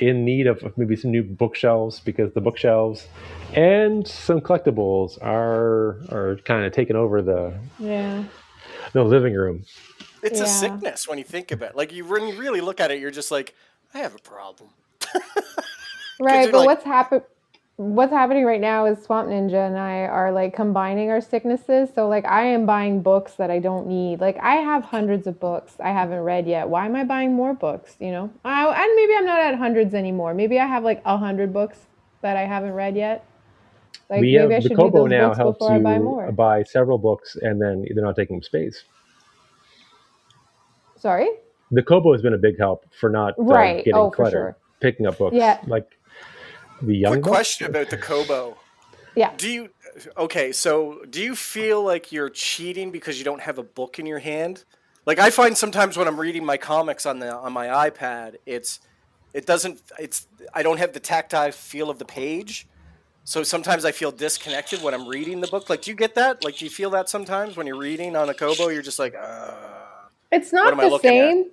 in 0.00 0.24
need 0.24 0.46
of 0.46 0.62
maybe 0.76 0.96
some 0.96 1.10
new 1.10 1.22
bookshelves 1.22 2.00
because 2.00 2.32
the 2.34 2.40
bookshelves 2.40 3.06
and 3.54 4.06
some 4.06 4.40
collectibles 4.40 5.20
are 5.22 6.00
are 6.10 6.36
kind 6.44 6.64
of 6.64 6.72
taking 6.72 6.96
over 6.96 7.22
the 7.22 7.54
Yeah. 7.78 8.24
the 8.92 9.02
living 9.04 9.34
room. 9.34 9.64
It's 10.22 10.40
a 10.40 10.46
sickness 10.46 11.08
when 11.08 11.18
you 11.18 11.24
think 11.24 11.50
about 11.52 11.70
it. 11.70 11.76
Like 11.76 11.92
you 11.92 12.04
when 12.06 12.28
you 12.28 12.38
really 12.38 12.60
look 12.60 12.80
at 12.80 12.90
it, 12.90 13.00
you're 13.00 13.10
just 13.10 13.30
like, 13.30 13.54
I 13.94 13.98
have 13.98 14.14
a 14.14 14.18
problem. 14.18 14.70
Right, 16.20 16.52
but 16.52 16.58
like- 16.58 16.66
what's 16.66 16.84
happen 16.84 17.22
what's 17.94 18.12
happening 18.12 18.44
right 18.44 18.60
now 18.60 18.86
is 18.86 19.02
Swamp 19.02 19.28
Ninja 19.28 19.66
and 19.66 19.78
I 19.78 20.00
are 20.06 20.32
like 20.32 20.54
combining 20.54 21.10
our 21.10 21.20
sicknesses. 21.20 21.90
So 21.94 22.08
like 22.08 22.24
I 22.26 22.44
am 22.44 22.66
buying 22.66 23.02
books 23.02 23.34
that 23.34 23.50
I 23.50 23.58
don't 23.60 23.86
need. 23.88 24.20
Like 24.20 24.38
I 24.40 24.56
have 24.56 24.84
hundreds 24.84 25.26
of 25.26 25.40
books 25.40 25.74
I 25.80 25.90
haven't 25.90 26.20
read 26.20 26.46
yet. 26.46 26.68
Why 26.68 26.86
am 26.86 26.96
I 26.96 27.04
buying 27.04 27.34
more 27.34 27.54
books? 27.54 27.96
You 28.00 28.12
know, 28.12 28.30
I, 28.44 28.66
and 28.66 28.96
maybe 28.96 29.14
I'm 29.16 29.26
not 29.26 29.40
at 29.40 29.56
hundreds 29.56 29.94
anymore. 29.94 30.34
Maybe 30.34 30.58
I 30.60 30.66
have 30.66 30.84
like 30.84 31.02
a 31.04 31.16
hundred 31.18 31.52
books 31.52 31.78
that 32.22 32.36
I 32.36 32.42
haven't 32.46 32.72
read 32.72 32.96
yet. 32.96 33.26
Like 34.10 34.20
we 34.20 34.32
maybe 34.32 34.36
have 34.36 34.52
I 34.52 34.60
the 34.60 34.68
should 34.68 34.78
read 34.78 34.92
Kobo 34.92 34.92
those 34.94 35.10
now 35.10 35.28
books 35.28 35.38
helps 35.38 35.58
before 35.58 35.72
I 35.72 35.78
buy 35.78 35.98
you 35.98 36.04
more. 36.04 36.32
buy 36.32 36.62
several 36.64 36.98
books, 36.98 37.36
and 37.42 37.60
then 37.60 37.86
they're 37.94 38.04
not 38.04 38.16
taking 38.16 38.36
up 38.36 38.44
space. 38.44 38.84
Sorry. 40.98 41.30
The 41.70 41.82
Kobo 41.82 42.12
has 42.12 42.22
been 42.22 42.34
a 42.34 42.38
big 42.38 42.58
help 42.58 42.86
for 43.00 43.10
not 43.10 43.34
uh, 43.34 43.42
Right. 43.44 43.84
getting 43.84 43.94
Oh, 43.94 44.10
for 44.10 44.30
sure. 44.30 44.56
picking 44.80 45.06
up 45.06 45.18
books. 45.18 45.34
Yeah. 45.36 45.58
like 45.66 45.86
the 46.82 46.96
young 46.96 47.12
Quick 47.12 47.24
question 47.24 47.66
about 47.68 47.90
the 47.90 47.96
Kobo. 47.96 48.56
Yeah. 49.14 49.32
Do 49.36 49.48
you 49.48 49.68
okay? 50.16 50.52
So 50.52 51.04
do 51.10 51.22
you 51.22 51.36
feel 51.36 51.82
like 51.82 52.12
you're 52.12 52.30
cheating 52.30 52.90
because 52.90 53.18
you 53.18 53.24
don't 53.24 53.40
have 53.40 53.58
a 53.58 53.62
book 53.62 53.98
in 53.98 54.06
your 54.06 54.18
hand? 54.18 54.64
Like 55.06 55.18
I 55.18 55.30
find 55.30 55.56
sometimes 55.56 55.96
when 55.96 56.06
I'm 56.08 56.18
reading 56.18 56.44
my 56.44 56.56
comics 56.56 57.06
on 57.06 57.18
the 57.18 57.34
on 57.34 57.52
my 57.52 57.90
iPad, 57.90 58.36
it's 58.46 58.80
it 59.34 59.46
doesn't 59.46 59.80
it's 59.98 60.26
I 60.54 60.62
don't 60.62 60.78
have 60.78 60.92
the 60.92 61.00
tactile 61.00 61.52
feel 61.52 61.90
of 61.90 61.98
the 61.98 62.04
page. 62.04 62.66
So 63.24 63.42
sometimes 63.44 63.84
I 63.84 63.92
feel 63.92 64.10
disconnected 64.10 64.82
when 64.82 64.94
I'm 64.94 65.06
reading 65.06 65.40
the 65.40 65.46
book. 65.46 65.70
Like, 65.70 65.82
do 65.82 65.92
you 65.92 65.96
get 65.96 66.16
that? 66.16 66.42
Like, 66.42 66.56
do 66.56 66.64
you 66.64 66.70
feel 66.70 66.90
that 66.90 67.08
sometimes 67.08 67.56
when 67.56 67.68
you're 67.68 67.78
reading 67.78 68.16
on 68.16 68.28
a 68.28 68.34
Kobo? 68.34 68.68
You're 68.68 68.82
just 68.82 68.98
like, 68.98 69.14
uh, 69.14 69.52
It's 70.32 70.52
not 70.52 70.72
am 70.72 70.80
I 70.80 70.84
the 70.84 70.90
looking 70.90 71.18
at? 71.18 71.46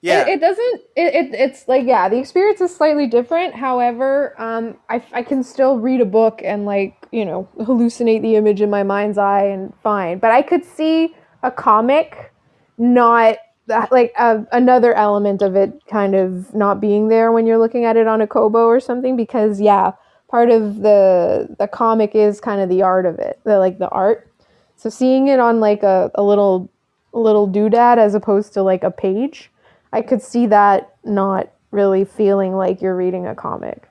Yeah, 0.00 0.22
It, 0.22 0.28
it 0.28 0.40
doesn't. 0.40 0.80
It, 0.96 1.14
it 1.14 1.34
it's 1.34 1.68
like 1.68 1.86
yeah, 1.86 2.08
the 2.08 2.18
experience 2.18 2.60
is 2.60 2.74
slightly 2.74 3.06
different. 3.06 3.54
However, 3.54 4.40
um, 4.40 4.76
I 4.88 5.02
I 5.12 5.22
can 5.22 5.42
still 5.42 5.78
read 5.78 6.00
a 6.00 6.06
book 6.06 6.40
and 6.44 6.64
like 6.64 7.06
you 7.10 7.24
know 7.24 7.48
hallucinate 7.58 8.22
the 8.22 8.36
image 8.36 8.60
in 8.60 8.70
my 8.70 8.82
mind's 8.82 9.18
eye 9.18 9.44
and 9.44 9.72
fine. 9.82 10.18
But 10.18 10.30
I 10.30 10.42
could 10.42 10.64
see 10.64 11.14
a 11.42 11.50
comic, 11.50 12.32
not 12.78 13.38
that 13.66 13.92
like 13.92 14.12
uh, 14.18 14.40
another 14.52 14.94
element 14.94 15.42
of 15.42 15.56
it 15.56 15.72
kind 15.86 16.14
of 16.14 16.54
not 16.54 16.80
being 16.80 17.08
there 17.08 17.32
when 17.32 17.46
you're 17.46 17.58
looking 17.58 17.84
at 17.84 17.96
it 17.96 18.06
on 18.06 18.20
a 18.20 18.26
Kobo 18.26 18.66
or 18.66 18.80
something 18.80 19.16
because 19.16 19.60
yeah, 19.60 19.92
part 20.28 20.50
of 20.50 20.82
the 20.82 21.54
the 21.58 21.68
comic 21.68 22.14
is 22.14 22.40
kind 22.40 22.60
of 22.60 22.68
the 22.68 22.82
art 22.82 23.06
of 23.06 23.18
it, 23.18 23.40
the 23.44 23.58
like 23.58 23.78
the 23.78 23.88
art. 23.88 24.30
So 24.76 24.90
seeing 24.90 25.28
it 25.28 25.40
on 25.40 25.60
like 25.60 25.82
a, 25.82 26.10
a 26.14 26.22
little 26.22 26.70
little 27.12 27.48
doodad 27.48 27.98
as 27.98 28.14
opposed 28.14 28.52
to 28.54 28.62
like 28.62 28.82
a 28.84 28.90
page, 28.90 29.50
I 29.92 30.02
could 30.02 30.22
see 30.22 30.46
that 30.46 30.94
not 31.04 31.50
really 31.70 32.04
feeling 32.04 32.54
like 32.54 32.80
you're 32.80 32.96
reading 32.96 33.26
a 33.26 33.34
comic. 33.34 33.88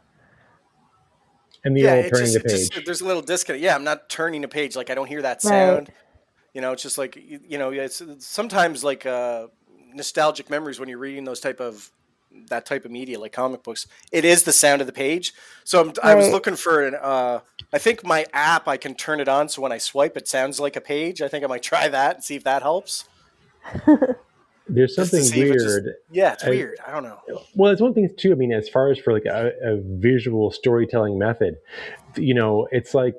and 1.63 1.75
the 1.75 1.81
yeah. 1.81 1.95
old 1.95 2.09
turning 2.09 2.25
just, 2.25 2.33
the 2.33 2.39
page. 2.41 2.69
just 2.69 2.85
there's 2.85 3.01
a 3.01 3.05
little 3.05 3.21
disconnect. 3.21 3.63
Yeah, 3.63 3.75
I'm 3.75 3.83
not 3.83 4.09
turning 4.09 4.43
a 4.43 4.47
page. 4.47 4.75
Like 4.75 4.89
I 4.89 4.95
don't 4.95 5.07
hear 5.07 5.21
that 5.21 5.41
sound. 5.41 5.53
Right. 5.53 5.75
sound. 5.87 5.91
You 6.53 6.61
know, 6.61 6.71
it's 6.71 6.83
just 6.83 6.97
like 6.97 7.15
you, 7.15 7.39
you 7.47 7.57
know, 7.57 7.71
it's 7.71 8.01
it's 8.01 8.25
sometimes 8.25 8.83
like 8.83 9.05
uh, 9.05 9.47
nostalgic 9.93 10.49
memories 10.49 10.79
when 10.79 10.89
you're 10.89 10.97
reading 10.97 11.23
those 11.23 11.39
type 11.39 11.59
of 11.59 11.91
that 12.49 12.65
type 12.65 12.85
of 12.85 12.91
media, 12.91 13.19
like 13.19 13.31
comic 13.31 13.63
books. 13.63 13.87
It 14.11 14.25
is 14.25 14.43
the 14.43 14.51
sound 14.51 14.81
of 14.81 14.87
the 14.87 14.93
page. 14.93 15.33
So 15.63 15.81
I'm, 15.81 15.93
I 16.03 16.15
was 16.15 16.29
looking 16.29 16.55
for 16.55 16.85
an. 16.85 16.95
Uh, 16.95 17.39
I 17.73 17.77
think 17.77 18.03
my 18.05 18.25
app 18.33 18.67
I 18.67 18.77
can 18.77 18.95
turn 18.95 19.19
it 19.19 19.27
on 19.27 19.49
so 19.49 19.61
when 19.61 19.71
I 19.71 19.77
swipe, 19.77 20.15
it 20.17 20.27
sounds 20.27 20.59
like 20.59 20.75
a 20.75 20.81
page. 20.81 21.21
I 21.21 21.27
think 21.27 21.43
I 21.43 21.47
might 21.47 21.63
try 21.63 21.87
that 21.87 22.15
and 22.15 22.23
see 22.23 22.35
if 22.35 22.43
that 22.43 22.61
helps. 22.61 23.05
There's 24.69 24.95
something 24.95 25.19
if 25.19 25.25
just- 25.31 25.35
weird. 25.37 25.95
Yeah, 26.11 26.33
it's 26.33 26.43
I- 26.43 26.49
weird. 26.49 26.77
I 26.85 26.91
don't 26.91 27.03
know. 27.03 27.19
Well, 27.55 27.71
it's 27.71 27.81
one 27.81 27.93
thing 27.93 28.09
too. 28.17 28.31
I 28.31 28.35
mean, 28.35 28.51
as 28.51 28.67
far 28.69 28.91
as 28.91 28.97
for 28.99 29.13
like 29.13 29.25
a, 29.25 29.51
a 29.63 29.77
visual 29.81 30.51
storytelling 30.51 31.17
method, 31.17 31.57
you 32.15 32.33
know, 32.33 32.67
it's 32.71 32.93
like 32.93 33.15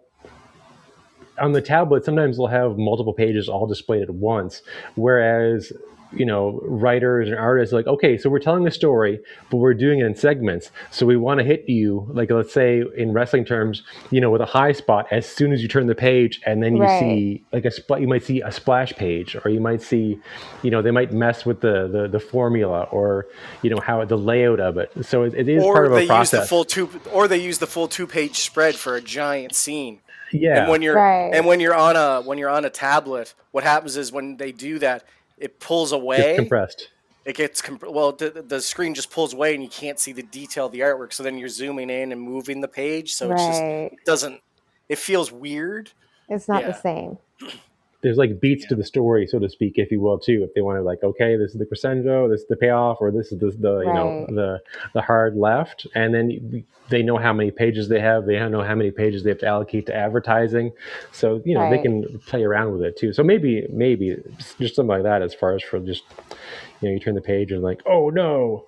on 1.39 1.53
the 1.53 1.63
tablet. 1.63 2.05
Sometimes 2.05 2.37
they'll 2.37 2.47
have 2.49 2.77
multiple 2.79 3.13
pages 3.15 3.49
all 3.49 3.67
displayed 3.67 4.03
at 4.03 4.11
once, 4.11 4.63
whereas 4.97 5.73
you 6.13 6.25
know 6.25 6.61
writers 6.65 7.29
and 7.29 7.37
artists 7.39 7.73
like 7.73 7.87
okay 7.87 8.17
so 8.17 8.31
we're 8.31 8.39
telling 8.39 8.67
a 8.67 8.71
story 8.71 9.21
but 9.51 9.59
we're 9.59 9.75
doing 9.75 10.01
it 10.01 10.07
in 10.07 10.15
segments 10.15 10.71
so 10.91 11.05
we 11.05 11.17
want 11.17 11.39
to 11.39 11.45
hit 11.45 11.69
you 11.69 12.07
like 12.11 12.31
let's 12.31 12.53
say 12.53 12.83
in 12.97 13.13
wrestling 13.13 13.45
terms 13.45 13.83
you 14.11 14.21
know 14.21 14.31
with 14.31 14.41
a 14.41 14.47
high 14.47 14.73
spot 14.73 15.07
as 15.11 15.27
soon 15.29 15.53
as 15.53 15.61
you 15.63 15.69
turn 15.69 15.87
the 15.87 15.95
page 15.95 16.41
and 16.47 16.63
then 16.63 16.77
you 16.77 16.83
Right. 16.83 16.99
see 16.99 17.45
like 17.53 17.65
a 17.67 17.69
spl- 17.71 18.01
you 18.01 18.09
might 18.09 18.23
see 18.25 18.41
a 18.41 18.51
splash 18.51 18.93
page 18.95 19.37
or 19.45 19.51
you 19.51 19.61
might 19.61 19.83
see 19.83 20.19
you 20.63 20.71
know 20.71 20.81
they 20.83 20.91
might 20.93 21.13
mess 21.13 21.45
with 21.45 21.61
the 21.61 21.89
the, 21.89 22.09
the 22.09 22.21
formula 22.21 22.85
or 22.91 23.27
you 23.63 23.69
know 23.71 23.81
how 23.81 24.03
the 24.05 24.17
layout 24.17 24.61
of 24.61 24.79
it 24.79 24.91
so 25.05 25.25
it, 25.25 25.35
it 25.35 25.49
is 25.49 25.63
Or 25.63 25.75
part 25.75 25.87
of 25.87 25.93
they 25.93 25.99
a 25.99 26.01
use 26.03 26.31
the 26.31 26.39
process 26.39 26.49
full 26.49 26.65
two, 26.65 26.89
or 27.13 27.29
they 27.29 27.39
use 27.39 27.59
the 27.59 27.67
full 27.67 27.89
two 27.89 28.07
page 28.07 28.39
spread 28.39 28.77
for 28.77 28.95
a 28.97 29.01
giant 29.03 29.55
scene. 29.55 30.01
yeah 30.33 30.61
and 30.63 30.71
when 30.71 30.81
you're 30.83 30.95
Right. 30.97 31.31
and 31.35 31.45
when 31.47 31.61
you're 31.61 31.75
on 31.75 31.97
a 31.97 32.23
when 32.23 32.39
you're 32.39 32.49
on 32.51 32.65
a 32.65 32.71
tablet 32.71 33.35
what 33.51 33.65
happens 33.65 33.97
is 33.97 34.11
when 34.13 34.37
they 34.39 34.53
do 34.53 34.79
that 34.79 35.05
it 35.41 35.59
pulls 35.61 35.93
it's 35.93 36.03
away 36.03 36.37
compressed 36.37 36.91
it 37.25 37.37
gets 37.37 37.61
comp- 37.61 37.89
well 37.89 38.13
the, 38.13 38.45
the 38.49 38.61
screen 38.61 38.95
just 38.95 39.11
pulls 39.11 39.35
away 39.35 39.55
and 39.55 39.63
you 39.63 39.69
can't 39.69 39.99
see 39.99 40.13
the 40.13 40.23
detail 40.23 40.67
of 40.67 40.73
the 40.73 40.81
artwork 40.81 41.13
so 41.13 41.23
then 41.23 41.37
you're 41.39 41.49
zooming 41.49 41.91
in 41.91 42.13
and 42.13 42.21
moving 42.21 42.61
the 42.61 42.69
page 42.69 43.15
so 43.15 43.31
it's 43.31 43.43
just 43.43 43.61
right. 43.61 43.91
it 43.93 44.05
doesn't 44.05 44.41
it 44.89 44.99
feels 44.99 45.31
weird 45.31 45.91
It's 46.29 46.49
not 46.49 46.63
yeah. 46.63 46.69
the 46.73 46.81
same. 46.81 47.19
There's 48.01 48.17
like 48.17 48.41
beats 48.41 48.65
to 48.67 48.77
the 48.77 48.85
story, 48.85 49.27
so 49.27 49.39
to 49.41 49.49
speak, 49.49 49.75
if 49.77 49.91
you 49.91 50.01
will, 50.01 50.19
too. 50.19 50.45
If 50.45 50.55
they 50.55 50.61
want 50.61 50.79
to, 50.79 50.83
like, 50.83 51.03
okay, 51.03 51.37
this 51.37 51.51
is 51.53 51.59
the 51.59 51.67
crescendo, 51.67 52.29
this 52.29 52.43
is 52.43 52.47
the 52.47 52.57
payoff, 52.57 52.99
or 53.01 53.11
this 53.11 53.33
is 53.33 53.41
the, 53.41 53.51
the 53.51 53.81
you 53.81 53.93
know 53.93 54.27
the 54.29 54.61
the 54.95 55.03
hard 55.03 55.37
left, 55.37 55.87
and 55.95 56.15
then 56.15 56.65
they 56.91 57.03
know 57.03 57.17
how 57.17 57.33
many 57.33 57.51
pages 57.51 57.89
they 57.89 58.01
have. 58.01 58.25
They 58.27 58.39
know 58.49 58.63
how 58.63 58.77
many 58.77 58.93
pages 58.93 59.25
they 59.25 59.31
have 59.31 59.41
to 59.41 59.47
allocate 59.47 59.87
to 59.87 59.95
advertising, 59.95 60.73
so 61.11 61.43
you 61.45 61.55
know 61.55 61.69
they 61.71 61.79
can 61.79 62.21
play 62.21 62.45
around 62.45 62.73
with 62.73 62.83
it 62.83 62.97
too. 62.97 63.13
So 63.13 63.25
maybe 63.25 63.67
maybe 63.71 64.17
just 64.59 64.77
something 64.77 64.87
like 64.87 65.03
that, 65.03 65.23
as 65.23 65.35
far 65.35 65.55
as 65.55 65.63
for 65.63 65.81
just 65.81 66.05
you 66.81 66.89
know 66.89 66.95
you 66.95 67.01
turn 67.01 67.17
the 67.17 67.21
page 67.21 67.51
and 67.51 67.63
like, 67.63 67.81
oh 67.85 68.11
no, 68.11 68.65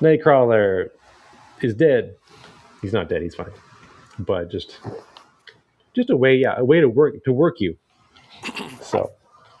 Nightcrawler 0.00 0.88
is 1.60 1.74
dead. 1.74 2.16
He's 2.80 2.94
not 2.94 3.10
dead. 3.10 3.20
He's 3.20 3.34
fine, 3.34 3.52
but 4.18 4.50
just 4.50 4.80
just 5.94 6.08
a 6.08 6.16
way, 6.16 6.36
yeah, 6.36 6.54
a 6.56 6.64
way 6.64 6.80
to 6.80 6.88
work 6.88 7.22
to 7.24 7.32
work 7.32 7.60
you. 7.60 7.76
So. 8.80 9.10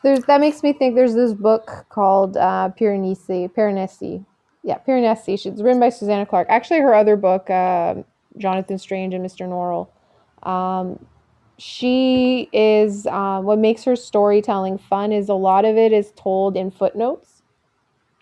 There's 0.02 0.20
that 0.24 0.40
makes 0.40 0.62
me 0.62 0.72
think. 0.74 0.94
There's 0.94 1.14
this 1.14 1.32
book 1.32 1.86
called 1.88 2.36
uh, 2.36 2.70
Piranesi. 2.78 3.50
Piranesi. 3.52 4.24
Yeah, 4.62 4.78
Piranesi. 4.86 5.46
It's 5.46 5.62
written 5.62 5.80
by 5.80 5.88
Susanna 5.88 6.26
Clarke. 6.26 6.48
Actually, 6.50 6.80
her 6.80 6.94
other 6.94 7.16
book, 7.16 7.48
uh, 7.48 7.94
Jonathan 8.36 8.78
Strange 8.78 9.14
and 9.14 9.24
Mr. 9.24 9.48
Norrell. 9.48 9.88
Um, 10.48 10.98
she 11.58 12.48
is 12.52 13.06
uh, 13.06 13.40
what 13.40 13.58
makes 13.58 13.84
her 13.84 13.96
storytelling 13.96 14.78
fun 14.78 15.12
is 15.12 15.28
a 15.28 15.34
lot 15.34 15.64
of 15.64 15.76
it 15.76 15.92
is 15.92 16.12
told 16.16 16.56
in 16.56 16.70
footnotes. 16.70 17.42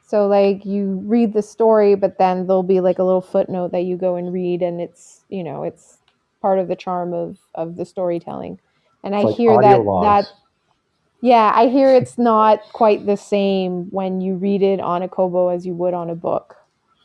So 0.06 0.26
like 0.26 0.64
you 0.66 1.02
read 1.04 1.32
the 1.32 1.42
story, 1.42 1.94
but 1.94 2.18
then 2.18 2.46
there'll 2.46 2.62
be 2.62 2.80
like 2.80 2.98
a 2.98 3.04
little 3.04 3.22
footnote 3.22 3.72
that 3.72 3.84
you 3.84 3.96
go 3.96 4.16
and 4.16 4.32
read, 4.32 4.62
and 4.62 4.80
it's 4.80 5.24
you 5.30 5.42
know 5.42 5.62
it's 5.62 5.98
part 6.42 6.58
of 6.58 6.68
the 6.68 6.76
charm 6.76 7.14
of 7.14 7.38
of 7.54 7.76
the 7.76 7.84
storytelling. 7.86 8.60
And 9.02 9.16
I 9.16 9.22
like 9.22 9.36
hear 9.36 9.58
that 9.60 9.82
logs. 9.82 10.26
that 10.26 10.32
yeah, 11.22 11.52
I 11.54 11.68
hear 11.68 11.88
it's 11.94 12.18
not 12.18 12.60
quite 12.72 13.06
the 13.06 13.16
same 13.16 13.84
when 13.90 14.20
you 14.20 14.34
read 14.34 14.60
it 14.60 14.80
on 14.80 15.02
a 15.02 15.08
Kobo 15.08 15.48
as 15.48 15.64
you 15.64 15.72
would 15.72 15.94
on 15.94 16.10
a 16.10 16.16
book, 16.16 16.56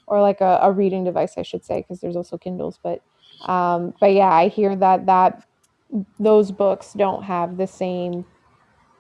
or 0.08 0.22
like 0.22 0.42
a, 0.42 0.60
a 0.64 0.72
reading 0.72 1.04
device, 1.04 1.36
I 1.38 1.44
should 1.44 1.64
say, 1.64 1.82
because 1.82 2.02
there's 2.02 2.16
also 2.16 2.36
Kindles. 2.36 2.80
But, 2.82 3.04
um, 3.48 3.94
but 4.02 4.14
yeah, 4.14 4.32
I 4.32 4.48
hear 4.48 4.76
that 4.76 5.06
that 5.06 5.48
those 6.20 6.52
books 6.52 6.94
don't 6.94 7.24
have 7.24 7.58
the 7.58 7.68
same 7.68 8.26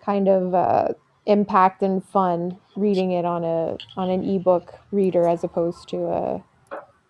kind 0.05 0.29
of 0.29 0.53
uh, 0.53 0.89
impact 1.25 1.81
and 1.81 2.05
fun 2.05 2.59
reading 2.75 3.11
it 3.11 3.25
on 3.25 3.43
a 3.43 3.77
on 3.97 4.11
an 4.11 4.23
ebook 4.23 4.75
reader 4.91 5.27
as 5.27 5.43
opposed 5.43 5.89
to 5.89 6.05
a 6.05 6.43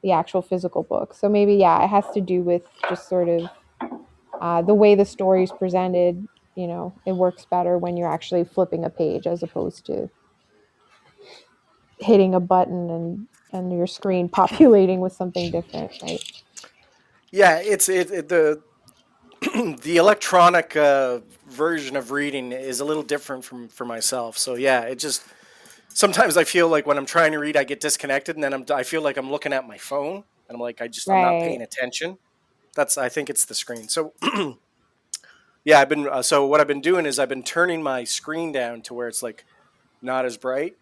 the 0.01 0.13
actual 0.13 0.41
physical 0.41 0.83
book. 0.83 1.13
So 1.13 1.27
maybe 1.27 1.55
yeah, 1.55 1.83
it 1.83 1.89
has 1.89 2.05
to 2.13 2.21
do 2.21 2.41
with 2.41 2.63
just 2.87 3.09
sort 3.09 3.27
of 3.27 3.49
uh, 4.39 4.61
the 4.61 4.73
way 4.73 4.95
the 4.95 5.05
story 5.05 5.43
is 5.43 5.51
presented 5.51 6.25
you 6.57 6.67
know 6.67 6.93
it 7.05 7.13
works 7.13 7.45
better 7.45 7.77
when 7.77 7.95
you're 7.95 8.11
actually 8.11 8.43
flipping 8.43 8.83
a 8.83 8.89
page 8.89 9.27
as 9.27 9.43
opposed 9.43 9.85
to 9.85 10.09
hitting 11.99 12.33
a 12.33 12.39
button 12.39 12.89
and 12.89 13.27
and 13.53 13.71
your 13.71 13.87
screen 13.87 14.27
populating 14.41 14.99
with 14.99 15.13
something 15.13 15.51
different 15.51 15.91
right? 16.01 16.43
Yeah 17.31 17.59
it's 17.59 17.87
it, 17.87 18.11
it 18.11 18.27
the 18.27 18.61
the 19.83 19.97
electronic 19.97 20.75
uh, 20.75 21.19
version 21.47 21.95
of 21.95 22.09
reading 22.09 22.51
is 22.51 22.79
a 22.79 22.85
little 22.85 23.03
different 23.03 23.45
from 23.45 23.67
for 23.67 23.85
myself. 23.85 24.37
So 24.37 24.55
yeah 24.55 24.81
it 24.81 24.97
just 24.97 25.23
sometimes 25.89 26.37
i 26.37 26.43
feel 26.43 26.67
like 26.67 26.85
when 26.85 26.97
i'm 26.97 27.05
trying 27.05 27.31
to 27.31 27.39
read 27.39 27.57
i 27.57 27.63
get 27.63 27.79
disconnected 27.79 28.35
and 28.35 28.43
then 28.43 28.53
i'm 28.53 28.63
i 28.71 28.83
feel 28.83 29.01
like 29.01 29.17
i'm 29.17 29.31
looking 29.31 29.51
at 29.51 29.67
my 29.67 29.79
phone 29.79 30.17
and 30.47 30.55
i'm 30.55 30.59
like 30.59 30.79
i 30.79 30.87
just 30.87 31.09
i'm 31.09 31.21
not 31.21 31.39
paying 31.41 31.61
attention. 31.61 32.17
That's 32.75 32.97
i 32.97 33.09
think 33.09 33.29
it's 33.29 33.45
the 33.45 33.55
screen. 33.55 33.87
So 33.87 34.13
yeah 35.67 35.79
i've 35.81 35.89
been 35.89 36.07
uh, 36.07 36.21
so 36.21 36.45
what 36.47 36.61
i've 36.61 36.67
been 36.67 36.81
doing 36.81 37.05
is 37.05 37.19
i've 37.19 37.29
been 37.29 37.43
turning 37.43 37.83
my 37.83 38.03
screen 38.05 38.51
down 38.53 38.81
to 38.81 38.93
where 38.93 39.07
it's 39.09 39.21
like 39.21 39.43
not 40.01 40.25
as 40.25 40.37
bright 40.37 40.77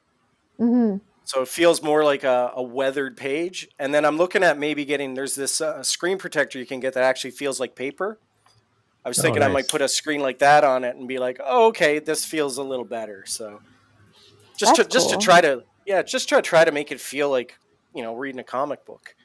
mm-hmm. 0.59 0.97
so 1.23 1.41
it 1.41 1.47
feels 1.47 1.81
more 1.81 2.03
like 2.03 2.23
a, 2.23 2.51
a 2.55 2.61
weathered 2.63 3.17
page. 3.17 3.67
And 3.79 3.93
then 3.93 4.05
I'm 4.05 4.17
looking 4.17 4.43
at 4.43 4.59
maybe 4.59 4.85
getting 4.85 5.13
there's 5.15 5.35
this 5.35 5.61
uh, 5.61 5.81
screen 5.83 6.17
protector 6.17 6.59
you 6.59 6.65
can 6.65 6.79
get 6.79 6.93
that 6.93 7.03
actually 7.03 7.31
feels 7.31 7.59
like 7.59 7.75
paper. 7.75 8.19
I 9.03 9.09
was 9.09 9.19
Oh, 9.19 9.21
thinking 9.23 9.43
I 9.43 9.47
might 9.47 9.67
put 9.67 9.81
a 9.81 9.87
screen 9.87 10.21
like 10.21 10.39
that 10.39 10.63
on 10.63 10.83
it 10.83 10.95
and 10.95 11.07
be 11.07 11.19
like, 11.19 11.39
oh, 11.43 11.67
okay, 11.67 11.99
this 11.99 12.25
feels 12.25 12.57
a 12.57 12.63
little 12.63 12.85
better. 12.85 13.23
So 13.25 13.61
just 14.57 14.75
to 14.75 14.83
That's 14.83 14.93
just 14.93 15.09
to 15.11 15.17
try 15.17 15.41
to 15.41 15.63
yeah, 15.85 16.01
just 16.01 16.29
to 16.29 16.41
try 16.41 16.65
to 16.65 16.71
make 16.71 16.91
it 16.91 16.99
feel 16.99 17.29
like 17.29 17.57
you 17.93 18.03
know 18.03 18.15
reading 18.15 18.39
a 18.39 18.43
comic 18.43 18.85
book. 18.85 19.15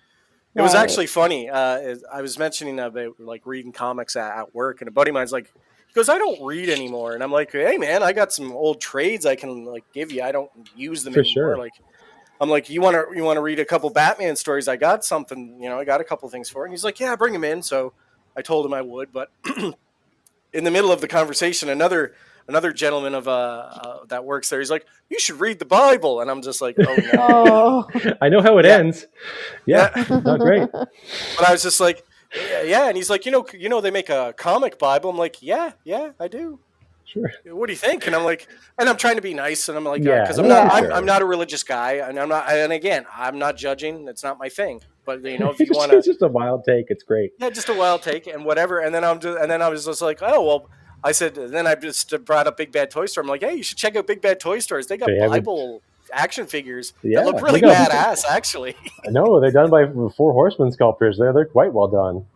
It 0.55 0.63
was 0.63 0.75
actually 0.75 1.07
funny. 1.07 1.49
Uh, 1.49 1.97
I 2.13 2.23
was 2.23 2.39
mentioning 2.39 2.81
about 2.81 3.21
like 3.21 3.47
reading 3.47 3.73
comics 3.73 4.17
at, 4.17 4.37
at 4.37 4.55
work, 4.55 4.81
and 4.81 4.89
a 4.89 4.91
buddy 4.91 5.11
of 5.11 5.15
mine's 5.15 5.33
like, 5.33 5.47
he 5.47 5.95
goes, 5.95 6.09
"I 6.09 6.19
don't 6.19 6.45
read 6.45 6.69
anymore," 6.69 7.15
and 7.15 7.23
I'm 7.23 7.33
like, 7.33 7.53
"Hey, 7.53 7.77
man, 7.77 8.03
I 8.03 8.13
got 8.13 8.33
some 8.33 8.53
old 8.53 8.81
trades 8.81 9.27
I 9.27 9.37
can 9.37 9.65
like 9.65 9.85
give 9.93 10.11
you. 10.11 10.23
I 10.23 10.33
don't 10.33 10.51
use 10.77 11.05
them 11.05 11.13
For 11.13 11.21
anymore." 11.21 11.33
sure. 11.33 11.59
Like, 11.59 11.73
I'm 12.41 12.49
like, 12.49 12.69
"You 12.69 12.81
want 12.81 12.95
to 12.95 13.17
you 13.17 13.23
want 13.23 13.37
to 13.37 13.43
read 13.43 13.61
a 13.61 13.65
couple 13.65 13.91
Batman 13.91 14.37
stories? 14.37 14.67
I 14.69 14.77
got 14.77 15.05
something. 15.05 15.61
You 15.61 15.69
know, 15.69 15.79
I 15.79 15.85
got 15.85 16.01
a 16.01 16.05
couple 16.05 16.29
things 16.29 16.49
for." 16.49 16.63
it. 16.63 16.69
And 16.69 16.73
he's 16.73 16.85
like, 16.85 16.99
"Yeah, 17.01 17.15
bring 17.17 17.33
them 17.33 17.45
in." 17.45 17.63
So 17.63 17.93
I 18.37 18.43
told 18.43 18.67
him 18.67 18.75
I 18.75 18.83
would, 18.83 19.13
but 19.13 19.31
in 20.53 20.65
the 20.65 20.71
middle 20.71 20.93
of 20.93 21.01
the 21.01 21.09
conversation, 21.09 21.69
another 21.69 22.15
another 22.51 22.73
gentleman 22.73 23.15
of 23.15 23.27
uh, 23.29 23.31
uh 23.33 23.99
that 24.09 24.25
works 24.25 24.49
there, 24.51 24.59
he's 24.61 24.71
like, 24.71 24.85
"You 25.09 25.19
should 25.19 25.41
read 25.41 25.59
the 25.59 25.65
Bible," 25.65 26.21
and 26.21 26.31
I'm 26.31 26.43
just 26.43 26.61
like, 26.61 26.77
"Oh 26.79 26.97
no." 27.15 27.21
Oh, 27.95 28.15
I 28.21 28.29
know 28.29 28.43
how 28.43 28.59
it 28.59 28.67
Yeah. 28.67 28.79
ends. 28.79 29.07
Yeah, 29.67 29.89
not 30.25 30.41
great. 30.41 30.69
But 30.73 31.49
I 31.49 31.53
was 31.53 31.63
just 31.63 31.81
like, 31.81 32.05
yeah, 32.51 32.63
yeah. 32.63 32.89
And 32.89 32.97
he's 32.97 33.11
like, 33.11 33.25
you 33.27 33.33
know, 33.33 33.45
you 33.65 33.69
know, 33.69 33.81
they 33.81 33.91
make 33.91 34.09
a 34.11 34.35
comic 34.37 34.79
Bible. 34.79 35.11
I'm 35.11 35.19
like, 35.19 35.43
yeah, 35.43 35.73
yeah, 35.85 36.11
I 36.21 36.29
do. 36.29 36.61
Sure. 37.05 37.29
What 37.47 37.67
do 37.67 37.73
you 37.73 37.77
think? 37.89 38.07
And 38.07 38.15
I'm 38.15 38.23
like, 38.25 38.47
and 38.79 38.89
I'm 38.89 38.97
trying 38.97 39.17
to 39.17 39.23
be 39.23 39.35
nice, 39.35 39.69
and 39.69 39.77
I'm 39.77 39.85
like, 39.85 40.05
Yeah, 40.05 40.21
because 40.23 40.39
I'm 40.39 40.47
yeah. 40.47 40.63
not, 40.65 40.73
I'm, 40.73 40.93
I'm 40.93 41.05
not 41.07 41.23
a 41.23 41.25
religious 41.25 41.65
guy, 41.65 41.95
and 41.95 42.19
I'm 42.21 42.29
not, 42.29 42.49
and 42.49 42.73
again, 42.73 43.05
I'm 43.13 43.37
not 43.39 43.57
judging. 43.57 44.07
It's 44.07 44.23
not 44.23 44.39
my 44.39 44.49
thing. 44.49 44.81
But 45.05 45.25
you 45.25 45.39
know, 45.41 45.51
if 45.51 45.59
you 45.59 45.67
want 45.81 45.91
to, 45.91 45.99
it's 45.99 46.07
just 46.07 46.23
a 46.23 46.29
wild 46.29 46.63
take. 46.65 46.87
It's 46.89 47.03
great. 47.03 47.33
yeah, 47.41 47.51
just 47.51 47.69
a 47.69 47.75
wild 47.75 48.03
take 48.03 48.29
and 48.29 48.45
whatever. 48.45 48.79
And 48.79 48.95
then 48.95 49.03
I'm, 49.03 49.19
just, 49.19 49.37
and 49.41 49.51
then 49.51 49.61
I 49.61 49.69
was 49.69 49.85
just 49.87 50.01
like, 50.03 50.21
oh 50.23 50.45
well. 50.47 50.71
I 51.03 51.13
said, 51.13 51.35
then 51.35 51.67
I 51.67 51.75
just 51.75 52.13
brought 52.25 52.47
up 52.47 52.57
Big 52.57 52.73
Bad 52.73 52.91
Toy 52.91 53.07
Store. 53.07 53.23
I'm 53.23 53.29
like, 53.29 53.43
hey, 53.43 53.55
you 53.55 53.63
should 53.63 53.79
check 53.79 53.97
out 53.97 54.07
Big 54.07 54.21
Bad 54.21 54.39
Toy 54.41 54.59
Stores. 54.59 54.87
They 54.87 54.97
got 54.97 55.07
They 55.07 55.17
have 55.19 55.31
a- 55.33 55.35
Bible 55.37 55.83
action 56.13 56.47
figures 56.47 56.93
Yeah, 57.03 57.21
that 57.21 57.27
look 57.33 57.43
really 57.43 57.61
got- 57.61 57.91
badass, 57.91 58.25
actually. 58.29 58.75
No, 59.07 59.41
they're 59.41 59.51
done 59.53 59.71
by 59.71 59.87
four 60.17 60.33
horsemen 60.33 60.73
sculptors. 60.73 61.19
They're 61.19 61.33
they're 61.33 61.45
quite 61.47 61.73
well 61.73 61.89
done. 61.89 62.27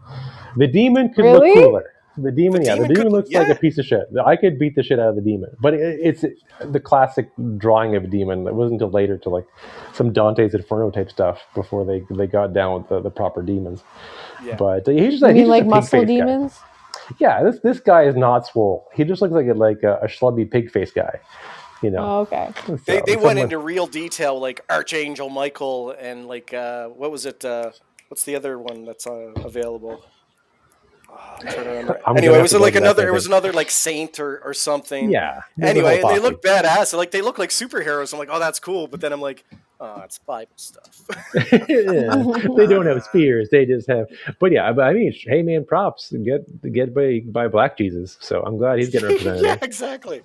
The 0.57 0.67
demon 0.67 1.13
could 1.13 1.25
Really? 1.25 1.55
look 1.57 1.65
cooler. 1.65 1.91
The 2.17 2.31
demon, 2.31 2.61
The 2.63 2.67
yeah, 2.69 2.75
demon 2.77 2.89
the 2.89 2.95
demon 2.95 3.07
could- 3.09 3.13
looks 3.17 3.31
like 3.33 3.49
a 3.49 3.55
piece 3.57 3.77
of 3.77 3.85
shit. 3.87 4.03
I 4.25 4.37
could 4.37 4.57
beat 4.59 4.77
the 4.77 4.85
shit 4.85 5.01
out 5.01 5.09
of 5.09 5.17
the 5.17 5.21
demon, 5.21 5.51
but 5.61 5.75
it, 5.75 5.99
it's 6.01 6.25
the 6.65 6.79
classic 6.79 7.29
drawing 7.59 7.97
of 7.97 8.05
a 8.05 8.07
demon. 8.07 8.47
It 8.47 8.55
wasn't 8.55 8.81
until 8.81 8.91
later 8.93 9.19
to 9.19 9.29
like 9.29 9.47
some 9.93 10.13
Dante's 10.13 10.55
Inferno 10.55 10.91
type 10.93 11.11
stuff 11.11 11.43
before 11.57 11.85
they 11.85 12.05
they 12.11 12.29
got 12.29 12.53
down 12.53 12.79
with 12.79 12.89
the, 12.89 13.01
the 13.01 13.11
proper 13.11 13.43
demons. 13.43 13.83
Yeah. 14.45 14.55
But 14.55 14.87
uh, 14.89 14.93
he's 14.93 15.19
just 15.19 15.23
you 15.23 15.29
he's 15.29 15.35
mean 15.35 15.43
just 15.43 15.49
like 15.49 15.63
a 15.65 15.67
muscle 15.67 16.01
pig-faced 16.07 16.25
guy. 16.25 16.67
Demons? 17.09 17.21
Yeah, 17.21 17.43
this 17.43 17.61
this 17.61 17.81
guy 17.81 18.05
is 18.05 18.17
not 18.17 18.47
swole. 18.47 18.89
He 18.95 19.05
just 19.05 19.23
looks 19.23 19.33
like 19.33 19.47
a, 19.47 19.55
like 19.55 19.83
a, 19.83 19.99
a 20.03 20.07
schlubby 20.07 20.51
pig 20.51 20.71
face 20.71 20.93
guy. 20.93 21.21
You 21.83 21.91
know, 21.91 21.99
Oh, 21.99 22.21
okay. 22.21 22.51
So, 22.67 22.77
They, 22.87 23.03
they 23.05 23.17
went 23.17 23.39
into 23.39 23.59
real 23.59 23.87
detail, 23.87 24.41
like 24.41 24.61
Archangel 24.71 25.29
Michael 25.29 25.91
and 25.91 26.27
like 26.27 26.55
uh, 26.55 26.89
what 26.89 27.11
was 27.11 27.27
it? 27.27 27.45
Uh, 27.45 27.73
what's 28.09 28.25
the 28.25 28.37
other 28.37 28.59
one 28.59 28.85
that's 28.85 29.07
uh, 29.07 29.33
available? 29.37 30.05
Oh, 31.15 31.19
I'm 31.41 31.49
trying 31.49 31.67
to 31.67 31.73
remember. 31.73 32.01
I'm 32.07 32.21
gonna 32.21 32.27
anyway, 32.27 32.39
have 32.39 32.49
was 32.49 32.55
it 32.55 32.61
like 32.61 32.77
another? 32.77 33.09
It 33.09 33.13
was 33.13 33.27
another 33.27 33.53
like 33.53 33.71
saint 33.71 34.21
or, 34.21 34.41
or 34.45 34.55
something. 34.55 35.17
yeah. 35.17 35.41
Anyway, 35.63 35.99
and 35.99 36.11
they 36.11 36.19
look 36.21 36.43
posse. 36.43 36.43
badass. 36.43 36.97
Like 36.97 37.13
they 37.13 37.23
look 37.23 37.39
like 37.39 37.51
superheroes. 37.51 38.13
I'm 38.15 38.21
like, 38.21 38.31
oh, 38.33 38.41
that's 38.41 38.61
cool. 38.61 38.89
But 38.89 39.01
then 39.03 39.13
I'm 39.13 39.23
like, 39.23 39.45
oh, 39.81 40.03
it's 40.03 40.19
Bible 40.21 40.57
stuff. 40.59 41.03
Yeah, 41.69 42.25
they 42.57 42.67
don't 42.67 42.87
have 42.87 43.03
spears. 43.05 43.51
They 43.51 43.67
just 43.67 43.89
have. 43.89 44.07
But 44.41 44.53
yeah, 44.53 44.73
but 44.73 44.85
I 44.87 44.95
mean, 44.95 45.15
hey 45.27 45.43
man, 45.43 45.65
props 45.67 46.13
get 46.25 46.43
get 46.73 46.95
by 46.95 47.23
by 47.27 47.49
Black 47.49 47.79
Jesus. 47.79 48.19
So 48.21 48.43
I'm 48.43 48.59
glad 48.59 48.79
he's 48.81 48.91
getting 48.91 49.09
represented. 49.09 49.47
yeah, 49.47 49.57
yeah, 49.57 49.57
exactly. 49.63 50.23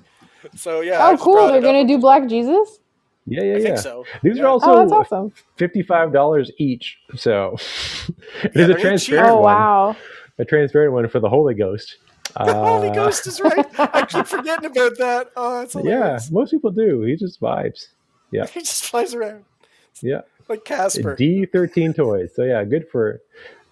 So 0.55 0.81
yeah. 0.81 0.99
Oh, 0.99 1.05
I 1.05 1.15
Oh, 1.15 1.17
cool. 1.17 1.47
They're 1.49 1.61
gonna 1.61 1.87
do 1.87 1.99
Black 1.99 2.27
Jesus. 2.29 2.79
yeah, 3.27 3.43
I 3.53 3.59
yeah. 3.59 3.61
think 3.61 3.77
so. 3.77 4.09
These 4.23 4.39
Yeah. 4.39 4.43
are 4.43 4.47
also 4.47 4.71
Oh, 4.71 4.79
that's 4.79 4.91
awesome. 4.93 5.33
fifty 5.57 5.83
five 5.83 6.13
dollars 6.13 6.51
each. 6.59 6.97
So 7.15 7.57
Yeah, 8.53 8.67
there's 8.67 8.69
they're 8.69 8.69
a 8.69 8.75
not 8.79 8.99
cheap. 8.99 9.17
wow. 9.17 9.17
Oh 9.17 9.37
one. 9.37 9.69
A 10.39 10.45
transparent 10.45 10.93
one 10.93 11.07
for 11.09 11.19
the 11.19 11.29
Holy 11.29 11.53
Ghost. 11.53 11.97
The 12.35 12.53
Holy 12.53 12.89
Uh, 12.89 12.93
Ghost 12.93 13.27
is 13.27 13.41
right. 13.41 13.65
I 13.77 14.05
keep 14.05 14.25
forgetting 14.25 14.65
about 14.71 14.97
that. 14.97 15.31
Oh, 15.35 15.59
that's 15.59 15.75
Yeah, 15.83 16.19
most 16.31 16.51
people 16.51 16.71
do. 16.71 17.01
He 17.01 17.15
just 17.15 17.39
vibes. 17.41 17.87
Yeah. 18.31 18.45
He 18.53 18.59
just 18.61 18.85
flies 18.85 19.13
around 19.13 19.45
Yeah. 20.01 20.21
like 20.47 20.63
Casper. 20.65 21.15
D 21.15 21.45
thirteen 21.45 21.93
toys. 21.93 22.31
So 22.35 22.43
yeah, 22.43 22.63
good 22.63 22.87
for 22.89 23.21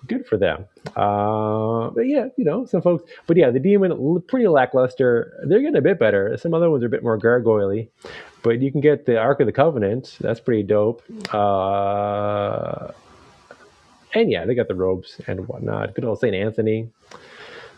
good 0.07 0.25
for 0.25 0.37
them. 0.37 0.65
Uh, 0.95 1.89
but 1.91 2.07
yeah, 2.07 2.27
you 2.37 2.43
know, 2.45 2.65
some 2.65 2.81
folks. 2.81 3.03
But 3.27 3.37
yeah, 3.37 3.49
the 3.51 3.59
demon 3.59 4.21
pretty 4.27 4.47
lackluster. 4.47 5.33
They're 5.45 5.59
getting 5.59 5.75
a 5.77 5.81
bit 5.81 5.99
better. 5.99 6.35
Some 6.37 6.53
other 6.53 6.69
ones 6.69 6.83
are 6.83 6.87
a 6.87 6.89
bit 6.89 7.03
more 7.03 7.17
gargoyley. 7.19 7.87
But 8.43 8.59
you 8.61 8.71
can 8.71 8.81
get 8.81 9.05
the 9.05 9.17
Ark 9.17 9.39
of 9.39 9.45
the 9.47 9.51
Covenant. 9.51 10.17
That's 10.21 10.39
pretty 10.39 10.63
dope. 10.63 11.01
Uh, 11.33 12.91
and 14.21 14.31
yeah, 14.31 14.45
they 14.45 14.55
got 14.55 14.67
the 14.67 14.75
robes 14.75 15.19
and 15.27 15.47
whatnot. 15.47 15.93
Good 15.95 16.05
old 16.05 16.19
Saint 16.19 16.35
Anthony. 16.35 16.89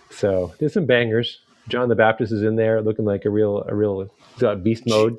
So 0.09 0.53
there's 0.59 0.73
some 0.73 0.85
bangers. 0.85 1.39
John 1.67 1.87
the 1.89 1.95
Baptist 1.95 2.31
is 2.33 2.41
in 2.43 2.55
there, 2.55 2.81
looking 2.81 3.05
like 3.05 3.25
a 3.25 3.29
real, 3.29 3.63
a 3.67 3.75
real 3.75 4.09
he's 4.33 4.41
got 4.41 4.63
beast 4.63 4.83
mode. 4.87 5.17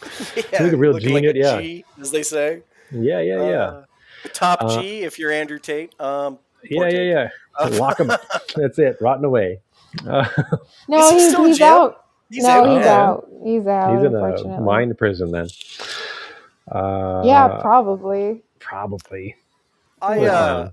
yeah, 0.52 0.62
like 0.62 0.72
a 0.72 0.76
real 0.76 0.92
looking 0.92 1.12
like 1.12 1.24
genius, 1.24 1.46
a 1.46 1.56
yeah. 1.56 1.60
G, 1.60 1.84
as 2.00 2.10
they 2.10 2.22
say. 2.22 2.62
Yeah, 2.90 3.20
yeah, 3.20 3.48
yeah. 3.48 3.62
Uh, 3.64 3.84
the 4.22 4.28
top 4.30 4.58
Uh, 4.62 4.80
G 4.80 5.02
if 5.02 5.18
you're 5.18 5.30
Andrew 5.30 5.58
Tate. 5.58 5.98
Um, 6.00 6.38
Yeah, 6.64 6.88
yeah, 6.88 7.28
yeah. 7.60 7.68
Lock 7.78 8.00
him. 8.00 8.10
That's 8.56 8.78
it. 8.78 8.96
Rotting 9.00 9.24
away. 9.24 9.60
Uh, 10.06 10.26
No, 10.88 10.98
Is 11.00 11.10
he 11.10 11.18
he's 11.18 11.28
still 11.30 11.44
he's 11.44 11.60
out. 11.60 12.04
he's 12.30 12.44
no, 12.44 12.50
out. 12.50 12.68
he's 12.76 12.84
yeah. 12.84 13.02
out. 13.02 13.28
He's 13.44 13.66
out. 13.66 13.92
he's 13.92 14.44
in 14.44 14.50
a 14.52 14.60
mine 14.60 14.94
prison 14.94 15.30
then. 15.32 15.48
Uh, 16.70 17.22
Yeah, 17.24 17.58
probably. 17.60 18.42
probably. 18.58 19.36
I 20.02 20.18
Yeah. 20.20 20.32
uh, 20.32 20.70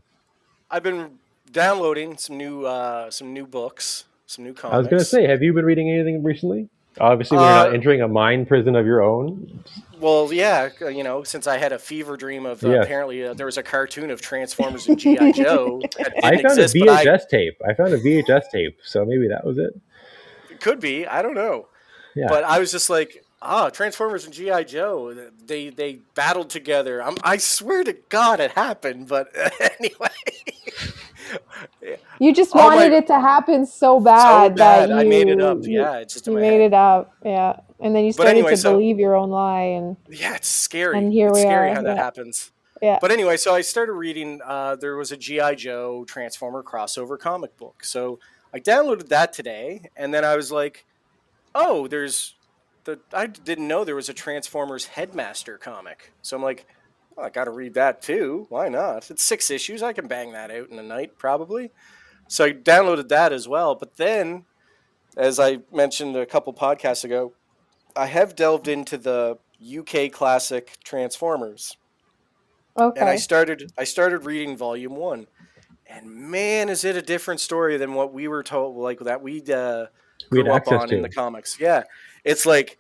I've 0.70 0.84
been 0.84 1.20
downloading 1.52 2.18
some 2.18 2.38
new 2.38 2.66
uh, 2.66 3.10
some 3.12 3.34
new 3.34 3.46
books, 3.46 4.06
some 4.26 4.44
new 4.46 4.54
comics. 4.54 4.76
I 4.76 4.78
was 4.78 4.88
going 4.88 5.00
to 5.00 5.06
say, 5.06 5.28
have 5.28 5.42
you 5.42 5.54
been 5.54 5.66
reading 5.66 5.90
anything 5.92 6.24
recently? 6.24 6.70
Obviously, 7.00 7.38
when 7.38 7.46
you're 7.46 7.54
Uh, 7.54 7.64
not 7.66 7.74
entering 7.76 8.02
a 8.02 8.08
mind 8.08 8.48
prison 8.48 8.76
of 8.76 8.86
your 8.86 9.02
own. 9.04 9.64
Well, 10.00 10.34
yeah, 10.34 10.70
uh, 10.82 10.88
you 10.88 11.04
know, 11.04 11.24
since 11.24 11.46
I 11.46 11.58
had 11.58 11.72
a 11.72 11.78
fever 11.80 12.18
dream 12.18 12.46
of 12.46 12.64
uh, 12.64 12.70
Yeah. 12.70 12.82
apparently 12.82 13.24
uh, 13.24 13.34
there 13.36 13.46
was 13.46 13.58
a 13.58 13.64
cartoon 13.64 14.10
of 14.10 14.20
Transformers 14.20 14.88
and 14.88 14.98
GI 15.00 15.32
Joe. 15.34 15.80
I 16.24 16.42
found 16.42 16.58
exist, 16.58 16.76
a 16.76 16.80
but 16.80 16.90
I- 16.90 17.06
VHS 17.06 17.28
tape. 17.30 17.62
I 17.68 17.74
found 17.76 17.94
a 17.94 18.00
VHS 18.00 18.50
tape, 18.52 18.80
so 18.84 19.06
maybe 19.06 19.28
that 19.28 19.46
was 19.46 19.58
it. 19.60 19.80
It 20.50 20.60
could 20.60 20.80
be. 20.80 21.06
I 21.06 21.22
don't 21.22 21.36
know. 21.36 21.68
Yeah. 22.16 22.28
But 22.30 22.44
I 22.46 22.58
was 22.58 22.72
just 22.72 22.90
like, 22.90 23.24
ah, 23.42 23.70
Transformers 23.70 24.26
and 24.26 24.34
GI 24.34 24.66
Joe. 24.66 25.30
They 25.46 25.70
they 25.70 26.00
battled 26.16 26.50
together. 26.50 27.02
I'm, 27.04 27.16
I 27.24 27.38
swear 27.38 27.84
to 27.84 27.94
God, 28.10 28.40
it 28.40 28.52
happened. 28.52 29.08
But 29.08 29.30
anyway, 29.80 30.10
You 32.20 32.34
just 32.34 32.52
Oh 32.56 32.60
my- 32.70 32.76
wanted 32.76 32.94
it 32.94 33.08
to 33.08 33.20
happen 33.20 33.66
so 33.66 33.98
so 33.98 34.00
bad, 34.00 34.56
bad. 34.56 34.90
that 34.90 34.94
you 34.94 35.00
I 35.00 35.04
made 35.04 35.28
it 35.28 35.42
up. 35.42 35.60
you- 35.64 35.80
Yeah, 35.82 35.98
it's 35.98 36.14
just 36.14 36.28
You 36.28 36.34
made 36.34 36.54
head. 36.54 36.62
it 36.62 36.74
up. 36.74 37.14
Yeah, 37.24 37.60
and 37.80 37.96
then 37.96 38.06
you 38.06 38.12
started 38.12 38.32
anyway, 38.32 38.52
to 38.52 38.58
so- 38.58 38.74
believe 38.74 39.00
your 39.00 39.16
own 39.16 39.30
lie, 39.30 39.62
and 39.62 39.98
Yeah, 40.10 40.36
it's 40.36 40.48
scary. 40.48 40.98
And 40.98 41.12
here 41.14 41.28
it's 41.28 41.36
we 41.36 41.42
scary 41.42 41.72
are, 41.72 41.76
how 41.76 41.82
that 41.84 41.96
yeah. 41.98 42.04
happens. 42.04 42.52
yeah. 42.82 42.98
But 43.02 43.12
anyway, 43.12 43.38
so 43.38 43.54
I 43.54 43.62
started 43.62 43.94
reading. 43.94 44.42
Uh, 44.44 44.76
there 44.78 44.96
was 44.96 45.12
a 45.12 45.18
GI 45.18 45.56
Joe 45.56 46.06
Transformer 46.06 46.64
crossover 46.64 47.20
comic 47.20 47.56
book. 47.58 47.84
So 47.84 48.20
I 48.54 48.60
downloaded 48.60 49.10
that 49.10 49.34
today, 49.34 49.90
and 49.96 50.14
then 50.14 50.24
I 50.26 50.36
was 50.38 50.52
like, 50.52 50.86
"Oh, 51.54 51.88
there's 51.88 52.34
the 52.88 53.00
I 53.14 53.28
didn't 53.28 53.68
know 53.68 53.84
there 53.84 53.96
was 53.96 54.10
a 54.10 54.14
Transformers 54.14 54.88
Headmaster 54.88 55.58
comic." 55.58 56.12
So 56.22 56.36
I'm 56.36 56.44
like, 56.44 56.66
well, 57.16 57.26
"I 57.26 57.30
got 57.30 57.46
to 57.46 57.52
read 57.52 57.76
that 57.76 58.02
too. 58.02 58.48
Why 58.50 58.70
not? 58.70 59.12
It's 59.12 59.24
six 59.24 59.52
issues. 59.52 59.84
I 59.84 59.94
can 59.94 60.08
bang 60.08 60.32
that 60.32 60.50
out 60.50 60.70
in 60.70 60.80
a 60.80 60.84
night 60.84 61.18
probably." 61.18 61.72
So 62.28 62.46
I 62.46 62.52
downloaded 62.52 63.10
that 63.10 63.32
as 63.32 63.48
well. 63.48 63.76
But 63.76 63.98
then, 63.98 64.46
as 65.16 65.40
I 65.40 65.60
mentioned 65.72 66.16
a 66.16 66.26
couple 66.26 66.54
podcasts 66.54 67.04
ago, 67.04 67.34
I 67.96 68.08
have 68.08 68.36
delved 68.36 68.68
into 68.68 68.98
the 68.98 69.38
UK 69.62 70.12
classic 70.12 70.78
Transformers 70.84 71.78
okay. 72.78 73.00
and 73.00 73.10
I 73.10 73.16
started 73.16 73.72
I 73.78 73.84
started 73.84 74.26
reading 74.26 74.56
volume 74.56 74.96
one, 74.96 75.28
and 75.88 76.10
man, 76.10 76.70
is 76.70 76.84
it 76.84 76.96
a 76.96 77.02
different 77.02 77.40
story 77.40 77.78
than 77.78 77.94
what 77.94 78.14
we 78.14 78.28
were 78.28 78.44
told 78.44 78.78
like 78.78 79.00
that 79.00 79.22
we 79.22 79.42
uh, 79.52 79.88
We 80.30 80.40
had 80.40 80.46
grew 80.46 80.54
up 80.54 80.68
on 80.68 80.90
to. 80.90 80.96
in 80.96 81.02
the 81.02 81.10
comics. 81.10 81.60
Yeah, 81.60 81.84
it's 82.28 82.46
like 82.46 82.78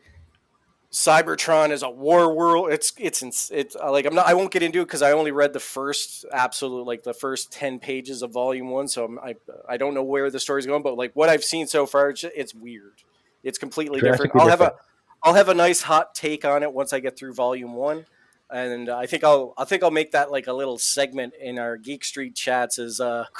Cybertron 0.91 1.71
is 1.71 1.83
a 1.83 1.89
war 1.89 2.33
world. 2.33 2.71
It's 2.71 2.93
it's 2.97 3.51
it's 3.51 3.75
uh, 3.75 3.91
like 3.91 4.05
I'm 4.05 4.15
not 4.15 4.27
I 4.27 4.33
won't 4.33 4.51
get 4.51 4.63
into 4.63 4.81
it 4.81 4.85
because 4.85 5.01
I 5.01 5.11
only 5.11 5.31
read 5.31 5.53
the 5.53 5.59
first 5.59 6.25
absolute 6.31 6.85
like 6.85 7.03
the 7.03 7.13
first 7.13 7.51
ten 7.51 7.79
pages 7.79 8.21
of 8.21 8.31
volume 8.31 8.69
one, 8.69 8.87
so 8.87 9.05
I'm, 9.05 9.19
I 9.19 9.35
I 9.67 9.77
don't 9.77 9.93
know 9.93 10.03
where 10.03 10.29
the 10.29 10.39
story's 10.39 10.65
going, 10.65 10.83
but 10.83 10.97
like 10.97 11.11
what 11.13 11.29
I've 11.29 11.43
seen 11.43 11.67
so 11.67 11.85
far, 11.85 12.09
it's, 12.09 12.23
it's 12.23 12.53
weird. 12.53 13.03
It's 13.43 13.57
completely 13.57 14.01
different. 14.01 14.31
I'll 14.35 14.47
have 14.47 14.61
a 14.61 14.65
different. 14.65 14.81
I'll 15.23 15.33
have 15.33 15.49
a 15.49 15.53
nice 15.53 15.81
hot 15.81 16.13
take 16.13 16.45
on 16.45 16.63
it 16.63 16.71
once 16.71 16.93
I 16.93 16.99
get 16.99 17.17
through 17.17 17.33
volume 17.33 17.73
one, 17.73 18.05
and 18.49 18.89
I 18.89 19.07
think 19.07 19.23
I'll 19.23 19.53
I 19.57 19.65
think 19.65 19.83
I'll 19.83 19.91
make 19.91 20.11
that 20.11 20.31
like 20.31 20.47
a 20.47 20.53
little 20.53 20.77
segment 20.77 21.33
in 21.39 21.59
our 21.59 21.75
Geek 21.77 22.05
Street 22.05 22.35
chats 22.35 22.79
as 22.79 22.99
uh, 22.99 23.25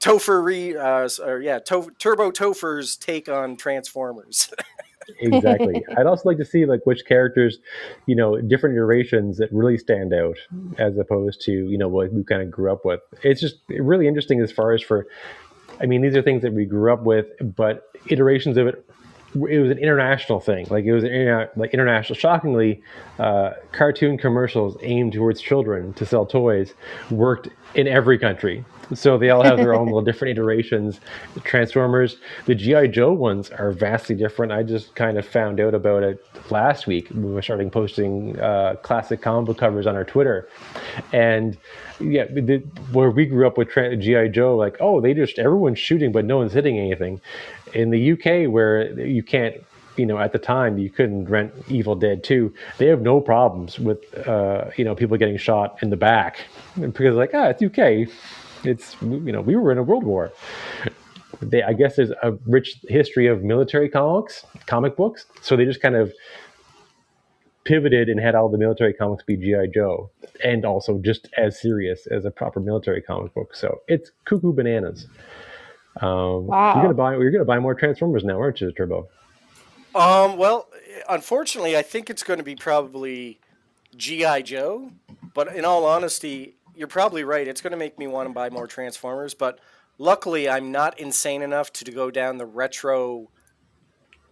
Topher 0.00 0.42
re 0.42 0.76
uh, 0.76 1.08
or 1.22 1.40
yeah 1.40 1.58
Turbo 1.58 2.30
Topher's 2.30 2.96
take 2.96 3.28
on 3.28 3.56
Transformers. 3.56 4.50
exactly. 5.18 5.84
I'd 5.96 6.06
also 6.06 6.28
like 6.28 6.38
to 6.38 6.44
see 6.44 6.66
like 6.66 6.80
which 6.84 7.04
characters, 7.06 7.58
you 8.06 8.14
know, 8.14 8.40
different 8.40 8.76
iterations 8.76 9.38
that 9.38 9.52
really 9.52 9.78
stand 9.78 10.12
out 10.12 10.38
as 10.78 10.98
opposed 10.98 11.40
to 11.42 11.52
you 11.52 11.78
know 11.78 11.88
what 11.88 12.12
we 12.12 12.24
kind 12.24 12.42
of 12.42 12.50
grew 12.50 12.72
up 12.72 12.84
with. 12.84 13.00
It's 13.22 13.40
just 13.40 13.56
really 13.68 14.06
interesting 14.06 14.40
as 14.40 14.52
far 14.52 14.72
as 14.72 14.82
for. 14.82 15.06
I 15.80 15.86
mean, 15.86 16.02
these 16.02 16.14
are 16.14 16.20
things 16.20 16.42
that 16.42 16.52
we 16.52 16.66
grew 16.66 16.92
up 16.92 17.04
with, 17.04 17.26
but 17.40 17.84
iterations 18.08 18.58
of 18.58 18.66
it 18.66 18.84
it 19.34 19.58
was 19.58 19.70
an 19.70 19.78
international 19.78 20.40
thing. 20.40 20.66
Like 20.70 20.84
it 20.84 20.92
was 20.92 21.04
an 21.04 21.48
like 21.56 21.72
international. 21.72 22.18
Shockingly, 22.18 22.82
uh, 23.18 23.52
cartoon 23.72 24.18
commercials 24.18 24.76
aimed 24.82 25.12
towards 25.12 25.40
children 25.40 25.92
to 25.94 26.06
sell 26.06 26.26
toys 26.26 26.74
worked 27.10 27.48
in 27.74 27.86
every 27.86 28.18
country. 28.18 28.64
So 28.92 29.18
they 29.18 29.30
all 29.30 29.42
have 29.42 29.58
their 29.58 29.74
own 29.74 29.86
little 29.86 30.02
different 30.10 30.32
iterations. 30.32 31.00
Transformers, 31.44 32.16
the 32.46 32.54
GI 32.54 32.88
Joe 32.88 33.12
ones 33.12 33.50
are 33.50 33.70
vastly 33.70 34.16
different. 34.16 34.52
I 34.52 34.62
just 34.62 34.94
kind 34.96 35.16
of 35.18 35.26
found 35.26 35.60
out 35.60 35.74
about 35.74 36.02
it 36.02 36.24
last 36.50 36.86
week. 36.86 37.08
We 37.10 37.30
were 37.32 37.42
starting 37.42 37.70
posting 37.70 38.38
uh, 38.40 38.76
classic 38.82 39.22
comic 39.22 39.46
book 39.46 39.58
covers 39.58 39.86
on 39.86 39.94
our 39.94 40.04
Twitter, 40.04 40.48
and 41.12 41.56
yeah, 42.00 42.24
the, 42.24 42.58
where 42.92 43.10
we 43.10 43.26
grew 43.26 43.46
up 43.46 43.58
with 43.58 43.68
GI 43.70 44.30
Joe, 44.30 44.56
like 44.56 44.76
oh, 44.80 45.00
they 45.00 45.14
just 45.14 45.38
everyone's 45.38 45.78
shooting, 45.78 46.12
but 46.12 46.24
no 46.24 46.38
one's 46.38 46.52
hitting 46.52 46.78
anything. 46.78 47.20
In 47.74 47.90
the 47.90 48.12
UK, 48.12 48.50
where 48.50 48.98
you 49.00 49.22
can't 49.22 49.56
you 49.96 50.06
know 50.06 50.18
at 50.18 50.32
the 50.32 50.38
time 50.38 50.78
you 50.78 50.88
couldn't 50.88 51.26
rent 51.28 51.52
evil 51.68 51.96
dead 51.96 52.22
2 52.22 52.54
they 52.78 52.86
have 52.86 53.02
no 53.02 53.20
problems 53.20 53.78
with 53.78 53.98
uh, 54.26 54.70
you 54.76 54.84
know 54.84 54.94
people 54.94 55.16
getting 55.16 55.36
shot 55.36 55.76
in 55.82 55.90
the 55.90 55.96
back 55.96 56.46
because 56.78 57.16
like 57.16 57.32
ah 57.34 57.48
it's 57.48 57.62
uk 57.62 58.08
it's 58.64 58.96
you 59.02 59.32
know 59.32 59.40
we 59.40 59.56
were 59.56 59.72
in 59.72 59.78
a 59.78 59.82
world 59.82 60.04
war. 60.04 60.32
They 61.40 61.62
i 61.62 61.72
guess 61.72 61.96
there's 61.96 62.10
a 62.22 62.32
rich 62.46 62.76
history 62.88 63.26
of 63.26 63.42
military 63.42 63.88
comics 63.88 64.44
comic 64.66 64.96
books. 64.96 65.26
So 65.40 65.56
they 65.56 65.64
just 65.64 65.80
kind 65.80 65.96
of 65.96 66.12
pivoted 67.64 68.08
and 68.08 68.18
had 68.18 68.34
all 68.34 68.48
the 68.48 68.58
military 68.58 68.92
comics 68.92 69.22
be 69.24 69.36
gi 69.36 69.68
joe 69.74 70.10
and 70.42 70.64
also 70.64 70.98
just 70.98 71.28
as 71.36 71.60
serious 71.60 72.06
as 72.06 72.24
a 72.24 72.30
proper 72.30 72.60
military 72.60 73.02
comic 73.02 73.34
book. 73.34 73.54
So 73.54 73.80
it's 73.88 74.10
cuckoo 74.24 74.52
bananas 74.52 75.06
um, 76.00 76.46
wow. 76.46 76.74
you're 76.74 76.82
gonna 76.84 76.94
buy 76.94 77.16
you're 77.16 77.30
gonna 77.30 77.44
buy 77.44 77.58
more 77.58 77.74
transformers 77.74 78.24
now 78.24 78.38
aren't 78.38 78.60
you 78.60 78.72
turbo 78.72 79.08
um, 79.94 80.36
well 80.36 80.68
unfortunately 81.08 81.76
i 81.76 81.82
think 81.82 82.08
it's 82.08 82.22
going 82.22 82.38
to 82.38 82.44
be 82.44 82.54
probably 82.54 83.40
gi 83.96 84.42
joe 84.42 84.90
but 85.34 85.54
in 85.54 85.64
all 85.64 85.84
honesty 85.84 86.56
you're 86.80 86.88
probably 86.88 87.24
right. 87.24 87.46
It's 87.46 87.60
going 87.60 87.72
to 87.72 87.76
make 87.76 87.98
me 87.98 88.06
want 88.06 88.28
to 88.30 88.32
buy 88.32 88.48
more 88.48 88.66
Transformers, 88.66 89.34
but 89.34 89.58
luckily 89.98 90.48
I'm 90.48 90.72
not 90.72 90.98
insane 90.98 91.42
enough 91.42 91.70
to, 91.74 91.84
to 91.84 91.92
go 91.92 92.10
down 92.10 92.38
the 92.38 92.46
retro 92.46 93.28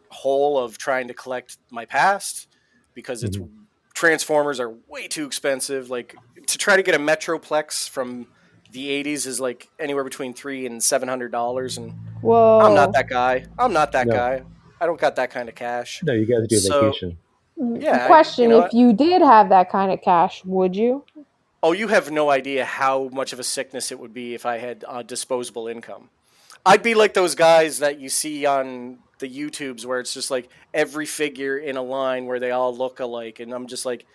hole 0.09 0.59
of 0.59 0.78
trying 0.78 1.09
to 1.09 1.14
collect 1.14 1.59
my 1.70 1.85
past 1.85 2.48
because 2.94 3.22
it's 3.22 3.36
mm-hmm. 3.36 3.55
Transformers 3.93 4.60
are 4.60 4.74
way 4.86 5.09
too 5.09 5.26
expensive. 5.26 5.90
Like 5.90 6.14
to 6.47 6.56
try 6.56 6.76
to 6.76 6.82
get 6.82 6.94
a 6.94 6.98
Metroplex 6.98 7.89
from 7.89 8.28
the 8.73 9.03
80s 9.03 9.27
is 9.27 9.40
like 9.40 9.69
anywhere 9.78 10.05
between 10.05 10.35
three 10.35 10.66
and 10.66 10.82
seven 10.82 11.09
hundred 11.09 11.32
dollars, 11.32 11.78
and 11.78 11.93
Whoa. 12.20 12.61
I'm 12.61 12.74
not 12.74 12.93
that 12.93 13.09
guy. 13.09 13.45
I'm 13.59 13.73
not 13.73 13.93
that 13.93 14.07
no. 14.07 14.15
guy. 14.15 14.43
I 14.81 14.86
don't 14.86 15.01
got 15.01 15.16
that 15.16 15.31
kind 15.31 15.49
of 15.49 15.55
cash. 15.55 16.03
No, 16.03 16.12
you 16.12 16.27
got 16.27 16.40
to 16.40 16.47
do 16.47 16.57
so, 16.57 16.82
vacation. 16.82 17.19
Yeah. 17.57 18.07
Question: 18.07 18.45
you 18.45 18.51
know, 18.51 18.65
If 18.65 18.73
you 18.73 18.93
did 18.93 19.23
have 19.23 19.49
that 19.49 19.70
kind 19.70 19.90
of 19.90 20.01
cash, 20.03 20.45
would 20.45 20.77
you? 20.77 21.05
Oh, 21.62 21.73
you 21.73 21.89
have 21.89 22.11
no 22.11 22.31
idea 22.31 22.65
how 22.65 23.09
much 23.12 23.32
of 23.32 23.40
a 23.40 23.45
sickness 23.45 23.90
it 23.90 23.99
would 23.99 24.15
be 24.15 24.35
if 24.35 24.47
I 24.47 24.59
had 24.59 24.85
uh, 24.86 25.03
disposable 25.03 25.66
income. 25.66 26.11
I'd 26.65 26.82
be 26.82 26.95
like 26.95 27.15
those 27.15 27.35
guys 27.35 27.81
that 27.81 27.99
you 27.99 28.09
see 28.09 28.47
on 28.47 28.99
the 29.19 29.28
YouTubes 29.28 29.85
where 29.85 29.99
it's 29.99 30.15
just 30.15 30.31
like 30.31 30.49
every 30.73 31.07
figure 31.07 31.59
in 31.59 31.77
a 31.77 31.82
line 31.82 32.27
where 32.27 32.39
they 32.39 32.53
all 32.53 32.77
look 32.77 33.01
alike, 33.01 33.40
and 33.40 33.53
I'm 33.53 33.66
just 33.66 33.85
like, 33.85 34.07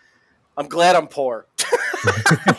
I'm 0.56 0.68
glad 0.68 0.96
I'm 0.96 1.08
poor. 1.08 1.48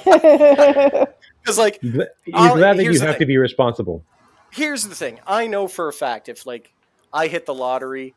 Because 1.45 1.59
like, 1.59 1.79
you're 1.83 2.09
glad 2.25 2.79
that 2.79 2.85
you 2.85 2.99
have 3.01 3.11
thing. 3.11 3.19
to 3.19 3.27
be 3.27 3.37
responsible. 3.37 4.03
Here's 4.51 4.87
the 4.87 4.95
thing: 4.95 5.21
I 5.27 5.47
know 5.47 5.69
for 5.69 5.89
a 5.89 5.93
fact 5.93 6.29
if 6.29 6.47
like 6.47 6.73
I 7.13 7.27
hit 7.27 7.45
the 7.45 7.55
lottery 7.55 8.15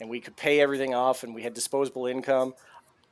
and 0.00 0.10
we 0.10 0.20
could 0.20 0.36
pay 0.36 0.60
everything 0.60 0.92
off 0.92 1.22
and 1.22 1.34
we 1.34 1.42
had 1.42 1.54
disposable 1.54 2.06
income, 2.06 2.54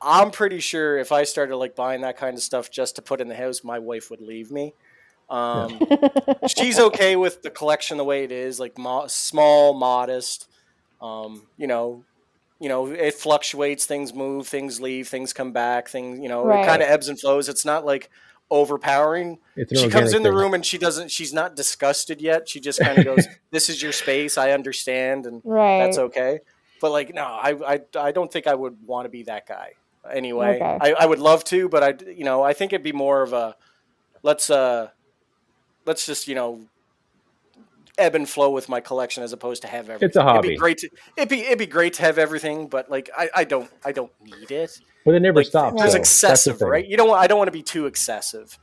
I'm 0.01 0.31
pretty 0.31 0.59
sure 0.59 0.97
if 0.97 1.11
I 1.11 1.23
started 1.23 1.55
like 1.55 1.75
buying 1.75 2.01
that 2.01 2.17
kind 2.17 2.35
of 2.35 2.43
stuff 2.43 2.69
just 2.69 2.97
to 2.97 3.01
put 3.01 3.21
in 3.21 3.29
the 3.29 3.35
house, 3.35 3.63
my 3.63 3.79
wife 3.79 4.09
would 4.11 4.21
leave 4.21 4.51
me. 4.51 4.73
Um, 5.29 5.79
she's 6.47 6.77
okay 6.79 7.15
with 7.15 7.41
the 7.41 7.49
collection 7.49 7.97
the 7.97 8.03
way 8.03 8.23
it 8.23 8.31
is, 8.31 8.59
like 8.59 8.77
mo- 8.77 9.07
small, 9.07 9.73
modest. 9.73 10.49
Um, 11.01 11.47
you 11.57 11.67
know, 11.67 12.03
you 12.59 12.69
know, 12.69 12.87
it 12.87 13.13
fluctuates. 13.13 13.85
Things 13.85 14.13
move, 14.13 14.47
things 14.47 14.81
leave, 14.81 15.07
things 15.07 15.31
come 15.31 15.53
back. 15.53 15.87
Things, 15.87 16.19
you 16.19 16.27
know, 16.27 16.45
right. 16.45 16.63
it 16.63 16.67
kind 16.67 16.81
of 16.81 16.89
ebbs 16.89 17.07
and 17.07 17.19
flows. 17.19 17.47
It's 17.47 17.65
not 17.65 17.85
like 17.85 18.09
overpowering. 18.53 19.39
she 19.75 19.89
comes 19.89 20.13
in 20.13 20.23
the 20.23 20.31
room 20.31 20.53
and 20.53 20.65
she 20.65 20.77
doesn't. 20.77 21.11
She's 21.11 21.33
not 21.33 21.55
disgusted 21.55 22.21
yet. 22.21 22.47
She 22.47 22.59
just 22.59 22.79
kind 22.79 22.97
of 22.97 23.05
goes, 23.15 23.27
"This 23.51 23.69
is 23.69 23.81
your 23.81 23.91
space. 23.91 24.37
I 24.37 24.51
understand, 24.51 25.25
and 25.25 25.41
right. 25.43 25.79
that's 25.79 25.97
okay." 25.97 26.39
But 26.79 26.91
like, 26.91 27.13
no, 27.13 27.23
I, 27.23 27.75
I, 27.75 27.81
I 27.97 28.11
don't 28.11 28.31
think 28.31 28.45
I 28.45 28.53
would 28.53 28.77
want 28.85 29.05
to 29.05 29.09
be 29.09 29.23
that 29.23 29.47
guy 29.47 29.73
anyway. 30.11 30.55
Okay. 30.55 30.77
I, 30.81 30.91
I 30.99 31.05
would 31.05 31.19
love 31.19 31.43
to, 31.45 31.69
but 31.69 31.83
I, 31.83 32.11
you 32.11 32.25
know, 32.25 32.43
I 32.43 32.53
think 32.53 32.73
it'd 32.73 32.83
be 32.83 32.91
more 32.91 33.21
of 33.21 33.33
a 33.33 33.55
let's 34.21 34.49
uh 34.49 34.89
let's 35.85 36.05
just 36.05 36.27
you 36.27 36.35
know 36.35 36.61
ebb 37.97 38.15
and 38.15 38.27
flow 38.27 38.49
with 38.49 38.69
my 38.69 38.79
collection 38.79 39.23
as 39.23 39.33
opposed 39.33 39.61
to 39.61 39.67
have 39.67 39.89
everything. 39.89 40.07
It's 40.07 40.17
a 40.17 40.23
hobby. 40.23 40.49
It'd 40.49 40.55
be 40.55 40.59
great 40.59 40.77
to 40.79 40.89
it'd 41.17 41.29
be 41.29 41.41
it'd 41.41 41.59
be 41.59 41.67
great 41.67 41.93
to 41.93 42.01
have 42.03 42.17
everything, 42.17 42.67
but 42.67 42.89
like 42.89 43.09
I, 43.15 43.29
I 43.35 43.43
don't 43.43 43.69
I 43.85 43.91
don't 43.91 44.11
need 44.21 44.51
it. 44.51 44.79
But 45.05 45.15
it 45.15 45.21
never 45.21 45.39
like, 45.39 45.47
stops. 45.47 45.81
It's 45.83 45.95
excessive, 45.95 46.61
right? 46.61 46.85
You 46.85 46.97
don't 46.97 47.09
want 47.09 47.21
I 47.21 47.27
don't 47.27 47.37
want 47.37 47.47
to 47.47 47.53
be 47.53 47.63
too 47.63 47.85
excessive. 47.85 48.57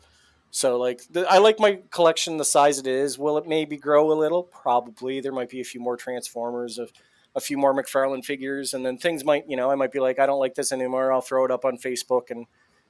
So 0.51 0.79
like 0.79 1.03
the, 1.11 1.31
I 1.31 1.39
like 1.39 1.61
my 1.61 1.81
collection 1.91 2.37
the 2.37 2.45
size 2.45 2.79
it 2.79 2.87
is. 2.87 3.19
Will 3.19 3.39
it 3.39 3.47
maybe 3.47 3.77
grow 3.77 4.13
a 4.13 4.15
little? 4.15 4.43
Probably. 4.43 5.21
There 5.21 5.33
might 5.33 5.49
be 5.49 5.61
a 5.61 5.65
few 5.65 5.81
more 5.81 5.97
Transformers 5.97 6.79
of 6.79 6.93
a 7.35 7.41
few 7.41 7.57
more 7.57 7.75
McFarlane 7.75 8.25
figures, 8.25 8.75
and 8.75 8.85
then 8.85 8.99
things 8.99 9.25
might, 9.25 9.49
you 9.49 9.57
know, 9.57 9.71
I 9.71 9.77
might 9.77 9.93
be 9.93 10.01
like, 10.01 10.19
I 10.19 10.27
don't 10.27 10.41
like 10.41 10.57
this 10.57 10.73
anymore. 10.73 11.13
I'll 11.13 11.21
throw 11.21 11.45
it 11.45 11.51
up 11.51 11.65
on 11.65 11.79
Facebook 11.79 12.31
and 12.31 12.47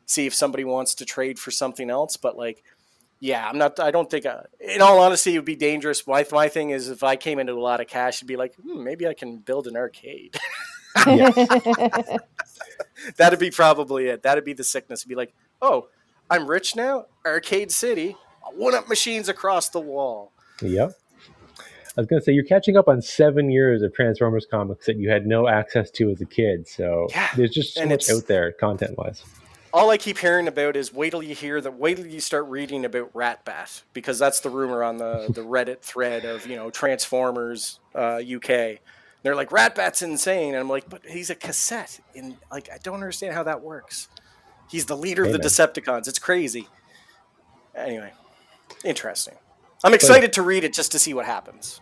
see 0.07 0.27
if 0.27 0.35
somebody 0.35 0.65
wants 0.65 0.95
to 0.95 1.05
trade 1.05 1.39
for 1.39 1.51
something 1.51 1.91
else. 1.91 2.17
But 2.17 2.37
like, 2.37 2.65
yeah, 3.21 3.47
I'm 3.47 3.59
not. 3.59 3.79
I 3.79 3.91
don't 3.91 4.11
think. 4.11 4.25
Uh, 4.25 4.41
in 4.59 4.81
all 4.81 4.99
honesty, 4.99 5.35
it 5.35 5.39
would 5.39 5.45
be 5.45 5.57
dangerous. 5.57 6.07
My 6.07 6.27
my 6.33 6.49
thing 6.49 6.71
is, 6.71 6.89
if 6.89 7.03
I 7.03 7.17
came 7.17 7.39
into 7.39 7.53
a 7.53 7.61
lot 7.61 7.81
of 7.81 7.87
cash, 7.87 8.19
it'd 8.19 8.29
be 8.29 8.37
like, 8.37 8.55
hmm, 8.57 8.83
maybe 8.83 9.07
I 9.07 9.13
can 9.13 9.39
build 9.39 9.67
an 9.67 9.77
arcade. 9.77 10.37
That'd 13.17 13.39
be 13.39 13.51
probably 13.51 14.07
it. 14.07 14.23
That'd 14.23 14.45
be 14.45 14.55
the 14.55 14.65
sickness. 14.65 15.01
It'd 15.03 15.09
be 15.09 15.15
like, 15.15 15.35
oh, 15.63 15.89
I'm 16.29 16.47
rich 16.47 16.75
now. 16.75 17.07
Arcade 17.25 17.71
City, 17.71 18.17
one 18.55 18.75
up 18.75 18.89
machines 18.89 19.29
across 19.29 19.69
the 19.69 19.81
wall. 19.81 20.33
Yep. 20.63 20.93
I 21.97 22.01
was 22.01 22.07
going 22.07 22.21
to 22.21 22.25
say 22.25 22.33
you're 22.33 22.45
catching 22.45 22.77
up 22.77 22.89
on 22.89 23.03
seven 23.03 23.51
years 23.51 23.83
of 23.83 23.93
Transformers 23.95 24.47
comics 24.51 24.87
that 24.87 24.97
you 24.97 25.11
had 25.11 25.27
no 25.27 25.49
access 25.49 25.91
to 25.93 26.11
as 26.11 26.21
a 26.21 26.25
kid. 26.25 26.67
So 26.69 27.09
yeah, 27.11 27.29
there's 27.37 27.51
just 27.51 27.75
so 27.75 27.85
much 27.85 28.09
out 28.11 28.27
there 28.27 28.53
content 28.53 28.97
wise. 28.97 29.25
All 29.73 29.91
I 29.91 29.99
keep 29.99 30.19
hearing 30.19 30.49
about 30.49 30.77
is 30.77 30.93
wait 30.93 31.11
till 31.11 31.23
you 31.23 31.35
hear 31.35 31.61
that. 31.61 31.75
Wait 31.75 31.97
till 31.97 32.07
you 32.07 32.21
start 32.21 32.47
reading 32.47 32.85
about 32.85 33.13
Ratbat 33.13 33.83
because 33.93 34.19
that's 34.19 34.41
the 34.41 34.51
rumor 34.51 34.83
on 34.83 34.97
the 34.97 35.27
the 35.33 35.43
Reddit 35.43 35.81
thread 35.81 36.25
of 36.25 36.47
you 36.47 36.57
know 36.57 36.71
Transformers 36.71 37.79
uh, 37.95 38.21
UK. 38.21 38.81
They're 39.23 39.37
like 39.37 39.51
Ratbat's 39.51 40.03
insane, 40.03 40.55
and 40.55 40.57
I'm 40.61 40.69
like, 40.69 40.89
but 40.89 41.03
he's 41.07 41.31
a 41.31 41.35
cassette. 41.35 42.01
and 42.17 42.37
like, 42.51 42.71
I 42.73 42.79
don't 42.83 42.95
understand 42.95 43.35
how 43.35 43.43
that 43.45 43.61
works. 43.61 44.09
He's 44.69 44.87
the 44.87 44.97
leader 44.97 45.25
Amen. 45.25 45.35
of 45.35 45.43
the 45.43 45.49
Decepticons. 45.49 46.09
It's 46.09 46.19
crazy. 46.19 46.69
Anyway, 47.75 48.13
interesting. 48.85 49.35
I'm 49.85 49.95
excited 49.95 50.29
but, 50.29 50.33
to 50.35 50.43
read 50.43 50.65
it 50.65 50.73
just 50.73 50.93
to 50.93 50.99
see 50.99 51.15
what 51.15 51.27
happens. 51.27 51.81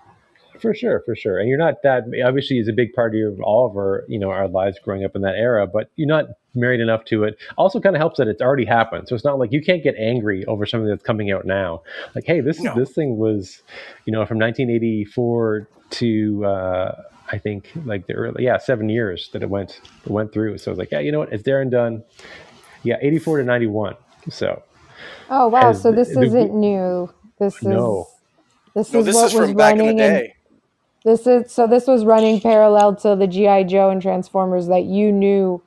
For 0.61 0.75
sure, 0.75 1.03
for 1.07 1.15
sure. 1.15 1.39
And 1.39 1.49
you're 1.49 1.59
not 1.59 1.83
that 1.85 2.05
obviously 2.25 2.59
is 2.59 2.69
a 2.69 2.73
big 2.73 2.93
part 2.93 3.15
of 3.15 3.41
all 3.41 3.67
of 3.67 3.77
our 3.77 4.05
you 4.09 4.19
know 4.19 4.31
our 4.31 4.49
lives 4.49 4.79
growing 4.83 5.05
up 5.05 5.15
in 5.15 5.23
that 5.23 5.37
era, 5.37 5.67
but 5.67 5.91
you're 5.97 6.09
not 6.09 6.27
married 6.55 6.81
enough 6.81 7.05
to 7.07 7.25
it. 7.25 7.39
Also, 7.57 7.81
kind 7.81 7.95
of 7.95 8.01
helps 8.01 8.19
that 8.19 8.29
it's 8.29 8.43
already 8.43 8.65
happened, 8.65 9.09
so 9.09 9.15
it's 9.15 9.25
not 9.25 9.39
like 9.39 9.53
you 9.53 9.63
can't 9.63 9.83
get 9.83 9.95
angry 9.97 10.45
over 10.47 10.67
something 10.67 10.89
that's 10.89 11.03
coming 11.03 11.31
out 11.31 11.45
now. 11.45 11.83
Like, 12.15 12.25
hey, 12.25 12.41
this 12.41 12.61
no. 12.61 12.75
this 12.75 12.93
thing 12.93 13.17
was, 13.17 13.63
you 14.05 14.13
know, 14.13 14.25
from 14.27 14.39
1984 14.39 15.69
to 15.91 16.45
uh, 16.45 17.03
I 17.31 17.39
think 17.39 17.71
like 17.85 18.07
the 18.07 18.15
early 18.15 18.45
yeah 18.45 18.59
seven 18.59 18.89
years 18.89 19.31
that 19.33 19.43
it 19.43 19.51
went 19.51 19.81
it 20.05 20.11
went 20.11 20.33
through. 20.33 20.59
So 20.59 20.71
I 20.71 20.73
was 20.73 20.79
like, 20.79 20.91
yeah, 20.91 21.01
you 21.01 21.13
know 21.13 21.21
what, 21.21 21.33
it's 21.33 21.45
there 21.45 21.61
and 21.61 21.71
done. 21.71 22.03
Yeah, 22.83 22.97
84 23.01 23.39
to 23.39 23.45
91. 23.45 23.97
So. 24.31 24.63
Oh 25.31 25.49
wow! 25.49 25.73
So 25.73 25.93
this 25.93 26.15
the, 26.15 26.23
isn't 26.23 26.55
new. 26.55 27.13
This 27.39 27.57
is 27.57 27.63
no. 27.63 28.09
This 28.75 28.93
no, 28.93 29.01
is 29.01 29.07
this 29.07 29.15
what 29.15 29.27
is 29.27 29.35
was 29.35 29.53
running 29.53 29.99
in, 29.99 30.29
this 31.05 31.27
is 31.27 31.53
so 31.53 31.67
this 31.67 31.87
was 31.87 32.05
running 32.05 32.41
parallel 32.41 32.97
to 32.97 33.17
the 33.17 33.27
GI 33.27 33.65
Joe 33.65 33.91
and 33.91 34.03
Transformers 34.03 34.67
that 34.69 34.85
you 34.85 35.13
knew 35.13 35.63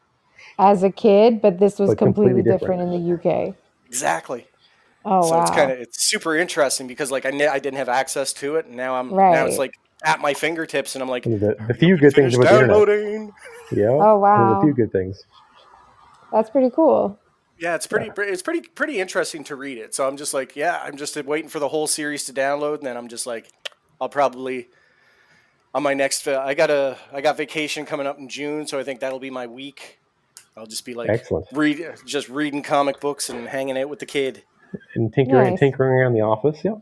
as 0.58 0.84
a 0.84 0.90
kid, 0.90 1.42
but 1.42 1.60
this 1.60 1.80
was 1.80 1.92
but 1.92 1.98
completely, 1.98 2.44
completely 2.44 2.52
different. 2.52 2.82
different. 2.82 3.24
in 3.24 3.24
the 3.24 3.48
UK. 3.50 3.56
Exactly. 3.88 4.48
Oh 5.04 5.24
so 5.24 5.36
wow. 5.36 5.42
it's 5.42 5.52
kind 5.52 5.72
of 5.72 5.80
it's 5.80 6.08
super 6.08 6.38
interesting 6.38 6.88
because 6.88 7.10
like 7.10 7.26
I, 7.26 7.30
I 7.30 7.60
didn't 7.60 7.78
have 7.78 7.90
access 7.90 8.34
to 8.34 8.56
it, 8.58 8.68
and 8.68 8.76
now 8.76 8.96
I'm 8.96 9.14
right. 9.14 9.34
now 9.34 9.46
it's 9.46 9.58
like 9.58 9.74
at 10.04 10.20
my 10.20 10.34
fingertips, 10.34 10.96
and 10.96 11.02
I'm 11.02 11.10
like, 11.10 11.24
The, 11.24 11.56
the 11.68 11.74
few 11.74 11.98
good 11.98 12.14
things 12.14 12.36
about 12.36 12.50
downloading. 12.50 13.32
Yeah. 13.72 13.90
Oh 13.90 14.20
wow. 14.20 14.60
A 14.60 14.62
few 14.62 14.74
good 14.74 14.92
things. 14.92 15.24
That's 16.32 16.50
pretty 16.50 16.70
cool. 16.70 17.20
Yeah, 17.58 17.76
it's 17.76 17.86
pretty. 17.88 18.12
It's 18.18 18.42
pretty 18.42 18.62
pretty 18.62 19.00
interesting 19.00 19.44
to 19.46 19.56
read 19.56 19.78
it. 19.78 19.94
So 19.94 20.08
I'm 20.08 20.18
just 20.18 20.34
like, 20.34 20.56
yeah, 20.56 20.82
I'm 20.84 20.98
just 20.98 21.16
waiting 21.26 21.50
for 21.50 21.60
the 21.60 21.68
whole 21.68 21.88
series 21.88 22.26
to 22.26 22.34
download, 22.34 22.80
and 22.80 22.88
then 22.88 22.98
I'm 22.98 23.08
just 23.08 23.28
like, 23.28 23.52
I'll 24.00 24.10
probably 24.10 24.70
on 25.74 25.84
my 25.84 25.94
next. 25.94 26.28
Uh, 26.28 26.42
I 26.44 26.54
got 26.54 26.72
a 26.72 26.98
I 27.14 27.22
got 27.22 27.38
vacation 27.38 27.86
coming 27.86 28.08
up 28.08 28.18
in 28.18 28.30
June, 28.30 28.66
so 28.66 28.80
I 28.80 28.84
think 28.84 29.00
that'll 29.00 29.20
be 29.20 29.30
my 29.30 29.48
week. 29.48 30.00
I'll 30.58 30.66
just 30.66 30.86
be 30.86 30.94
like 30.94 31.10
Excellent. 31.10 31.46
read 31.54 31.84
just 32.06 32.30
reading 32.30 32.62
comic 32.62 33.00
books 33.00 33.30
and 33.30 33.48
hanging 33.48 33.78
out 33.78 33.90
with 33.90 34.00
the 34.00 34.06
kid, 34.06 34.44
And 34.96 35.14
tinkering, 35.14 35.52
Nice. 35.52 35.60
tinkering 35.60 35.92
around 35.94 36.14
the 36.14 36.22
office. 36.22 36.64
Yep. 36.64 36.80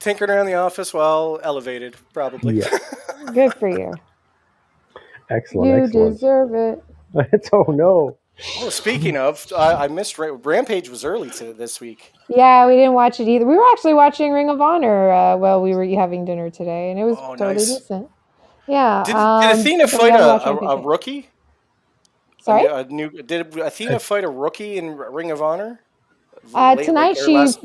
tinkering 0.00 0.30
around 0.30 0.46
the 0.46 0.54
office 0.54 0.92
while 0.92 1.38
elevated, 1.42 1.96
probably. 2.12 2.56
Yeah. 2.60 2.78
Good 3.32 3.54
for 3.54 3.68
you. 3.68 3.94
Excellent. 5.30 5.70
you 5.78 5.84
excellent. 5.84 6.14
deserve 6.14 6.54
it. 6.54 6.84
it's 7.32 7.48
oh 7.52 7.64
no. 7.68 8.18
oh, 8.58 8.68
speaking 8.68 9.16
of, 9.16 9.46
I, 9.56 9.84
I 9.84 9.88
missed 9.88 10.18
Ra- 10.18 10.36
Rampage 10.42 10.88
was 10.88 11.04
early 11.04 11.30
to 11.30 11.52
this 11.54 11.80
week. 11.80 12.12
Yeah, 12.28 12.66
we 12.66 12.74
didn't 12.74 12.94
watch 12.94 13.20
it 13.20 13.28
either. 13.28 13.46
We 13.46 13.56
were 13.56 13.66
actually 13.72 13.94
watching 13.94 14.32
Ring 14.32 14.50
of 14.50 14.60
Honor 14.60 15.10
uh, 15.10 15.36
while 15.36 15.62
we 15.62 15.74
were 15.74 15.84
having 15.86 16.24
dinner 16.24 16.50
today, 16.50 16.90
and 16.90 16.98
it 16.98 17.04
was 17.04 17.16
Oh, 17.18 17.30
totally 17.36 17.54
nice. 17.54 17.78
decent. 17.78 18.08
Yeah. 18.66 19.02
Did, 19.06 19.14
um, 19.14 19.40
did 19.42 19.58
Athena 19.60 19.88
fight 19.88 20.14
a, 20.14 20.48
a, 20.50 20.56
a 20.76 20.80
rookie? 20.82 21.28
Sorry. 22.44 22.66
A, 22.66 22.76
a 22.80 22.84
new, 22.84 23.08
did 23.10 23.56
Athena 23.56 23.98
fight 23.98 24.22
a 24.22 24.28
rookie 24.28 24.76
in 24.76 24.96
Ring 24.96 25.30
of 25.30 25.40
Honor? 25.40 25.80
Uh, 26.54 26.74
Late- 26.74 26.84
tonight, 26.84 27.16
like, 27.16 27.24
she 27.24 27.38
last- 27.38 27.64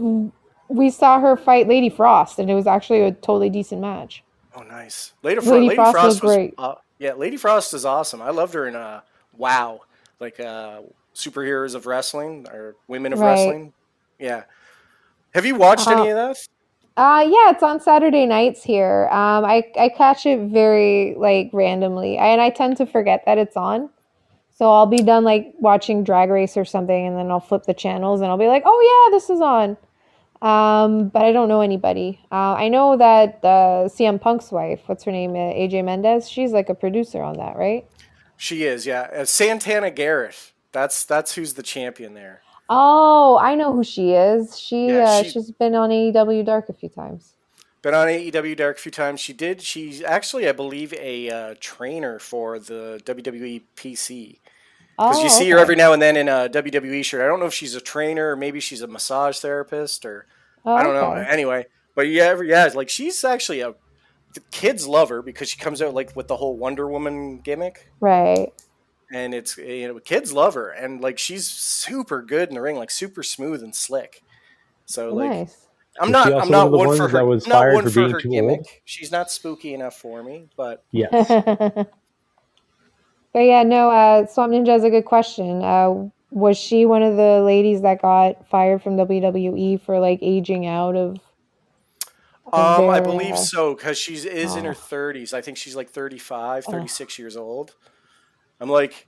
we 0.69 0.89
saw 0.89 1.19
her 1.19 1.35
fight 1.35 1.67
Lady 1.67 1.89
Frost, 1.89 2.39
and 2.39 2.49
it 2.49 2.53
was 2.53 2.65
actually 2.65 3.01
a 3.01 3.11
totally 3.11 3.49
decent 3.49 3.81
match. 3.81 4.23
Oh, 4.55 4.61
nice. 4.61 5.13
Lady, 5.21 5.41
Fro- 5.41 5.53
Lady 5.55 5.65
Lady 5.67 5.75
Frost 5.75 5.91
Frost, 5.91 6.05
was 6.05 6.21
was 6.21 6.35
great. 6.35 6.53
Uh, 6.57 6.75
yeah, 6.97 7.13
Lady 7.13 7.35
Frost 7.35 7.73
is 7.73 7.83
awesome. 7.83 8.21
I 8.21 8.29
loved 8.29 8.53
her 8.53 8.67
in 8.67 8.75
uh, 8.77 9.01
WoW, 9.37 9.81
like 10.21 10.39
uh, 10.39 10.81
superheroes 11.13 11.75
of 11.75 11.85
wrestling 11.85 12.47
or 12.49 12.75
women 12.87 13.11
of 13.11 13.19
Right. 13.19 13.31
wrestling. 13.31 13.73
Yeah. 14.17 14.43
Have 15.33 15.45
you 15.45 15.55
watched 15.55 15.87
Uh, 15.89 15.91
any 16.01 16.09
of 16.11 16.15
that? 16.15 16.37
Uh, 16.95 17.25
yeah, 17.27 17.51
it's 17.51 17.63
on 17.63 17.79
Saturday 17.81 18.25
nights 18.25 18.63
here. 18.63 19.07
Um, 19.11 19.43
I 19.45 19.63
I 19.77 19.89
catch 19.89 20.25
it 20.25 20.39
very 20.49 21.15
like 21.17 21.49
randomly, 21.51 22.17
and 22.17 22.39
I 22.41 22.49
tend 22.49 22.77
to 22.77 22.85
forget 22.85 23.23
that 23.25 23.37
it's 23.37 23.57
on. 23.57 23.89
So 24.59 24.69
I'll 24.69 24.85
be 24.87 25.01
done 25.01 25.23
like 25.23 25.53
watching 25.57 26.03
Drag 26.03 26.29
Race 26.29 26.57
or 26.57 26.65
something, 26.65 27.07
and 27.07 27.15
then 27.17 27.31
I'll 27.31 27.39
flip 27.39 27.63
the 27.63 27.73
channels, 27.73 28.19
and 28.19 28.29
I'll 28.29 28.37
be 28.37 28.47
like, 28.47 28.63
"Oh 28.65 29.07
yeah, 29.09 29.15
this 29.15 29.29
is 29.29 29.39
on." 29.39 29.77
Um, 30.41 31.07
but 31.07 31.23
I 31.23 31.31
don't 31.31 31.47
know 31.47 31.61
anybody. 31.61 32.19
Uh, 32.29 32.55
I 32.55 32.67
know 32.67 32.97
that 32.97 33.39
uh, 33.41 33.87
CM 33.87 34.19
Punk's 34.19 34.51
wife, 34.51 34.81
what's 34.87 35.05
her 35.05 35.13
name, 35.13 35.31
uh, 35.31 35.53
AJ 35.53 35.85
Mendez, 35.85 36.29
she's 36.29 36.51
like 36.51 36.67
a 36.67 36.75
producer 36.75 37.21
on 37.21 37.37
that, 37.37 37.55
right? 37.55 37.85
She 38.35 38.63
is, 38.65 38.85
yeah. 38.85 39.07
Uh, 39.13 39.23
Santana 39.23 39.91
Garrett. 39.91 40.51
That's 40.73 41.05
that's 41.05 41.35
who's 41.35 41.53
the 41.53 41.63
champion 41.63 42.13
there. 42.13 42.41
Oh, 42.69 43.37
I 43.41 43.55
know 43.55 43.71
who 43.71 43.85
she 43.85 44.11
is. 44.11 44.59
She 44.59 44.87
Yeah, 44.87 45.05
uh, 45.05 45.23
she- 45.23 45.29
she's 45.29 45.51
been 45.51 45.73
on 45.73 45.89
AEW 45.89 46.43
Dark 46.43 46.67
a 46.67 46.73
few 46.73 46.89
times. 46.89 47.33
Been 47.81 47.93
on 47.93 48.09
AEW 48.09 48.57
Dark 48.57 48.77
a 48.77 48.81
few 48.81 48.91
times. 48.91 49.21
She 49.21 49.31
did. 49.31 49.61
She's 49.61 50.03
actually, 50.03 50.49
I 50.49 50.51
believe, 50.51 50.93
a 50.95 51.29
uh, 51.29 51.55
trainer 51.61 52.19
for 52.19 52.59
the 52.59 53.01
WWE 53.05 53.61
PC. 53.77 54.39
Because 54.99 55.17
Oh, 55.19 55.23
you 55.23 55.29
see 55.29 55.49
her 55.51 55.57
every 55.57 55.75
now 55.77 55.93
and 55.93 56.01
then 56.01 56.17
in 56.17 56.27
a 56.27 56.49
WWE 56.49 57.03
shirt. 57.05 57.21
I 57.21 57.27
don't 57.27 57.39
know 57.39 57.45
if 57.45 57.53
she's 57.53 57.73
a 57.73 57.79
trainer 57.81 58.31
or 58.31 58.35
maybe 58.35 58.59
she's 58.59 58.81
a 58.81 58.87
massage 58.87 59.39
therapist 59.39 60.05
or 60.05 60.25
Oh, 60.65 60.73
I 60.73 60.83
don't 60.83 60.93
know. 60.93 61.13
okay. 61.13 61.25
Anyway, 61.29 61.65
but 61.95 62.07
yeah, 62.09 62.39
yeah, 62.41 62.69
like 62.75 62.89
she's 62.89 63.23
actually 63.23 63.61
a 63.61 63.75
the 64.33 64.41
kids 64.51 64.85
love 64.87 65.07
her 65.09 65.21
because 65.21 65.49
she 65.49 65.57
comes 65.57 65.81
out 65.81 65.93
like 65.93 66.13
with 66.17 66.27
the 66.27 66.35
whole 66.35 66.57
Wonder 66.57 66.87
Woman 66.87 67.39
gimmick, 67.39 67.89
Right. 68.01 68.49
and 69.11 69.33
it's 69.33 69.57
you 69.57 69.87
know 69.87 69.99
kids 69.99 70.33
love 70.33 70.53
her, 70.55 70.69
and 70.69 71.01
like 71.01 71.17
she's 71.17 71.47
super 71.47 72.21
good 72.21 72.49
in 72.49 72.55
the 72.55 72.61
ring, 72.61 72.75
like 72.75 72.91
super 72.91 73.23
smooth 73.23 73.63
and 73.63 73.73
slick. 73.73 74.21
So 74.85 75.11
oh, 75.11 75.15
like 75.15 75.29
nice. 75.31 75.65
I'm 76.01 76.11
not 76.11 76.31
I'm 76.33 76.49
not 76.51 76.71
one 76.71 76.87
one 76.89 76.97
for 76.97 77.07
her. 77.07 77.17
that 77.19 77.25
was 77.25 77.45
I'm 77.45 77.49
not 77.51 77.73
one 77.73 77.83
for 77.85 77.89
for 77.89 77.99
being 78.01 78.11
her 78.11 78.19
too 78.21 78.29
gimmick. 78.29 78.57
old? 78.59 78.67
She's 78.85 79.11
not 79.11 79.31
spooky 79.31 79.73
enough 79.73 79.95
for 79.95 80.21
me, 80.21 80.49
but 80.57 80.83
Yes. 80.91 81.27
But 83.39 83.45
yeah, 83.45 83.63
no, 83.63 83.89
uh, 83.89 84.25
Swamp 84.27 84.51
Ninja 84.51 84.75
is 84.75 84.83
a 84.83 84.89
good 84.89 85.05
question. 85.05 85.63
Uh, 85.63 86.09
was 86.29 86.57
she 86.57 86.85
one 86.85 87.03
of 87.03 87.15
the 87.15 87.41
ladies 87.41 87.83
that 87.83 88.01
got 88.01 88.45
fired 88.49 88.83
from 88.83 88.97
WWE 88.97 89.79
for 89.79 89.97
like 89.97 90.19
aging 90.21 90.67
out 90.67 90.97
of? 90.97 91.21
Um, 92.51 92.89
I 92.89 92.99
believe 92.99 93.35
uh, 93.35 93.37
so 93.37 93.75
because 93.75 93.97
she 93.97 94.15
is 94.15 94.57
in 94.57 94.65
her 94.65 94.71
oh. 94.71 94.73
30s. 94.73 95.33
I 95.33 95.39
think 95.39 95.55
she's 95.55 95.73
like 95.73 95.89
35, 95.89 96.65
Oh. 96.67 96.71
36 96.73 97.17
years 97.17 97.37
old. 97.37 97.75
I'm 98.59 98.67
like 98.67 99.07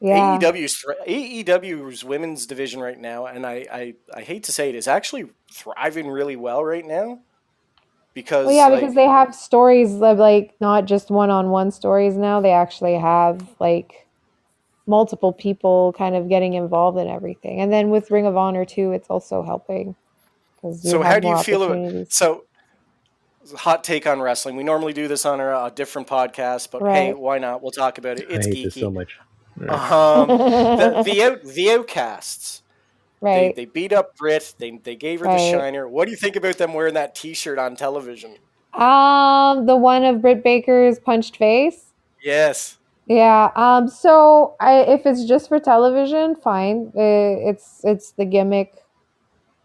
Yeah. 0.00 0.38
AEW's 0.40 0.82
AEW's 1.06 2.04
women's 2.04 2.46
division 2.46 2.80
right 2.80 2.98
now, 2.98 3.26
and 3.26 3.44
I, 3.44 3.66
I 3.70 3.94
I 4.14 4.22
hate 4.22 4.44
to 4.44 4.52
say 4.52 4.70
it, 4.70 4.74
is 4.74 4.88
actually 4.88 5.28
thriving 5.52 6.08
really 6.08 6.36
well 6.36 6.64
right 6.64 6.86
now. 6.86 7.20
Because 8.14 8.46
Well, 8.46 8.54
yeah, 8.54 8.68
like, 8.68 8.80
because 8.80 8.94
they 8.94 9.06
have 9.06 9.34
stories 9.34 9.94
of 10.02 10.18
like 10.18 10.54
not 10.60 10.86
just 10.86 11.10
one-on-one 11.10 11.70
stories 11.70 12.16
now. 12.16 12.40
They 12.40 12.52
actually 12.52 12.94
have 12.94 13.46
like 13.60 14.06
multiple 14.86 15.32
people 15.32 15.94
kind 15.96 16.16
of 16.16 16.28
getting 16.28 16.54
involved 16.54 16.98
in 16.98 17.06
everything. 17.06 17.60
And 17.60 17.72
then 17.72 17.90
with 17.90 18.10
Ring 18.10 18.26
of 18.26 18.36
Honor 18.36 18.64
too, 18.64 18.92
it's 18.92 19.08
also 19.08 19.42
helping. 19.42 19.94
so 20.80 21.02
how 21.02 21.20
do 21.20 21.28
you 21.28 21.38
feel 21.42 21.62
about 21.62 21.76
opportunities. 21.78 22.14
so 22.14 22.44
hot 23.54 23.84
take 23.84 24.06
on 24.06 24.20
wrestling? 24.20 24.56
We 24.56 24.64
normally 24.64 24.92
do 24.92 25.06
this 25.06 25.24
on 25.24 25.40
a, 25.40 25.66
a 25.66 25.72
different 25.74 26.08
podcast, 26.08 26.70
but 26.70 26.82
hey, 26.82 27.12
why 27.12 27.38
not? 27.38 27.62
We'll 27.62 27.70
talk 27.70 27.98
about 27.98 28.18
it. 28.18 28.26
I 28.30 28.34
It's 28.34 28.46
hate 28.46 28.56
geeky. 28.56 28.64
this 28.64 28.74
so 28.74 28.90
much. 28.90 29.18
Um, 29.68 30.28
the 30.28 31.02
the, 31.06 31.22
out, 31.22 31.42
the 31.44 31.70
outcasts. 31.70 32.62
Right. 33.20 33.54
They, 33.54 33.64
they 33.64 33.70
beat 33.70 33.92
up 33.92 34.16
Britt. 34.16 34.54
They, 34.58 34.78
they 34.82 34.96
gave 34.96 35.20
her 35.20 35.26
the 35.26 35.38
shiner. 35.38 35.88
What 35.88 36.06
do 36.06 36.10
you 36.10 36.16
think 36.16 36.36
about 36.36 36.58
them 36.58 36.74
wearing 36.74 36.94
that 36.94 37.14
T-shirt 37.14 37.58
on 37.58 37.76
television? 37.76 38.36
Um, 38.74 39.66
the 39.66 39.76
one 39.76 40.04
of 40.04 40.20
Britt 40.22 40.44
Baker's 40.44 40.98
punched 40.98 41.36
face. 41.36 41.92
Yes. 42.22 42.78
Yeah. 43.06 43.50
Um. 43.56 43.88
So, 43.88 44.54
I 44.60 44.80
if 44.80 45.06
it's 45.06 45.24
just 45.24 45.48
for 45.48 45.58
television, 45.58 46.36
fine. 46.36 46.92
It's 46.94 47.80
it's 47.84 48.12
the 48.12 48.24
gimmick. 48.24 48.74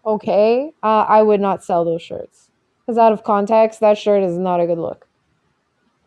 Okay. 0.06 0.72
Uh, 0.82 1.06
I 1.08 1.22
would 1.22 1.42
not 1.42 1.64
sell 1.64 1.84
those 1.84 2.02
shirts 2.02 2.50
because 2.80 2.98
out 2.98 3.12
of 3.12 3.24
context, 3.24 3.80
that 3.82 3.98
shirt 3.98 4.24
is 4.24 4.38
not 4.38 4.60
a 4.60 4.66
good 4.66 4.78
look. 4.78 5.08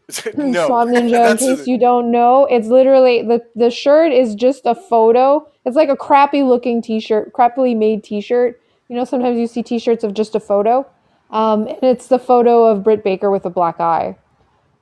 no. 0.36 0.66
Swamp 0.66 0.90
Ninja. 0.90 0.96
In 1.04 1.10
That's 1.10 1.42
a- 1.42 1.56
case 1.56 1.66
you 1.66 1.78
don't 1.78 2.10
know, 2.10 2.46
it's 2.46 2.68
literally 2.68 3.22
the 3.22 3.42
the 3.54 3.70
shirt 3.70 4.12
is 4.12 4.34
just 4.34 4.66
a 4.66 4.74
photo. 4.74 5.46
It's 5.64 5.76
like 5.76 5.88
a 5.88 5.96
crappy 5.96 6.42
looking 6.44 6.80
T-shirt, 6.80 7.32
crappily 7.32 7.76
made 7.76 8.04
T-shirt. 8.04 8.60
You 8.88 8.94
know, 8.96 9.04
sometimes 9.04 9.36
you 9.38 9.48
see 9.48 9.64
T-shirts 9.64 10.04
of 10.04 10.14
just 10.14 10.36
a 10.36 10.40
photo. 10.40 10.86
Um, 11.30 11.66
and 11.66 11.82
it's 11.82 12.06
the 12.06 12.20
photo 12.20 12.66
of 12.66 12.84
Britt 12.84 13.02
Baker 13.02 13.32
with 13.32 13.44
a 13.46 13.50
black 13.50 13.80
eye. 13.80 14.16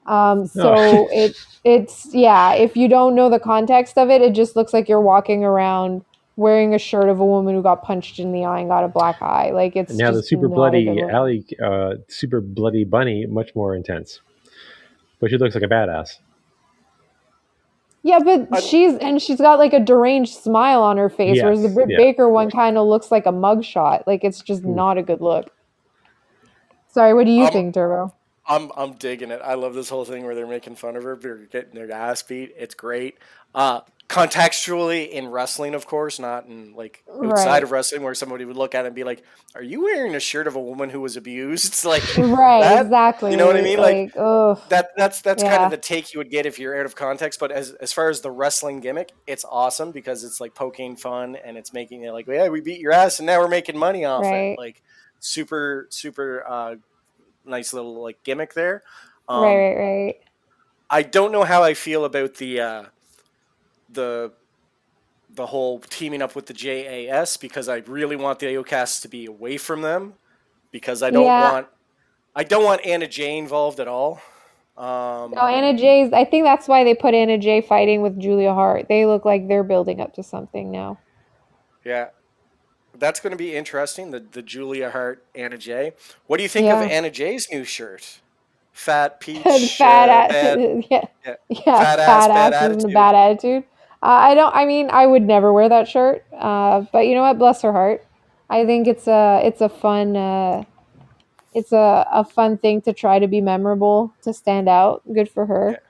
Um, 0.04 0.46
so 0.46 0.74
Oh. 0.74 1.08
it 1.12 1.34
it's 1.64 2.14
yeah. 2.14 2.52
If 2.52 2.76
you 2.76 2.88
don't 2.88 3.14
know 3.14 3.30
the 3.30 3.38
context 3.40 3.96
of 3.96 4.10
it, 4.10 4.20
it 4.20 4.34
just 4.34 4.54
looks 4.56 4.74
like 4.74 4.86
you're 4.88 5.00
walking 5.00 5.42
around 5.42 6.04
wearing 6.36 6.74
a 6.74 6.78
shirt 6.78 7.08
of 7.08 7.20
a 7.20 7.24
woman 7.24 7.54
who 7.54 7.62
got 7.62 7.82
punched 7.82 8.18
in 8.18 8.32
the 8.32 8.44
eye 8.44 8.58
and 8.58 8.68
got 8.68 8.84
a 8.84 8.88
black 8.88 9.22
eye. 9.22 9.50
Like 9.52 9.76
it's 9.76 9.90
And 9.90 9.98
now 9.98 10.10
the 10.10 10.22
super 10.22 10.48
bloody 10.48 10.84
good 10.84 11.08
alley, 11.08 11.46
uh, 11.64 11.94
super 12.08 12.42
bloody 12.42 12.84
bunny, 12.84 13.24
much 13.24 13.54
more 13.54 13.74
intense. 13.74 14.20
But 15.20 15.30
she 15.30 15.38
looks 15.38 15.54
like 15.54 15.64
a 15.64 15.68
badass. 15.68 16.18
Yeah, 18.02 18.18
but 18.18 18.48
I- 18.52 18.60
she's 18.60 18.94
and 18.96 19.20
she's 19.20 19.40
got 19.40 19.58
like 19.58 19.72
a 19.72 19.80
deranged 19.80 20.34
smile 20.34 20.82
on 20.82 20.98
her 20.98 21.08
face, 21.08 21.42
whereas 21.42 21.62
the 21.62 21.68
Yes, 21.68 21.74
Britt 21.74 21.88
yeah. 21.90 21.96
Baker 21.96 22.28
one 22.28 22.50
kind 22.50 22.76
of 22.76 22.86
looks 22.86 23.10
like 23.10 23.26
a 23.26 23.32
mugshot. 23.32 24.06
Like 24.06 24.24
it's 24.24 24.42
just 24.42 24.62
Hmm. 24.62 24.74
not 24.74 24.98
a 24.98 25.02
good 25.02 25.20
look. 25.22 25.50
Sorry, 26.88 27.14
what 27.14 27.26
do 27.26 27.32
you 27.32 27.46
Um, 27.46 27.50
think, 27.50 27.74
Turbo? 27.74 28.14
I'm 28.46 28.70
I'm 28.76 28.92
digging 28.94 29.30
it. 29.30 29.40
I 29.42 29.54
love 29.54 29.74
this 29.74 29.88
whole 29.88 30.04
thing 30.04 30.24
where 30.24 30.34
they're 30.34 30.46
making 30.46 30.76
fun 30.76 30.96
of 30.96 31.04
her, 31.04 31.16
they're 31.16 31.38
getting 31.38 31.74
their 31.74 31.90
ass 31.90 32.22
beat. 32.22 32.54
It's 32.58 32.74
great. 32.74 33.16
Uh, 33.54 33.80
contextually 34.14 35.08
in 35.10 35.28
wrestling, 35.28 35.74
of 35.74 35.86
course, 35.86 36.18
not 36.18 36.46
in 36.46 36.74
like 36.74 37.02
outside 37.22 37.46
Right. 37.46 37.62
of 37.62 37.70
wrestling, 37.70 38.02
where 38.02 38.14
somebody 38.14 38.44
would 38.44 38.56
look 38.56 38.74
at 38.74 38.84
it 38.84 38.88
and 38.88 38.94
be 38.94 39.04
like, 39.04 39.22
"Are 39.54 39.62
you 39.62 39.82
wearing 39.82 40.14
a 40.14 40.20
shirt 40.20 40.46
of 40.46 40.56
a 40.56 40.60
woman 40.60 40.90
who 40.90 41.00
was 41.00 41.16
abused?" 41.16 41.66
It's 41.72 41.84
like 41.84 42.02
Right, 42.16 42.62
that- 42.62 42.84
exactly. 42.86 43.30
you 43.32 43.36
know 43.36 43.46
what 43.46 43.56
I 43.56 43.62
mean? 43.62 43.78
Like, 43.78 44.12
ugh. 44.16 44.60
that 44.68 44.90
that's 44.96 45.20
that's 45.22 45.42
kind 45.42 45.64
of 45.64 45.70
the 45.70 45.76
take 45.76 46.12
you 46.14 46.18
would 46.20 46.30
get 46.30 46.46
if 46.46 46.58
you're 46.58 46.78
out 46.78 46.86
of 46.86 46.94
context. 46.96 47.40
But 47.40 47.52
as 47.52 47.72
as 47.72 47.92
far 47.92 48.08
as 48.08 48.20
the 48.20 48.30
wrestling 48.30 48.80
gimmick, 48.80 49.12
it's 49.26 49.44
awesome 49.50 49.90
because 49.90 50.24
it's 50.24 50.40
like 50.40 50.54
poking 50.54 50.96
fun 50.96 51.36
and 51.36 51.56
it's 51.56 51.72
making 51.72 52.02
it 52.04 52.12
like, 52.12 52.26
yeah, 52.26 52.48
we 52.48 52.60
beat 52.60 52.80
your 52.80 52.92
ass 52.92 53.18
and 53.18 53.26
now 53.26 53.40
we're 53.40 53.48
making 53.48 53.76
money 53.78 54.04
off 54.04 54.22
Right. 54.22 54.52
it. 54.52 54.58
Like 54.58 54.82
super 55.20 55.86
super 55.90 56.44
uh, 56.48 56.76
nice 57.44 57.72
little 57.72 58.02
like 58.02 58.22
gimmick 58.22 58.54
there. 58.54 58.82
Um, 59.28 59.42
right, 59.42 59.56
right, 59.56 59.76
right. 60.04 60.16
I 60.90 61.02
don't 61.02 61.32
know 61.32 61.44
how 61.44 61.62
I 61.62 61.74
feel 61.74 62.04
about 62.04 62.34
the 62.34 62.60
uh, 62.60 62.82
the 63.94 64.32
the 65.34 65.46
whole 65.46 65.80
teaming 65.80 66.22
up 66.22 66.36
with 66.36 66.46
the 66.46 66.54
JAS 66.54 67.36
because 67.36 67.68
I 67.68 67.78
really 67.78 68.14
want 68.16 68.38
the 68.38 68.56
Outcasts 68.56 69.00
to 69.00 69.08
be 69.08 69.26
away 69.26 69.56
from 69.56 69.82
them 69.82 70.14
because 70.70 71.02
I 71.02 71.10
don't 71.10 71.24
Yeah. 71.24 71.52
want 71.52 71.66
I 72.36 72.44
don't 72.44 72.64
want 72.64 72.84
Anna 72.84 73.06
Jay 73.06 73.36
involved 73.38 73.80
at 73.80 73.88
all. 73.88 74.20
Um, 74.76 75.30
No, 75.32 75.46
Anna 75.46 75.76
Jay's. 75.78 76.12
I 76.12 76.24
think 76.24 76.44
that's 76.44 76.66
why 76.66 76.82
they 76.84 76.94
put 76.94 77.14
Anna 77.14 77.38
Jay 77.38 77.60
fighting 77.60 78.02
with 78.02 78.18
Julia 78.18 78.52
Hart. 78.52 78.86
They 78.88 79.06
look 79.06 79.24
like 79.24 79.46
they're 79.48 79.62
building 79.64 80.00
up 80.00 80.14
to 80.14 80.22
something 80.24 80.70
now. 80.72 80.98
Yeah. 81.84 82.08
That's 82.96 83.18
going 83.20 83.30
to 83.32 83.36
be 83.36 83.54
interesting. 83.56 84.10
The 84.12 84.20
the 84.20 84.42
Julia 84.42 84.90
Hart 84.90 85.24
Anna 85.34 85.58
Jay. 85.58 85.92
What 86.26 86.36
do 86.36 86.42
you 86.44 86.48
think 86.48 86.66
Yeah. 86.66 86.80
of 86.82 86.90
Anna 86.90 87.10
Jay's 87.10 87.48
new 87.50 87.64
shirt? 87.64 88.20
Fat 88.72 89.20
peach. 89.20 89.42
fat 89.78 90.08
uh, 90.08 90.12
ass, 90.12 90.30
bad- 90.32 90.84
yeah, 90.90 91.04
yeah. 91.24 91.34
Fat 91.64 91.98
fat, 91.98 91.98
ass, 92.00 92.28
bad 92.28 92.52
ass 92.52 92.62
a 92.62 92.64
attitude. 92.64 92.94
bad 92.94 93.14
attitude. 93.14 93.64
Uh, 94.04 94.08
I 94.08 94.34
don't. 94.34 94.54
I 94.54 94.66
mean, 94.66 94.90
I 94.92 95.06
would 95.06 95.22
never 95.22 95.50
wear 95.52 95.68
that 95.68 95.88
shirt. 95.88 96.24
Uh, 96.38 96.82
but 96.92 97.06
you 97.06 97.14
know 97.14 97.22
what? 97.22 97.38
Bless 97.38 97.62
her 97.62 97.72
heart. 97.72 98.04
I 98.50 98.66
think 98.66 98.86
it's 98.86 99.08
a 99.08 99.40
it's 99.42 99.62
a 99.62 99.68
fun 99.70 100.14
uh, 100.16 100.64
it's 101.54 101.72
a, 101.72 102.06
a 102.12 102.22
fun 102.24 102.58
thing 102.58 102.82
to 102.82 102.92
try 102.92 103.18
to 103.18 103.26
be 103.26 103.40
memorable 103.40 104.12
to 104.22 104.34
stand 104.34 104.68
out. 104.68 105.02
Good 105.12 105.30
for 105.30 105.46
her. 105.46 105.80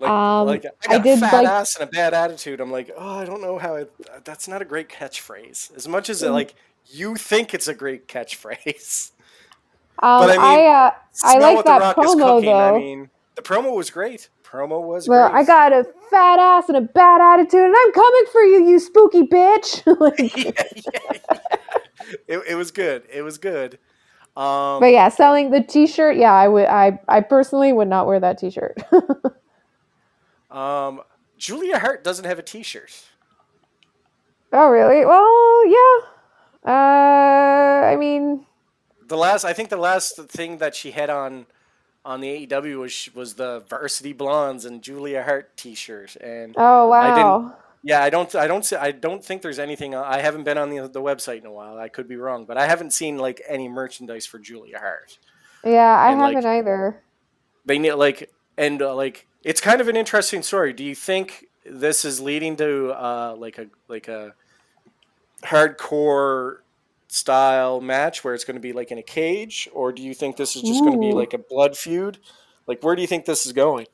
Like, 0.00 0.10
Um, 0.10 0.46
like 0.48 0.64
I 0.64 0.68
I 0.88 0.96
got 0.96 1.00
a 1.00 1.02
did 1.04 1.20
fat 1.20 1.32
like- 1.32 1.46
ass 1.46 1.76
and 1.78 1.88
a 1.88 1.92
bad 1.92 2.12
attitude. 2.14 2.60
I'm 2.60 2.72
like, 2.72 2.90
oh, 2.96 3.18
I 3.18 3.24
don't 3.24 3.40
know 3.40 3.58
how. 3.58 3.74
It, 3.76 3.92
that's 4.24 4.48
not 4.48 4.60
a 4.62 4.64
great 4.64 4.88
catchphrase. 4.88 5.76
As 5.76 5.86
much 5.86 6.10
as 6.10 6.22
like 6.22 6.54
you 6.86 7.14
think 7.14 7.54
it's 7.54 7.68
a 7.68 7.74
great 7.74 8.08
catchphrase. 8.08 9.12
Um, 10.02 10.20
But 10.26 10.30
I 10.30 10.32
mean, 10.32 10.40
I 10.40 10.66
uh, 10.86 10.90
I 11.24 11.38
like 11.38 11.56
what 11.56 11.64
the 11.66 11.70
that 11.72 11.80
Rock 11.82 11.98
is 11.98 12.14
promo 12.14 12.36
cooking. 12.38 12.54
I 12.54 12.72
mean, 12.72 13.10
the 13.34 13.42
promo 13.42 13.76
was 13.76 13.90
great. 13.90 14.30
Promo 14.50 14.82
was 14.82 15.08
Well, 15.08 15.28
great. 15.28 15.32
I 15.32 15.44
got 15.44 15.72
a 15.72 15.84
fat 16.10 16.38
ass 16.40 16.68
and 16.68 16.76
a 16.78 16.82
bad 16.82 17.20
attitude, 17.20 17.62
and 17.64 17.74
I'm 17.76 17.92
coming 17.92 18.24
for 18.32 18.42
you, 18.42 18.68
you 18.68 18.78
spooky 18.80 19.22
bitch. 19.24 19.82
Like, 20.00 20.36
yeah, 20.36 20.52
yeah. 20.76 21.38
It, 22.28 22.42
it 22.48 22.54
was 22.56 22.70
good. 22.72 23.04
It 23.12 23.22
was 23.22 23.38
good. 23.38 23.78
Um, 24.36 24.80
but 24.80 24.86
yeah, 24.92 25.08
selling 25.10 25.50
the 25.50 25.62
T-shirt. 25.62 26.16
Yeah, 26.16 26.32
I 26.32 26.48
would. 26.48 26.66
I 26.66 27.00
I 27.08 27.20
personally 27.20 27.72
would 27.72 27.88
not 27.88 28.06
wear 28.06 28.20
that 28.20 28.38
T-shirt. 28.38 28.78
um, 30.50 31.02
Julia 31.38 31.78
Hart 31.78 32.04
doesn't 32.04 32.24
have 32.24 32.38
a 32.38 32.42
T-shirt. 32.42 32.92
oh 34.52 34.68
really? 34.70 35.04
Well, 35.04 35.66
yeah. 35.66 36.06
Uh, 36.72 37.86
I 37.92 37.96
mean, 37.98 38.46
The 39.08 39.16
last, 39.16 39.44
I 39.44 39.52
think, 39.52 39.70
the 39.70 39.76
last 39.76 40.16
thing 40.28 40.58
that 40.58 40.74
she 40.74 40.92
had 40.92 41.10
on 41.10 41.46
on 42.04 42.20
the 42.20 42.46
AEW 42.46 42.78
was 42.78 43.08
was 43.14 43.34
the 43.34 43.60
Varsity 43.68 44.12
Blondes 44.12 44.64
and 44.64 44.82
Julia 44.82 45.22
Hart 45.22 45.56
T-shirt, 45.56 46.16
and 46.16 46.54
oh 46.56 46.90
I 46.92 47.08
didn't- 47.08 47.22
wow. 47.22 47.56
yeah, 47.82 48.02
I 48.02 48.10
don't, 48.10 48.34
I 48.34 48.46
don't, 48.46 48.72
I 48.72 48.90
don't 48.90 49.24
think 49.24 49.42
there's 49.42 49.58
anything. 49.58 49.94
I 49.94 50.20
haven't 50.20 50.44
been 50.44 50.58
on 50.58 50.70
the 50.70 50.88
the 50.88 51.02
website 51.02 51.40
in 51.40 51.46
a 51.46 51.52
while. 51.52 51.78
I 51.78 51.88
could 51.88 52.08
be 52.08 52.16
wrong, 52.16 52.44
but 52.44 52.56
I 52.56 52.66
haven't 52.66 52.92
seen 52.92 53.18
like 53.18 53.42
any 53.48 53.68
merchandise 53.68 54.26
for 54.26 54.38
Julia 54.38 54.78
Hart. 54.78 55.18
Yeah, 55.64 55.80
I 55.80 56.12
and, 56.12 56.20
haven't 56.20 56.46
either. 56.46 57.02
they 57.66 57.78
need 57.78 57.92
like 57.94 58.30
and 58.56 58.80
uh, 58.80 58.94
like 58.94 59.26
it's 59.44 59.60
kind 59.60 59.80
of 59.80 59.88
an 59.88 59.96
interesting 59.96 60.42
story. 60.42 60.72
Do 60.72 60.84
you 60.84 60.94
think 60.94 61.46
this 61.66 62.04
is 62.04 62.20
leading 62.20 62.56
to 62.56 62.92
uh, 62.92 63.34
like 63.36 63.58
a 63.58 63.66
like 63.88 64.08
a 64.08 64.34
hardcore 65.42 66.58
style 67.10 67.80
match 67.80 68.22
where 68.22 68.34
it's 68.34 68.44
going 68.44 68.54
to 68.54 68.60
be 68.60 68.72
like 68.72 68.92
in 68.92 68.98
a 68.98 69.02
cage, 69.02 69.68
or 69.72 69.92
do 69.92 70.00
you 70.00 70.14
think 70.14 70.36
this 70.36 70.54
is 70.54 70.62
just 70.62 70.80
going 70.80 70.92
to 70.92 70.98
be 70.98 71.12
like 71.12 71.34
a 71.34 71.38
blood 71.38 71.76
feud? 71.76 72.18
Like, 72.66 72.82
where 72.84 72.94
do 72.94 73.02
you 73.02 73.08
think 73.08 73.24
this 73.24 73.46
is 73.46 73.52
going? 73.52 73.86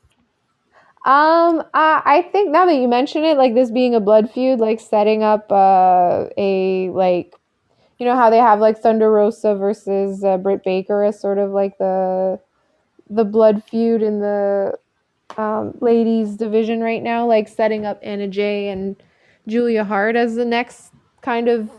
Um, 1.03 1.63
I, 1.73 2.01
I 2.05 2.29
think 2.31 2.51
now 2.51 2.65
that 2.65 2.75
you 2.75 2.87
mention 2.87 3.23
it, 3.23 3.37
like 3.37 3.55
this 3.55 3.71
being 3.71 3.95
a 3.95 3.99
blood 3.99 4.29
feud, 4.29 4.59
like 4.59 4.79
setting 4.79 5.23
up 5.23 5.51
uh, 5.51 6.25
a 6.37 6.89
like, 6.91 7.33
you 7.97 8.05
know 8.05 8.15
how 8.15 8.29
they 8.29 8.37
have 8.37 8.59
like 8.59 8.77
Thunder 8.77 9.09
Rosa 9.09 9.55
versus 9.55 10.23
uh, 10.23 10.37
Britt 10.37 10.63
Baker 10.63 11.03
as 11.03 11.19
sort 11.19 11.39
of 11.39 11.51
like 11.51 11.77
the 11.79 12.39
the 13.09 13.23
blood 13.23 13.63
feud 13.63 14.03
in 14.03 14.19
the 14.19 14.77
um, 15.37 15.75
ladies 15.81 16.35
division 16.35 16.81
right 16.81 17.01
now, 17.01 17.25
like 17.25 17.47
setting 17.47 17.85
up 17.85 17.99
Anna 18.03 18.27
Jay 18.27 18.69
and 18.69 18.95
Julia 19.47 19.83
Hart 19.83 20.15
as 20.15 20.35
the 20.35 20.45
next 20.45 20.91
kind 21.21 21.47
of 21.47 21.69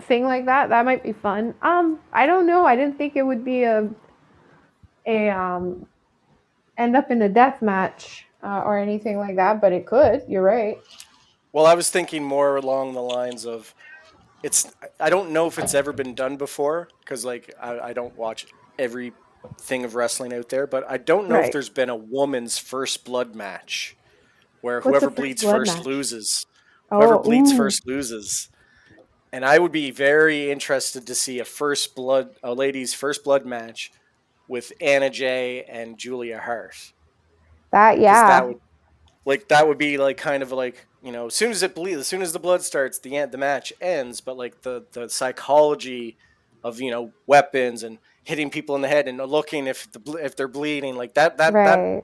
thing 0.00 0.24
like 0.24 0.46
that. 0.46 0.68
That 0.70 0.84
might 0.84 1.02
be 1.02 1.12
fun. 1.12 1.54
Um, 1.62 2.00
I 2.12 2.26
don't 2.26 2.46
know. 2.46 2.64
I 2.66 2.76
didn't 2.76 2.98
think 2.98 3.16
it 3.16 3.22
would 3.22 3.44
be 3.44 3.64
a 3.64 3.88
a 5.06 5.30
um 5.30 5.86
end 6.78 6.96
up 6.96 7.10
in 7.10 7.22
a 7.22 7.28
death 7.28 7.62
match 7.62 8.26
uh, 8.42 8.62
or 8.64 8.78
anything 8.78 9.18
like 9.18 9.36
that, 9.36 9.60
but 9.60 9.72
it 9.72 9.86
could. 9.86 10.22
You're 10.28 10.42
right. 10.42 10.78
Well, 11.52 11.66
I 11.66 11.74
was 11.74 11.90
thinking 11.90 12.24
more 12.24 12.56
along 12.56 12.94
the 12.94 13.02
lines 13.02 13.46
of 13.46 13.74
it's. 14.42 14.66
I 15.00 15.10
don't 15.10 15.32
know 15.32 15.46
if 15.46 15.58
it's 15.58 15.74
ever 15.74 15.92
been 15.92 16.14
done 16.14 16.36
before 16.36 16.88
because, 17.00 17.24
like, 17.24 17.52
I, 17.60 17.78
I 17.80 17.92
don't 17.92 18.16
watch 18.16 18.46
every 18.78 19.14
thing 19.60 19.84
of 19.84 19.94
wrestling 19.94 20.32
out 20.34 20.48
there, 20.50 20.66
but 20.66 20.84
I 20.90 20.98
don't 20.98 21.28
know 21.28 21.40
if 21.40 21.50
there's 21.50 21.70
been 21.70 21.90
a 21.90 21.96
woman's 21.96 22.58
first 22.58 23.04
blood 23.04 23.34
match 23.36 23.96
where 24.62 24.82
What's 24.82 25.02
whoever 25.02 25.10
bleeds 25.10 25.42
first 25.42 25.78
match? 25.78 25.86
loses. 25.86 26.46
Whoever 26.96 27.18
Oh, 27.18 27.18
bleeds 27.18 27.52
ooh. 27.52 27.52
first 27.52 27.86
loses. 27.86 28.50
And 29.32 29.44
I 29.44 29.58
would 29.58 29.72
be 29.72 29.90
very 29.90 30.50
interested 30.50 31.06
to 31.06 31.14
see 31.14 31.38
a 31.38 31.44
first 31.44 31.94
blood, 31.94 32.36
a 32.42 32.52
ladies' 32.52 32.92
first 32.92 33.24
blood 33.24 33.46
match 33.46 33.90
with 34.46 34.72
Anna 34.80 35.08
Jay 35.08 35.64
and 35.64 35.96
Julia 35.96 36.38
Hart. 36.38 36.92
That 37.70 37.98
yeah. 37.98 38.28
That 38.28 38.46
would, 38.46 38.60
like 39.24 39.48
that 39.48 39.66
would 39.66 39.78
be 39.78 39.96
like 39.96 40.18
kind 40.18 40.42
of 40.42 40.52
like 40.52 40.86
you 41.02 41.10
know, 41.10 41.26
as 41.26 41.34
soon 41.34 41.50
as 41.50 41.62
it 41.62 41.74
bleeds, 41.74 41.98
as 41.98 42.06
soon 42.06 42.22
as 42.22 42.32
the 42.32 42.38
blood 42.38 42.62
starts, 42.62 42.98
the 42.98 43.16
end, 43.16 43.32
the 43.32 43.38
match 43.38 43.72
ends. 43.80 44.20
But 44.20 44.36
like 44.36 44.62
the 44.62 44.84
the 44.92 45.08
psychology 45.08 46.16
of 46.62 46.80
you 46.80 46.90
know 46.90 47.12
weapons 47.26 47.82
and 47.82 47.98
hitting 48.24 48.50
people 48.50 48.76
in 48.76 48.82
the 48.82 48.88
head 48.88 49.08
and 49.08 49.18
looking 49.18 49.66
if 49.66 49.90
the 49.90 50.12
if 50.22 50.36
they're 50.36 50.48
bleeding, 50.48 50.96
like 50.96 51.14
that 51.14 51.38
that 51.38 51.52
that 51.54 52.02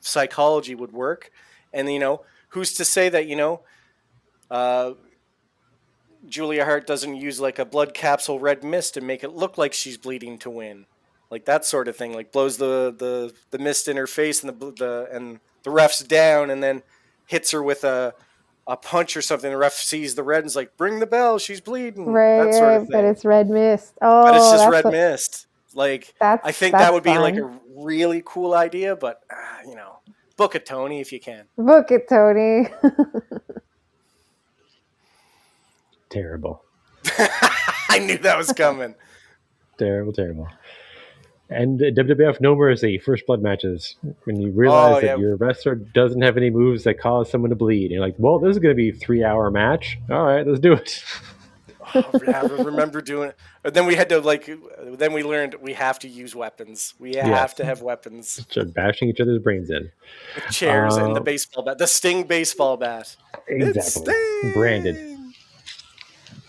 psychology 0.00 0.74
would 0.74 0.92
work. 0.92 1.30
And 1.72 1.90
you 1.92 1.98
know, 1.98 2.22
who's 2.50 2.72
to 2.74 2.84
say 2.84 3.08
that 3.08 3.26
you 3.26 3.36
know, 3.36 3.60
uh, 4.50 4.92
Julia 6.26 6.64
Hart 6.64 6.86
doesn't 6.86 7.16
use 7.16 7.40
like 7.40 7.58
a 7.58 7.64
blood 7.64 7.94
capsule 7.94 8.40
red 8.40 8.64
mist 8.64 8.96
and 8.96 9.06
make 9.06 9.22
it 9.22 9.32
look 9.34 9.58
like 9.58 9.72
she's 9.72 9.96
bleeding 9.96 10.38
to 10.38 10.50
win, 10.50 10.86
like 11.30 11.44
that 11.44 11.64
sort 11.64 11.88
of 11.88 11.96
thing. 11.96 12.14
Like 12.14 12.32
blows 12.32 12.56
the 12.56 12.94
the, 12.96 13.32
the 13.50 13.58
mist 13.58 13.88
in 13.88 13.96
her 13.96 14.06
face 14.06 14.42
and 14.42 14.58
the 14.60 14.72
the 14.72 15.08
and 15.12 15.40
the 15.62 15.70
ref's 15.70 16.00
down 16.00 16.50
and 16.50 16.62
then 16.62 16.82
hits 17.26 17.50
her 17.52 17.62
with 17.62 17.84
a 17.84 18.14
a 18.66 18.76
punch 18.76 19.16
or 19.16 19.22
something. 19.22 19.50
The 19.50 19.56
ref 19.56 19.72
sees 19.74 20.14
the 20.14 20.22
red 20.22 20.38
and 20.38 20.46
is 20.46 20.56
like, 20.56 20.76
"Bring 20.76 20.98
the 20.98 21.06
bell, 21.06 21.38
she's 21.38 21.60
bleeding." 21.60 22.06
Right, 22.06 22.44
that 22.44 22.54
sort 22.54 22.72
of 22.74 22.82
thing. 22.82 22.90
but 22.92 23.04
it's 23.04 23.24
red 23.24 23.48
mist. 23.48 23.94
Oh, 24.02 24.24
But 24.24 24.36
it's 24.36 24.50
just 24.50 24.68
red 24.70 24.84
what- 24.84 24.92
mist. 24.92 25.46
Like 25.74 26.14
That's, 26.18 26.44
I 26.46 26.50
think 26.52 26.72
that 26.72 26.92
would 26.92 27.02
be 27.02 27.16
like 27.18 27.36
a 27.36 27.50
really 27.76 28.22
cool 28.24 28.54
idea, 28.54 28.96
but 28.96 29.20
uh, 29.30 29.36
you 29.68 29.74
know, 29.76 30.00
book 30.36 30.54
it, 30.54 30.64
Tony, 30.66 31.00
if 31.00 31.12
you 31.12 31.20
can. 31.20 31.44
book 31.56 31.90
it, 31.90 32.08
Tony. 32.08 32.68
Terrible. 36.10 36.64
I 37.88 37.98
knew 38.00 38.18
that 38.18 38.36
was 38.38 38.52
coming. 38.52 38.94
Terrible, 39.78 40.12
terrible. 40.12 40.48
And 41.50 41.80
WWF 41.80 42.40
No 42.42 42.54
Mercy, 42.54 42.98
first 42.98 43.26
blood 43.26 43.40
matches. 43.40 43.96
When 44.24 44.40
you 44.40 44.50
realize 44.50 44.96
Oh, 44.98 45.00
that 45.00 45.06
yeah. 45.06 45.16
your 45.16 45.36
wrestler 45.36 45.74
doesn't 45.76 46.20
have 46.20 46.36
any 46.36 46.50
moves 46.50 46.84
that 46.84 47.00
cause 47.00 47.30
someone 47.30 47.48
to 47.50 47.56
bleed, 47.56 47.90
you're 47.90 48.02
like, 48.02 48.16
well, 48.18 48.38
this 48.38 48.50
is 48.50 48.58
going 48.58 48.74
to 48.74 48.76
be 48.76 48.90
a 48.90 48.92
three 48.92 49.24
hour 49.24 49.50
match. 49.50 49.98
All 50.10 50.24
right, 50.24 50.46
let's 50.46 50.60
do 50.60 50.72
it. 50.74 51.02
Oh, 51.94 52.04
I 52.26 52.42
remember 52.42 53.00
doing 53.00 53.30
it. 53.30 53.36
But 53.62 53.72
then 53.72 53.86
we 53.86 53.94
had 53.94 54.10
to 54.10 54.20
like. 54.20 54.46
Then 54.98 55.14
we 55.14 55.22
learned 55.22 55.54
we 55.62 55.72
have 55.72 55.98
to 56.00 56.08
use 56.08 56.34
weapons. 56.36 56.92
We 56.98 57.14
have 57.14 57.26
Yes. 57.26 57.54
to 57.54 57.64
have 57.64 57.80
weapons. 57.80 58.28
Start 58.28 58.74
bashing 58.74 59.08
each 59.08 59.20
other's 59.22 59.40
brains 59.42 59.70
in. 59.70 59.90
Chairs 60.50 60.96
and 60.96 61.16
the 61.16 61.20
Um, 61.20 61.24
baseball 61.24 61.64
bat, 61.64 61.78
the 61.78 61.86
Sting 61.86 62.24
baseball 62.24 62.76
bat. 62.76 63.16
It's 63.46 63.96
Exactly. 63.96 64.52
Branded. 64.52 65.17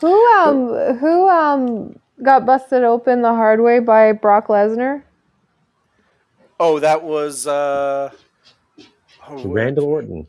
Who 0.02 0.26
um 0.38 0.98
who 0.98 1.28
um 1.30 2.00
got 2.24 2.46
busted 2.46 2.84
open 2.84 3.22
the 3.22 3.30
hard 3.34 3.62
way 3.62 3.80
by 3.80 4.12
Brock 4.12 4.48
Lesnar? 4.48 5.04
Oh, 6.60 6.80
that 6.80 7.04
was 7.04 7.48
uh. 7.48 8.12
oh, 9.30 9.48
Randall 9.48 9.86
Orton, 9.86 10.28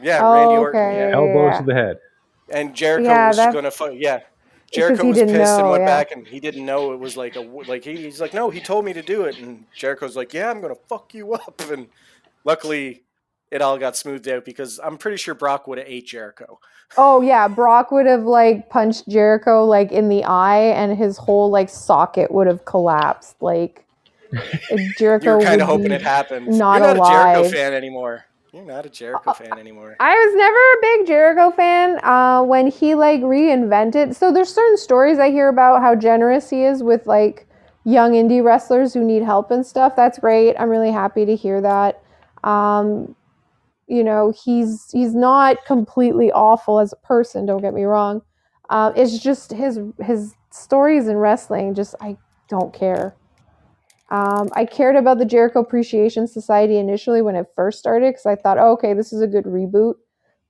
Yeah, 0.00 0.20
Oh, 0.22 0.32
Randy 0.34 0.54
Orton. 0.56 0.80
okay. 0.80 0.98
Yeah. 1.10 1.14
elbows 1.16 1.52
Yeah. 1.52 1.58
to 1.60 1.64
the 1.66 1.74
head. 1.74 1.98
And 2.48 2.74
Jericho 2.74 3.04
Yeah, 3.08 3.28
was 3.28 3.36
that- 3.36 3.52
going 3.52 3.64
to 3.64 3.70
fight. 3.70 3.98
Yeah. 3.98 4.20
Jericho 4.72 5.04
was 5.08 5.16
didn't 5.16 5.34
pissed 5.34 5.58
and 5.58 5.68
went 5.68 5.82
yeah. 5.82 5.86
back, 5.86 6.12
and 6.12 6.24
he 6.26 6.38
didn't 6.38 6.64
know 6.64 6.92
it 6.92 7.00
was 7.00 7.16
like 7.16 7.34
a 7.34 7.40
like 7.40 7.82
he, 7.84 7.96
he's 7.96 8.20
like, 8.20 8.32
no, 8.32 8.50
he 8.50 8.60
told 8.60 8.84
me 8.84 8.92
to 8.92 9.02
do 9.02 9.24
it, 9.24 9.36
and 9.38 9.64
Jericho's 9.74 10.14
like, 10.16 10.32
yeah, 10.32 10.48
I'm 10.48 10.60
gonna 10.60 10.76
fuck 10.88 11.12
you 11.12 11.34
up, 11.34 11.60
and 11.72 11.88
luckily, 12.44 13.02
it 13.50 13.62
all 13.62 13.78
got 13.78 13.96
smoothed 13.96 14.28
out 14.28 14.44
because 14.44 14.78
I'm 14.82 14.96
pretty 14.96 15.16
sure 15.16 15.34
Brock 15.34 15.66
would 15.66 15.78
have 15.78 15.86
ate 15.88 16.06
Jericho. 16.06 16.60
Oh 16.96 17.20
yeah, 17.20 17.48
Brock 17.48 17.90
would 17.92 18.06
have 18.06 18.24
like 18.24 18.68
punched 18.68 19.08
Jericho 19.08 19.64
like 19.64 19.92
in 19.92 20.08
the 20.08 20.24
eye, 20.24 20.60
and 20.60 20.96
his 20.96 21.16
whole 21.16 21.50
like 21.50 21.68
socket 21.68 22.30
would 22.30 22.46
have 22.46 22.64
collapsed. 22.64 23.36
Like 23.40 23.86
Jericho. 24.98 25.32
You 25.32 25.38
were 25.38 25.44
kind 25.44 25.60
of 25.60 25.68
hoping 25.68 25.92
it 25.92 26.02
happened. 26.02 26.48
not 26.58 26.80
You're 26.80 26.94
not 26.94 27.08
a 27.08 27.10
Jericho 27.10 27.50
fan 27.50 27.72
anymore. 27.74 28.24
You're 28.52 28.64
not 28.64 28.84
a 28.84 28.90
Jericho 28.90 29.32
fan 29.32 29.58
anymore. 29.58 29.96
I 30.00 30.12
was 30.12 30.34
never 30.34 30.56
a 30.56 30.98
big 30.98 31.06
Jericho 31.06 31.50
fan. 31.52 32.04
Uh, 32.04 32.42
when 32.42 32.66
he 32.66 32.96
like 32.96 33.20
reinvented, 33.20 34.16
so 34.16 34.32
there's 34.32 34.52
certain 34.52 34.76
stories 34.76 35.20
I 35.20 35.30
hear 35.30 35.48
about 35.48 35.82
how 35.82 35.94
generous 35.94 36.50
he 36.50 36.64
is 36.64 36.82
with 36.82 37.06
like 37.06 37.46
young 37.84 38.12
indie 38.12 38.42
wrestlers 38.42 38.92
who 38.92 39.04
need 39.04 39.22
help 39.22 39.52
and 39.52 39.64
stuff. 39.64 39.94
That's 39.94 40.18
great. 40.18 40.56
I'm 40.58 40.68
really 40.68 40.90
happy 40.90 41.24
to 41.26 41.36
hear 41.36 41.60
that. 41.60 42.02
Um, 42.42 43.14
you 43.90 44.04
know, 44.04 44.32
he's 44.44 44.88
he's 44.92 45.14
not 45.14 45.64
completely 45.66 46.30
awful 46.30 46.78
as 46.78 46.92
a 46.92 47.06
person. 47.06 47.44
Don't 47.44 47.60
get 47.60 47.74
me 47.74 47.82
wrong. 47.82 48.22
Uh, 48.70 48.92
it's 48.94 49.18
just 49.18 49.50
his 49.50 49.80
his 50.00 50.34
stories 50.50 51.08
in 51.08 51.16
wrestling. 51.16 51.74
Just 51.74 51.96
I 52.00 52.16
don't 52.48 52.72
care. 52.72 53.16
Um, 54.10 54.48
I 54.54 54.64
cared 54.64 54.96
about 54.96 55.18
the 55.18 55.24
Jericho 55.24 55.60
Appreciation 55.60 56.28
Society 56.28 56.78
initially 56.78 57.20
when 57.20 57.34
it 57.34 57.46
first 57.54 57.78
started 57.80 58.12
because 58.12 58.26
I 58.26 58.36
thought, 58.36 58.58
oh, 58.58 58.72
okay, 58.72 58.94
this 58.94 59.12
is 59.12 59.22
a 59.22 59.26
good 59.26 59.44
reboot. 59.44 59.94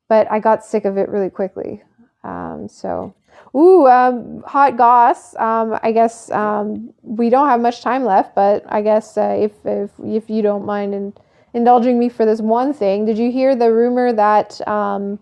But 0.09 0.31
I 0.31 0.39
got 0.39 0.65
sick 0.65 0.85
of 0.85 0.99
it 0.99 1.09
really 1.09 1.31
quickly. 1.31 1.83
Um, 2.25 2.69
so, 2.69 3.15
ooh, 3.55 3.87
um, 3.87 4.43
hot 4.47 4.77
goss. 4.77 5.35
Um, 5.37 5.79
I 5.83 5.93
guess 5.93 6.31
um, 6.31 6.93
we 7.03 7.31
don't 7.31 7.49
have 7.49 7.61
much 7.61 7.81
time 7.81 8.05
left, 8.05 8.35
but 8.35 8.65
I 8.69 8.83
guess 8.83 9.17
uh, 9.17 9.37
if, 9.39 9.53
if 9.65 9.91
if 10.05 10.29
you 10.29 10.43
don't 10.43 10.67
mind 10.67 10.95
in, 10.95 11.15
indulging 11.55 11.99
me 11.99 12.09
for 12.09 12.25
this 12.25 12.41
one 12.41 12.73
thing, 12.73 13.05
did 13.07 13.19
you 13.19 13.31
hear 13.31 13.55
the 13.55 13.73
rumor 13.73 14.13
that 14.13 14.67
um, 14.69 15.19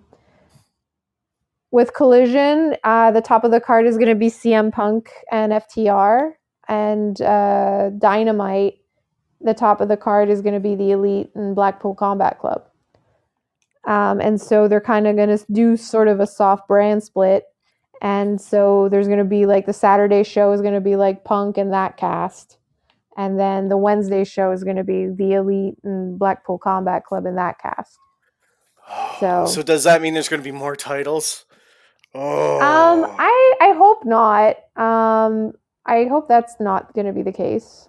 with 1.71 1.95
Collision, 1.95 2.77
uh, 2.85 3.11
the 3.11 3.21
top 3.21 3.45
of 3.45 3.51
the 3.51 3.61
card 3.61 3.87
is 3.87 3.97
going 3.97 4.09
to 4.09 4.15
be 4.15 4.31
CM 4.31 4.73
Punk 4.73 5.11
and 5.31 5.53
FTR? 5.53 6.33
and 6.69 7.21
uh, 7.23 7.91
Dynamite, 7.99 8.75
the 9.41 9.55
top 9.55 9.81
of 9.81 9.89
the 9.89 9.97
card 9.97 10.29
is 10.29 10.43
going 10.43 10.55
to 10.55 10.61
be 10.61 10.75
the 10.75 10.93
Elite 10.93 11.31
and 11.35 11.55
Blackpool 11.55 11.95
Combat 11.95 12.39
Club. 12.39 12.65
Um, 13.87 14.21
and 14.21 14.41
so 14.41 14.69
they're 14.69 14.81
kind 14.81 15.07
of 15.07 15.17
going 15.17 15.37
to 15.37 15.45
do 15.51 15.77
sort 15.77 16.09
of 16.09 16.21
a 16.21 16.27
soft 16.27 16.69
brand 16.69 17.03
split. 17.03 17.45
And 18.03 18.41
so 18.41 18.89
there's 18.91 19.07
going 19.07 19.19
to 19.19 19.25
be 19.25 19.47
like 19.47 19.67
the 19.67 19.73
Saturday 19.73 20.23
show 20.23 20.53
is 20.53 20.61
going 20.61 20.75
to 20.75 20.81
be 20.81 20.97
like 20.97 21.25
Punk 21.25 21.57
and 21.57 21.73
that 21.73 21.97
cast. 21.97 22.57
And 23.19 23.39
then 23.39 23.69
the 23.69 23.77
Wednesday 23.77 24.23
show 24.23 24.53
is 24.53 24.62
going 24.62 24.77
to 24.77 24.85
be 24.85 25.09
the 25.09 25.32
Elite 25.32 25.74
and 25.82 26.16
Blackpool 26.16 26.57
Combat 26.57 27.05
Club 27.05 27.27
in 27.27 27.35
that 27.35 27.59
cast. 27.59 27.99
So, 29.20 29.45
so 29.47 29.62
does 29.62 29.85
that 29.85 30.01
mean 30.01 30.15
there's 30.15 30.31
going 30.31 30.40
to 30.40 30.45
be 30.45 30.57
more 30.57 30.74
titles? 30.77 31.45
Oh. 32.15 32.61
Um, 32.61 33.05
I 33.19 33.55
I 33.61 33.73
hope 33.77 34.05
not. 34.07 34.57
Um, 34.77 35.53
I 35.85 36.05
hope 36.05 36.27
that's 36.27 36.55
not 36.59 36.95
going 36.95 37.07
to 37.07 37.12
be 37.12 37.23
the 37.23 37.32
case. 37.32 37.89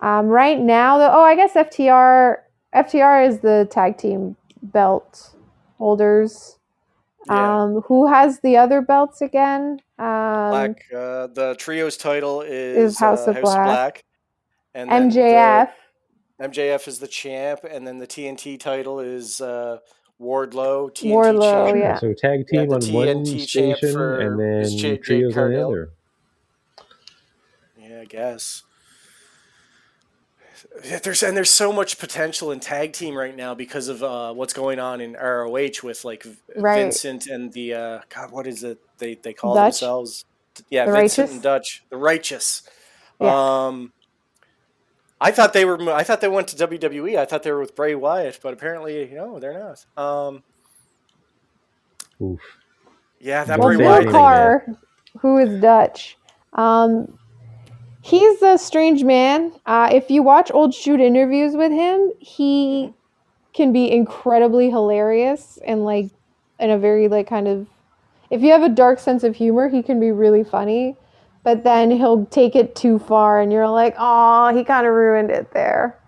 Um, 0.00 0.26
right 0.26 0.60
now, 0.60 0.98
though, 0.98 1.10
oh, 1.10 1.22
I 1.24 1.34
guess 1.34 1.54
FTR 1.54 2.36
FTR 2.74 3.26
is 3.26 3.40
the 3.40 3.66
tag 3.70 3.96
team 3.96 4.36
belt 4.62 5.34
holders. 5.78 6.58
Yeah. 7.26 7.62
Um, 7.62 7.80
who 7.86 8.06
has 8.06 8.40
the 8.40 8.58
other 8.58 8.80
belts 8.80 9.22
again? 9.22 9.78
Um, 9.98 10.50
Black. 10.50 10.84
Uh, 10.94 11.26
the 11.28 11.56
trios 11.58 11.96
title 11.96 12.42
is, 12.42 12.92
is 12.92 12.98
House 12.98 13.26
uh, 13.26 13.32
of 13.32 13.40
Black. 13.40 14.04
And 14.74 14.90
MJF. 14.90 15.68
the- 16.38 16.48
MJF 16.48 16.88
is 16.88 16.98
the 16.98 17.06
champ, 17.08 17.60
and 17.68 17.86
then 17.86 17.98
the 17.98 18.06
TNT 18.06 18.58
title 18.58 18.98
is 19.00 19.40
uh, 19.40 19.78
Wardlow. 20.20 20.90
TNT 20.92 21.12
Wardlow, 21.12 21.66
champ. 21.68 21.78
yeah. 21.78 21.98
So 21.98 22.12
tag 22.14 22.46
team 22.48 22.68
the 22.68 22.74
on 22.76 22.92
one 22.92 23.06
TNT 23.24 23.46
champ 23.48 23.78
station 23.78 24.00
and 24.00 24.40
then 24.40 24.64
Jade- 24.64 24.78
Jade 24.80 25.02
trios 25.04 25.36
on 25.36 25.50
the 25.52 25.64
other. 25.66 25.90
Yeah, 27.80 28.00
I 28.00 28.04
guess. 28.06 28.62
There's 31.02 31.22
and 31.22 31.36
there's 31.36 31.50
so 31.50 31.72
much 31.72 31.98
potential 31.98 32.50
in 32.50 32.58
tag 32.58 32.92
team 32.92 33.14
right 33.16 33.36
now 33.36 33.54
because 33.54 33.88
of 33.88 34.02
uh, 34.02 34.32
what's 34.32 34.52
going 34.54 34.80
on 34.80 35.00
in 35.00 35.12
ROH 35.12 35.82
with 35.84 36.04
like 36.04 36.26
Right. 36.56 36.80
Vincent 36.82 37.26
and 37.26 37.52
the 37.52 37.74
uh, 37.74 38.00
God, 38.12 38.32
what 38.32 38.46
is 38.46 38.64
it? 38.64 38.78
They 38.98 39.16
they 39.16 39.32
call 39.34 39.54
Dutch? 39.54 39.74
themselves? 39.74 40.24
Yeah, 40.70 40.86
The 40.86 40.92
Vincent 40.92 41.18
Righteous? 41.26 41.34
and 41.34 41.42
Dutch, 41.42 41.84
the 41.90 41.96
Righteous. 41.98 42.62
Yeah. 43.20 43.66
Um, 43.66 43.92
I 45.22 45.30
thought 45.30 45.52
they 45.52 45.64
were. 45.64 45.80
I 45.92 46.02
thought 46.02 46.20
they 46.20 46.28
went 46.28 46.48
to 46.48 46.56
WWE. 46.68 47.16
I 47.16 47.24
thought 47.24 47.42
they 47.42 47.52
were 47.52 47.60
with 47.60 47.76
Bray 47.76 47.94
Wyatt, 47.94 48.40
but 48.42 48.52
apparently, 48.52 49.10
no, 49.12 49.38
they're 49.38 49.58
not. 49.58 49.86
Um, 49.96 50.42
Oof. 52.20 52.40
yeah, 53.20 53.44
that 53.44 53.58
Well, 53.58 53.68
Bray 53.68 53.84
Wyatt. 53.84 54.10
Carr- 54.10 54.62
thing. 54.66 54.74
Carr, 54.74 54.82
who 55.20 55.38
is 55.38 55.60
Dutch, 55.60 56.18
um, 56.54 57.18
he's 58.02 58.42
a 58.42 58.58
strange 58.58 59.04
man. 59.04 59.52
Uh, 59.64 59.90
if 59.92 60.10
you 60.10 60.22
watch 60.22 60.50
old 60.52 60.74
shoot 60.74 61.00
interviews 61.00 61.54
with 61.54 61.70
him, 61.70 62.10
he 62.18 62.92
can 63.52 63.72
be 63.72 63.90
incredibly 63.90 64.70
hilarious 64.70 65.58
and 65.64 65.84
like 65.84 66.10
in 66.58 66.70
a 66.70 66.78
very 66.78 67.06
like 67.08 67.28
kind 67.28 67.46
of 67.46 67.66
if 68.30 68.40
you 68.40 68.50
have 68.50 68.62
a 68.62 68.68
dark 68.70 68.98
sense 68.98 69.24
of 69.24 69.36
humor, 69.36 69.68
he 69.68 69.82
can 69.82 70.00
be 70.00 70.10
really 70.10 70.42
funny. 70.42 70.96
But 71.44 71.64
then 71.64 71.90
he'll 71.90 72.24
take 72.26 72.54
it 72.54 72.74
too 72.76 72.98
far, 73.00 73.40
and 73.40 73.52
you're 73.52 73.68
like, 73.68 73.94
oh, 73.98 74.54
he 74.56 74.62
kind 74.62 74.86
of 74.86 74.92
ruined 74.92 75.30
it 75.30 75.50
there. 75.52 75.98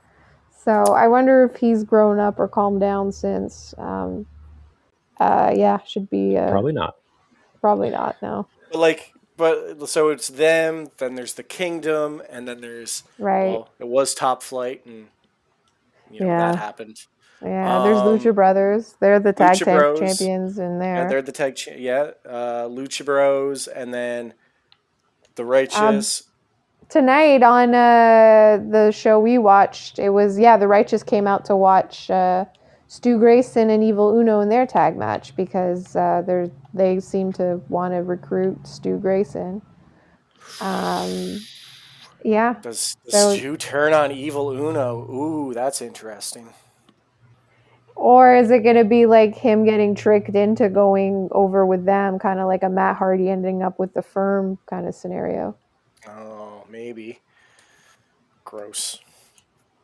So 0.65 0.71
I 0.73 1.09
wonder 1.09 1.45
if 1.45 1.57
he's 1.61 1.83
grown 1.85 2.19
up 2.21 2.39
or 2.39 2.47
calmed 2.49 2.81
down 2.81 3.11
since. 3.13 3.75
Um, 3.77 4.27
uh, 5.19 5.53
yeah, 5.55 5.79
should 5.87 6.09
be 6.09 6.37
uh, 6.37 6.51
Probably 6.51 6.73
not. 6.73 6.97
probably 7.61 7.91
not. 7.91 8.17
No. 8.23 8.47
But 8.73 8.79
like, 8.79 9.13
but 9.37 9.89
so 9.89 10.09
it's 10.11 10.29
them. 10.29 10.89
Then 10.99 11.17
there's 11.17 11.35
the 11.35 11.43
Kingdom, 11.43 12.23
and 12.31 12.47
then 12.49 12.61
there's 12.61 13.03
Right. 13.19 13.51
well, 13.53 13.69
it 13.81 13.89
was 13.89 14.15
Top 14.15 14.43
Flight, 14.43 14.87
and 14.87 15.07
you 16.11 16.21
know 16.21 16.27
Yeah. 16.27 16.53
that 16.53 16.59
happened. 16.59 17.01
yeah, 17.43 17.83
there's 17.83 17.99
um, 17.99 18.07
Lucha 18.07 18.33
Brothers. 18.35 18.95
They're 19.01 19.19
the 19.21 19.33
tag 19.33 19.57
Lucha 19.57 19.65
tag 19.65 19.79
Bros. 19.79 19.99
champions 19.99 20.59
in 20.59 20.79
there. 20.79 20.95
Yeah, 20.95 21.01
there. 21.03 21.09
they're 21.11 21.23
the 21.23 21.33
tag. 21.33 21.57
Cha- 21.57 21.73
yeah, 21.77 22.11
uh, 22.25 22.65
Lucha 22.69 23.05
Bros, 23.05 23.67
and 23.67 23.93
then 23.93 24.33
the 25.37 25.45
Righteous. 25.45 26.25
Tonight 26.89 27.43
on 27.43 27.75
uh, 27.75 28.63
the 28.71 28.91
show 28.93 29.19
we 29.19 29.39
watched, 29.39 29.99
it 29.99 30.11
was 30.11 30.39
yeah, 30.39 30.57
the 30.57 30.69
Righteous 30.69 31.03
came 31.03 31.27
out 31.27 31.45
to 31.47 31.57
watch 31.57 32.11
uh, 32.11 32.45
Stu 32.89 33.19
Grayson 33.19 33.71
and 33.71 33.83
Evil 33.83 34.17
Uno 34.17 34.41
in 34.41 34.49
their 34.49 34.67
tag 34.67 34.97
match 34.97 35.35
because 35.35 35.97
uh, 35.97 36.23
they 36.27 36.51
they 36.73 37.01
seem 37.01 37.33
to 37.35 37.61
want 37.69 37.95
to 37.95 38.03
recruit 38.03 38.67
Stu 38.67 38.99
Grayson. 38.99 39.63
Um, 40.61 41.41
yeah, 42.23 42.57
does 42.63 42.97
does 43.05 43.15
was- 43.15 43.39
Stu 43.39 43.57
turn 43.57 43.93
on 43.93 44.13
Evil 44.13 44.51
Uno? 44.51 45.11
Ooh, 45.11 45.55
that's 45.55 45.81
interesting. 45.81 46.51
Or 47.97 48.35
is 48.35 48.51
it 48.51 48.61
going 48.65 48.77
to 48.77 48.85
be 48.85 49.07
like 49.07 49.37
him 49.37 49.65
getting 49.65 49.95
tricked 49.95 50.35
into 50.35 50.69
going 50.69 51.29
over 51.31 51.65
with 51.65 51.85
them, 51.85 52.19
kind 52.19 52.41
of 52.41 52.47
like 52.47 52.63
a 52.63 52.69
Matt 52.69 52.97
Hardy 52.97 53.29
ending 53.31 53.63
up 53.63 53.79
with 53.79 53.95
the 53.95 54.03
firm 54.03 54.59
kind 54.67 54.87
of 54.87 54.95
scenario? 54.95 55.57
Oh, 56.09 56.65
maybe. 56.69 57.21
Gross. 58.45 59.01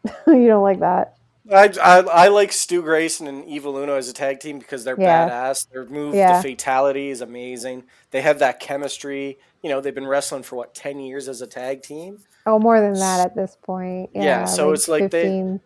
you 0.27 0.47
don't 0.49 0.63
like 0.63 0.81
that? 0.81 1.17
I, 1.53 1.73
I, 1.83 1.99
I 2.01 2.29
like 2.29 2.53
Stu 2.53 2.83
Grayson 2.83 3.27
and 3.27 3.45
Evil 3.47 3.77
Uno 3.77 3.97
as 3.97 4.09
a 4.09 4.13
tag 4.13 4.41
team 4.41 4.59
because 4.59 4.85
they're 4.85 5.01
Yeah. 5.01 5.29
badass. 5.29 5.69
Their 5.71 5.85
move, 5.87 6.15
Yeah. 6.15 6.37
the 6.37 6.43
fatality 6.43 7.11
is 7.11 7.21
amazing. 7.23 7.85
They 8.11 8.21
have 8.23 8.39
that 8.41 8.61
chemistry. 8.61 9.39
You 9.63 9.71
know, 9.71 9.81
they've 9.81 9.95
been 9.95 10.07
wrestling 10.07 10.43
for 10.43 10.57
what 10.57 10.75
ten 10.75 11.01
years 11.01 11.29
as 11.29 11.41
a 11.43 11.47
tag 11.47 11.83
team. 11.83 12.19
Oh, 12.47 12.59
more 12.59 12.81
than 12.81 12.95
that 12.95 13.21
at 13.25 13.35
this 13.35 13.57
point. 13.63 14.11
Yeah, 14.15 14.23
Yeah, 14.23 14.45
so 14.45 14.73
it's 14.73 14.89
like 14.89 15.11
they- 15.11 15.23
15. 15.23 15.61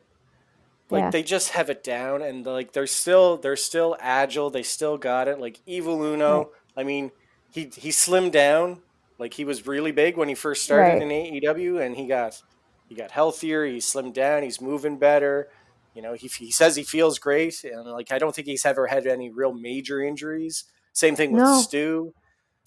Like 0.91 1.01
Yeah. 1.05 1.11
they 1.11 1.23
just 1.23 1.51
have 1.51 1.71
it 1.71 1.83
down, 1.83 2.23
and 2.23 2.45
like 2.45 2.73
they're 2.73 2.87
still 2.87 3.37
they're 3.39 3.57
still 3.57 3.97
agile. 4.01 4.51
They 4.51 4.63
still 4.63 4.99
got 4.99 5.29
it. 5.29 5.41
Like 5.41 5.61
Evil 5.67 6.03
Uno. 6.03 6.51
I 6.77 6.83
mean, 6.85 7.11
he 7.53 7.71
he 7.77 7.91
slimmed 7.91 8.33
down. 8.33 8.83
Like 9.19 9.35
he 9.35 9.45
was 9.45 9.67
really 9.67 9.93
big 9.93 10.17
when 10.17 10.29
he 10.29 10.35
first 10.35 10.63
started 10.65 10.95
Right. 10.95 11.03
in 11.03 11.09
AEW, 11.09 11.79
and 11.85 11.97
he 11.97 12.07
got 12.07 12.43
he 12.89 12.95
got 12.95 13.11
healthier. 13.13 13.65
He 13.65 13.79
slimmed 13.79 14.13
down. 14.13 14.43
He's 14.43 14.61
moving 14.61 14.99
better. 14.99 15.49
You 15.95 16.03
know, 16.03 16.13
he 16.15 16.27
he 16.29 16.51
says 16.51 16.77
he 16.77 16.83
feels 16.83 17.19
great, 17.19 17.65
and 17.65 17.85
like 17.87 18.13
I 18.13 18.19
don't 18.19 18.35
think 18.35 18.47
he's 18.47 18.67
ever 18.67 18.87
had 18.89 19.07
any 19.07 19.31
real 19.31 19.55
major 19.55 20.03
injuries. 20.03 20.65
Same 20.93 21.17
thing 21.17 21.33
with 21.33 21.43
No. 21.45 21.61
Stu. 21.61 22.13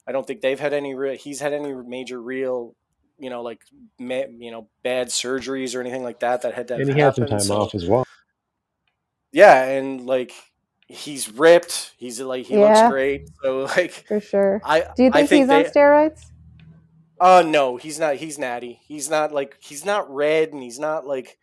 I 0.07 0.11
don't 0.14 0.26
think 0.26 0.41
they've 0.41 0.60
had 0.60 0.73
any. 0.73 0.95
Re- 0.95 1.18
he's 1.18 1.39
had 1.41 1.53
any 1.53 1.73
major 1.73 2.22
real. 2.22 2.73
You 3.19 3.30
know, 3.30 3.41
like 3.41 3.61
ma- 3.99 4.23
you 4.38 4.52
know, 4.52 4.68
bad 4.84 5.07
surgeries 5.07 5.76
or 5.76 5.81
anything 5.81 6.03
like 6.03 6.19
that 6.19 6.44
that 6.44 6.53
had 6.53 6.68
to. 6.69 6.76
And 6.76 6.94
he 6.94 6.99
had 6.99 7.15
some 7.15 7.26
time 7.27 7.39
so- 7.39 7.61
off 7.61 7.76
as 7.76 7.88
well. 7.88 8.06
yeah, 9.31 9.64
and 9.64 10.06
like 10.06 10.31
he's 10.88 11.31
ripped. 11.31 11.94
He's 11.98 12.19
like 12.22 12.45
he 12.45 12.56
Yeah. 12.56 12.81
looks 12.81 12.91
great. 12.91 13.30
So 13.41 13.61
like 13.77 13.91
for 14.07 14.19
sure. 14.19 14.61
I 14.64 14.85
Do 14.95 15.03
you 15.03 15.11
I 15.14 15.26
think, 15.26 15.44
he's 15.44 15.49
on 15.49 15.64
steroids? 15.65 16.26
Uh 17.19 17.44
no, 17.45 17.77
he's 17.77 17.99
not. 17.99 18.15
He's 18.18 18.38
natty. 18.38 18.80
He's 18.85 19.10
not 19.10 19.31
like 19.31 19.57
he's 19.60 19.84
not 19.84 20.14
red, 20.14 20.53
and 20.53 20.61
he's 20.61 20.80
not 20.80 21.06
like 21.07 21.38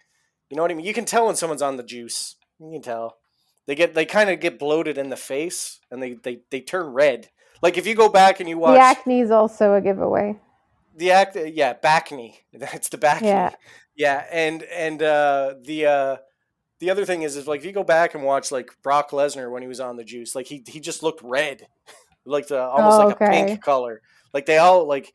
you 0.50 0.56
know 0.56 0.62
what 0.62 0.70
I 0.70 0.74
mean. 0.74 0.86
You 0.86 0.94
can 0.94 1.04
tell 1.04 1.26
when 1.26 1.36
someone's 1.36 1.62
on 1.62 1.76
the 1.76 1.82
juice. 1.82 2.36
You 2.60 2.70
can 2.72 2.82
tell. 2.82 3.16
They 3.66 3.74
get 3.74 3.94
they 3.94 4.04
kind 4.04 4.30
of 4.30 4.38
get 4.40 4.58
bloated 4.58 4.98
in 4.98 5.08
the 5.08 5.16
face, 5.16 5.80
and 5.90 6.00
they 6.02 6.12
they 6.14 6.40
they 6.50 6.60
turn 6.60 6.92
red. 6.92 7.28
Like 7.62 7.76
if 7.78 7.86
you 7.86 7.94
go 7.94 8.08
back 8.08 8.38
and 8.40 8.48
you 8.48 8.58
watch 8.58 8.74
The 8.76 8.80
acne 8.80 9.20
is 9.20 9.30
also 9.32 9.74
a 9.74 9.80
giveaway. 9.80 10.36
The 10.96 11.10
act 11.10 11.36
yeah 11.36 11.72
back 11.72 12.10
knee 12.12 12.40
that's 12.52 12.88
the 12.88 12.98
back 12.98 13.22
Yeah. 13.22 13.50
knee 13.50 13.56
yeah 13.96 14.24
and 14.30 14.62
and 14.64 15.02
uh 15.02 15.54
the 15.62 15.86
uh 15.86 16.16
the 16.80 16.90
other 16.90 17.04
thing 17.04 17.22
is 17.22 17.36
is 17.36 17.46
like 17.46 17.60
if 17.60 17.66
you 17.66 17.72
go 17.72 17.84
back 17.84 18.14
and 18.14 18.24
watch 18.24 18.50
like 18.52 18.70
brock 18.82 19.10
lesnar 19.10 19.50
when 19.50 19.62
he 19.62 19.68
was 19.68 19.80
on 19.80 19.96
the 19.96 20.04
juice 20.04 20.34
like 20.34 20.46
he 20.46 20.62
he 20.66 20.80
just 20.80 21.02
looked 21.02 21.22
red 21.22 21.66
like 22.26 22.46
the 22.48 22.60
almost 22.60 22.98
Oh, 22.98 23.06
like 23.06 23.16
a 23.16 23.18
pink 23.46 23.62
color 23.62 24.00
like 24.32 24.46
they 24.46 24.58
all 24.58 24.86
like 24.86 25.12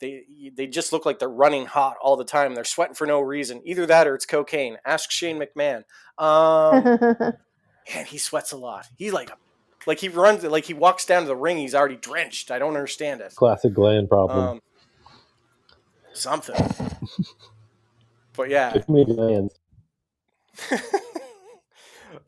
they 0.00 0.24
they 0.56 0.66
just 0.66 0.92
look 0.92 1.06
like 1.06 1.18
they're 1.20 1.28
running 1.28 1.64
hot 1.64 1.94
all 2.02 2.16
the 2.16 2.24
time. 2.24 2.56
They're 2.56 2.64
sweating 2.64 2.96
for 2.96 3.06
no 3.06 3.20
reason. 3.20 3.62
Either 3.64 3.86
that 3.86 4.08
or 4.08 4.16
it's 4.16 4.26
cocaine. 4.26 4.76
Ask 4.84 5.12
Shane 5.12 5.40
McMahon. 5.40 5.84
Um, 6.18 6.98
man, 7.94 8.06
he 8.06 8.18
sweats 8.18 8.50
a 8.50 8.56
lot. 8.56 8.86
He's 8.96 9.12
like 9.12 9.30
like 9.86 10.00
he 10.00 10.08
runs 10.08 10.42
like 10.42 10.64
he 10.64 10.74
walks 10.74 11.06
down 11.06 11.22
to 11.22 11.28
the 11.28 11.36
ring. 11.36 11.56
He's 11.58 11.74
already 11.74 11.94
drenched. 11.94 12.50
I 12.50 12.58
don't 12.58 12.74
understand 12.74 13.20
it. 13.20 13.32
Classic 13.36 13.72
gland 13.72 14.08
problem. 14.08 14.48
Um, 14.48 14.60
something. 16.14 16.56
but 18.36 18.48
yeah. 18.48 18.72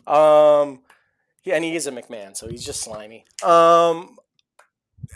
Um, 0.06 0.80
yeah, 1.44 1.56
and 1.56 1.64
he 1.64 1.76
is 1.76 1.86
a 1.86 1.92
McMahon, 1.92 2.36
so 2.36 2.48
he's 2.48 2.64
just 2.64 2.82
slimy. 2.82 3.24
Um, 3.42 4.16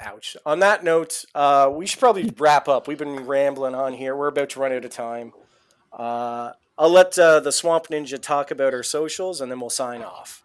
ouch. 0.01 0.37
On 0.47 0.61
that 0.61 0.85
note, 0.85 1.25
uh, 1.35 1.71
we 1.73 1.87
should 1.87 2.01
probably 2.01 2.33
wrap 2.39 2.69
up. 2.69 2.89
We've 2.89 2.99
been 2.99 3.27
rambling 3.27 3.75
on 3.75 3.95
here. 3.95 4.17
We're 4.17 4.29
about 4.29 4.51
to 4.51 4.61
run 4.61 4.73
out 4.73 4.85
of 4.85 4.91
time. 4.91 5.33
Uh, 5.93 6.53
I'll 6.77 6.91
let 6.91 7.19
uh, 7.19 7.41
the 7.41 7.53
Swamp 7.53 7.89
Ninja 7.89 8.21
talk 8.21 8.51
about 8.51 8.75
our 8.75 8.83
socials, 8.83 9.41
and 9.41 9.51
then 9.51 9.61
we'll 9.61 9.71
sign 9.71 10.03
off. 10.03 10.43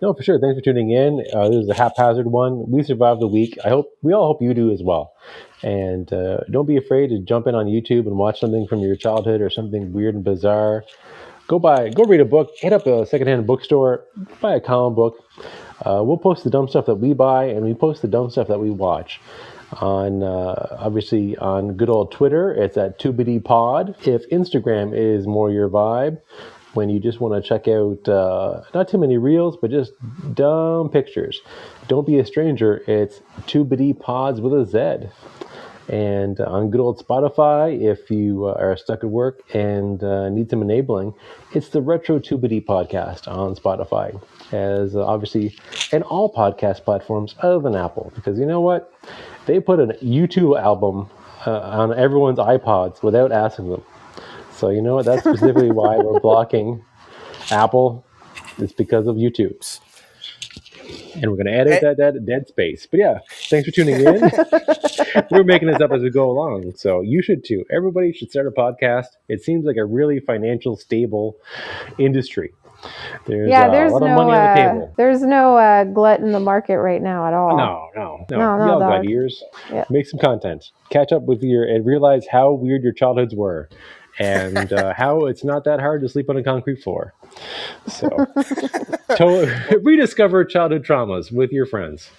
No, 0.00 0.12
for 0.12 0.22
sure. 0.22 0.40
Thanks 0.40 0.58
for 0.58 0.62
tuning 0.62 0.90
in. 0.90 1.24
Uh, 1.32 1.48
this 1.48 1.64
is 1.64 1.68
a 1.68 1.74
haphazard 1.74 2.26
one. 2.26 2.70
We 2.70 2.82
survived 2.82 3.20
the 3.20 3.28
week. 3.28 3.58
I 3.64 3.68
hope 3.68 3.96
we 4.02 4.12
all 4.12 4.26
hope 4.26 4.42
you 4.42 4.54
do 4.54 4.72
as 4.72 4.82
well. 4.82 5.14
And 5.62 6.12
uh, 6.12 6.38
don't 6.50 6.66
be 6.66 6.76
afraid 6.76 7.10
to 7.10 7.20
jump 7.20 7.46
in 7.46 7.54
on 7.54 7.66
YouTube 7.66 8.06
and 8.06 8.16
watch 8.16 8.40
something 8.40 8.66
from 8.66 8.80
your 8.80 8.96
childhood 8.96 9.40
or 9.40 9.50
something 9.50 9.92
weird 9.92 10.16
and 10.16 10.24
bizarre. 10.24 10.84
Go 11.46 11.58
buy, 11.58 11.90
go 11.90 12.04
read 12.04 12.20
a 12.20 12.24
book. 12.24 12.50
Hit 12.56 12.72
up 12.72 12.86
a 12.86 13.06
secondhand 13.06 13.46
bookstore. 13.46 14.04
Buy 14.40 14.54
a 14.54 14.60
comic 14.60 14.96
book. 14.96 15.24
Uh, 15.84 16.02
we'll 16.04 16.16
post 16.16 16.44
the 16.44 16.50
dumb 16.50 16.68
stuff 16.68 16.86
that 16.86 16.96
we 16.96 17.12
buy, 17.12 17.44
and 17.44 17.64
we 17.64 17.74
post 17.74 18.02
the 18.02 18.08
dumb 18.08 18.30
stuff 18.30 18.48
that 18.48 18.60
we 18.60 18.70
watch. 18.70 19.20
On 19.80 20.22
uh, 20.22 20.76
obviously 20.78 21.36
on 21.38 21.76
good 21.76 21.88
old 21.88 22.12
Twitter, 22.12 22.52
it's 22.52 22.76
at 22.76 22.98
Pod. 23.44 23.96
If 24.06 24.28
Instagram 24.30 24.92
is 24.94 25.26
more 25.26 25.50
your 25.50 25.68
vibe, 25.68 26.20
when 26.74 26.88
you 26.88 26.98
just 26.98 27.20
want 27.20 27.42
to 27.42 27.46
check 27.46 27.68
out 27.68 28.08
uh, 28.08 28.62
not 28.74 28.88
too 28.88 28.98
many 28.98 29.18
reels, 29.18 29.56
but 29.56 29.70
just 29.70 29.92
dumb 30.34 30.88
pictures. 30.88 31.40
Don't 31.88 32.06
be 32.06 32.18
a 32.18 32.24
stranger. 32.24 32.82
It's 32.86 33.20
Tubity 33.42 33.98
Pods 33.98 34.40
with 34.40 34.52
a 34.52 34.64
Z. 34.64 35.08
And 35.88 36.40
on 36.40 36.70
good 36.70 36.80
old 36.80 37.04
Spotify, 37.04 37.80
if 37.82 38.10
you 38.10 38.46
uh, 38.46 38.52
are 38.52 38.76
stuck 38.76 39.02
at 39.02 39.10
work 39.10 39.40
and 39.52 40.02
uh, 40.02 40.28
need 40.28 40.48
some 40.48 40.62
enabling, 40.62 41.12
it's 41.52 41.68
the 41.70 41.82
Retro 41.82 42.18
Tubity 42.18 42.64
podcast 42.64 43.26
on 43.28 43.56
Spotify, 43.56 44.18
as 44.52 44.94
uh, 44.94 45.04
obviously, 45.04 45.54
and 45.90 46.04
all 46.04 46.32
podcast 46.32 46.84
platforms 46.84 47.34
other 47.40 47.58
than 47.58 47.74
Apple, 47.74 48.12
because 48.14 48.38
you 48.38 48.46
know 48.46 48.60
what? 48.60 48.94
They 49.46 49.58
put 49.58 49.80
a 49.80 49.88
U2 50.02 50.60
album 50.60 51.10
uh, 51.46 51.58
on 51.60 51.98
everyone's 51.98 52.38
iPods 52.38 53.02
without 53.02 53.32
asking 53.32 53.70
them. 53.70 53.82
So 54.62 54.68
you 54.70 54.80
know 54.80 54.94
what? 54.94 55.06
That's 55.06 55.24
specifically 55.24 55.72
why 55.72 55.96
we're 55.96 56.20
blocking 56.28 56.84
Apple. 57.50 58.06
It's 58.58 58.72
because 58.72 59.08
of 59.08 59.16
YouTube's. 59.16 59.80
And 61.14 61.28
we're 61.28 61.36
going 61.36 61.46
to 61.46 61.52
edit 61.52 61.80
that, 61.82 61.96
that 61.96 62.24
dead 62.24 62.46
space. 62.46 62.86
But 62.86 63.00
yeah, 63.00 63.18
thanks 63.50 63.68
for 63.68 63.74
tuning 63.74 63.96
in. 63.96 64.20
we're 65.32 65.42
making 65.42 65.66
this 65.66 65.80
up 65.80 65.90
as 65.90 66.02
we 66.02 66.10
go 66.10 66.30
along. 66.30 66.74
So 66.76 67.00
you 67.00 67.22
should 67.22 67.44
too. 67.44 67.64
Everybody 67.72 68.12
should 68.12 68.30
start 68.30 68.46
a 68.46 68.52
podcast. 68.52 69.06
It 69.28 69.42
seems 69.42 69.64
like 69.64 69.78
a 69.78 69.84
really 69.84 70.20
financial, 70.20 70.76
stable 70.76 71.38
industry. 71.98 72.52
There's, 73.26 73.50
yeah, 73.50 73.66
uh, 73.66 73.70
there's 73.72 73.90
a 73.90 73.96
lot 73.96 74.02
no 74.02 74.10
of 74.12 74.16
money 74.16 74.38
on 74.38 74.44
the 74.44 74.50
uh, 74.50 74.54
table. 74.54 74.94
there's 74.96 75.22
no 75.22 75.56
uh, 75.56 75.84
glut 75.84 76.20
in 76.20 76.30
the 76.30 76.40
market 76.40 76.78
right 76.78 77.02
now 77.02 77.26
at 77.26 77.34
all. 77.34 77.56
No, 77.56 77.88
no, 77.96 78.26
no. 78.30 78.36
No, 78.38 78.58
no, 78.58 78.64
we 78.64 78.70
all 78.70 78.78
got 78.78 79.04
ears. 79.06 79.42
Yeah. 79.72 79.84
Make 79.90 80.06
some 80.06 80.20
content. 80.20 80.70
Catch 80.90 81.10
up 81.10 81.22
with 81.22 81.42
your 81.42 81.64
and 81.64 81.84
realize 81.84 82.28
how 82.28 82.52
weird 82.52 82.82
your 82.84 82.92
childhoods 82.92 83.34
were, 83.34 83.68
and 84.18 84.72
uh, 84.72 84.94
how 84.94 85.26
it's 85.26 85.44
not 85.44 85.64
that 85.64 85.80
hard 85.80 86.02
to 86.02 86.08
sleep 86.08 86.28
on 86.28 86.36
a 86.36 86.42
concrete 86.42 86.82
floor. 86.82 87.14
So, 87.86 88.08
to- 89.16 89.80
rediscover 89.82 90.44
childhood 90.44 90.84
traumas 90.84 91.32
with 91.32 91.50
your 91.50 91.66
friends, 91.66 92.10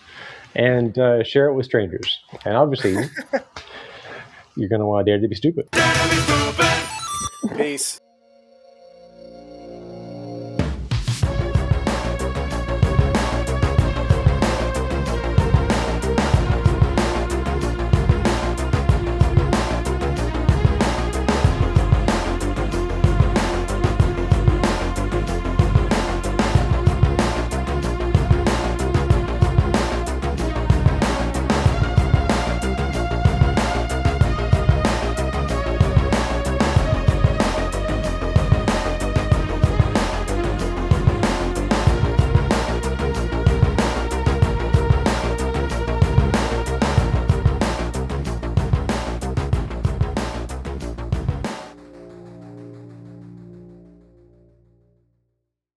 and 0.55 0.97
uh, 0.97 1.23
share 1.23 1.47
it 1.47 1.53
with 1.53 1.65
strangers. 1.65 2.19
And 2.45 2.55
obviously, 2.55 2.91
you're 4.55 4.69
going 4.69 4.81
to 4.81 4.85
want 4.85 5.05
to 5.05 5.11
dare 5.11 5.21
to 5.21 5.27
be 5.27 5.35
stupid. 5.35 5.67
Peace. 7.55 7.99